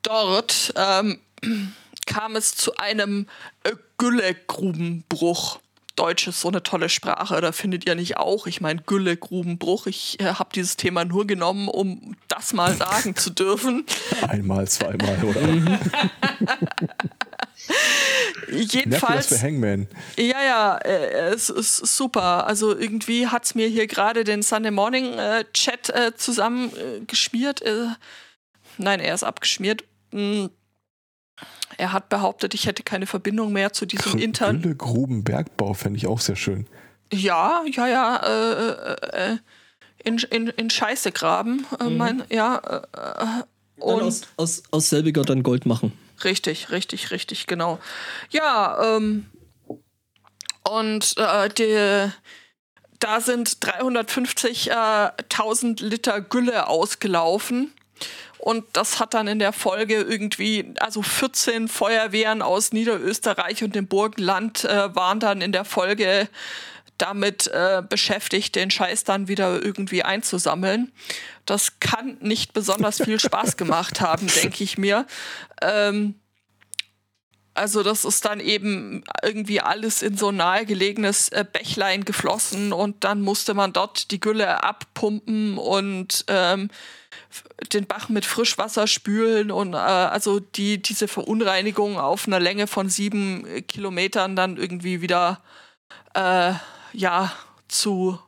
Dort 0.03 0.73
ähm, 0.77 1.20
kam 2.07 2.36
es 2.36 2.55
zu 2.55 2.77
einem 2.77 3.27
äh, 3.65 3.73
Güllegrubenbruch. 3.99 5.61
Deutsch 5.97 6.27
ist 6.27 6.40
so 6.40 6.48
eine 6.48 6.62
tolle 6.62 6.89
Sprache, 6.89 7.40
da 7.40 7.52
findet 7.52 7.85
ihr 7.86 7.94
nicht 7.94 8.16
auch. 8.16 8.47
Ich 8.47 8.60
meine, 8.60 8.81
Gülle, 8.81 9.16
Grubenbruch. 9.16 9.86
Ich 9.86 10.19
äh, 10.20 10.35
habe 10.35 10.51
dieses 10.55 10.77
Thema 10.77 11.05
nur 11.05 11.27
genommen, 11.27 11.69
um 11.69 12.16
das 12.28 12.55
mal 12.55 12.74
sagen 12.74 13.14
zu 13.14 13.31
dürfen. 13.31 13.85
Einmal, 14.28 14.66
zweimal, 14.69 15.23
oder? 15.23 15.40
Jedenfalls. 18.48 19.31
Nervig 19.31 19.39
für 19.39 19.47
Hangman. 19.47 19.86
Ja, 20.16 20.43
ja, 20.43 20.78
äh, 20.78 21.31
es 21.32 21.51
ist 21.51 21.77
super. 21.77 22.47
Also 22.47 22.77
irgendwie 22.77 23.28
hat 23.28 23.44
es 23.44 23.55
mir 23.55 23.69
hier 23.69 23.86
gerade 23.86 24.24
den 24.24 24.43
Sunday 24.43 24.70
Morning 24.70 25.12
äh, 25.19 25.44
Chat 25.52 25.90
äh, 25.90 26.14
zusammengeschmiert. 26.16 27.62
Äh, 27.62 27.89
nein, 28.78 29.01
er 29.01 29.14
ist 29.14 29.24
abgeschmiert. 29.24 29.85
Mm. 30.10 30.47
Er 31.79 31.93
hat 31.93 32.09
behauptet, 32.09 32.55
ich 32.55 32.67
hätte 32.67 32.83
keine 32.83 33.07
Verbindung 33.07 33.53
mehr 33.53 33.73
zu 33.73 33.87
diesem 33.87 34.19
Intern. 34.19 34.63
Gülle 34.63 34.77
Grubenbergbau 34.77 35.75
fände 35.75 35.97
ich 35.97 36.07
auch 36.07 36.21
sehr 36.21 36.37
schön. 36.37 36.67
Ja, 37.13 37.63
ja, 37.67 37.89
ja. 37.89 38.17
Äh, 38.17 38.53
äh, 38.53 39.33
äh, 39.33 39.39
in, 40.05 40.19
in, 40.19 40.49
in 40.49 40.71
Scheiße 40.71 41.13
graben. 41.13 41.67
Äh, 41.81 41.91
mein, 41.91 42.25
ja. 42.31 42.57
Äh, 42.57 42.83
äh, 42.97 43.43
und 43.83 44.03
aus, 44.03 44.23
aus, 44.37 44.63
aus 44.71 44.91
selbiger 44.91 45.23
dann 45.23 45.43
Gold 45.43 45.67
machen. 45.67 45.99
Richtig, 46.25 46.71
richtig, 46.71 47.11
richtig, 47.11 47.47
genau. 47.47 47.79
Ja, 48.31 48.97
ähm, 48.97 49.27
und 50.69 51.15
äh, 51.17 51.49
die, 51.49 52.09
da 53.01 53.21
sind 53.21 53.49
350.000 53.49 55.85
Liter 55.85 56.21
Gülle 56.21 56.69
ausgelaufen. 56.69 57.73
Und 58.43 58.64
das 58.73 58.98
hat 58.98 59.14
dann 59.14 59.28
in 59.28 59.39
der 59.39 59.52
Folge 59.52 60.01
irgendwie, 60.01 60.74
also 60.81 61.01
14 61.01 61.69
Feuerwehren 61.69 62.43
aus 62.43 62.73
Niederösterreich 62.73 63.62
und 63.62 63.77
dem 63.77 63.86
Burgenland 63.86 64.64
äh, 64.64 64.93
waren 64.97 65.20
dann 65.20 65.40
in 65.40 65.52
der 65.52 65.64
Folge 65.64 66.28
damit 66.98 67.47
äh, 67.47 67.85
beschäftigt, 67.89 68.56
den 68.56 68.73
Scheiß 68.73 69.05
dann 69.05 69.28
wieder 69.28 69.62
irgendwie 69.62 70.02
einzusammeln. 70.02 70.90
Das 71.47 71.78
kann 71.78 72.16
nicht 72.19 72.52
besonders 72.52 73.01
viel 73.01 73.20
Spaß 73.20 73.56
gemacht 73.56 74.01
haben, 74.01 74.27
denke 74.27 74.64
ich 74.64 74.77
mir. 74.77 75.06
Ähm, 75.60 76.16
also 77.55 77.85
das 77.85 78.05
ist 78.05 78.24
dann 78.24 78.40
eben 78.40 79.05
irgendwie 79.23 79.60
alles 79.60 80.02
in 80.02 80.16
so 80.16 80.31
ein 80.31 80.36
nahegelegenes 80.36 81.28
äh, 81.28 81.44
Bächlein 81.44 82.05
geflossen 82.05 82.73
und 82.73 83.05
dann 83.05 83.20
musste 83.20 83.55
man 83.55 83.73
dort 83.73 84.10
die 84.10 84.19
Gülle 84.19 84.64
abpumpen 84.64 85.59
und 85.59 86.24
ähm, 86.27 86.69
den 87.73 87.87
Bach 87.87 88.09
mit 88.09 88.25
Frischwasser 88.25 88.87
spülen 88.87 89.51
und 89.51 89.75
äh, 89.75 89.77
also 89.77 90.41
die 90.41 90.81
diese 90.83 91.09
Verunreinigung 91.09 91.99
auf 91.99 92.27
einer 92.27 92.41
Länge 92.41 92.67
von 92.67 92.89
sieben 92.89 93.47
Kilometern 93.69 94.37
dann 94.37 94.57
irgendwie 94.57 95.01
wieder 95.01 95.41
äh, 96.15 96.53
ja 96.93 97.33
zu 97.69 98.19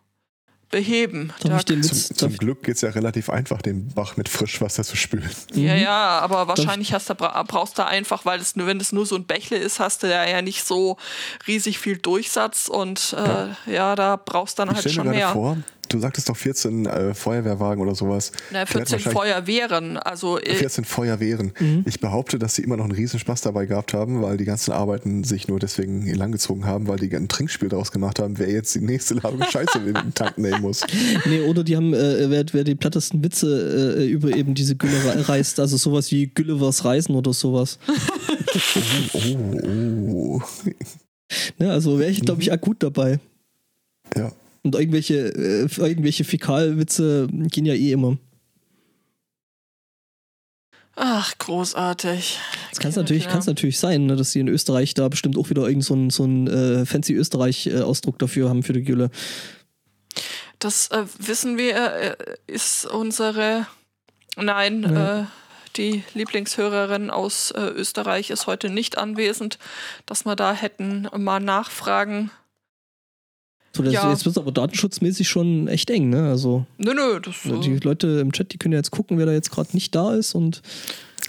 beheben. 0.71 1.33
Darf 1.43 1.51
Da 1.51 1.57
ich 1.59 1.65
den 1.67 1.83
Zum, 1.85 2.17
zum 2.17 2.37
Glück 2.37 2.65
geht 2.65 2.75
es 2.77 2.81
ja 2.81 2.89
relativ 2.91 3.31
einfach, 3.31 3.63
den 3.63 3.89
Bach 3.95 4.17
mit 4.17 4.29
Frischwasser 4.29 4.83
zu 4.83 4.97
spülen. 4.97 5.31
Ja, 5.53 5.75
Mhm. 5.75 5.81
ja, 5.83 6.19
aber 6.21 6.49
wahrscheinlich 6.49 6.93
hast 6.93 7.09
du, 7.11 7.15
bra- 7.15 7.41
brauchst 7.45 7.79
du 7.79 7.87
einfach, 7.87 8.25
weil 8.25 8.41
es 8.41 8.57
nur, 8.57 8.67
wenn 8.67 8.81
es 8.81 8.91
nur 8.91 9.07
so 9.07 9.15
ein 9.15 9.25
Bächle 9.25 9.57
ist, 9.57 9.79
hast 9.79 10.03
du 10.03 10.09
da 10.09 10.27
ja 10.27 10.43
nicht 10.43 10.65
so 10.67 10.97
riesig 11.47 11.79
viel 11.79 11.99
Durchsatz 11.99 12.67
und 12.69 13.15
äh, 13.17 13.73
ja. 13.73 13.95
da 13.95 14.17
brauchst 14.17 14.59
du 14.59 14.65
dann 14.65 14.75
Ich 14.77 14.83
halt 14.85 14.93
schon 14.95 15.07
mir 15.07 15.13
mehr. 15.15 15.29
vor, 15.29 15.59
du 15.95 16.01
sagtest 16.01 16.29
doch 16.29 16.37
14 16.37 16.87
äh, 16.87 17.15
Feuerwehrwagen 17.15 17.83
oder 17.83 17.95
sowas. 17.95 18.33
Na, 18.51 18.65
Die 18.65 18.71
hatten 18.73 18.73
14 18.87 18.93
wahrscheinlich 18.93 19.13
Feuerwehren, 19.15 19.97
also 19.97 20.39
äh, 20.39 20.55
14 20.55 20.85
Feuerwehren. 20.85 21.53
Ich 21.87 22.01
behaupte, 22.01 22.39
dass 22.39 22.55
sie 22.57 22.63
immer 22.63 22.77
noch 22.77 22.85
einen 22.85 22.93
riesen 22.95 23.19
Spaß 23.19 23.41
dabei 23.43 23.67
gehabt 23.67 23.95
haben, 23.95 24.23
weil 24.23 24.37
die 24.37 24.45
ganzen 24.45 24.73
Arbeiten 24.73 25.25
sich 25.25 25.49
nur 25.49 25.59
deswegen 25.61 26.07
langgezogen 26.15 26.67
haben, 26.67 26.89
weil 26.89 26.99
die 26.99 27.15
ein 27.15 27.29
Trinkspiel 27.29 27.69
daraus 27.69 27.93
gemacht 27.93 28.19
haben, 28.19 28.39
wer 28.39 28.51
jetzt 28.51 28.75
die 28.75 28.81
nächste 28.81 29.15
Ladung 29.15 29.43
Scheiße 29.43 29.79
in 29.79 29.95
den 29.95 30.15
Tank 30.15 30.37
nehmen 30.39 30.61
muss. 30.61 30.83
Nee, 31.27 31.41
oder 31.41 31.65
die 31.65 31.77
haben, 31.77 31.95
äh, 31.95 32.29
wer, 32.29 32.45
wer 32.53 32.65
die 32.65 32.75
plattesten 32.75 33.23
Witze 33.25 33.97
äh, 33.99 34.07
über 34.07 34.35
eben 34.37 34.55
diese 34.55 34.77
Gülle 34.77 34.97
rei- 35.05 35.21
reißt, 35.21 35.61
also 35.61 35.77
sowas 35.77 36.11
wie 36.11 36.27
Güllivers 36.27 36.85
Reisen 36.85 37.15
oder 37.15 37.33
sowas. 37.33 37.79
Oh, 39.15 39.61
oh. 40.39 40.43
Ne, 41.59 41.71
also 41.71 41.99
wäre 41.99 42.11
ich, 42.11 42.21
glaube 42.21 42.43
ich, 42.43 42.53
akut 42.53 42.83
dabei. 42.83 43.19
Ja. 44.17 44.31
Und 44.65 44.75
irgendwelche, 44.75 45.29
äh, 45.35 45.69
irgendwelche 45.77 46.25
Fäkalwitze 46.25 47.29
gehen 47.31 47.67
ja 47.67 47.75
eh 47.75 47.93
immer. 47.93 48.17
ach, 50.97 51.37
großartig. 51.39 52.39
Das 52.71 52.79
kann 52.79 52.91
es 52.91 52.97
natürlich, 52.97 53.29
kann's 53.29 53.47
natürlich 53.47 53.79
sein, 53.79 54.07
ne, 54.07 54.17
dass 54.17 54.33
die 54.33 54.41
in 54.41 54.49
Österreich 54.49 54.95
da 54.95 55.09
bestimmt 55.09 55.37
auch 55.37 55.51
wieder 55.51 55.67
irgend 55.69 55.85
so 55.85 55.95
einen 55.95 56.11
so 56.11 56.23
einen, 56.25 56.47
äh, 56.47 56.87
fancy 56.87 57.15
Österreich-Ausdruck 57.15 58.19
dafür 58.19 58.49
haben 58.49 58.63
für 58.63 58.73
die 58.73 58.83
Gülle. 58.85 59.11
Das 60.61 60.89
äh, 60.93 61.05
wissen 61.19 61.59
wir, 61.59 61.77
äh, 61.95 62.17
ist 62.47 62.87
unsere, 62.87 63.67
nein, 64.37 64.83
Ja. 64.85 65.21
äh, 65.21 65.25
die 65.77 66.05
Lieblingshörerin 66.15 67.11
aus 67.11 67.51
äh, 67.51 67.61
Österreich 67.61 68.31
ist 68.31 68.47
heute 68.47 68.71
nicht 68.71 68.97
anwesend, 68.97 69.59
dass 70.07 70.25
wir 70.25 70.37
da 70.37 70.55
hätten 70.55 71.09
mal 71.17 71.41
nachfragen. 71.41 72.31
So, 73.75 73.83
das, 73.83 73.93
Ja. 73.93 74.11
Jetzt 74.11 74.25
wird 74.25 74.37
es 74.37 74.39
aber 74.41 74.53
datenschutzmäßig 74.53 75.29
schon 75.29 75.69
echt 75.69 75.91
eng, 75.91 76.11
ne? 76.11 76.29
Also 76.29 76.67
Nö, 76.79 76.95
nö, 76.95 77.21
das 77.21 77.35
die 77.43 77.73
äh, 77.73 77.81
Leute 77.83 78.21
im 78.21 78.33
Chat, 78.33 78.53
die 78.53 78.59
können 78.59 78.73
ja 78.73 78.79
jetzt 78.79 78.91
gucken, 78.91 79.19
wer 79.19 79.27
da 79.27 79.33
jetzt 79.33 79.51
gerade 79.51 79.71
nicht 79.73 79.95
da 79.95 80.15
ist 80.15 80.35
und 80.35 80.63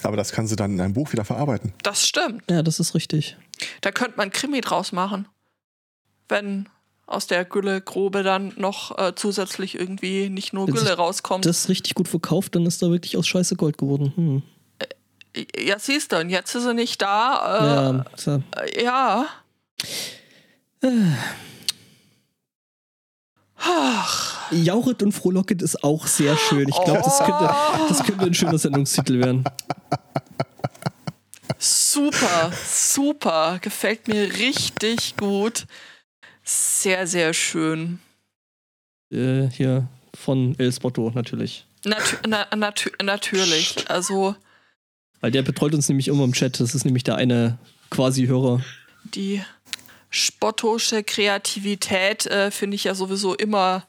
Aber 0.04 0.18
das 0.18 0.32
kann 0.32 0.48
sie 0.48 0.56
dann 0.56 0.74
in 0.74 0.82
einem 0.82 0.94
Buch 0.94 1.12
wieder 1.12 1.26
verarbeiten. 1.26 1.74
das 1.84 2.08
stimmt. 2.08 2.44
ja, 2.50 2.62
das 2.62 2.80
ist 2.80 2.94
richtig. 2.94 3.38
Da 3.82 3.92
könnte 3.92 4.18
man 4.18 4.32
Krimi 4.32 4.62
draus 4.62 4.92
machen. 4.92 5.28
Wenn 6.28 6.68
aus 7.08 7.28
der 7.28 7.46
Güllegrube 7.46 8.24
dann 8.24 8.54
noch 8.58 8.98
äh, 8.98 9.14
zusätzlich 9.16 9.80
irgendwie 9.80 10.30
nicht 10.30 10.54
nur 10.54 10.68
Wenn 10.68 10.74
Gülle 10.76 10.88
sich 10.88 10.98
rauskommt. 10.98 11.46
Das 11.46 11.70
richtig 11.70 11.94
gut 11.94 12.08
verkauft, 12.08 12.56
dann 12.56 12.66
ist 12.66 12.82
da 12.82 12.90
wirklich 12.90 13.16
aus 13.18 13.28
Scheiße 13.28 13.56
Gold 13.56 13.78
geworden. 13.78 14.14
Hm. 14.16 14.44
ja, 15.58 15.78
siehst 15.78 16.12
du, 16.12 16.18
und 16.18 16.30
jetzt 16.30 16.56
ist 16.56 16.66
er 16.66 16.74
nicht 16.74 17.02
da. 17.02 17.06
ja, 17.66 18.06
tja. 18.18 18.42
Äh, 18.56 18.84
ja. 18.84 19.28
Ach, 23.68 24.52
Jauret 24.52 25.02
und 25.02 25.12
Frohlocket 25.12 25.62
ist 25.62 25.84
auch 25.84 26.06
sehr 26.08 26.38
schön. 26.38 26.68
Ich 26.70 26.84
glaube, 26.84 27.02
das, 27.04 27.18
könnte, 27.18 27.56
das 27.90 28.04
könnte 28.04 28.26
ein 28.26 28.34
schöner 28.34 28.58
Sendungstitel 28.60 29.20
werden. 29.20 29.44
super, 31.58 32.52
super. 32.72 33.60
Gefällt 33.62 34.08
mir 34.08 34.32
richtig 34.36 35.18
gut. 35.18 35.66
Sehr, 36.44 37.08
sehr 37.08 37.34
schön. 37.34 38.00
Äh, 39.12 39.48
hier 39.50 39.88
von 40.14 40.56
El 40.60 40.72
Spotto 40.72 41.12
natürlich. 41.14 41.66
Natü 41.86 42.18
na, 42.28 42.46
natü 42.56 42.92
natürlich. 43.04 43.90
Also 43.90 44.36
Weil 45.22 45.32
der 45.32 45.42
betreut 45.42 45.74
uns 45.74 45.90
nämlich 45.90 46.08
immer 46.08 46.24
im 46.24 46.34
Chat. 46.34 46.60
Das 46.60 46.76
ist 46.76 46.86
nämlich 46.86 47.04
der 47.04 47.16
eine 47.16 47.58
quasi 47.90 48.28
Hörer. 48.28 48.62
die 49.06 49.42
spottische 50.16 51.04
Kreativität 51.04 52.26
äh, 52.28 52.50
finde 52.50 52.76
ich 52.76 52.86
ja 52.86 52.96
sowieso 52.96 53.36
immer 53.36 53.86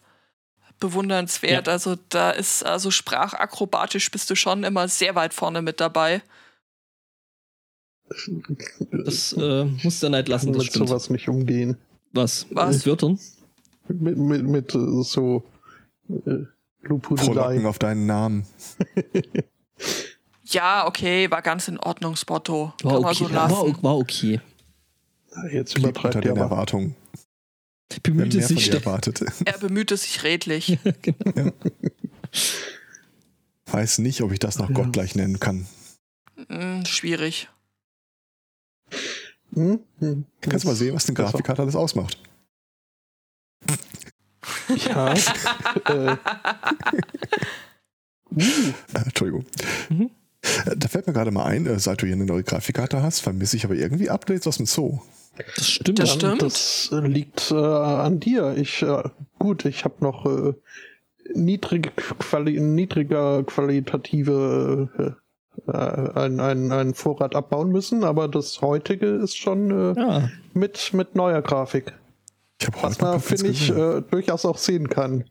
bewundernswert. 0.80 1.68
Ja. 1.68 1.72
Also 1.72 1.96
da 2.08 2.32
ist, 2.32 2.64
also 2.66 2.90
sprachakrobatisch 2.90 4.10
bist 4.10 4.28
du 4.28 4.34
schon 4.34 4.64
immer 4.64 4.88
sehr 4.88 5.14
weit 5.14 5.32
vorne 5.32 5.62
mit 5.62 5.80
dabei. 5.80 6.22
Das 8.90 9.32
äh, 9.34 9.64
muss 9.82 10.00
der 10.00 10.10
Neid 10.10 10.28
lassen, 10.28 10.52
das 10.52 10.64
mit 10.64 10.66
stimmt. 10.72 10.88
sowas 10.88 11.10
nicht 11.10 11.28
umgehen. 11.28 11.76
Was? 12.12 12.46
Was? 12.50 12.76
Mit 12.76 12.86
Wörtern? 12.86 13.20
Mit, 13.88 14.16
mit, 14.16 14.42
mit 14.44 14.74
äh, 14.74 15.02
so 15.02 15.44
äh, 16.08 16.44
Lobhudelei. 16.82 17.64
Auf 17.64 17.78
deinen 17.78 18.06
Namen. 18.06 18.46
Ja, 20.44 20.86
okay, 20.86 21.30
war 21.30 21.42
ganz 21.42 21.68
in 21.68 21.78
Ordnung, 21.78 22.16
Spotto. 22.16 22.72
War 22.82 22.92
Kann 22.92 23.02
man 23.02 23.10
okay. 23.10 23.14
so 23.14 23.28
lassen. 23.28 23.76
War, 23.76 23.82
war 23.82 23.96
okay. 23.96 24.40
Jetzt 25.52 25.78
übertreibt 25.78 26.14
den 26.16 26.30
aber. 26.32 26.40
Erwartungen. 26.42 26.94
Bemühte 28.02 28.42
sich 28.42 28.72
erwartet. 28.72 29.22
Er 29.44 29.58
bemühte 29.58 29.96
sich 29.96 30.22
redlich. 30.24 30.78
Weiß 33.66 33.98
nicht, 33.98 34.22
ob 34.22 34.32
ich 34.32 34.38
das 34.38 34.58
noch 34.58 34.68
Ja. 34.70 34.74
Gott 34.74 34.92
gleich 34.92 35.14
nennen 35.14 35.40
kann. 35.40 35.66
Hm, 36.48 36.84
schwierig. 36.86 37.48
Hm? 39.54 39.80
Hm. 39.98 40.24
Kannst 40.40 40.64
du 40.64 40.68
mal 40.68 40.76
sehen, 40.76 40.94
was 40.94 41.08
eine 41.08 41.18
war- 41.18 41.24
Grafikkarte 41.26 41.62
alles 41.62 41.76
ausmacht. 41.76 42.18
Ja. 44.86 45.14
äh, 45.88 46.16
uh, 48.32 48.36
Äh, 48.36 48.72
Entschuldigung. 49.04 49.44
Mhm. 49.88 50.10
Äh, 50.66 50.76
Da 50.76 50.88
fällt 50.88 51.06
mir 51.06 51.12
gerade 51.12 51.30
mal 51.30 51.46
ein, 51.46 51.66
äh, 51.66 51.78
seit 51.80 52.02
du 52.02 52.06
hier 52.06 52.14
eine 52.14 52.26
neue 52.26 52.44
Grafikkarte 52.44 53.02
hast, 53.02 53.20
vermisse 53.20 53.56
ich 53.56 53.64
aber 53.64 53.74
irgendwie 53.74 54.10
Updates 54.10 54.46
aus 54.46 54.58
dem 54.58 54.66
Zoo. 54.66 55.00
Das 55.56 55.68
stimmt. 55.68 55.98
Das 55.98 56.12
stimmt. 56.14 56.42
Das 56.42 56.90
äh, 56.92 57.06
liegt 57.06 57.50
äh, 57.50 57.54
an 57.56 58.20
dir. 58.20 58.54
Ich, 58.56 58.82
äh, 58.82 59.02
gut, 59.38 59.64
ich 59.64 59.84
habe 59.84 59.94
noch 60.00 60.24
äh, 60.26 60.54
niedrig 61.34 61.92
quali 61.96 62.60
niedriger 62.60 63.42
qualitative 63.44 64.88
äh, 64.98 65.70
äh, 65.70 66.18
einen, 66.18 66.72
einen 66.72 66.94
Vorrat 66.94 67.34
abbauen 67.34 67.70
müssen, 67.70 68.04
aber 68.04 68.28
das 68.28 68.60
heutige 68.60 69.06
ist 69.06 69.36
schon 69.36 69.70
äh, 69.70 70.00
Ja. 70.00 70.30
mit, 70.54 70.92
mit 70.92 71.14
neuer 71.14 71.42
Grafik. 71.42 71.92
Was 72.80 73.00
man, 73.00 73.20
finde 73.20 73.48
ich, 73.48 73.70
äh, 73.70 74.02
durchaus 74.10 74.44
auch 74.46 74.58
sehen 74.58 74.88
kann. 74.88 75.24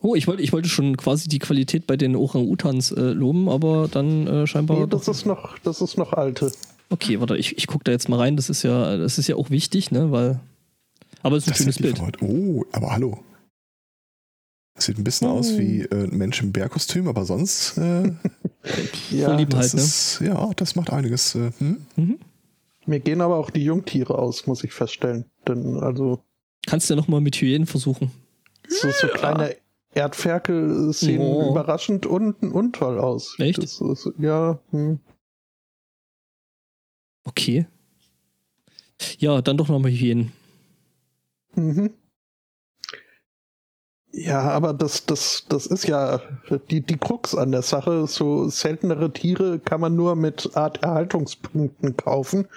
Oh, 0.00 0.14
ich 0.14 0.26
wollte, 0.26 0.42
ich 0.42 0.52
wollte 0.52 0.68
schon 0.68 0.96
quasi 0.96 1.28
die 1.28 1.38
Qualität 1.38 1.86
bei 1.86 1.96
den 1.96 2.14
Orang-Utans 2.14 2.92
äh, 2.92 3.00
loben, 3.00 3.48
aber 3.48 3.88
dann 3.90 4.26
äh, 4.26 4.46
scheinbar. 4.46 4.78
Nee, 4.78 4.86
das 4.86 5.08
ist 5.08 5.24
noch, 5.24 5.58
das 5.58 5.80
ist 5.80 5.96
noch 5.96 6.12
alte. 6.12 6.52
Okay, 6.90 7.20
warte, 7.20 7.36
ich, 7.36 7.56
ich 7.56 7.66
gucke 7.66 7.84
da 7.84 7.92
jetzt 7.92 8.08
mal 8.08 8.18
rein. 8.18 8.36
Das 8.36 8.50
ist 8.50 8.62
ja, 8.62 8.96
das 8.96 9.18
ist 9.18 9.28
ja 9.28 9.36
auch 9.36 9.50
wichtig, 9.50 9.90
ne? 9.90 10.10
Weil. 10.10 10.40
Aber 11.22 11.36
es 11.36 11.44
ist 11.44 11.48
ein 11.48 11.52
Das 11.52 11.58
schönes 11.58 11.78
Bild. 11.78 12.00
heute. 12.00 12.24
Oh, 12.24 12.64
aber 12.72 12.90
hallo. 12.92 13.22
Das 14.74 14.86
sieht 14.86 14.98
ein 14.98 15.04
bisschen 15.04 15.28
Oh. 15.28 15.32
aus 15.32 15.58
wie 15.58 15.82
äh, 15.82 16.04
ein 16.04 16.16
Mensch 16.16 16.42
im 16.42 16.52
Bärkostüm, 16.52 17.06
aber 17.08 17.24
sonst, 17.24 17.76
äh, 17.78 18.12
Ja, 19.10 19.26
Vorlieben 19.28 19.50
das 19.50 19.60
halt, 19.60 19.74
ne? 19.74 19.80
ist, 19.80 20.20
ja, 20.20 20.50
das 20.56 20.74
macht 20.76 20.90
einiges. 20.92 21.34
Äh, 21.34 21.50
hm? 21.58 21.86
Mhm. 21.96 22.18
mir 22.86 23.00
gehen 23.00 23.20
aber 23.20 23.36
auch 23.36 23.50
die 23.50 23.64
Jungtiere 23.64 24.18
aus, 24.18 24.46
muss 24.46 24.64
ich 24.64 24.72
feststellen. 24.72 25.24
Denn 25.46 25.78
also 25.80 26.22
Kannst 26.66 26.88
du 26.90 26.94
ja 26.94 27.00
nochmal 27.00 27.20
mit 27.20 27.36
Hyänen 27.36 27.66
versuchen. 27.66 28.10
so, 28.68 28.90
so 28.90 29.06
kleine 29.08 29.56
Erdferkel 29.94 30.92
sehen 30.92 31.20
Oh. 31.20 31.50
überraschend 31.50 32.06
und, 32.06 32.42
und 32.42 32.74
toll 32.76 32.98
aus. 32.98 33.34
Echt? 33.38 33.58
Das 33.62 33.80
ist, 33.80 34.10
ja, 34.18 34.58
hm. 34.70 34.98
Okay. 37.24 37.66
Ja, 39.18 39.40
dann 39.42 39.56
doch 39.56 39.68
nochmal 39.68 39.90
Hyänen. 39.90 40.32
Mhm. 41.54 41.90
Ja, 44.12 44.40
aber 44.40 44.74
das, 44.74 45.06
das, 45.06 45.46
das 45.48 45.66
ist 45.66 45.86
ja 45.86 46.20
die, 46.68 46.80
die 46.80 46.96
Krux 46.96 47.34
an 47.34 47.52
der 47.52 47.62
Sache. 47.62 48.06
So 48.06 48.48
seltenere 48.48 49.12
Tiere 49.12 49.60
kann 49.60 49.80
man 49.80 49.94
nur 49.94 50.16
mit 50.16 50.56
Art 50.56 50.82
Erhaltungspunkten 50.82 51.96
kaufen. 51.96 52.48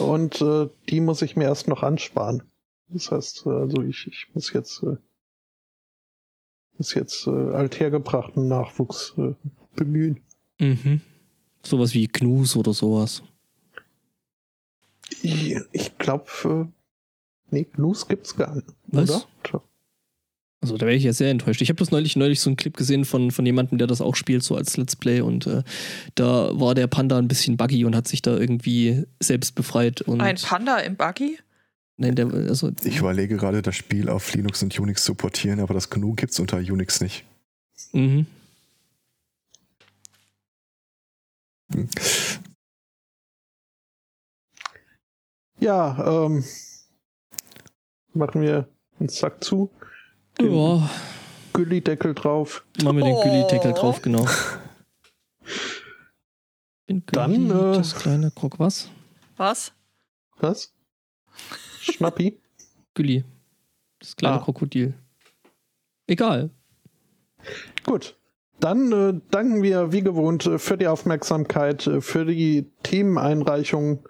Und 0.00 0.40
äh, 0.42 0.68
die 0.88 1.00
muss 1.00 1.22
ich 1.22 1.36
mir 1.36 1.44
erst 1.44 1.68
noch 1.68 1.84
ansparen. 1.84 2.42
Das 2.88 3.12
heißt, 3.12 3.46
äh, 3.46 3.50
also 3.50 3.82
ich, 3.82 4.08
ich 4.08 4.26
muss 4.34 4.52
jetzt, 4.52 4.82
äh, 4.82 4.96
muss 6.76 6.94
jetzt 6.94 7.28
äh, 7.28 7.30
althergebrachten 7.30 8.48
Nachwuchs 8.48 9.14
äh, 9.18 9.34
bemühen. 9.76 10.20
Mhm. 10.58 11.00
Sowas 11.62 11.94
wie 11.94 12.08
Gnus 12.08 12.56
oder 12.56 12.72
sowas. 12.72 13.22
Ich, 15.22 15.56
ich 15.72 15.98
glaube, 15.98 16.26
äh, 16.44 17.54
nee, 17.54 17.66
Gnus 17.72 18.08
gibt's 18.08 18.36
gar 18.36 18.54
nicht. 18.54 18.68
Was? 18.88 19.10
Oder? 19.10 19.24
Also 20.60 20.76
da 20.76 20.86
wäre 20.86 20.96
ich 20.96 21.04
ja 21.04 21.12
sehr 21.12 21.30
enttäuscht. 21.30 21.62
Ich 21.62 21.68
habe 21.68 21.78
das 21.78 21.92
neulich, 21.92 22.16
neulich 22.16 22.40
so 22.40 22.50
einen 22.50 22.56
Clip 22.56 22.76
gesehen 22.76 23.04
von, 23.04 23.30
von 23.30 23.46
jemandem, 23.46 23.78
der 23.78 23.86
das 23.86 24.00
auch 24.00 24.16
spielt, 24.16 24.42
so 24.42 24.56
als 24.56 24.76
Let's 24.76 24.96
Play. 24.96 25.20
Und 25.20 25.46
äh, 25.46 25.62
da 26.16 26.50
war 26.58 26.74
der 26.74 26.88
Panda 26.88 27.16
ein 27.16 27.28
bisschen 27.28 27.56
buggy 27.56 27.84
und 27.84 27.94
hat 27.94 28.08
sich 28.08 28.22
da 28.22 28.36
irgendwie 28.36 29.04
selbst 29.20 29.54
befreit. 29.54 30.00
Und 30.02 30.20
Ein 30.20 30.36
Panda 30.36 30.78
im 30.78 30.96
Buggy? 30.96 31.38
Nein, 31.96 32.16
der, 32.16 32.32
also, 32.32 32.72
Ich 32.82 32.98
überlege 32.98 33.36
gerade, 33.36 33.62
das 33.62 33.76
Spiel 33.76 34.08
auf 34.08 34.32
Linux 34.34 34.62
und 34.62 34.78
Unix 34.78 35.04
zu 35.04 35.14
portieren, 35.14 35.60
aber 35.60 35.74
das 35.74 35.90
GNU 35.90 36.14
gibt 36.14 36.32
es 36.32 36.40
unter 36.40 36.58
Unix 36.58 37.00
nicht. 37.00 37.24
mhm. 37.92 38.26
Ja, 45.60 46.24
ähm, 46.26 46.44
machen 48.14 48.42
wir 48.42 48.68
einen 49.00 49.08
Sack 49.08 49.42
zu, 49.42 49.70
Ja, 50.40 50.88
Gullideckel 51.52 52.14
drauf. 52.14 52.64
machen 52.82 52.98
wir 52.98 53.04
den 53.04 53.14
Oh. 53.16 53.22
Gülli-Deckel 53.22 53.72
drauf, 53.72 54.00
genau. 54.02 54.26
Den 56.88 57.02
Dann, 57.06 57.48
Gülli, 57.48 57.70
äh, 57.70 57.74
das 57.74 57.94
kleine 57.96 58.30
Krog, 58.30 58.58
was? 58.58 58.88
Was? 59.36 59.72
Was? 60.38 60.72
Schnappi? 61.80 62.40
Gülli. 62.94 63.24
Das 63.98 64.14
kleine 64.16 64.36
Ah. 64.36 64.44
Krokodil. 64.44 64.94
Egal. 66.06 66.50
Gut. 67.84 68.16
Dann 68.60 68.90
äh, 68.92 69.20
danken 69.30 69.62
wir 69.62 69.92
wie 69.92 70.02
gewohnt 70.02 70.46
äh, 70.46 70.58
für 70.58 70.76
die 70.76 70.86
Aufmerksamkeit, 70.88 71.86
äh, 71.86 72.00
für 72.00 72.24
die 72.24 72.66
Themeneinreichung, 72.82 74.08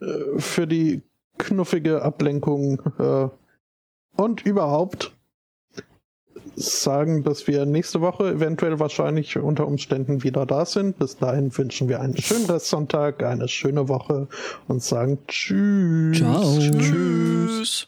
äh, 0.00 0.38
für 0.38 0.66
die 0.66 1.02
knuffige 1.38 2.02
Ablenkung 2.02 2.80
äh, 2.98 3.28
und 4.16 4.46
überhaupt 4.46 5.12
sagen, 6.54 7.22
dass 7.22 7.46
wir 7.46 7.66
nächste 7.66 8.00
Woche 8.00 8.30
eventuell 8.30 8.78
wahrscheinlich 8.80 9.36
unter 9.36 9.66
Umständen 9.66 10.22
wieder 10.22 10.46
da 10.46 10.64
sind. 10.64 10.98
Bis 10.98 11.16
dahin 11.16 11.56
wünschen 11.56 11.88
wir 11.88 12.00
einen 12.00 12.16
schönen 12.16 12.46
Restsonntag, 12.46 13.22
eine 13.22 13.48
schöne 13.48 13.88
Woche 13.88 14.28
und 14.66 14.82
sagen 14.82 15.18
Tschüss. 15.28 16.18
Ciao. 16.18 16.58
Tschüss. 16.58 17.84